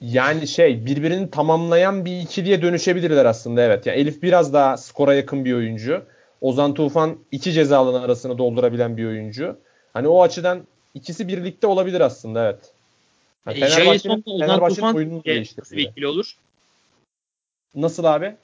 Yani 0.00 0.48
şey 0.48 0.86
birbirini 0.86 1.30
tamamlayan 1.30 2.04
bir 2.04 2.20
ikiliye 2.20 2.62
dönüşebilirler 2.62 3.24
aslında 3.24 3.62
evet. 3.62 3.86
Yani 3.86 3.98
Elif 3.98 4.22
biraz 4.22 4.52
daha 4.52 4.76
skora 4.76 5.14
yakın 5.14 5.44
bir 5.44 5.52
oyuncu. 5.52 6.02
Ozan 6.44 6.74
Tufan 6.74 7.18
iki 7.32 7.52
ceza 7.52 7.78
alanı 7.78 8.04
arasını 8.04 8.38
doldurabilen 8.38 8.96
bir 8.96 9.06
oyuncu. 9.06 9.56
Hani 9.92 10.08
o 10.08 10.22
açıdan 10.22 10.66
ikisi 10.94 11.28
birlikte 11.28 11.66
olabilir 11.66 12.00
aslında 12.00 12.44
evet. 12.44 12.72
Yani 13.46 13.64
e, 13.64 13.68
Fenerbahçe'nin, 13.68 14.40
Fenerbahçe'nin 14.40 14.94
oyununu 14.94 15.24
değiştirdi. 15.24 15.76
bir 15.76 15.88
ikili 15.88 16.06
olur. 16.06 16.36
Nasıl 17.74 18.04
abi? 18.04 18.34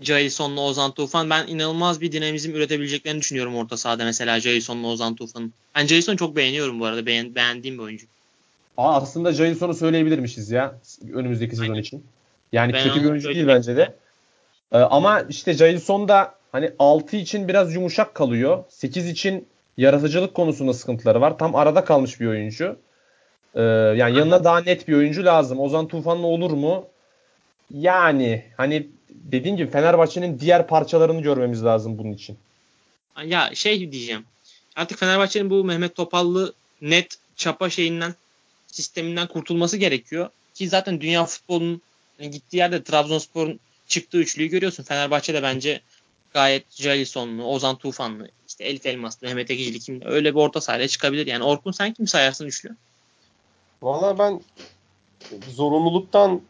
Jason'la 0.00 0.60
Ozan 0.60 0.92
Tufan 0.92 1.30
ben 1.30 1.46
inanılmaz 1.46 2.00
bir 2.00 2.12
dinamizm 2.12 2.50
üretebileceklerini 2.50 3.20
düşünüyorum 3.20 3.56
orta 3.56 3.76
sahada 3.76 4.04
mesela 4.04 4.40
Jason'la 4.40 4.86
Ozan 4.86 5.14
Tufan'ın. 5.14 5.52
Ben 5.74 5.86
Jason'u 5.86 6.16
çok 6.16 6.36
beğeniyorum 6.36 6.80
bu 6.80 6.86
arada. 6.86 7.06
Beğen, 7.06 7.34
beğendiğim 7.34 7.78
bir 7.78 7.82
oyuncu. 7.82 8.06
Aa, 8.76 8.96
aslında 8.96 9.32
Jason'u 9.32 9.74
söyleyebilirmişiz 9.74 10.50
ya 10.50 10.74
önümüzdeki 11.12 11.56
sezon 11.56 11.74
için. 11.74 12.04
Yani 12.52 12.72
ben 12.72 12.84
kötü 12.84 13.04
bir 13.04 13.10
oyuncu 13.10 13.28
değil 13.28 13.46
bence 13.46 13.76
de. 13.76 13.94
Ee, 14.72 14.78
ama 14.78 15.20
işte 15.20 15.54
Jason 15.54 16.08
da 16.08 16.41
hani 16.52 16.72
6 16.78 17.16
için 17.16 17.48
biraz 17.48 17.74
yumuşak 17.74 18.14
kalıyor. 18.14 18.64
8 18.68 19.08
için 19.08 19.48
yaratıcılık 19.76 20.34
konusunda 20.34 20.74
sıkıntıları 20.74 21.20
var. 21.20 21.38
Tam 21.38 21.54
arada 21.54 21.84
kalmış 21.84 22.20
bir 22.20 22.26
oyuncu. 22.26 22.76
Ee, 23.54 23.62
yani 23.62 24.18
yanına 24.18 24.44
daha 24.44 24.60
net 24.60 24.88
bir 24.88 24.94
oyuncu 24.94 25.24
lazım. 25.24 25.60
Ozan 25.60 25.88
Tufan'la 25.88 26.26
olur 26.26 26.50
mu? 26.50 26.86
Yani 27.70 28.44
hani 28.56 28.86
dediğim 29.10 29.56
gibi 29.56 29.70
Fenerbahçe'nin 29.70 30.40
diğer 30.40 30.66
parçalarını 30.66 31.22
görmemiz 31.22 31.64
lazım 31.64 31.98
bunun 31.98 32.12
için. 32.12 32.38
Ya 33.24 33.50
şey 33.54 33.92
diyeceğim. 33.92 34.24
Artık 34.76 34.98
Fenerbahçe'nin 34.98 35.50
bu 35.50 35.64
Mehmet 35.64 35.94
Topallı 35.94 36.52
net 36.82 37.16
çapa 37.36 37.70
şeyinden 37.70 38.14
sisteminden 38.66 39.26
kurtulması 39.26 39.76
gerekiyor. 39.76 40.28
Ki 40.54 40.68
zaten 40.68 41.00
dünya 41.00 41.24
futbolunun 41.24 41.82
gittiği 42.18 42.56
yerde 42.56 42.82
Trabzonspor'un 42.82 43.60
çıktığı 43.88 44.18
üçlüyü 44.18 44.48
görüyorsun. 44.48 44.82
Fenerbahçe 44.82 45.34
de 45.34 45.42
bence 45.42 45.80
gayet 46.34 46.70
Jalison'lu, 46.70 47.44
Ozan 47.44 47.76
Tufanlı, 47.76 48.28
işte 48.48 48.64
Elif 48.64 48.86
Elmaslı, 48.86 49.26
Mehmet 49.26 49.50
Ekicili 49.50 49.78
kim 49.80 50.00
öyle 50.04 50.34
bir 50.34 50.40
orta 50.40 50.60
sahaya 50.60 50.88
çıkabilir. 50.88 51.26
Yani 51.26 51.44
Orkun 51.44 51.72
sen 51.72 51.92
kim 51.92 52.06
sayarsın 52.06 52.46
üçlü? 52.46 52.76
Valla 53.82 54.18
ben 54.18 54.40
zorunluluktan 55.48 56.40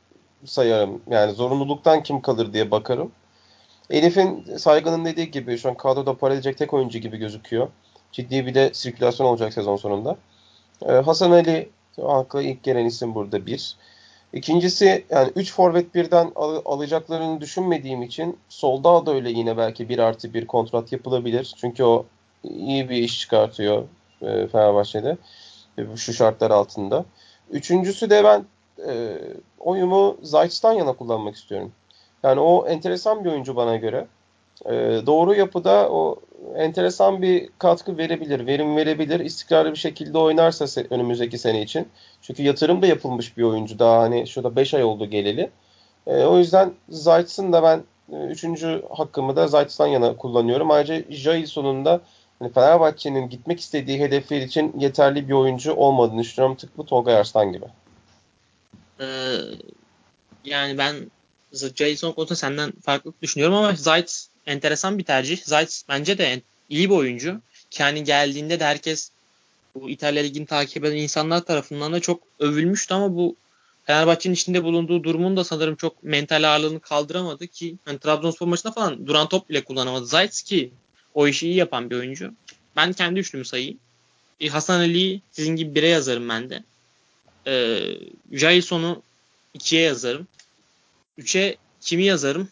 sayarım. 0.44 1.02
Yani 1.10 1.32
zorunluluktan 1.32 2.02
kim 2.02 2.20
kalır 2.20 2.52
diye 2.52 2.70
bakarım. 2.70 3.12
Elif'in 3.90 4.56
saygının 4.56 5.04
dediği 5.04 5.30
gibi 5.30 5.58
şu 5.58 5.68
an 5.68 5.76
kadroda 5.76 6.14
para 6.14 6.34
edecek 6.34 6.58
tek 6.58 6.74
oyuncu 6.74 6.98
gibi 6.98 7.16
gözüküyor. 7.16 7.68
Ciddi 8.12 8.46
bir 8.46 8.54
de 8.54 8.70
sirkülasyon 8.74 9.26
olacak 9.26 9.52
sezon 9.52 9.76
sonunda. 9.76 10.16
Ee, 10.82 10.92
Hasan 10.92 11.30
Ali 11.30 11.70
akla 12.02 12.42
ilk 12.42 12.62
gelen 12.62 12.84
isim 12.84 13.14
burada 13.14 13.46
bir. 13.46 13.76
İkincisi 14.32 15.04
yani 15.10 15.32
3 15.36 15.52
forvet 15.52 15.94
birden 15.94 16.32
al- 16.36 16.62
alacaklarını 16.64 17.40
düşünmediğim 17.40 18.02
için 18.02 18.38
solda 18.48 19.06
da 19.06 19.14
öyle 19.14 19.30
yine 19.30 19.56
belki 19.56 19.88
1 19.88 19.98
artı 19.98 20.34
1 20.34 20.46
kontrat 20.46 20.92
yapılabilir. 20.92 21.54
Çünkü 21.56 21.84
o 21.84 22.06
iyi 22.44 22.88
bir 22.90 22.96
iş 22.96 23.20
çıkartıyor 23.20 23.84
e, 24.22 24.46
Fenerbahçe'de 24.48 25.16
e, 25.78 25.96
şu 25.96 26.12
şartlar 26.12 26.50
altında. 26.50 27.04
Üçüncüsü 27.50 28.10
de 28.10 28.24
ben 28.24 28.44
e, 28.88 29.18
oyumu 29.58 30.16
Zayt'tan 30.22 30.72
yana 30.72 30.92
kullanmak 30.92 31.36
istiyorum. 31.36 31.72
Yani 32.22 32.40
o 32.40 32.66
enteresan 32.68 33.24
bir 33.24 33.30
oyuncu 33.30 33.56
bana 33.56 33.76
göre. 33.76 34.06
E, 34.66 34.72
doğru 35.06 35.34
yapıda 35.34 35.90
o 35.90 36.20
enteresan 36.56 37.22
bir 37.22 37.48
katkı 37.58 37.98
verebilir, 37.98 38.46
verim 38.46 38.76
verebilir. 38.76 39.20
İstikrarlı 39.20 39.70
bir 39.70 39.78
şekilde 39.78 40.18
oynarsa 40.18 40.64
se- 40.64 40.86
önümüzdeki 40.90 41.38
sene 41.38 41.62
için. 41.62 41.88
Çünkü 42.22 42.42
yatırım 42.42 42.82
da 42.82 42.86
yapılmış 42.86 43.36
bir 43.36 43.42
oyuncu. 43.42 43.78
Daha 43.78 44.00
hani 44.00 44.26
şurada 44.26 44.56
5 44.56 44.74
ay 44.74 44.84
oldu 44.84 45.06
geleli. 45.06 45.50
E, 46.06 46.24
o 46.24 46.38
yüzden 46.38 46.72
Zayt'sın 46.88 47.52
da 47.52 47.62
ben 47.62 47.82
e, 48.16 48.26
üçüncü 48.26 48.82
hakkımı 48.96 49.36
da 49.36 49.48
Zayt'tan 49.48 49.86
yana 49.86 50.16
kullanıyorum. 50.16 50.70
Ayrıca 50.70 51.02
Jailson'un 51.10 51.84
da 51.84 52.00
hani 52.38 52.52
Fenerbahçe'nin 52.52 53.28
gitmek 53.28 53.60
istediği 53.60 54.00
hedefler 54.00 54.40
için 54.40 54.74
yeterli 54.78 55.28
bir 55.28 55.34
oyuncu 55.34 55.74
olmadığını 55.74 56.20
düşünüyorum. 56.20 56.56
Tıpkı 56.56 56.84
Tolga 56.84 57.14
Arslan 57.14 57.52
gibi. 57.52 57.64
Ee, 59.00 59.04
yani 60.44 60.78
ben 60.78 60.96
Jason 61.52 62.12
konusunda 62.12 62.36
senden 62.36 62.72
farklı 62.72 63.12
düşünüyorum 63.22 63.56
ama 63.56 63.72
Zayt 63.74 64.31
enteresan 64.46 64.98
bir 64.98 65.04
tercih. 65.04 65.42
Zayt 65.44 65.82
bence 65.88 66.18
de 66.18 66.42
iyi 66.68 66.90
bir 66.90 66.94
oyuncu. 66.94 67.40
Kendi 67.70 68.04
geldiğinde 68.04 68.60
de 68.60 68.64
herkes 68.64 69.10
bu 69.74 69.90
İtalya 69.90 70.22
Ligi'ni 70.22 70.46
takip 70.46 70.84
eden 70.84 70.96
insanlar 70.96 71.44
tarafından 71.44 71.92
da 71.92 72.00
çok 72.00 72.22
övülmüştü 72.38 72.94
ama 72.94 73.16
bu 73.16 73.36
Fenerbahçe'nin 73.84 74.34
içinde 74.34 74.64
bulunduğu 74.64 75.04
durumun 75.04 75.36
da 75.36 75.44
sanırım 75.44 75.76
çok 75.76 76.04
mental 76.04 76.42
ağırlığını 76.42 76.80
kaldıramadı 76.80 77.46
ki 77.46 77.76
hani 77.84 77.98
Trabzonspor 77.98 78.46
maçında 78.46 78.72
falan 78.72 79.06
duran 79.06 79.28
top 79.28 79.50
bile 79.50 79.64
kullanamadı. 79.64 80.06
Zayt 80.06 80.42
ki 80.42 80.70
o 81.14 81.28
işi 81.28 81.46
iyi 81.46 81.56
yapan 81.56 81.90
bir 81.90 81.96
oyuncu. 81.96 82.34
Ben 82.76 82.92
kendi 82.92 83.20
üçlümü 83.20 83.44
sayayım. 83.44 83.78
E, 84.40 84.48
Hasan 84.48 84.80
Ali'yi 84.80 85.22
sizin 85.32 85.56
gibi 85.56 85.74
bire 85.74 85.88
yazarım 85.88 86.28
ben 86.28 86.50
de. 86.50 86.64
Ee, 87.46 87.80
Jason'u 88.32 89.02
ikiye 89.54 89.82
yazarım. 89.82 90.26
Üçe 91.18 91.56
kimi 91.80 92.04
yazarım? 92.04 92.48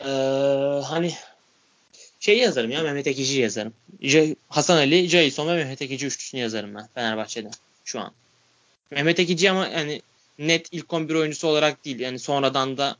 Ee, 0.00 0.08
hani 0.84 1.12
şey 2.20 2.38
yazarım 2.38 2.70
ya 2.70 2.82
Mehmet 2.82 3.06
Ekici 3.06 3.40
yazarım. 3.40 3.72
J- 4.00 4.36
Hasan 4.48 4.76
Ali, 4.76 5.08
Jason 5.08 5.48
ve 5.48 5.54
Mehmet 5.56 5.82
Ekici 5.82 6.06
üçlüsünü 6.06 6.40
yazarım 6.40 6.74
ben 6.74 6.88
Fenerbahçe'de 6.94 7.50
şu 7.84 8.00
an. 8.00 8.12
Mehmet 8.90 9.18
Ekici 9.20 9.50
ama 9.50 9.66
yani 9.66 10.02
net 10.38 10.68
ilk 10.72 10.92
11 10.92 11.14
oyuncusu 11.14 11.48
olarak 11.48 11.84
değil. 11.84 12.00
Yani 12.00 12.18
sonradan 12.18 12.76
da 12.78 12.96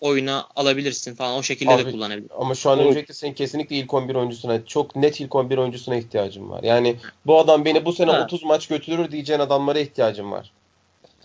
oyuna 0.00 0.46
alabilirsin 0.56 1.14
falan. 1.14 1.38
O 1.38 1.42
şekilde 1.42 1.70
Abi, 1.70 1.84
de 1.84 1.90
kullanabilirsin. 1.90 2.34
Ama 2.38 2.54
şu 2.54 2.70
an 2.70 2.78
öncelikle 2.78 3.14
senin 3.14 3.34
kesinlikle 3.34 3.76
ilk 3.76 3.94
11 3.94 4.14
oyuncusuna, 4.14 4.66
çok 4.66 4.96
net 4.96 5.20
ilk 5.20 5.34
11 5.34 5.58
oyuncusuna 5.58 5.96
ihtiyacım 5.96 6.50
var. 6.50 6.62
Yani 6.62 6.96
bu 7.26 7.38
adam 7.38 7.64
beni 7.64 7.84
bu 7.84 7.92
sene 7.92 8.10
Ha. 8.10 8.24
30 8.24 8.42
maç 8.42 8.66
götürür 8.66 9.10
diyeceğin 9.10 9.40
adamlara 9.40 9.78
ihtiyacım 9.78 10.32
var. 10.32 10.50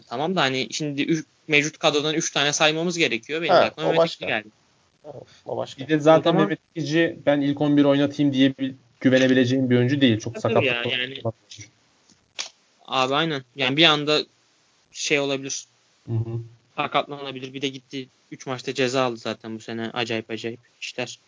Tamam 0.10 0.36
da 0.36 0.42
hani 0.42 0.68
şimdi 0.72 1.02
üç- 1.02 1.26
mevcut 1.48 1.78
kadrodan 1.78 2.14
3 2.14 2.32
tane 2.32 2.54
saymamız 2.54 2.98
gerekiyor. 2.98 3.42
Benim 3.42 3.54
Ha, 3.54 3.60
aklıma 3.60 3.88
o 3.90 3.92
Mehmet 3.92 4.04
başka. 4.04 4.26
Ekici 4.26 4.52
geldi. 5.04 5.18
O 5.46 5.58
başka. 5.58 5.84
Bir 5.84 5.90
de 5.90 6.00
zaten 6.00 6.36
Mehmet 6.36 6.60
Ekici 6.76 7.20
ben 7.26 7.42
ilk 7.42 7.62
11 7.62 7.86
oynatayım 7.86 8.34
diye 8.34 8.54
bir 8.60 8.76
güvenebileceğim 9.00 9.70
bir 9.70 9.78
oyuncu 9.78 10.02
değil. 10.02 10.20
Çok 10.20 10.38
sakat. 10.38 10.64
ya, 10.64 10.84
yani- 10.90 11.22
Abi 12.88 13.16
aynen. 13.16 13.44
Yani 13.56 13.78
bir 13.78 13.86
anda 13.86 14.22
şey 14.92 15.20
olabilir. 15.20 15.66
Hı 16.08 16.14
hı. 16.14 16.40
sakatlanabilir. 16.76 17.54
Bir 17.54 17.62
de 17.62 17.68
gitti 17.68 18.08
3 18.32 18.46
maçta 18.48 18.74
ceza 18.74 19.04
aldı 19.04 19.18
zaten 19.18 19.56
bu 19.56 19.60
sene. 19.60 19.90
Acayip 19.94 20.32
acayip 20.32 20.60
işler. 20.82 21.20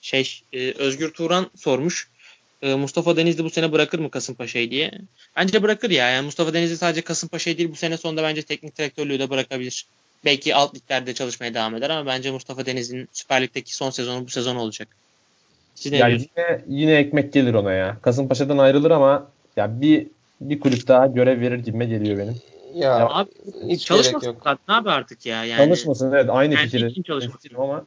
Şey 0.00 0.40
e, 0.52 0.70
Özgür 0.70 1.10
Turan 1.12 1.50
sormuş. 1.56 2.08
E, 2.62 2.74
Mustafa 2.74 3.16
Denizli 3.16 3.44
bu 3.44 3.50
sene 3.50 3.72
bırakır 3.72 3.98
mı 3.98 4.10
Kasımpaşa'yı 4.10 4.70
diye. 4.70 4.92
Bence 5.36 5.62
bırakır 5.62 5.90
ya. 5.90 6.10
Yani 6.10 6.24
Mustafa 6.24 6.54
Denizli 6.54 6.76
sadece 6.76 7.02
Kasımpaşa'yı 7.02 7.58
değil 7.58 7.70
bu 7.70 7.76
sene 7.76 7.96
sonunda 7.96 8.22
bence 8.22 8.42
teknik 8.42 8.78
direktörlüğü 8.78 9.18
de 9.18 9.30
bırakabilir. 9.30 9.86
Belki 10.24 10.54
alt 10.54 10.74
liglerde 10.74 11.14
çalışmaya 11.14 11.54
devam 11.54 11.74
eder 11.74 11.90
ama 11.90 12.06
bence 12.10 12.30
Mustafa 12.30 12.66
Denizli'nin 12.66 13.08
Süper 13.12 13.42
Lig'deki 13.42 13.74
son 13.76 13.90
sezonu 13.90 14.24
bu 14.26 14.28
sezon 14.30 14.56
olacak. 14.56 14.88
Siz 15.74 15.92
ne 15.92 15.98
Ya 15.98 16.08
diyorsunuz? 16.08 16.30
yine, 16.38 16.60
yine 16.68 16.94
ekmek 16.94 17.32
gelir 17.32 17.54
ona 17.54 17.72
ya. 17.72 17.96
Kasımpaşa'dan 18.02 18.58
ayrılır 18.58 18.90
ama 18.90 19.30
ya 19.56 19.80
bir 19.80 20.06
bir 20.40 20.60
kulüp 20.60 20.88
daha 20.88 21.06
görev 21.06 21.40
verir 21.40 21.58
gibime 21.58 21.84
geliyor 21.84 22.18
benim. 22.18 22.34
Ya, 22.74 22.88
Ya, 22.98 23.06
Abi 23.08 23.30
hiç 23.54 23.66
gerek 23.68 23.80
çalışmasın 23.80 24.26
yok. 24.26 24.36
zaten. 24.44 24.58
Ne 24.68 24.74
abi 24.74 24.90
artık 24.90 25.26
ya? 25.26 25.44
Yani, 25.44 25.58
Çalışmasın 25.64 26.12
evet 26.12 26.26
aynı 26.30 26.54
Kendi 26.54 26.70
fikir. 26.70 26.86
için 26.86 27.02
çalışmasın. 27.02 27.54
ama 27.58 27.84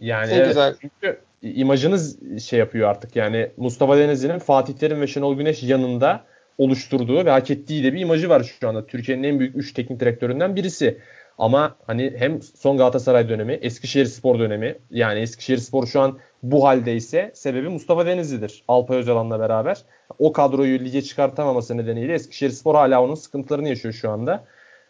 yani 0.00 0.32
evet, 0.32 0.46
güzel. 0.48 0.74
çünkü 0.80 1.18
imajınız 1.42 2.18
şey 2.42 2.58
yapıyor 2.58 2.90
artık. 2.90 3.16
Yani 3.16 3.48
Mustafa 3.56 3.98
Denizli'nin 3.98 4.38
Fatih 4.38 4.74
Terim 4.74 5.00
ve 5.00 5.06
Şenol 5.06 5.36
Güneş 5.36 5.62
yanında 5.62 6.24
oluşturduğu 6.58 7.24
ve 7.24 7.30
hak 7.30 7.50
ettiği 7.50 7.84
de 7.84 7.92
bir 7.92 8.00
imajı 8.00 8.28
var 8.28 8.52
şu 8.60 8.68
anda. 8.68 8.86
Türkiye'nin 8.86 9.22
en 9.22 9.40
büyük 9.40 9.56
3 9.56 9.72
teknik 9.72 10.00
direktöründen 10.00 10.56
birisi. 10.56 10.98
Ama 11.42 11.76
hani 11.86 12.14
hem 12.16 12.42
son 12.42 12.78
Galatasaray 12.78 13.28
dönemi, 13.28 13.52
Eskişehir 13.52 14.06
Spor 14.06 14.38
dönemi 14.38 14.78
yani 14.90 15.20
Eskişehir 15.20 15.58
Spor 15.58 15.86
şu 15.86 16.00
an 16.00 16.18
bu 16.42 16.64
haldeyse 16.64 17.32
sebebi 17.34 17.68
Mustafa 17.68 18.06
Denizli'dir. 18.06 18.62
Alpay 18.68 18.98
Öcalan'la 18.98 19.40
beraber. 19.40 19.78
O 20.18 20.32
kadroyu 20.32 20.78
lige 20.80 21.02
çıkartamaması 21.02 21.76
nedeniyle 21.76 22.14
Eskişehir 22.14 22.50
Spor 22.50 22.74
hala 22.74 23.02
onun 23.02 23.14
sıkıntılarını 23.14 23.68
yaşıyor 23.68 23.94
şu 23.94 24.10
anda. 24.10 24.44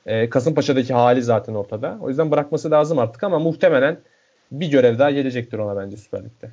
Ee, 0.07 0.31
Kasımpaşa'daki 0.31 0.95
hali 0.95 1.23
zaten 1.23 1.55
ortada. 1.55 1.99
O 2.01 2.09
yüzden 2.09 2.31
bırakması 2.31 2.71
lazım 2.71 2.99
artık 2.99 3.25
ama 3.25 3.39
muhtemelen 3.39 4.01
bir 4.51 4.67
görev 4.67 4.99
daha 4.99 5.11
gelecektir 5.11 5.59
ona 5.59 5.77
bence 5.77 5.97
Süper 5.97 6.21
Lig'de. 6.21 6.51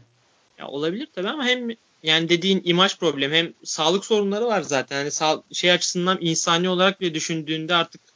Ya 0.60 0.68
olabilir 0.68 1.08
tabii 1.16 1.30
ama 1.30 1.46
hem 1.46 1.70
yani 2.04 2.30
dediğin 2.30 2.62
imaj 2.64 2.98
problemi 2.98 3.36
hem 3.36 3.54
sağlık 3.64 4.06
sorunları 4.06 4.46
var 4.46 4.62
zaten. 4.62 4.96
Hani 4.96 5.12
sağ, 5.12 5.44
şey 5.52 5.72
açısından 5.72 6.18
insani 6.22 6.70
olarak 6.70 7.02
bile 7.02 7.14
düşündüğünde 7.14 7.76
artık 7.76 8.09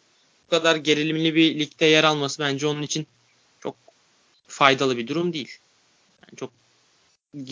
kadar 0.54 0.76
gerilimli 0.76 1.36
bir 1.36 1.60
ligde 1.60 1.86
yer 1.86 2.04
alması 2.04 2.44
bence 2.44 2.68
onun 2.68 2.82
için 2.82 3.08
çok 3.60 3.76
faydalı 4.48 4.98
bir 4.98 5.08
durum 5.08 5.34
değil. 5.34 5.58
Yani 6.22 6.38
çok 6.38 6.50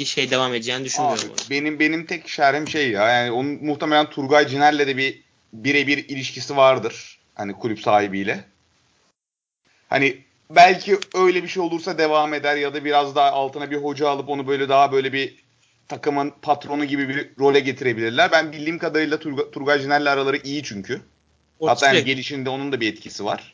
şey 0.05 0.31
devam 0.31 0.53
edeceğini 0.53 0.79
Abi, 0.79 0.85
düşünmüyorum. 0.85 1.29
benim 1.49 1.79
benim 1.79 2.05
tek 2.05 2.29
şerhim 2.29 2.67
şey 2.67 2.91
ya. 2.91 3.09
Yani 3.09 3.31
onun 3.31 3.65
muhtemelen 3.65 4.09
Turgay 4.09 4.47
Ciner'le 4.47 4.87
de 4.87 4.97
bir 4.97 5.21
birebir 5.53 5.97
ilişkisi 5.97 6.57
vardır. 6.57 7.19
Hani 7.35 7.53
kulüp 7.53 7.79
sahibiyle. 7.79 8.43
Hani 9.89 10.17
belki 10.49 10.99
öyle 11.13 11.43
bir 11.43 11.47
şey 11.47 11.63
olursa 11.63 11.97
devam 11.97 12.33
eder 12.33 12.55
ya 12.55 12.73
da 12.73 12.85
biraz 12.85 13.15
daha 13.15 13.31
altına 13.31 13.71
bir 13.71 13.77
hoca 13.77 14.09
alıp 14.09 14.29
onu 14.29 14.47
böyle 14.47 14.69
daha 14.69 14.91
böyle 14.91 15.13
bir 15.13 15.35
takımın 15.87 16.33
patronu 16.41 16.85
gibi 16.85 17.09
bir 17.09 17.29
role 17.39 17.59
getirebilirler. 17.59 18.31
Ben 18.31 18.51
bildiğim 18.51 18.79
kadarıyla 18.79 19.19
Turgay, 19.19 19.51
Turgay 19.51 19.79
Ciner'le 19.79 20.05
araları 20.05 20.37
iyi 20.37 20.63
çünkü. 20.63 21.01
Hatta 21.67 21.87
yani 21.87 22.05
gelişinde 22.05 22.49
onun 22.49 22.71
da 22.71 22.81
bir 22.81 22.93
etkisi 22.93 23.25
var. 23.25 23.53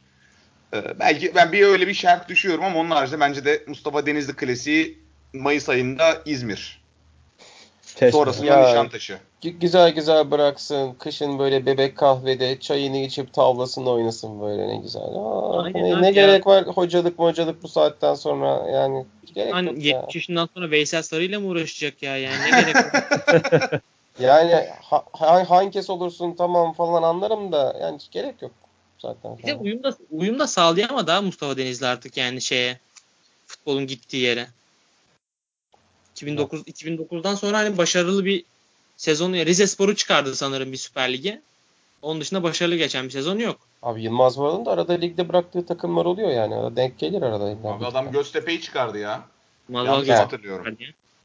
Ee, 0.73 0.99
belki 0.99 1.35
ben 1.35 1.51
bir 1.51 1.63
öyle 1.63 1.87
bir 1.87 1.93
şerh 1.93 2.27
düşüyorum 2.27 2.63
ama 2.63 2.79
onun 2.79 2.91
haricinde 2.91 3.19
bence 3.19 3.45
de 3.45 3.63
Mustafa 3.67 4.05
Denizli 4.05 4.35
klasiği 4.35 4.97
Mayıs 5.33 5.69
ayında 5.69 6.21
İzmir. 6.25 6.81
Keşke. 7.95 8.11
Sonrasında. 8.11 8.67
Nişantaşı. 8.67 9.17
Güzel 9.41 9.91
güzel 9.91 10.31
bıraksın. 10.31 10.93
Kışın 10.93 11.39
böyle 11.39 11.65
bebek 11.65 11.97
kahvede 11.97 12.59
çayını 12.59 12.97
içip 12.97 13.33
tavlasını 13.33 13.89
oynasın 13.89 14.41
böyle 14.41 14.67
ne 14.67 14.77
güzel. 14.77 15.01
Aa, 15.01 15.63
Aynen 15.63 15.83
ne, 15.83 16.01
ne 16.01 16.05
ya. 16.05 16.11
gerek 16.11 16.47
var 16.47 16.67
hocalık 16.67 17.19
hocalık 17.19 17.63
bu 17.63 17.67
saatten 17.67 18.13
sonra 18.13 18.71
yani 18.71 19.05
gerek 19.35 19.53
Hani 19.53 19.67
yok 19.67 19.85
ya. 19.85 19.97
70 19.97 20.15
yaşından 20.15 20.49
sonra 20.53 20.71
Veysel 20.71 21.03
Sarı'yla 21.03 21.39
mı 21.39 21.47
uğraşacak 21.47 22.03
ya? 22.03 22.17
Yani 22.17 22.35
ne 22.43 22.61
gerek 22.61 22.75
var? 22.75 23.03
Yani 24.19 24.69
ha, 24.81 25.03
ha- 25.13 25.49
hankes 25.49 25.89
olursun 25.89 26.35
tamam 26.35 26.73
falan 26.73 27.03
anlarım 27.03 27.51
da 27.51 27.77
yani 27.81 27.95
hiç 27.95 28.11
gerek 28.11 28.41
yok 28.41 28.51
zaten. 28.99 29.37
Bir 29.37 29.43
de 29.43 29.55
uyum 29.55 29.83
da, 29.83 29.97
uyum 30.11 30.39
da 30.39 30.47
sağlayamadı 30.47 31.11
ha 31.11 31.21
Mustafa 31.21 31.57
Denizli 31.57 31.85
artık 31.85 32.17
yani 32.17 32.41
şeye 32.41 32.79
futbolun 33.47 33.87
gittiği 33.87 34.23
yere. 34.23 34.47
2009 36.11 36.61
2009'dan 36.61 37.35
sonra 37.35 37.57
hani 37.57 37.77
başarılı 37.77 38.25
bir 38.25 38.45
sezonu 38.97 39.35
Rize 39.35 39.67
Spor'u 39.67 39.95
çıkardı 39.95 40.35
sanırım 40.35 40.71
bir 40.71 40.77
Süper 40.77 41.13
Lig'e. 41.13 41.41
Onun 42.01 42.21
dışında 42.21 42.43
başarılı 42.43 42.75
geçen 42.75 43.05
bir 43.05 43.09
sezonu 43.09 43.41
yok. 43.41 43.59
Abi 43.83 44.03
Yılmaz 44.03 44.39
Varol'un 44.39 44.65
da 44.65 44.71
arada 44.71 44.93
ligde 44.93 45.29
bıraktığı 45.29 45.65
takımlar 45.65 46.05
oluyor 46.05 46.29
yani. 46.29 46.55
Arada 46.55 46.75
denk 46.75 46.99
gelir 46.99 47.21
arada. 47.21 47.45
Abi 47.45 47.85
adam. 47.85 48.11
Göztepe'yi 48.11 48.61
çıkardı 48.61 48.97
ya. 48.97 49.21
Mazal 49.67 49.93
Yanlış 49.93 50.09
hatırlıyorum. 50.09 50.77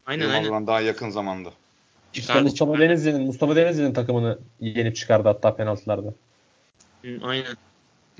Aynen 0.07 0.25
Yılmaz 0.25 0.45
aynen. 0.45 0.67
Daha 0.67 0.81
yakın 0.81 1.11
zamanda. 1.11 1.51
İşte 2.15 2.27
Çıkardı, 2.27 2.43
Mustafa. 2.43 2.79
Denizli'nin 2.79 3.23
Mustafa 3.23 3.57
Denizli'nin 3.57 3.93
takımını 3.93 4.39
yenip 4.61 4.97
çıkardı 4.97 5.29
hatta 5.29 5.57
penaltılarda. 5.57 6.15
Aynen. 7.23 7.57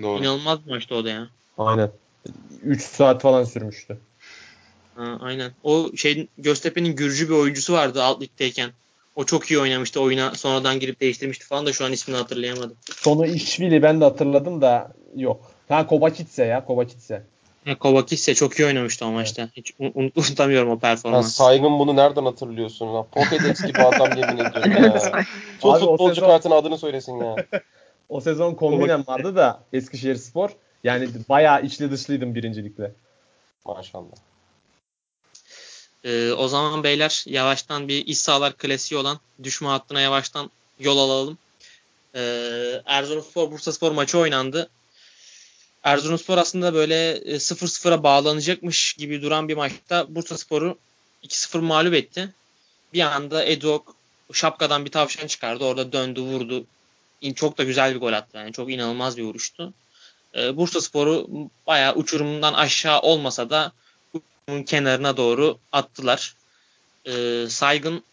Doğru. 0.03 0.19
İnanılmaz 0.19 0.67
bir 0.67 0.71
maçtı 0.71 0.95
o 0.95 1.05
da 1.05 1.11
ya. 1.11 1.29
Aynen. 1.59 1.91
3 2.63 2.83
saat 2.83 3.23
falan 3.23 3.45
sürmüştü. 3.45 3.99
Ha, 4.95 5.19
aynen. 5.21 5.53
O 5.63 5.91
şey 5.97 6.29
Göztepe'nin 6.39 6.97
Gürcü 6.97 7.29
bir 7.29 7.35
oyuncusu 7.35 7.73
vardı 7.73 8.03
alt 8.03 8.23
ligdeyken. 8.23 8.71
O 9.17 9.25
çok 9.25 9.51
iyi 9.51 9.61
oynamıştı. 9.61 10.01
Oyuna 10.01 10.35
sonradan 10.35 10.81
girip 10.81 11.01
değiştirmişti 11.01 11.47
falan 11.47 11.67
da 11.67 11.73
şu 11.73 11.85
an 11.85 11.93
ismini 11.93 12.17
hatırlayamadım. 12.17 12.77
Sonu 12.91 13.27
İşvili 13.27 13.83
ben 13.83 14.01
de 14.01 14.05
hatırladım 14.05 14.61
da 14.61 14.93
yok. 15.17 15.53
Ha 15.69 15.87
Kovacitse 15.87 16.45
ya 16.45 16.65
Kovacitse. 16.65 17.23
Ya 17.67 17.79
Kovakis'e 17.79 18.35
çok 18.35 18.59
iyi 18.59 18.67
oynamıştı 18.67 19.07
o 19.07 19.11
maçta. 19.11 19.49
Hiç 19.57 19.73
un- 19.79 20.13
unutamıyorum 20.17 20.69
o 20.69 20.73
Ya 20.73 20.79
performansı. 20.79 21.31
saygın 21.31 21.79
bunu 21.79 21.97
nereden 21.97 22.25
hatırlıyorsun? 22.25 22.87
Ya? 22.87 23.03
Pokedex 23.13 23.63
gibi 23.67 23.79
adam 23.83 24.19
yemin 24.19 24.39
ediyorum 24.39 24.85
ya. 24.85 25.25
O 25.63 25.79
futbolcu 25.79 26.15
sezon- 26.15 26.27
kartının 26.27 26.55
adını 26.57 26.79
söylesin 26.79 27.17
ya. 27.19 27.37
O 28.09 28.21
sezon 28.21 28.55
kombinem 28.55 29.05
vardı 29.07 29.37
da 29.37 29.61
Eskişehir 29.73 30.17
Spor. 30.17 30.51
Yani 30.85 31.09
bayağı 31.29 31.63
içli 31.63 31.91
dışlıydım 31.91 32.35
birincilikle. 32.35 32.93
Maşallah. 33.65 34.17
Ee, 36.05 36.33
o 36.33 36.49
zaman 36.49 36.85
beyler 36.85 37.25
yavaştan 37.27 37.89
bir 37.89 38.07
iç 38.07 38.19
sahalar 38.19 38.53
klasiği 38.57 39.01
olan 39.01 39.19
düşme 39.43 39.69
hattına 39.69 40.01
yavaştan 40.01 40.51
yol 40.81 40.99
alalım. 40.99 41.39
Ee, 42.15 42.83
Erzurumspor 42.87 43.51
Bursaspor 43.51 43.93
maçı 43.93 44.19
oynandı. 44.19 44.71
Erzurumspor 45.85 46.39
aslında 46.39 46.75
böyle 46.75 47.11
e, 47.11 47.35
0-0'a 47.35 48.03
bağlanacakmış 48.03 48.93
gibi 48.93 49.23
duran 49.23 49.49
bir 49.49 49.57
maçta 49.57 50.07
Bursaspor'u 50.15 50.79
2-0 51.25 51.61
mağlup 51.61 51.95
etti. 51.95 52.35
Bir 52.95 53.01
anda 53.01 53.45
Edok 53.45 53.97
şapkadan 54.33 54.85
bir 54.85 54.91
tavşan 54.91 55.27
çıkardı. 55.27 55.65
Orada 55.65 55.93
döndü 55.93 56.21
vurdu. 56.21 56.65
Çok 57.35 57.59
da 57.59 57.65
güzel 57.65 57.95
bir 57.95 58.01
gol 58.01 58.13
attı. 58.13 58.37
Yani 58.37 58.53
çok 58.53 58.71
inanılmaz 58.71 59.17
bir 59.17 59.23
vuruştu. 59.23 59.73
Ee, 60.35 60.57
Bursaspor'u 60.57 61.29
bayağı 61.67 61.95
uçurumdan 61.95 62.53
aşağı 62.53 63.01
olmasa 63.01 63.51
da 63.51 63.73
uçurumun 64.13 64.63
kenarına 64.63 65.17
doğru 65.17 65.59
attılar. 65.73 66.35
Ee, 67.07 67.47
Saygın 67.49 68.05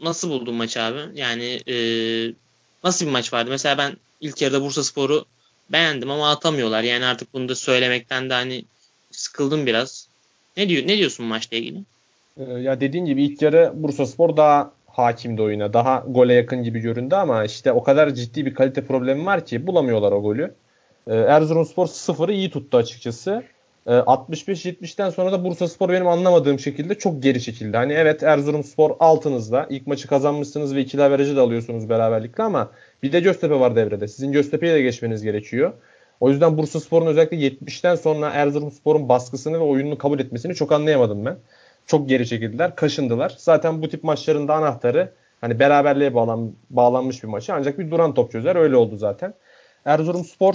nasıl 0.00 0.30
buldun 0.30 0.54
maçı 0.54 0.82
abi? 0.82 1.18
Yani 1.20 1.62
e, 1.68 1.76
nasıl 2.84 3.06
bir 3.06 3.10
maç 3.10 3.32
vardı? 3.32 3.50
Mesela 3.50 3.78
ben 3.78 3.96
ilk 4.20 4.42
yarıda 4.42 4.62
Bursaspor'u 4.62 5.26
beğendim 5.70 6.10
ama 6.10 6.30
atamıyorlar. 6.30 6.82
Yani 6.82 7.04
artık 7.04 7.34
bunu 7.34 7.48
da 7.48 7.54
söylemekten 7.54 8.30
de 8.30 8.34
hani 8.34 8.64
sıkıldım 9.10 9.66
biraz. 9.66 10.08
Ne 10.56 10.68
diyor 10.68 10.86
ne 10.86 10.98
diyorsun 10.98 11.26
maçla 11.26 11.56
ilgili? 11.56 11.78
Ee, 12.36 12.42
ya 12.42 12.80
dediğin 12.80 13.04
gibi 13.04 13.24
ilk 13.24 13.42
yarı 13.42 13.72
Bursaspor 13.74 14.36
daha 14.36 14.72
hakimdi 14.86 15.42
oyuna. 15.42 15.72
Daha 15.72 16.04
gole 16.08 16.34
yakın 16.34 16.62
gibi 16.62 16.80
göründü 16.80 17.14
ama 17.14 17.44
işte 17.44 17.72
o 17.72 17.82
kadar 17.82 18.10
ciddi 18.10 18.46
bir 18.46 18.54
kalite 18.54 18.84
problemi 18.84 19.26
var 19.26 19.46
ki 19.46 19.66
bulamıyorlar 19.66 20.12
o 20.12 20.22
golü. 20.22 20.54
Ee, 21.06 21.14
Erzurumspor 21.14 21.86
0'ı 21.86 22.32
iyi 22.32 22.50
tuttu 22.50 22.76
açıkçası. 22.76 23.42
Ee, 23.86 23.90
65-70'ten 23.90 25.10
sonra 25.10 25.32
da 25.32 25.44
Bursaspor 25.44 25.88
benim 25.88 26.08
anlamadığım 26.08 26.58
şekilde 26.58 26.94
çok 26.94 27.22
geri 27.22 27.42
çekildi. 27.42 27.76
Hani 27.76 27.92
evet 27.92 28.22
Erzurumspor 28.22 28.96
altınızda. 29.00 29.66
ilk 29.70 29.86
maçı 29.86 30.08
kazanmışsınız 30.08 30.74
ve 30.74 30.80
ikili 30.80 31.02
averajı 31.02 31.36
da 31.36 31.42
alıyorsunuz 31.42 31.88
beraberlikle 31.88 32.42
ama 32.42 32.70
bir 33.02 33.12
de 33.12 33.20
Göztepe 33.20 33.60
var 33.60 33.76
devrede. 33.76 34.08
Sizin 34.08 34.32
Göztepe'ye 34.32 34.74
de 34.74 34.82
geçmeniz 34.82 35.22
gerekiyor. 35.22 35.72
O 36.20 36.30
yüzden 36.30 36.58
Bursaspor'un 36.58 37.06
özellikle 37.06 37.36
70'ten 37.36 37.94
sonra 37.94 38.30
Erzurumspor'un 38.30 39.08
baskısını 39.08 39.54
ve 39.54 39.62
oyununu 39.62 39.98
kabul 39.98 40.18
etmesini 40.20 40.54
çok 40.54 40.72
anlayamadım 40.72 41.24
ben. 41.24 41.36
Çok 41.86 42.08
geri 42.08 42.26
çekildiler, 42.28 42.76
kaşındılar. 42.76 43.34
Zaten 43.38 43.82
bu 43.82 43.88
tip 43.88 44.04
maçların 44.04 44.48
da 44.48 44.54
anahtarı 44.54 45.12
hani 45.40 45.58
beraberliğe 45.58 46.14
bağlan, 46.14 46.52
bağlanmış 46.70 47.22
bir 47.22 47.28
maçı 47.28 47.54
ancak 47.54 47.78
bir 47.78 47.90
duran 47.90 48.14
top 48.14 48.32
çözer. 48.32 48.56
Öyle 48.56 48.76
oldu 48.76 48.96
zaten. 48.96 49.34
Erzurumspor 49.84 50.54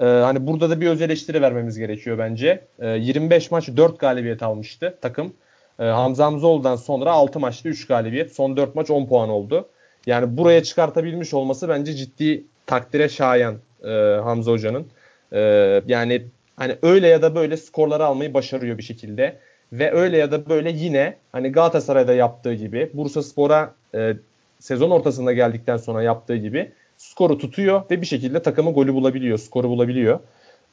e, 0.00 0.04
hani 0.04 0.46
burada 0.46 0.70
da 0.70 0.80
bir 0.80 0.86
öz 0.86 1.02
eleştiri 1.02 1.42
vermemiz 1.42 1.78
gerekiyor 1.78 2.18
bence. 2.18 2.64
E, 2.78 2.88
25 2.88 3.50
maç 3.50 3.68
4 3.76 3.98
galibiyet 3.98 4.42
almıştı 4.42 4.98
takım. 5.00 5.32
E, 5.78 5.84
Hamza 5.84 6.26
Hamzoğlu'dan 6.26 6.76
sonra 6.76 7.10
6 7.12 7.40
maçta 7.40 7.68
3 7.68 7.86
galibiyet. 7.86 8.34
Son 8.34 8.56
4 8.56 8.74
maç 8.74 8.90
10 8.90 9.06
puan 9.06 9.28
oldu. 9.28 9.68
Yani 10.06 10.36
buraya 10.36 10.62
çıkartabilmiş 10.62 11.34
olması 11.34 11.68
bence 11.68 11.94
ciddi 11.94 12.44
takdire 12.66 13.08
şayan 13.08 13.56
e, 13.84 13.90
Hamza 14.22 14.50
Hoca'nın. 14.52 14.86
E, 15.32 15.40
yani 15.86 16.22
hani 16.56 16.76
öyle 16.82 17.08
ya 17.08 17.22
da 17.22 17.34
böyle 17.34 17.56
skorları 17.56 18.04
almayı 18.04 18.34
başarıyor 18.34 18.78
bir 18.78 18.82
şekilde. 18.82 19.38
Ve 19.72 19.92
öyle 19.92 20.16
ya 20.16 20.32
da 20.32 20.48
böyle 20.48 20.70
yine 20.70 21.16
hani 21.32 21.52
Galatasaray'da 21.52 22.14
yaptığı 22.14 22.54
gibi 22.54 22.90
Bursa 22.94 23.22
Spor'a 23.22 23.74
e, 23.94 24.14
sezon 24.60 24.90
ortasında 24.90 25.32
geldikten 25.32 25.76
sonra 25.76 26.02
yaptığı 26.02 26.36
gibi 26.36 26.72
skoru 27.10 27.38
tutuyor 27.38 27.82
ve 27.90 28.00
bir 28.00 28.06
şekilde 28.06 28.42
takımı 28.42 28.72
golü 28.72 28.94
bulabiliyor, 28.94 29.38
skoru 29.38 29.68
bulabiliyor. 29.68 30.18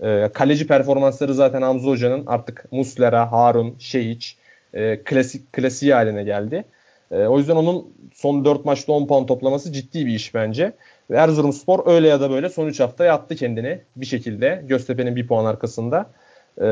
E, 0.03 0.29
kaleci 0.33 0.67
performansları 0.67 1.33
zaten 1.33 1.61
Hamza 1.61 1.87
Hoca'nın 1.87 2.25
artık 2.25 2.65
Muslera, 2.71 3.31
Harun, 3.31 3.75
Şehiç 3.79 4.37
e, 4.73 5.03
klasik 5.03 5.53
klasiği 5.53 5.93
haline 5.93 6.23
geldi. 6.23 6.65
E, 7.11 7.25
o 7.25 7.37
yüzden 7.37 7.55
onun 7.55 7.93
son 8.13 8.45
4 8.45 8.65
maçta 8.65 8.93
10 8.93 9.07
puan 9.07 9.25
toplaması 9.25 9.73
ciddi 9.73 10.05
bir 10.05 10.13
iş 10.13 10.33
bence. 10.35 10.73
Ve 11.09 11.17
Erzurumspor 11.17 11.93
öyle 11.93 12.07
ya 12.07 12.21
da 12.21 12.31
böyle 12.31 12.49
son 12.49 12.67
3 12.67 12.79
hafta 12.79 13.05
yattı 13.05 13.35
kendini 13.35 13.79
bir 13.95 14.05
şekilde 14.05 14.63
Göztepe'nin 14.67 15.15
bir 15.15 15.27
puan 15.27 15.45
arkasında. 15.45 16.09
Ee, 16.57 16.65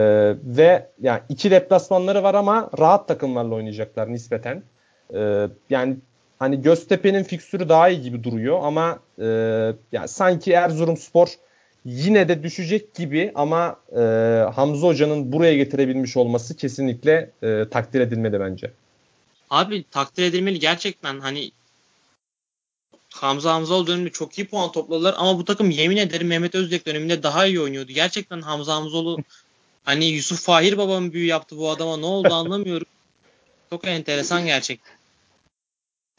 ve 0.44 0.88
yani 1.02 1.19
iki 1.30 1.52
deplasmanları 1.52 2.23
var 2.23 2.34
ama 2.34 2.69
rahat 2.80 3.07
takımlarla 3.07 3.56
oynayacaklar 3.56 4.14
nispeten. 4.14 4.64
Ee, 5.14 5.48
yani 5.69 5.98
hani 6.40 6.61
Göztepe'nin 6.61 7.24
fikstürü 7.24 7.70
daha 7.70 7.90
iyi 7.90 8.02
gibi 8.02 8.24
duruyor 8.24 8.60
ama 8.64 8.99
e, 9.20 9.26
yani 9.91 10.07
sanki 10.07 10.52
Erzurumspor 10.52 11.28
yine 11.86 12.28
de 12.28 12.44
düşecek 12.44 12.95
gibi 12.95 13.32
ama 13.36 13.80
e, 13.91 13.99
Hamza 14.56 14.88
Hoca'nın 14.88 15.32
buraya 15.32 15.56
getirebilmiş 15.56 16.18
olması 16.18 16.56
kesinlikle 16.56 17.32
e, 17.44 17.66
takdir 17.72 18.02
edilmeli 18.02 18.40
bence. 18.40 18.72
Abi 19.49 19.84
takdir 19.91 20.24
edilmeli 20.24 20.60
gerçekten 20.60 21.20
hani 21.20 21.52
Hamza 23.14 23.53
Hamzaoğlu 23.53 23.88
döneminde 23.88 24.10
çok 24.10 24.38
iyi 24.40 24.48
puan 24.48 24.72
topladılar 24.72 25.16
ama 25.18 25.40
bu 25.40 25.45
takım 25.45 25.70
yemin 25.70 25.98
ederim 25.98 26.28
Mehmet 26.28 26.56
Özdek 26.56 26.86
döneminde 26.86 27.24
daha 27.24 27.45
iyi 27.45 27.61
oynuyordu. 27.61 27.91
Gerçekten 27.91 28.41
Hamza 28.41 28.76
Hamzoğlu 28.76 29.18
hani 29.84 30.06
Yusuf 30.06 30.41
Fahir 30.41 30.78
babamın 30.78 31.14
büyü 31.14 31.26
yaptı 31.26 31.57
bu 31.57 31.70
adama 31.70 31.98
ne 31.98 32.06
oldu 32.06 32.34
anlamıyorum. 32.34 32.88
Çok 33.70 33.88
enteresan 33.88 34.45
gerçekten. 34.45 34.99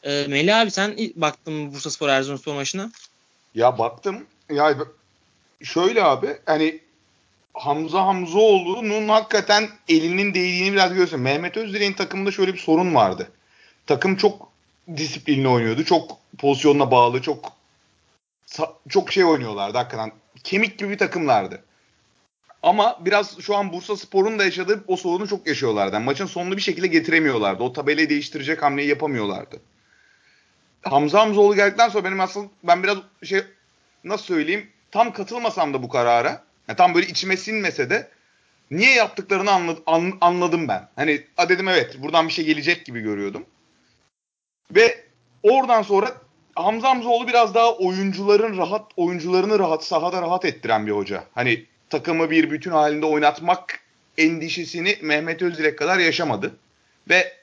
Ee, 0.03 0.25
Melih 0.29 0.59
abi 0.59 0.71
sen 0.71 0.97
baktın 1.15 1.53
mı 1.53 1.73
Bursaspor 1.73 2.09
Erzurumspor 2.09 2.53
maçına? 2.53 2.91
Ya 3.55 3.77
baktım. 3.77 4.25
Ya 4.49 4.75
şöyle 5.63 6.03
abi 6.03 6.37
hani 6.45 6.79
Hamza 7.53 8.05
Hamzoğlu'nun 8.05 9.07
hakikaten 9.07 9.69
elinin 9.89 10.33
değdiğini 10.33 10.73
biraz 10.73 10.89
görüyorsun. 10.89 11.19
Mehmet 11.19 11.57
Özdirek'in 11.57 11.93
takımında 11.93 12.31
şöyle 12.31 12.53
bir 12.53 12.59
sorun 12.59 12.95
vardı. 12.95 13.31
Takım 13.87 14.15
çok 14.15 14.51
disiplinli 14.97 15.47
oynuyordu. 15.47 15.83
Çok 15.85 16.17
pozisyonuna 16.37 16.91
bağlı, 16.91 17.21
çok 17.21 17.53
çok 18.89 19.11
şey 19.11 19.25
oynuyorlardı 19.25 19.77
hakikaten. 19.77 20.11
Kemik 20.43 20.79
gibi 20.79 20.89
bir 20.89 20.97
takımlardı. 20.97 21.63
Ama 22.63 23.05
biraz 23.05 23.39
şu 23.39 23.55
an 23.55 23.73
Bursa 23.73 23.97
Spor'un 23.97 24.39
da 24.39 24.43
yaşadığı 24.43 24.83
o 24.87 24.97
sorunu 24.97 25.27
çok 25.27 25.47
yaşıyorlardı. 25.47 25.99
Maçın 25.99 26.25
sonunu 26.25 26.57
bir 26.57 26.61
şekilde 26.61 26.87
getiremiyorlardı. 26.87 27.63
O 27.63 27.73
tabelayı 27.73 28.09
değiştirecek 28.09 28.61
hamleyi 28.61 28.89
yapamıyorlardı. 28.89 29.59
Hamza 30.81 31.19
Hamzoğlu 31.19 31.55
geldikten 31.55 31.89
sonra 31.89 32.03
benim 32.03 32.19
aslında 32.19 32.49
ben 32.63 32.83
biraz 32.83 32.97
şey 33.23 33.41
nasıl 34.03 34.23
söyleyeyim 34.23 34.69
tam 34.91 35.13
katılmasam 35.13 35.73
da 35.73 35.83
bu 35.83 35.89
karara 35.89 36.43
yani 36.67 36.77
tam 36.77 36.95
böyle 36.95 37.07
içime 37.07 37.37
sinmese 37.37 37.89
de 37.89 38.09
niye 38.71 38.93
yaptıklarını 38.93 39.51
anladım, 39.51 39.83
an, 39.85 40.13
anladım 40.21 40.67
ben. 40.67 40.87
Hani 40.95 41.23
a 41.37 41.49
dedim 41.49 41.67
evet 41.67 42.01
buradan 42.01 42.27
bir 42.27 42.33
şey 42.33 42.45
gelecek 42.45 42.85
gibi 42.85 43.01
görüyordum. 43.01 43.45
Ve 44.71 45.05
oradan 45.43 45.81
sonra 45.81 46.11
Hamza 46.55 46.89
Hamzoğlu 46.89 47.27
biraz 47.27 47.55
daha 47.55 47.75
oyuncuların 47.75 48.57
rahat 48.57 48.91
oyuncularını 48.97 49.59
rahat 49.59 49.83
sahada 49.85 50.21
rahat 50.21 50.45
ettiren 50.45 50.87
bir 50.87 50.91
hoca. 50.91 51.23
Hani 51.35 51.65
takımı 51.89 52.29
bir 52.29 52.51
bütün 52.51 52.71
halinde 52.71 53.05
oynatmak 53.05 53.79
endişesini 54.17 54.97
Mehmet 55.01 55.41
Özdirek 55.41 55.77
kadar 55.77 55.99
yaşamadı. 55.99 56.55
Ve 57.09 57.33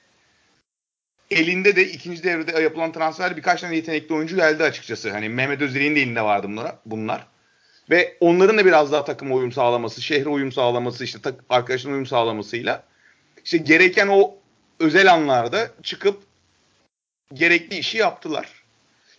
elinde 1.31 1.77
de 1.77 1.89
ikinci 1.89 2.23
devrede 2.23 2.61
yapılan 2.61 2.93
transfer 2.93 3.37
birkaç 3.37 3.61
tane 3.61 3.77
yetenekli 3.77 4.15
oyuncu 4.15 4.37
geldi 4.37 4.63
açıkçası. 4.63 5.11
Hani 5.11 5.29
Mehmet 5.29 5.63
Özdirek'in 5.63 5.97
de 5.97 6.01
elinde 6.01 6.23
vardı 6.23 6.47
bunlar. 6.51 6.75
bunlar. 6.87 7.27
Ve 7.91 8.17
onların 8.21 8.59
da 8.59 8.65
biraz 8.65 8.93
daha 8.93 9.05
takıma 9.05 9.35
uyum 9.35 9.53
sağlaması, 9.53 10.03
şehre 10.03 10.29
uyum 10.29 10.53
sağlaması, 10.53 11.05
işte 11.05 11.19
tak, 11.23 11.35
arkadaşların 11.51 11.95
uyum 11.95 12.07
sağlamasıyla 12.07 12.85
işte 13.45 13.59
gereken 13.59 14.09
o 14.09 14.35
özel 14.81 15.13
anlarda 15.13 15.71
çıkıp 15.83 16.23
gerekli 17.35 17.77
işi 17.77 17.99
yaptılar. 17.99 18.49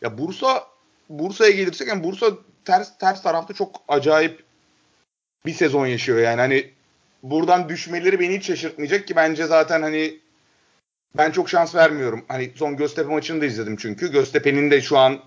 Ya 0.01 0.17
Bursa 0.17 0.67
Bursa'ya 1.09 1.51
gelirsek 1.51 1.87
yani 1.87 2.03
Bursa 2.03 2.31
ters 2.65 2.97
ters 2.97 3.21
tarafta 3.21 3.53
çok 3.53 3.81
acayip 3.87 4.43
bir 5.45 5.53
sezon 5.53 5.85
yaşıyor 5.85 6.19
yani 6.19 6.41
hani 6.41 6.71
buradan 7.23 7.69
düşmeleri 7.69 8.19
beni 8.19 8.37
hiç 8.37 8.45
şaşırtmayacak 8.45 9.07
ki 9.07 9.15
bence 9.15 9.45
zaten 9.45 9.81
hani 9.81 10.19
ben 11.17 11.31
çok 11.31 11.49
şans 11.49 11.75
vermiyorum. 11.75 12.25
Hani 12.27 12.51
son 12.55 12.77
Göztepe 12.77 13.09
maçını 13.13 13.41
da 13.41 13.45
izledim 13.45 13.75
çünkü. 13.75 14.11
Göztepe'nin 14.11 14.71
de 14.71 14.81
şu 14.81 14.97
an 14.97 15.19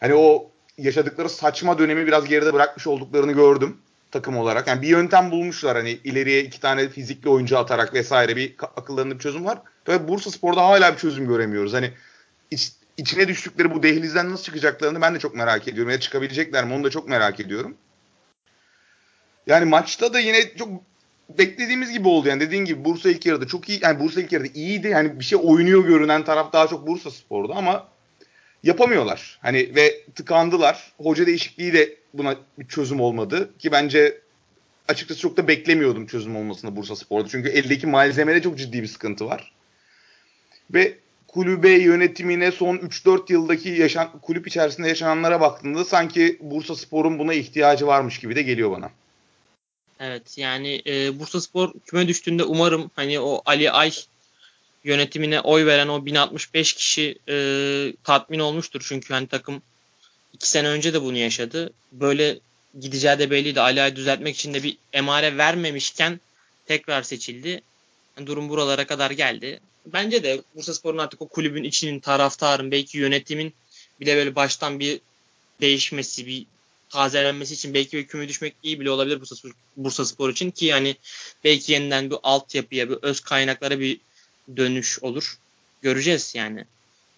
hani 0.00 0.14
o 0.14 0.50
yaşadıkları 0.78 1.28
saçma 1.28 1.78
dönemi 1.78 2.06
biraz 2.06 2.24
geride 2.24 2.54
bırakmış 2.54 2.86
olduklarını 2.86 3.32
gördüm. 3.32 3.76
takım 4.10 4.36
olarak. 4.36 4.68
Yani 4.68 4.82
bir 4.82 4.88
yöntem 4.88 5.30
bulmuşlar 5.30 5.76
hani 5.76 5.90
ileriye 5.90 6.42
iki 6.42 6.60
tane 6.60 6.88
fizikli 6.88 7.28
oyuncu 7.28 7.58
atarak 7.58 7.94
vesaire 7.94 8.36
bir 8.36 8.56
akıllarında 8.76 9.14
bir 9.14 9.20
çözüm 9.20 9.44
var. 9.44 9.58
Tabii 9.84 10.08
Bursa 10.08 10.30
Spor'da 10.30 10.62
hala 10.62 10.92
bir 10.92 10.98
çözüm 10.98 11.28
göremiyoruz. 11.28 11.72
Hani 11.72 11.92
iç, 12.50 12.72
içine 12.96 13.28
düştükleri 13.28 13.74
bu 13.74 13.82
dehlizden 13.82 14.32
nasıl 14.32 14.44
çıkacaklarını 14.44 15.00
ben 15.00 15.14
de 15.14 15.18
çok 15.18 15.34
merak 15.34 15.68
ediyorum. 15.68 15.92
Ya 15.92 16.00
çıkabilecekler 16.00 16.64
mi 16.64 16.74
onu 16.74 16.84
da 16.84 16.90
çok 16.90 17.08
merak 17.08 17.40
ediyorum. 17.40 17.76
Yani 19.46 19.64
maçta 19.64 20.14
da 20.14 20.18
yine 20.18 20.56
çok 20.56 20.68
beklediğimiz 21.38 21.92
gibi 21.92 22.08
oldu. 22.08 22.28
Yani 22.28 22.40
dediğin 22.40 22.64
gibi 22.64 22.84
Bursa 22.84 23.10
ilk 23.10 23.26
yarıda 23.26 23.46
çok 23.46 23.68
iyi. 23.68 23.80
Yani 23.82 24.00
Bursa 24.00 24.20
ilk 24.20 24.32
yarıda 24.32 24.48
iyiydi. 24.54 24.88
Yani 24.88 25.20
bir 25.20 25.24
şey 25.24 25.38
oynuyor 25.42 25.84
görünen 25.84 26.24
taraf 26.24 26.52
daha 26.52 26.68
çok 26.68 26.86
Bursa 26.86 27.10
Spor'du 27.10 27.52
ama 27.56 27.88
yapamıyorlar. 28.62 29.38
Hani 29.42 29.74
ve 29.74 30.04
tıkandılar. 30.14 30.92
Hoca 30.98 31.26
değişikliği 31.26 31.72
de 31.72 31.96
buna 32.14 32.36
bir 32.58 32.68
çözüm 32.68 33.00
olmadı 33.00 33.58
ki 33.58 33.72
bence 33.72 34.20
açıkçası 34.88 35.20
çok 35.20 35.36
da 35.36 35.48
beklemiyordum 35.48 36.06
çözüm 36.06 36.36
olmasını 36.36 36.76
Bursa 36.76 36.96
Spor'da. 36.96 37.28
Çünkü 37.28 37.48
eldeki 37.48 37.86
malzemede 37.86 38.42
çok 38.42 38.58
ciddi 38.58 38.82
bir 38.82 38.86
sıkıntı 38.86 39.26
var. 39.26 39.52
Ve 40.74 40.94
kulübe 41.28 41.70
yönetimine 41.70 42.52
son 42.52 42.76
3-4 42.76 43.32
yıldaki 43.32 43.68
yaşan, 43.68 44.20
kulüp 44.22 44.46
içerisinde 44.46 44.88
yaşananlara 44.88 45.40
baktığında 45.40 45.84
sanki 45.84 46.38
Bursa 46.40 46.76
Spor'un 46.76 47.18
buna 47.18 47.34
ihtiyacı 47.34 47.86
varmış 47.86 48.18
gibi 48.18 48.36
de 48.36 48.42
geliyor 48.42 48.70
bana. 48.70 48.90
Evet 50.00 50.38
yani 50.38 50.82
e, 50.86 51.18
Bursa 51.18 51.40
Spor 51.40 51.72
küme 51.86 52.08
düştüğünde 52.08 52.44
umarım 52.44 52.90
hani 52.96 53.20
o 53.20 53.42
Ali 53.46 53.70
Ay 53.70 53.92
yönetimine 54.84 55.40
oy 55.40 55.66
veren 55.66 55.88
o 55.88 56.06
1065 56.06 56.72
kişi 56.72 57.18
e, 57.28 57.36
tatmin 58.04 58.38
olmuştur. 58.38 58.84
Çünkü 58.88 59.14
hani 59.14 59.26
takım 59.26 59.62
iki 60.32 60.50
sene 60.50 60.68
önce 60.68 60.94
de 60.94 61.02
bunu 61.02 61.16
yaşadı. 61.16 61.72
Böyle 61.92 62.38
gideceği 62.80 63.18
de 63.18 63.30
belliydi. 63.30 63.60
Ali 63.60 63.82
Ay 63.82 63.96
düzeltmek 63.96 64.36
için 64.36 64.54
de 64.54 64.62
bir 64.62 64.76
emare 64.92 65.36
vermemişken 65.36 66.20
tekrar 66.66 67.02
seçildi. 67.02 67.62
Durum 68.26 68.48
buralara 68.48 68.86
kadar 68.86 69.10
geldi. 69.10 69.60
Bence 69.86 70.22
de 70.22 70.42
Bursa 70.54 70.74
Spor'un 70.74 70.98
artık 70.98 71.22
o 71.22 71.28
kulübün 71.28 71.64
içinin, 71.64 72.00
taraftarın, 72.00 72.70
belki 72.70 72.98
yönetimin 72.98 73.54
bile 74.00 74.16
böyle 74.16 74.34
baştan 74.34 74.80
bir 74.80 75.00
değişmesi, 75.60 76.26
bir 76.26 76.46
tazelenmesi 76.90 77.54
için 77.54 77.74
belki 77.74 77.96
bir 77.96 78.06
küme 78.06 78.28
düşmek 78.28 78.54
iyi 78.62 78.80
bile 78.80 78.90
olabilir 78.90 79.20
Bursa 79.20 79.36
Spor, 79.36 79.50
Bursa 79.76 80.04
Spor 80.04 80.30
için 80.30 80.50
ki 80.50 80.66
yani 80.66 80.96
belki 81.44 81.72
yeniden 81.72 82.10
bir 82.10 82.16
altyapıya, 82.22 82.88
bir 82.90 82.98
öz 83.02 83.20
kaynaklara 83.20 83.80
bir 83.80 84.00
dönüş 84.56 85.02
olur. 85.02 85.38
Göreceğiz 85.82 86.32
yani. 86.36 86.64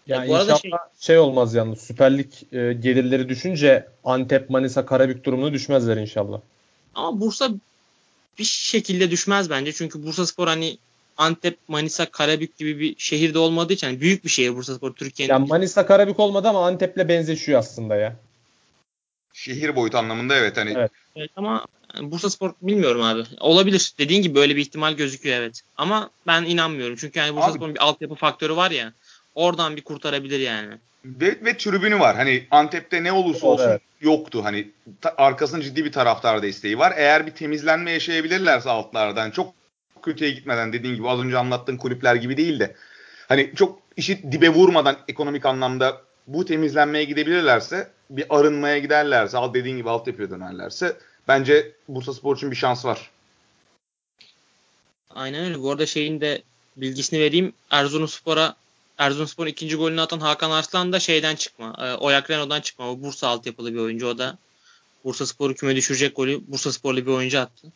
Yani 0.07 0.29
bu 0.29 0.35
arada 0.35 0.57
şey, 0.57 0.71
şey 1.01 1.19
olmaz 1.19 1.55
yalnız 1.55 1.81
Süper 1.81 2.19
Lig 2.19 2.33
e, 2.53 2.73
gelirleri 2.73 3.29
düşünce 3.29 3.89
Antep, 4.05 4.51
Manisa, 4.51 4.87
Karabük 4.87 5.25
durumunu 5.25 5.53
düşmezler 5.53 5.97
inşallah. 5.97 6.41
Ama 6.95 7.21
Bursa 7.21 7.51
bir 8.39 8.45
şekilde 8.45 9.11
düşmez 9.11 9.51
bence. 9.51 9.73
Çünkü 9.73 10.07
Bursa 10.07 10.27
Spor 10.27 10.47
hani 10.47 10.79
Antep, 11.17 11.59
Manisa, 11.69 12.07
Karabük 12.07 12.59
gibi 12.59 12.81
bir 12.81 12.95
şehirde 12.99 13.39
olmadığı 13.39 13.73
için 13.73 13.87
yani 13.87 14.01
büyük 14.01 14.25
bir 14.25 14.31
şehir 14.31 14.57
Bursa 14.57 14.75
Spor 14.75 14.93
Türkiye'nin. 14.93 15.33
Yani 15.33 15.49
Manisa, 15.49 15.87
Karabük 15.87 16.21
olmadı 16.21 16.49
ama 16.49 16.67
Antep'le 16.67 17.09
benzeşiyor 17.09 17.59
aslında 17.59 17.97
ya. 17.97 18.17
Şehir 19.33 19.77
boyutu 19.77 19.99
anlamında 19.99 20.37
evet 20.37 20.57
hani. 20.57 20.73
Evet, 20.77 20.91
evet 21.17 21.31
ama 21.37 21.65
Bursa 22.01 22.31
Spor 22.31 22.53
bilmiyorum 22.63 23.03
abi. 23.03 23.23
Olabilir. 23.41 23.93
Dediğin 23.99 24.23
gibi 24.23 24.35
böyle 24.35 24.57
bir 24.57 24.61
ihtimal 24.61 24.93
gözüküyor 24.93 25.37
evet. 25.37 25.61
Ama 25.77 26.11
ben 26.27 26.45
inanmıyorum. 26.45 26.97
Çünkü 26.97 27.19
yani 27.19 27.37
Bursa 27.37 27.53
Spor'un 27.53 27.75
bir 27.75 27.85
altyapı 27.85 28.15
faktörü 28.15 28.57
var 28.57 28.71
ya. 28.71 28.93
Oradan 29.35 29.77
bir 29.77 29.83
kurtarabilir 29.83 30.41
yani. 30.41 30.75
Ve, 31.05 31.45
ve 31.45 31.57
tribünü 31.57 32.01
var. 32.01 32.17
Hani 32.17 32.47
Antep'te 32.51 33.05
ne 33.05 33.13
olursa 33.13 33.47
olsun 33.47 33.69
evet. 33.69 33.81
yoktu. 34.01 34.45
Hani 34.45 34.71
ta, 35.01 35.15
arkasında 35.17 35.63
ciddi 35.63 35.85
bir 35.85 35.93
taraftar 35.93 36.43
desteği 36.43 36.79
var. 36.79 36.93
Eğer 36.97 37.27
bir 37.27 37.31
temizlenme 37.31 37.91
yaşayabilirlerse 37.91 38.71
altlardan 38.71 39.31
çok 39.31 39.55
kötüye 40.03 40.31
gitmeden 40.31 40.73
dediğin 40.73 40.95
gibi 40.95 41.09
az 41.09 41.21
önce 41.21 41.39
anlattığın 41.39 41.77
kulüpler 41.77 42.15
gibi 42.15 42.37
değil 42.37 42.61
de 42.61 42.75
hani 43.29 43.53
çok 43.57 43.79
işi 43.97 44.33
dibe 44.33 44.49
vurmadan 44.49 44.97
ekonomik 45.09 45.47
anlamda 45.47 46.01
bu 46.27 46.45
temizlenmeye 46.45 47.05
gidebilirlerse 47.05 47.91
bir 48.11 48.27
arınmaya 48.31 48.79
giderlerse 48.79 49.39
al 49.39 49.55
dediğin 49.55 49.77
gibi 49.77 49.91
altyapıya 49.91 50.31
dönerlerse 50.31 50.97
bence 51.29 51.73
Bursa 51.89 52.15
Spor 52.15 52.37
için 52.37 52.51
bir 52.51 52.57
şans 52.57 52.85
var. 52.85 53.11
Aynen 55.11 55.45
öyle. 55.45 55.63
Bu 55.63 55.71
arada 55.71 55.87
şeyin 55.87 56.21
de 56.21 56.43
bilgisini 56.77 57.21
vereyim. 57.21 57.53
Erzurumspor'a 57.71 58.57
Erzurumspor'un 58.99 59.51
ikinci 59.51 59.77
golünü 59.77 60.01
atan 60.01 60.21
Hakan 60.21 60.51
Arslan 60.51 60.93
da 60.93 61.01
şeyden 61.01 61.37
çıkma. 61.37 61.75
E, 61.79 61.95
Oyak 61.95 62.31
Renault'dan 62.31 62.61
çıkma. 62.61 62.91
O 62.91 63.01
Bursa 63.01 63.29
altyapılı 63.29 63.75
bir 63.75 63.79
oyuncu. 63.79 64.07
O 64.07 64.19
da 64.19 64.39
Bursa 65.05 65.27
Spor'u 65.27 65.55
küme 65.55 65.77
düşürecek 65.77 66.17
golü 66.17 66.41
Bursa 66.49 66.73
Sporlu 66.73 67.07
bir 67.07 67.11
oyuncu 67.11 67.41
attı. 67.41 67.67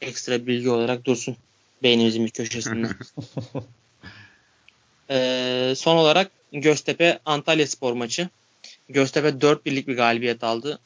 Ekstra 0.00 0.46
bilgi 0.46 0.70
olarak 0.70 1.04
dursun. 1.04 1.36
Beynimizin 1.82 2.24
bir 2.24 2.30
köşesinde. 2.30 2.88
e, 5.10 5.74
son 5.76 5.96
olarak 5.96 6.30
Göztepe 6.52 7.18
Antalya 7.24 7.66
Spor 7.66 7.92
maçı. 7.92 8.28
Göztepe 8.88 9.40
4 9.40 9.66
birlik 9.66 9.88
bir 9.88 9.96
galibiyet 9.96 10.44
aldı. 10.44 10.78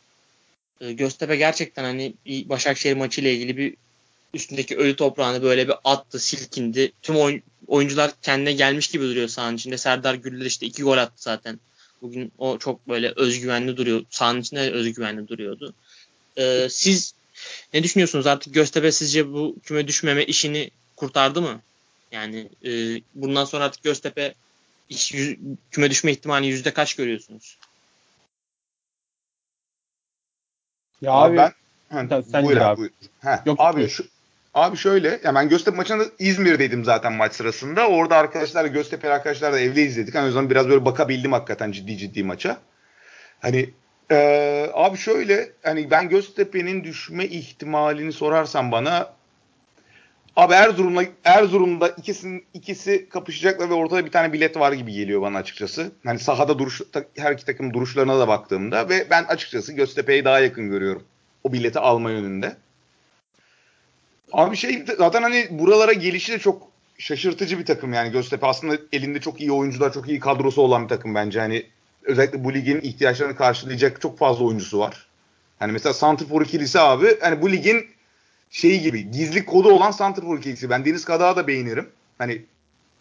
E, 0.81 0.93
Göztepe 0.93 1.37
gerçekten 1.37 1.85
hani 1.85 2.15
Başakşehir 2.27 2.97
maçı 2.97 3.21
ile 3.21 3.35
ilgili 3.35 3.57
bir 3.57 3.75
üstündeki 4.35 4.77
ölü 4.77 4.97
toprağını 4.97 5.43
böyle 5.43 5.69
bir 5.69 5.75
attı, 5.85 6.19
silkindi. 6.19 6.93
Tüm 7.03 7.17
oyun, 7.17 7.43
oyuncular 7.67 8.11
kendine 8.23 8.53
gelmiş 8.53 8.89
gibi 8.89 9.05
duruyor 9.05 9.29
sahanın 9.29 9.57
içinde. 9.57 9.79
Serdar 9.79 10.15
Güller 10.15 10.47
işte 10.47 10.67
iki 10.67 10.83
gol 10.83 10.99
attı 10.99 11.23
zaten. 11.23 11.61
Bugün 12.03 12.33
o 12.39 12.59
çok 12.59 12.89
böyle 12.89 13.13
özgüvenli 13.17 13.77
duruyor. 13.77 14.05
Sahanın 14.11 14.41
içinde 14.41 14.71
özgüvenli 14.71 15.29
duruyordu. 15.29 15.75
Ee, 16.39 16.69
siz 16.71 17.15
ne 17.75 17.83
düşünüyorsunuz 17.83 18.27
artık 18.27 18.55
Göztepe 18.55 18.93
sizce 18.93 19.33
bu 19.33 19.57
küme 19.63 19.89
düşmeme 19.89 20.25
işini 20.25 20.71
kurtardı 20.97 21.43
mı? 21.43 21.61
Yani 22.13 22.49
e, 22.65 22.71
bundan 23.15 23.45
sonra 23.45 23.65
artık 23.65 23.83
Göztepe 23.83 24.35
iş, 24.91 25.15
yüz, 25.15 25.37
küme 25.71 25.91
düşme 25.91 26.13
ihtimali 26.13 26.47
yüzde 26.47 26.73
kaç 26.73 26.97
görüyorsunuz? 26.97 27.59
Ya 31.01 31.13
abi, 31.13 31.41
abi 31.41 31.53
ben 31.91 32.09
ha, 32.09 32.23
sen 32.23 32.45
buyur 32.45 32.57
abi. 32.57 32.79
Buyur. 32.79 32.91
Heh, 33.21 33.47
Yok, 33.47 33.57
abi 33.61 33.77
buyur. 33.77 33.89
şu 33.89 34.05
Abi 34.55 34.77
şöyle, 34.77 35.21
ya 35.25 35.35
ben 35.35 35.49
Göztepe 35.49 35.77
maçında 35.77 36.05
İzmir'deydim 36.19 36.85
zaten 36.85 37.13
maç 37.13 37.33
sırasında. 37.35 37.89
Orada 37.89 38.17
arkadaşlar, 38.17 38.65
Göztepe 38.65 39.13
arkadaşlar 39.13 39.53
da 39.53 39.61
evde 39.61 39.83
izledik. 39.83 40.15
Hani 40.15 40.29
o 40.29 40.31
zaman 40.31 40.51
biraz 40.51 40.69
böyle 40.69 40.85
bakabildim 40.85 41.33
hakikaten 41.33 41.73
ciddi 41.73 41.99
ciddi 41.99 42.25
maça. 42.25 42.61
Hani 43.41 43.71
ee, 44.11 44.71
abi 44.75 44.99
şöyle, 44.99 45.53
hani 45.63 45.91
ben 45.91 46.09
Göztepe'nin 46.09 46.85
düşme 46.85 47.25
ihtimalini 47.25 48.13
sorarsan 48.13 48.73
bana 48.73 49.13
Abi 50.37 50.55
Erzurum'la 50.55 51.05
Erzurum'da 51.25 51.89
ikisinin 51.89 52.45
ikisi 52.55 53.09
kapışacaklar 53.09 53.71
ve 53.71 53.75
ortada 53.75 54.05
bir 54.05 54.11
tane 54.11 54.33
bilet 54.33 54.57
var 54.57 54.73
gibi 54.73 54.93
geliyor 54.93 55.23
bana 55.23 55.39
açıkçası. 55.39 55.93
Hani 56.05 56.19
sahada 56.19 56.59
duruş 56.59 56.81
her 57.17 57.33
iki 57.33 57.45
takım 57.45 57.75
duruşlarına 57.75 58.19
da 58.19 58.29
baktığımda 58.29 58.89
ve 58.89 59.07
ben 59.11 59.25
açıkçası 59.25 59.73
Göztepe'yi 59.73 60.25
daha 60.25 60.41
yakın 60.41 60.71
görüyorum 60.71 61.03
o 61.45 61.53
bileti 61.53 61.79
alma 61.79 62.11
yönünde. 62.11 62.57
Abi 64.33 64.57
şey 64.57 64.85
zaten 64.99 65.23
hani 65.23 65.47
buralara 65.51 65.93
gelişi 65.93 66.33
de 66.33 66.39
çok 66.39 66.69
şaşırtıcı 66.99 67.59
bir 67.59 67.67
takım 67.67 67.93
yani 67.93 68.13
Göztepe 68.13 68.47
aslında 68.47 68.79
elinde 68.93 69.21
çok 69.21 69.41
iyi 69.41 69.53
oyuncular, 69.53 69.93
çok 69.93 70.09
iyi 70.09 70.21
kadrosu 70.21 70.63
olan 70.63 70.85
bir 70.85 70.89
takım 70.89 71.15
bence. 71.15 71.41
Hani 71.41 71.67
özellikle 72.03 72.45
bu 72.45 72.55
ligin 72.55 72.81
ihtiyaçlarını 72.81 73.37
karşılayacak 73.37 74.01
çok 74.01 74.19
fazla 74.19 74.45
oyuncusu 74.45 74.79
var. 74.79 75.07
Hani 75.59 75.73
mesela 75.73 75.93
Santrfor 75.93 76.43
ikilisi 76.43 76.81
abi 76.81 77.21
hani 77.21 77.43
bu 77.43 77.53
ligin 77.53 77.87
şeyi 78.51 78.81
gibi 78.81 79.11
gizli 79.11 79.45
kodu 79.45 79.69
olan 79.69 79.91
Santrfor 79.91 80.39
ikilisi. 80.39 80.71
Ben 80.71 80.85
Deniz 80.85 81.05
Kadağ'ı 81.05 81.37
da 81.37 81.47
beğenirim. 81.47 81.91
Hani 82.19 82.45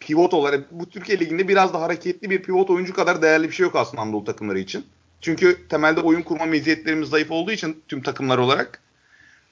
pivot 0.00 0.34
olarak 0.34 0.72
bu 0.72 0.90
Türkiye 0.90 1.20
Ligi'nde 1.20 1.48
biraz 1.48 1.74
da 1.74 1.80
hareketli 1.80 2.30
bir 2.30 2.42
pivot 2.42 2.70
oyuncu 2.70 2.94
kadar 2.94 3.22
değerli 3.22 3.48
bir 3.48 3.54
şey 3.54 3.64
yok 3.64 3.76
aslında 3.76 4.02
Anadolu 4.02 4.24
takımları 4.24 4.58
için. 4.58 4.86
Çünkü 5.20 5.68
temelde 5.68 6.00
oyun 6.00 6.22
kurma 6.22 6.46
meziyetlerimiz 6.46 7.08
zayıf 7.08 7.30
olduğu 7.30 7.52
için 7.52 7.82
tüm 7.88 8.02
takımlar 8.02 8.38
olarak 8.38 8.80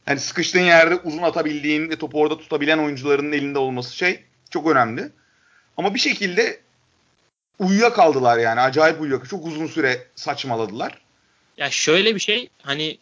hani 0.07 0.21
sıkıştığın 0.21 0.61
yerde 0.61 0.97
uzun 0.97 1.23
atabildiğin 1.23 1.91
ve 1.91 1.97
topu 1.97 2.21
orada 2.21 2.39
tutabilen 2.39 2.79
oyuncuların 2.79 3.33
elinde 3.33 3.59
olması 3.59 3.97
şey 3.97 4.25
çok 4.51 4.67
önemli. 4.67 5.11
Ama 5.77 5.95
bir 5.95 5.99
şekilde 5.99 6.61
uyuya 7.59 7.93
kaldılar 7.93 8.39
yani. 8.39 8.61
Acayip 8.61 9.01
uyuya. 9.01 9.21
Çok 9.31 9.47
uzun 9.47 9.67
süre 9.67 10.07
saçmaladılar. 10.15 10.99
Ya 11.57 11.71
şöyle 11.71 12.15
bir 12.15 12.21
şey 12.21 12.49
hani 12.63 12.99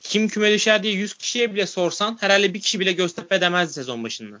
kim 0.00 0.28
küme 0.28 0.52
düşer 0.52 0.82
diye 0.82 0.94
100 0.94 1.14
kişiye 1.14 1.54
bile 1.54 1.66
sorsan 1.66 2.18
herhalde 2.20 2.54
bir 2.54 2.60
kişi 2.60 2.80
bile 2.80 2.92
Göztepe 2.92 3.40
demezdi 3.40 3.72
sezon 3.72 4.04
başında. 4.04 4.36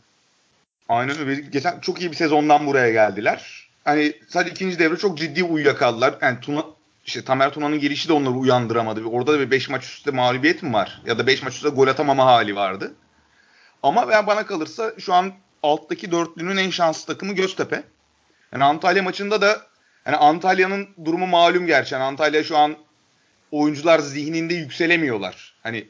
Aynen 0.88 1.18
öyle. 1.18 1.40
Geçen 1.40 1.80
çok 1.80 2.00
iyi 2.00 2.10
bir 2.10 2.16
sezondan 2.16 2.66
buraya 2.66 2.90
geldiler. 2.90 3.68
Hani 3.84 4.12
sadece 4.28 4.50
ikinci 4.50 4.78
devre 4.78 4.96
çok 4.96 5.18
ciddi 5.18 5.44
uyuyakaldılar. 5.44 6.14
Yani 6.22 6.40
Tuna, 6.40 6.64
işte 7.06 7.24
Tamer 7.24 7.52
Tuna'nın 7.52 7.80
gelişi 7.80 8.08
de 8.08 8.12
onları 8.12 8.34
uyandıramadı. 8.34 9.04
Orada 9.04 9.32
da 9.32 9.40
bir 9.40 9.50
5 9.50 9.68
maç 9.68 9.84
üstte 9.84 10.10
mağlubiyet 10.10 10.62
mi 10.62 10.72
var? 10.72 11.02
Ya 11.06 11.18
da 11.18 11.26
5 11.26 11.42
maç 11.42 11.54
üstte 11.54 11.68
gol 11.68 11.88
atamama 11.88 12.26
hali 12.26 12.56
vardı. 12.56 12.94
Ama 13.82 14.08
ben 14.08 14.26
bana 14.26 14.46
kalırsa 14.46 14.92
şu 14.98 15.14
an 15.14 15.32
alttaki 15.62 16.10
dörtlünün 16.10 16.56
en 16.56 16.70
şanslı 16.70 17.14
takımı 17.14 17.32
Göztepe. 17.32 17.82
Yani 18.52 18.64
Antalya 18.64 19.02
maçında 19.02 19.40
da 19.40 19.66
yani 20.06 20.16
Antalya'nın 20.16 20.88
durumu 21.04 21.26
malum 21.26 21.66
gerçi. 21.66 21.94
Yani 21.94 22.04
Antalya 22.04 22.44
şu 22.44 22.56
an 22.56 22.76
oyuncular 23.52 23.98
zihninde 23.98 24.54
yükselemiyorlar. 24.54 25.54
Hani 25.62 25.88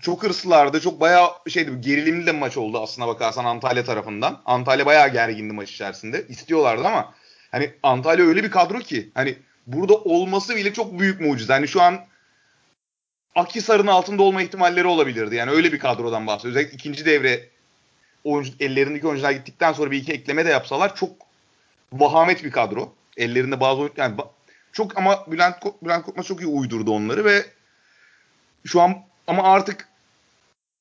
çok 0.00 0.22
hırslılardı. 0.22 0.80
Çok 0.80 1.00
bayağı 1.00 1.30
şeydi 1.48 1.80
gerilimli 1.80 2.26
de 2.26 2.32
maç 2.32 2.56
oldu 2.56 2.82
aslına 2.82 3.08
bakarsan 3.08 3.44
Antalya 3.44 3.84
tarafından. 3.84 4.42
Antalya 4.44 4.86
bayağı 4.86 5.12
gergindi 5.12 5.52
maç 5.52 5.70
içerisinde. 5.70 6.26
İstiyorlardı 6.28 6.86
ama 6.86 7.14
hani 7.50 7.70
Antalya 7.82 8.24
öyle 8.24 8.44
bir 8.44 8.50
kadro 8.50 8.78
ki 8.78 9.10
hani 9.14 9.36
burada 9.66 9.94
olması 9.94 10.56
bile 10.56 10.72
çok 10.72 10.98
büyük 10.98 11.20
mucize. 11.20 11.52
Hani 11.52 11.68
şu 11.68 11.82
an 11.82 12.00
Akhisar'ın 13.34 13.86
altında 13.86 14.22
olma 14.22 14.42
ihtimalleri 14.42 14.86
olabilirdi. 14.86 15.34
Yani 15.34 15.50
öyle 15.50 15.72
bir 15.72 15.78
kadrodan 15.78 16.26
bahsediyoruz. 16.26 16.56
Özellikle 16.56 16.76
ikinci 16.76 17.04
devre 17.04 17.48
oyuncu, 18.24 18.52
ellerindeki 18.60 19.06
oyuncular 19.06 19.30
gittikten 19.30 19.72
sonra 19.72 19.90
bir 19.90 19.98
iki 19.98 20.12
ekleme 20.12 20.44
de 20.44 20.50
yapsalar 20.50 20.96
çok 20.96 21.10
vahamet 21.92 22.44
bir 22.44 22.50
kadro. 22.50 22.92
Ellerinde 23.16 23.60
bazı 23.60 23.80
oyun, 23.80 23.92
yani 23.96 24.18
çok 24.72 24.98
ama 24.98 25.26
Bülent 25.30 25.56
Bülent 25.82 26.04
Korkmaz 26.04 26.26
çok 26.26 26.40
iyi 26.40 26.46
uydurdu 26.46 26.90
onları 26.90 27.24
ve 27.24 27.46
şu 28.66 28.80
an 28.80 29.02
ama 29.26 29.42
artık 29.42 29.88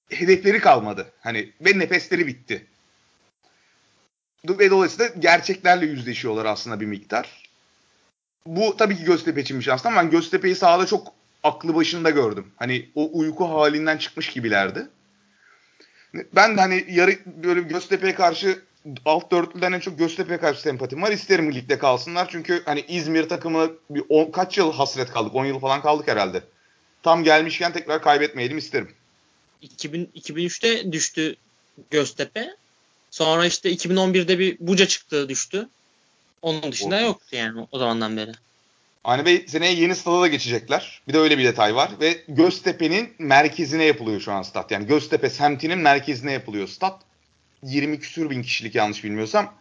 hedefleri 0.09 0.59
kalmadı. 0.59 1.11
Hani 1.19 1.53
ve 1.61 1.79
nefesleri 1.79 2.27
bitti. 2.27 2.65
Ve 4.49 4.69
dolayısıyla 4.69 5.11
gerçeklerle 5.19 5.85
yüzleşiyorlar 5.85 6.45
aslında 6.45 6.79
bir 6.79 6.85
miktar. 6.85 7.49
Bu 8.45 8.77
tabii 8.77 8.97
ki 8.97 9.03
Göztepe 9.03 9.41
için 9.41 9.59
bir 9.59 9.63
şans 9.63 9.85
ama 9.85 10.01
ben 10.01 10.09
Göztepe'yi 10.09 10.55
sahada 10.55 10.85
çok 10.85 11.13
aklı 11.43 11.75
başında 11.75 12.09
gördüm. 12.09 12.51
Hani 12.55 12.89
o 12.95 13.09
uyku 13.13 13.45
halinden 13.45 13.97
çıkmış 13.97 14.29
gibilerdi. 14.29 14.87
Ben 16.35 16.57
de 16.57 16.61
hani 16.61 16.85
yarı 16.89 17.15
böyle 17.25 17.61
Göztepe'ye 17.61 18.15
karşı 18.15 18.59
alt 19.05 19.31
dörtlüden 19.31 19.71
en 19.71 19.79
çok 19.79 19.99
Göztepe'ye 19.99 20.39
karşı 20.39 20.61
sempatim 20.61 21.01
var. 21.01 21.11
İsterim 21.11 21.53
ligde 21.53 21.77
kalsınlar. 21.77 22.27
Çünkü 22.31 22.61
hani 22.65 22.85
İzmir 22.87 23.29
takımı 23.29 23.71
bir 23.89 24.03
on, 24.09 24.31
kaç 24.31 24.57
yıl 24.57 24.73
hasret 24.73 25.11
kaldık? 25.11 25.35
10 25.35 25.45
yıl 25.45 25.59
falan 25.59 25.81
kaldık 25.81 26.07
herhalde. 26.07 26.43
Tam 27.03 27.23
gelmişken 27.23 27.73
tekrar 27.73 28.01
kaybetmeyelim 28.01 28.57
isterim. 28.57 28.91
2000, 29.61 30.09
2003'te 30.15 30.91
düştü 30.91 31.35
Göztepe. 31.91 32.49
Sonra 33.11 33.45
işte 33.45 33.71
2011'de 33.71 34.39
bir 34.39 34.57
Buca 34.59 34.87
çıktı 34.87 35.29
düştü. 35.29 35.69
Onun 36.41 36.71
dışında 36.71 36.95
Olsun. 36.95 37.05
yoktu 37.05 37.35
yani 37.35 37.67
o 37.71 37.79
zamandan 37.79 38.17
beri. 38.17 38.31
Hani 39.03 39.25
Bey 39.25 39.45
seneye 39.47 39.73
yeni 39.73 39.95
stada 39.95 40.21
da 40.21 40.27
geçecekler. 40.27 41.01
Bir 41.07 41.13
de 41.13 41.17
öyle 41.17 41.37
bir 41.37 41.43
detay 41.43 41.75
var. 41.75 41.91
Ve 42.01 42.23
Göztepe'nin 42.27 43.13
merkezine 43.19 43.83
yapılıyor 43.83 44.21
şu 44.21 44.31
an 44.31 44.41
stat. 44.41 44.71
Yani 44.71 44.87
Göztepe 44.87 45.29
semtinin 45.29 45.77
merkezine 45.77 46.31
yapılıyor 46.31 46.67
stat. 46.67 47.01
20 47.63 47.99
küsür 47.99 48.29
bin 48.29 48.41
kişilik 48.41 48.75
yanlış 48.75 49.03
bilmiyorsam. 49.03 49.53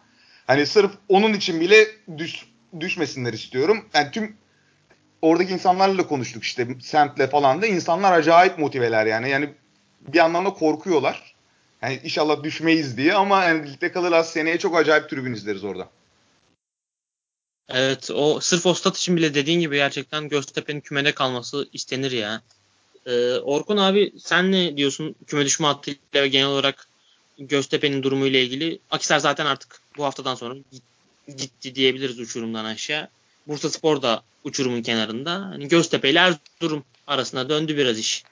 Hani 0.47 0.65
sırf 0.65 0.91
onun 1.09 1.33
için 1.33 1.61
bile 1.61 1.87
düş, 2.17 2.45
düşmesinler 2.79 3.33
istiyorum. 3.33 3.85
Yani 3.93 4.11
tüm 4.11 4.37
oradaki 5.21 5.53
insanlarla 5.53 6.07
konuştuk 6.07 6.43
işte 6.43 6.67
semtle 6.81 7.27
falan 7.27 7.61
da 7.61 7.67
insanlar 7.67 8.11
acayip 8.11 8.57
motiveler 8.57 9.05
yani. 9.05 9.29
Yani 9.29 9.49
bir 10.01 10.19
anlamda 10.19 10.49
korkuyorlar. 10.49 11.35
Yani 11.81 11.99
inşallah 12.03 12.43
düşmeyiz 12.43 12.97
diye 12.97 13.13
ama 13.13 13.43
yani 13.43 13.71
ligde 13.73 13.91
kalırlar 13.91 14.23
seneye 14.23 14.57
çok 14.57 14.77
acayip 14.77 15.09
tribün 15.09 15.33
izleriz 15.33 15.63
orada. 15.63 15.89
Evet 17.69 18.11
o 18.11 18.39
sırf 18.39 18.65
o 18.65 18.73
stat 18.73 18.97
için 18.97 19.15
bile 19.17 19.33
dediğin 19.33 19.59
gibi 19.59 19.75
gerçekten 19.75 20.29
Göztepe'nin 20.29 20.81
kümede 20.81 21.11
kalması 21.11 21.69
istenir 21.73 22.11
ya. 22.11 22.41
Ee, 23.05 23.33
Orkun 23.33 23.77
abi 23.77 24.13
sen 24.19 24.51
ne 24.51 24.77
diyorsun 24.77 25.15
küme 25.27 25.45
düşme 25.45 25.67
hattıyla 25.67 25.99
ve 26.13 26.27
genel 26.27 26.47
olarak 26.47 26.88
Göztepe'nin 27.39 28.03
durumuyla 28.03 28.39
ilgili? 28.39 28.79
Akisar 28.91 29.19
zaten 29.19 29.45
artık 29.45 29.81
bu 29.97 30.03
haftadan 30.03 30.35
sonra 30.35 30.55
gitti 31.27 31.75
diyebiliriz 31.75 32.19
uçurumdan 32.19 32.65
aşağı. 32.65 33.07
Bursa 33.47 33.69
Spor 33.69 34.01
da 34.01 34.21
uçurumun 34.43 34.81
kenarında. 34.81 35.31
Hani 35.31 35.67
Göztepe 35.67 36.09
ile 36.09 36.19
Erzurum 36.19 36.83
arasında 37.07 37.49
döndü 37.49 37.77
biraz 37.77 37.99
iş. 37.99 38.23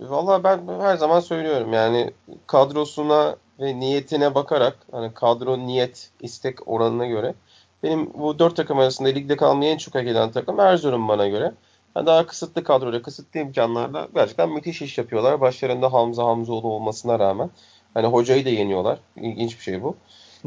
Valla 0.00 0.44
ben 0.44 0.80
her 0.80 0.96
zaman 0.96 1.20
söylüyorum 1.20 1.72
yani 1.72 2.12
kadrosuna 2.46 3.36
ve 3.60 3.80
niyetine 3.80 4.34
bakarak 4.34 4.78
hani 4.90 5.14
kadro 5.14 5.58
niyet 5.58 6.10
istek 6.20 6.68
oranına 6.68 7.06
göre 7.06 7.34
benim 7.82 8.14
bu 8.14 8.38
dört 8.38 8.56
takım 8.56 8.78
arasında 8.78 9.08
ligde 9.08 9.36
kalmaya 9.36 9.72
en 9.72 9.76
çok 9.76 9.94
hak 9.94 10.06
eden 10.06 10.32
takım 10.32 10.60
Erzurum 10.60 11.08
bana 11.08 11.28
göre. 11.28 11.52
Yani 11.96 12.06
daha 12.06 12.26
kısıtlı 12.26 12.64
kadroyla, 12.64 13.02
kısıtlı 13.02 13.40
imkanlarla 13.40 14.08
gerçekten 14.14 14.50
müthiş 14.50 14.82
iş 14.82 14.98
yapıyorlar. 14.98 15.40
Başlarında 15.40 15.92
Hamza 15.92 16.24
Hamzoğlu 16.24 16.68
olmasına 16.68 17.18
rağmen. 17.18 17.50
Hani 17.94 18.06
hocayı 18.06 18.44
da 18.44 18.48
yeniyorlar. 18.48 18.98
İlginç 19.16 19.58
bir 19.58 19.62
şey 19.62 19.82
bu. 19.82 19.96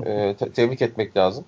Ee, 0.05 0.35
te- 0.39 0.51
tebrik 0.51 0.81
etmek 0.81 1.17
lazım. 1.17 1.45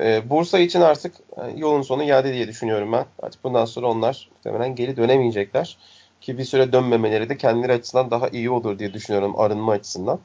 Ee, 0.00 0.30
Bursa 0.30 0.58
için 0.58 0.80
artık 0.80 1.14
yani 1.38 1.60
yolun 1.60 1.82
sonu 1.82 2.04
geldi 2.04 2.32
diye 2.32 2.48
düşünüyorum 2.48 2.92
ben. 2.92 3.06
Artık 3.22 3.44
bundan 3.44 3.64
sonra 3.64 3.86
onlar 3.86 4.30
muhtemelen 4.34 4.74
geri 4.74 4.96
dönemeyecekler. 4.96 5.78
Ki 6.20 6.38
bir 6.38 6.44
süre 6.44 6.72
dönmemeleri 6.72 7.28
de 7.28 7.36
kendileri 7.36 7.72
açısından 7.72 8.10
daha 8.10 8.28
iyi 8.28 8.50
olur 8.50 8.78
diye 8.78 8.92
düşünüyorum 8.94 9.40
arınma 9.40 9.72
açısından. 9.72 10.18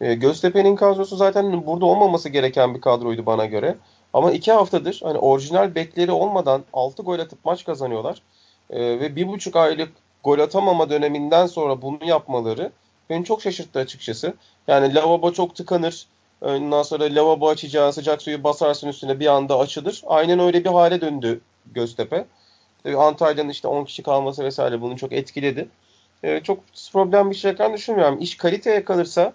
E, 0.00 0.14
Göztepe'nin 0.14 0.76
kadrosu 0.76 1.16
zaten 1.16 1.66
burada 1.66 1.84
olmaması 1.86 2.28
gereken 2.28 2.74
bir 2.74 2.80
kadroydu 2.80 3.26
bana 3.26 3.46
göre. 3.46 3.76
Ama 4.12 4.32
iki 4.32 4.52
haftadır 4.52 5.00
hani 5.02 5.18
orijinal 5.18 5.74
bekleri 5.74 6.12
olmadan 6.12 6.64
6 6.72 7.02
gol 7.02 7.18
atıp 7.18 7.44
maç 7.44 7.64
kazanıyorlar. 7.64 8.22
E, 8.72 9.00
ve 9.00 9.16
bir 9.16 9.28
buçuk 9.28 9.56
aylık 9.56 9.92
gol 10.24 10.38
atamama 10.38 10.90
döneminden 10.90 11.46
sonra 11.46 11.82
bunu 11.82 11.98
yapmaları 12.04 12.72
beni 13.10 13.24
çok 13.24 13.42
şaşırttı 13.42 13.78
açıkçası. 13.78 14.34
Yani 14.68 14.94
lavabo 14.94 15.32
çok 15.32 15.56
tıkanır. 15.56 16.06
Ondan 16.40 16.82
sonra 16.82 17.04
lavabo 17.04 17.48
açacağın 17.48 17.90
sıcak 17.90 18.22
suyu 18.22 18.44
basarsın 18.44 18.88
üstüne 18.88 19.20
bir 19.20 19.26
anda 19.26 19.58
açılır. 19.58 20.02
Aynen 20.06 20.38
öyle 20.38 20.64
bir 20.64 20.70
hale 20.70 21.00
döndü 21.00 21.40
Göztepe. 21.66 22.26
Antalya'nın 22.96 23.48
işte 23.48 23.68
10 23.68 23.84
kişi 23.84 24.02
kalması 24.02 24.44
vesaire 24.44 24.80
bunu 24.80 24.96
çok 24.96 25.12
etkiledi. 25.12 25.68
Ee, 26.22 26.40
çok 26.40 26.58
problem 26.92 27.30
bir 27.30 27.36
şey 27.36 27.58
düşünmüyorum. 27.58 28.20
İş 28.20 28.36
kaliteye 28.36 28.84
kalırsa 28.84 29.32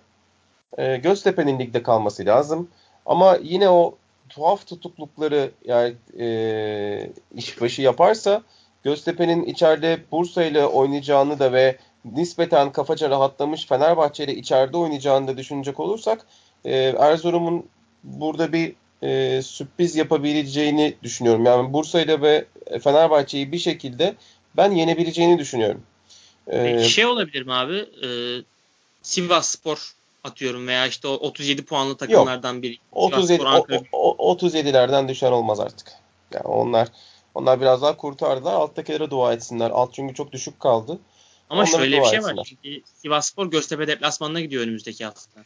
e, 0.78 0.98
Göztepe'nin 0.98 1.60
ligde 1.60 1.84
kalması 1.84 2.26
lazım. 2.26 2.70
Ama 3.06 3.38
yine 3.44 3.70
o 3.70 3.96
tuhaf 4.30 4.68
tutuklukları 4.68 5.52
yani 5.66 5.96
e, 6.20 7.10
işbaşı 7.36 7.82
yaparsa 7.82 8.44
Göztepe'nin 8.88 9.44
içeride 9.44 10.00
Bursa 10.12 10.44
ile 10.44 10.66
oynayacağını 10.66 11.40
da 11.40 11.54
ve 11.54 11.78
nispeten 12.06 12.72
kafaca 12.72 13.10
rahatlamış 13.10 13.66
Fenerbahçe 13.66 14.24
ile 14.24 14.36
içeride 14.36 14.78
oynayacağını 14.78 15.28
da 15.28 15.38
düşünecek 15.38 15.80
olursak 15.80 16.26
e, 16.66 16.76
Erzurum'un 16.78 17.66
burada 18.04 18.54
bir 18.54 18.74
e, 19.02 19.42
sürpriz 19.42 19.96
yapabileceğini 19.96 20.96
düşünüyorum. 21.04 21.46
Yani 21.46 21.74
Bursa 21.74 22.02
ile 22.02 22.22
ve 22.22 22.46
Fenerbahçe'yi 22.84 23.52
bir 23.52 23.60
şekilde 23.60 24.16
ben 24.58 24.72
yenebileceğini 24.72 25.40
düşünüyorum. 25.40 25.82
Ee, 26.48 26.84
şey 26.84 27.06
olabilir 27.06 27.42
mi 27.42 27.54
abi? 27.54 27.86
Ee, 28.04 28.08
Sivas 29.02 29.48
Spor 29.48 29.92
atıyorum 30.24 30.68
veya 30.68 30.88
işte 30.88 31.08
o 31.08 31.14
37 31.14 31.66
puanlı 31.66 31.98
takımlardan 31.98 32.54
yok. 32.54 32.64
biri. 32.64 32.78
37 32.92 33.44
o, 33.92 34.32
o, 34.32 34.36
37'lerden 34.36 35.08
düşen 35.08 35.32
olmaz 35.32 35.60
artık. 35.60 35.92
Yani 36.34 36.48
onlar 36.48 36.88
onlar 37.38 37.62
biraz 37.62 37.82
daha 37.82 37.98
kurtardılar. 37.98 38.54
Alttakilere 38.54 39.10
dua 39.10 39.34
etsinler. 39.34 39.72
Alt 39.72 39.94
çünkü 39.94 40.14
çok 40.14 40.32
düşük 40.32 40.60
kaldı. 40.60 41.00
Ama 41.50 41.62
Onlara 41.62 41.78
şöyle 41.78 42.02
bir 42.02 42.06
şey 42.06 42.18
etsinler. 42.18 42.38
var. 42.38 42.46
Çünkü 42.50 42.82
Sivasspor 42.96 43.52
Göztepe 43.52 43.88
deplasmanına 43.88 44.42
gidiyor 44.42 44.64
önümüzdeki 44.64 45.06
hafta. 45.06 45.42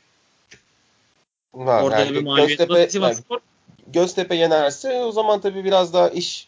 Ha, 1.57 1.84
Orada 1.84 1.99
yani 1.99 2.13
bir 2.13 2.23
mağlubiyet 2.23 2.59
Göztepe, 2.59 2.89
Sivasspor. 2.89 3.35
Yani 3.35 3.93
Göztepe 3.93 4.35
yenerse 4.35 5.03
o 5.03 5.11
zaman 5.11 5.41
tabii 5.41 5.63
biraz 5.63 5.93
daha 5.93 6.09
iş 6.09 6.47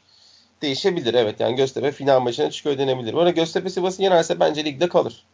değişebilir. 0.61 1.13
Evet 1.13 1.39
yani 1.39 1.55
Göztepe 1.55 1.91
final 1.91 2.19
maçına 2.19 2.51
çıkıyor 2.51 2.77
denebilir. 2.77 3.13
Bu 3.13 3.29
Göztepe 3.29 3.69
Sivas'ı 3.69 4.01
yenerse 4.01 4.39
bence 4.39 4.65
ligde 4.65 4.89
kalır. 4.89 5.25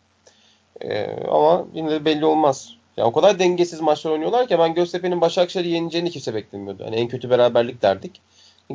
Ee, 0.81 1.17
ama 1.31 1.65
yine 1.73 1.91
de 1.91 2.05
belli 2.05 2.25
olmaz. 2.25 2.73
Ya 2.97 3.05
o 3.05 3.11
kadar 3.11 3.39
dengesiz 3.39 3.81
maçlar 3.81 4.11
oynuyorlar 4.11 4.47
ki 4.47 4.59
ben 4.59 4.73
Göztepe'nin 4.73 5.21
Başakşehir'i 5.21 5.69
yeneceğini 5.69 6.11
kimse 6.11 6.33
beklemiyordu. 6.33 6.83
Yani 6.83 6.95
en 6.95 7.07
kötü 7.07 7.29
beraberlik 7.29 7.81
derdik. 7.81 8.21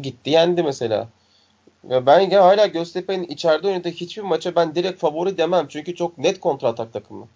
Gitti 0.02 0.30
yendi 0.30 0.62
mesela. 0.62 1.08
Ve 1.90 2.06
ben 2.06 2.20
ya 2.20 2.44
hala 2.44 2.66
Göztepe'nin 2.66 3.24
içeride 3.24 3.68
oynadığı 3.68 3.88
hiçbir 3.88 4.22
maça 4.22 4.54
ben 4.56 4.74
direkt 4.74 5.00
favori 5.00 5.38
demem. 5.38 5.68
Çünkü 5.68 5.94
çok 5.94 6.18
net 6.18 6.40
kontratak 6.40 6.92
takımı 6.92 7.28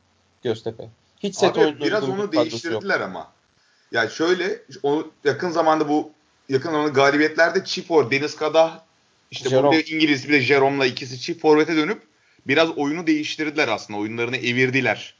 Göztepe. 0.42 0.88
Hiç 1.22 1.36
set 1.36 1.58
Abi, 1.58 1.80
biraz 1.80 2.08
onu 2.08 2.32
değiştirdiler 2.32 3.00
yok. 3.00 3.08
ama. 3.08 3.32
Ya 3.92 4.08
şöyle 4.08 4.62
o 4.82 5.04
yakın 5.24 5.50
zamanda 5.50 5.88
bu 5.88 6.10
yakın 6.48 6.70
zamanda 6.70 6.88
galibiyetlerde 6.88 7.64
çift 7.64 7.90
or 7.90 8.10
Deniz 8.10 8.36
Kadah 8.36 8.78
işte 9.30 9.48
Jerome. 9.48 9.68
burada 9.68 9.80
İngiliz 9.80 10.28
bir 10.28 10.32
de 10.32 10.40
Jerome'la 10.40 10.86
ikisi 10.86 11.20
çift 11.20 11.42
forvete 11.42 11.76
dönüp 11.76 12.02
biraz 12.46 12.70
oyunu 12.78 13.06
değiştirdiler 13.06 13.68
aslında. 13.68 14.00
Oyunlarını 14.00 14.36
evirdiler. 14.36 15.14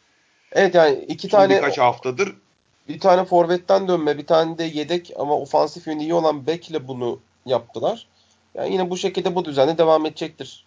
Evet 0.52 0.74
yani 0.74 1.04
iki 1.08 1.20
Şimdi 1.20 1.32
tane 1.32 1.56
birkaç 1.56 1.78
haftadır 1.78 2.34
bir 2.88 3.00
tane 3.00 3.24
forvetten 3.24 3.88
dönme, 3.88 4.18
bir 4.18 4.26
tane 4.26 4.58
de 4.58 4.64
yedek 4.64 5.12
ama 5.16 5.34
ofansif 5.34 5.86
yönü 5.86 6.02
iyi 6.02 6.14
olan 6.14 6.46
bekle 6.46 6.88
bunu 6.88 7.20
yaptılar. 7.46 8.06
Yani 8.54 8.72
yine 8.72 8.90
bu 8.90 8.96
şekilde 8.96 9.34
bu 9.34 9.44
düzenle 9.44 9.78
devam 9.78 10.06
edecektir 10.06 10.64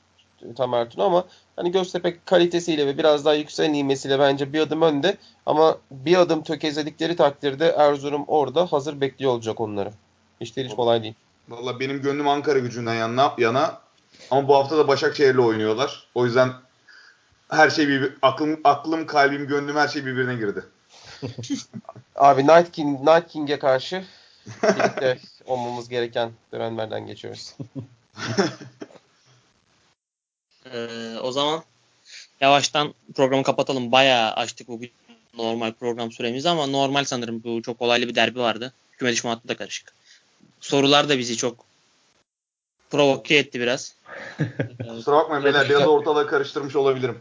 Tam 0.57 0.73
Ertuğrul 0.73 1.03
ama 1.03 1.25
hani 1.55 1.71
Göztepe 1.71 2.17
kalitesiyle 2.25 2.87
ve 2.87 2.97
biraz 2.97 3.25
daha 3.25 3.33
yükselen 3.33 3.73
ivmesiyle 3.73 4.19
bence 4.19 4.53
bir 4.53 4.59
adım 4.59 4.81
önde 4.81 5.17
ama 5.45 5.77
bir 5.91 6.17
adım 6.17 6.43
tökezledikleri 6.43 7.15
takdirde 7.15 7.75
Erzurum 7.77 8.23
orada 8.27 8.65
hazır 8.71 9.01
bekliyor 9.01 9.31
olacak 9.31 9.61
onları. 9.61 9.91
İşleri 10.39 10.67
hiç 10.67 10.75
kolay 10.75 11.03
değil. 11.03 11.13
Valla 11.49 11.79
benim 11.79 12.01
gönlüm 12.01 12.27
Ankara 12.27 12.59
gücünden 12.59 12.93
yana, 12.93 13.33
yana. 13.37 13.79
Ama 14.31 14.47
bu 14.47 14.55
hafta 14.55 14.77
da 14.77 14.87
Başakşehir'le 14.87 15.37
oynuyorlar. 15.37 16.07
O 16.15 16.25
yüzden 16.25 16.49
her 17.49 17.69
şey 17.69 17.87
bir 17.87 18.13
aklım 18.21 18.59
aklım, 18.63 19.05
kalbim, 19.05 19.47
gönlüm 19.47 19.75
her 19.75 19.87
şey 19.87 20.05
birbirine 20.05 20.35
girdi. 20.35 20.63
Abi 22.15 22.47
Night 22.47 22.71
King 22.71 22.99
Night 22.99 23.27
King'e 23.27 23.59
karşı 23.59 24.03
birlikte 24.63 25.19
olmamız 25.45 25.89
gereken 25.89 26.31
dönemlerden 26.51 27.07
geçiyoruz. 27.07 27.55
Ee, 30.73 31.17
o 31.21 31.31
zaman 31.31 31.63
yavaştan 32.41 32.93
programı 33.15 33.43
kapatalım. 33.43 33.91
Bayağı 33.91 34.31
açtık 34.31 34.67
bugün 34.67 34.91
normal 35.37 35.71
program 35.71 36.11
süremizi 36.11 36.49
ama 36.49 36.67
normal 36.67 37.03
sanırım 37.03 37.43
bu 37.43 37.61
çok 37.61 37.81
olaylı 37.81 38.07
bir 38.07 38.15
derbi 38.15 38.39
vardı. 38.39 38.73
Küme 38.97 39.11
düşme 39.11 39.29
hattı 39.29 39.47
da 39.47 39.57
karışık. 39.57 39.93
Sorular 40.59 41.09
da 41.09 41.17
bizi 41.17 41.37
çok 41.37 41.65
provoke 42.89 43.35
etti 43.35 43.59
biraz. 43.59 43.95
Kusura 44.87 45.15
bakmayın 45.15 45.45
beyler 45.45 45.69
biraz 45.69 45.87
ortalığı 45.87 46.27
karıştırmış 46.27 46.75
olabilirim. 46.75 47.19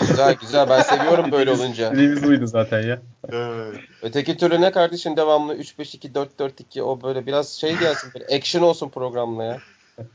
Güzel 0.00 0.34
güzel 0.34 0.68
ben 0.68 0.82
seviyorum 0.82 1.32
böyle 1.32 1.50
olunca. 1.50 1.92
Dediğimiz 1.92 2.22
buydu 2.22 2.46
zaten 2.46 2.82
ya. 2.82 3.02
Evet. 3.32 3.80
Öteki 4.02 4.36
türlü 4.36 4.60
ne 4.60 4.72
kardeşim 4.72 5.16
devamlı 5.16 5.56
3-5-2-4-4-2 5.56 6.82
o 6.82 7.02
böyle 7.02 7.26
biraz 7.26 7.48
şey 7.52 7.76
gelsin 7.78 8.10
böyle 8.14 8.36
action 8.36 8.62
olsun 8.62 8.88
programla 8.88 9.44
ya. 9.44 9.58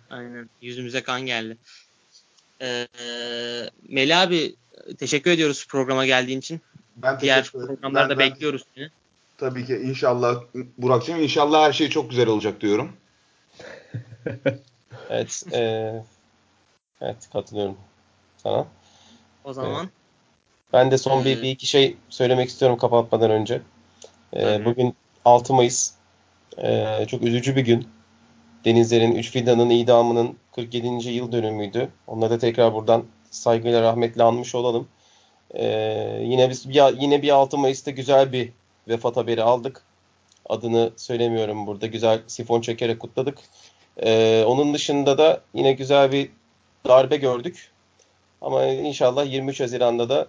Aynen. 0.09 0.49
Yüzümüze 0.61 1.03
kan 1.03 1.21
geldi. 1.25 1.57
Ee, 2.61 2.87
Melih 3.89 4.19
abi 4.19 4.55
teşekkür 4.97 5.31
ediyoruz 5.31 5.67
programa 5.69 6.05
geldiğin 6.05 6.39
için. 6.39 6.61
Ben 6.95 7.19
Diğer 7.19 7.49
programlarda 7.51 8.09
Ben- 8.09 8.19
ben- 8.19 8.31
bekliyoruz 8.31 8.63
seni. 8.75 8.89
Tabii 9.37 9.65
ki 9.65 9.75
inşallah 9.75 10.41
Burak'cığım 10.77 11.19
inşallah 11.23 11.67
her 11.67 11.73
şey 11.73 11.89
çok 11.89 12.09
güzel 12.09 12.27
olacak 12.27 12.61
diyorum. 12.61 12.91
Evet. 15.09 15.43
eee, 15.51 16.03
evet 17.01 17.29
katılıyorum 17.33 17.77
sana. 18.37 18.67
O 19.45 19.53
zaman 19.53 19.89
Ben 20.73 20.91
de 20.91 20.97
son 20.97 21.25
bir, 21.25 21.37
Ee, 21.37 21.41
bir 21.41 21.49
iki 21.49 21.67
şey 21.67 21.97
söylemek 22.09 22.49
istiyorum 22.49 22.77
kapatmadan 22.77 23.31
önce. 23.31 23.61
Ee, 24.35 24.65
bugün 24.65 24.95
6 25.25 25.53
Mayıs. 25.53 25.91
Ee, 26.57 27.05
çok 27.07 27.21
üzücü 27.21 27.55
bir 27.55 27.61
gün. 27.61 27.87
Denizler'in 28.65 29.15
üç 29.15 29.31
fidanın 29.31 29.69
idamının 29.69 30.37
47. 30.51 31.09
yıl 31.09 31.31
dönümüydü. 31.31 31.89
Onları 32.07 32.31
da 32.31 32.37
tekrar 32.37 32.73
buradan 32.73 33.03
saygıyla 33.31 33.81
rahmetle 33.81 34.23
anmış 34.23 34.55
olalım. 34.55 34.87
Ee, 35.53 36.19
yine 36.21 36.49
biz 36.49 36.69
bir, 36.69 37.01
yine 37.01 37.21
bir 37.21 37.29
6 37.29 37.57
Mayıs'ta 37.57 37.91
güzel 37.91 38.31
bir 38.31 38.51
vefat 38.87 39.17
haberi 39.17 39.43
aldık. 39.43 39.81
Adını 40.49 40.91
söylemiyorum 40.97 41.67
burada. 41.67 41.87
Güzel 41.87 42.19
sifon 42.27 42.61
çekerek 42.61 42.99
kutladık. 42.99 43.37
Ee, 44.03 44.43
onun 44.47 44.73
dışında 44.73 45.17
da 45.17 45.41
yine 45.53 45.73
güzel 45.73 46.11
bir 46.11 46.29
darbe 46.87 47.17
gördük. 47.17 47.71
Ama 48.45 48.65
inşallah 48.65 49.31
23 49.31 49.59
Haziran'da 49.59 50.09
da 50.09 50.27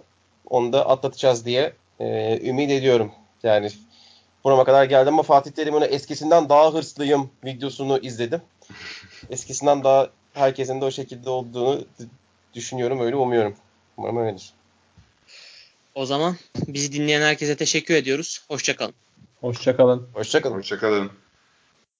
onu 0.50 0.72
da 0.72 0.88
atlatacağız 0.88 1.46
diye 1.46 1.72
e, 2.00 2.38
ümit 2.48 2.70
ediyorum. 2.70 3.12
Yani 3.42 3.70
burama 4.44 4.64
kadar 4.64 4.84
geldim 4.84 5.14
ama 5.14 5.22
Fatih 5.22 5.50
Terim'in 5.50 5.80
eskisinden 5.80 6.48
daha 6.48 6.74
hırslıyım 6.74 7.30
videosunu 7.44 7.98
izledim. 7.98 8.40
Eskisinden 9.30 9.84
daha 9.84 10.08
herkesin 10.34 10.80
de 10.80 10.84
o 10.84 10.90
şekilde 10.90 11.30
olduğunu 11.30 11.84
düşünüyorum. 12.54 13.00
Öyle 13.00 13.16
umuyorum. 13.16 13.56
Umarım 13.96 14.16
öyledir. 14.16 14.52
o 15.94 16.06
zaman 16.06 16.36
bizi 16.66 16.92
dinleyen 16.92 17.22
herkese 17.22 17.56
teşekkür 17.56 17.94
ediyoruz. 17.94 18.44
Hoşçakalın. 18.48 18.94
Hoşçakalın. 19.40 20.08
Hoşçakalın. 20.14 20.56
Hoşçakalın. 20.56 21.10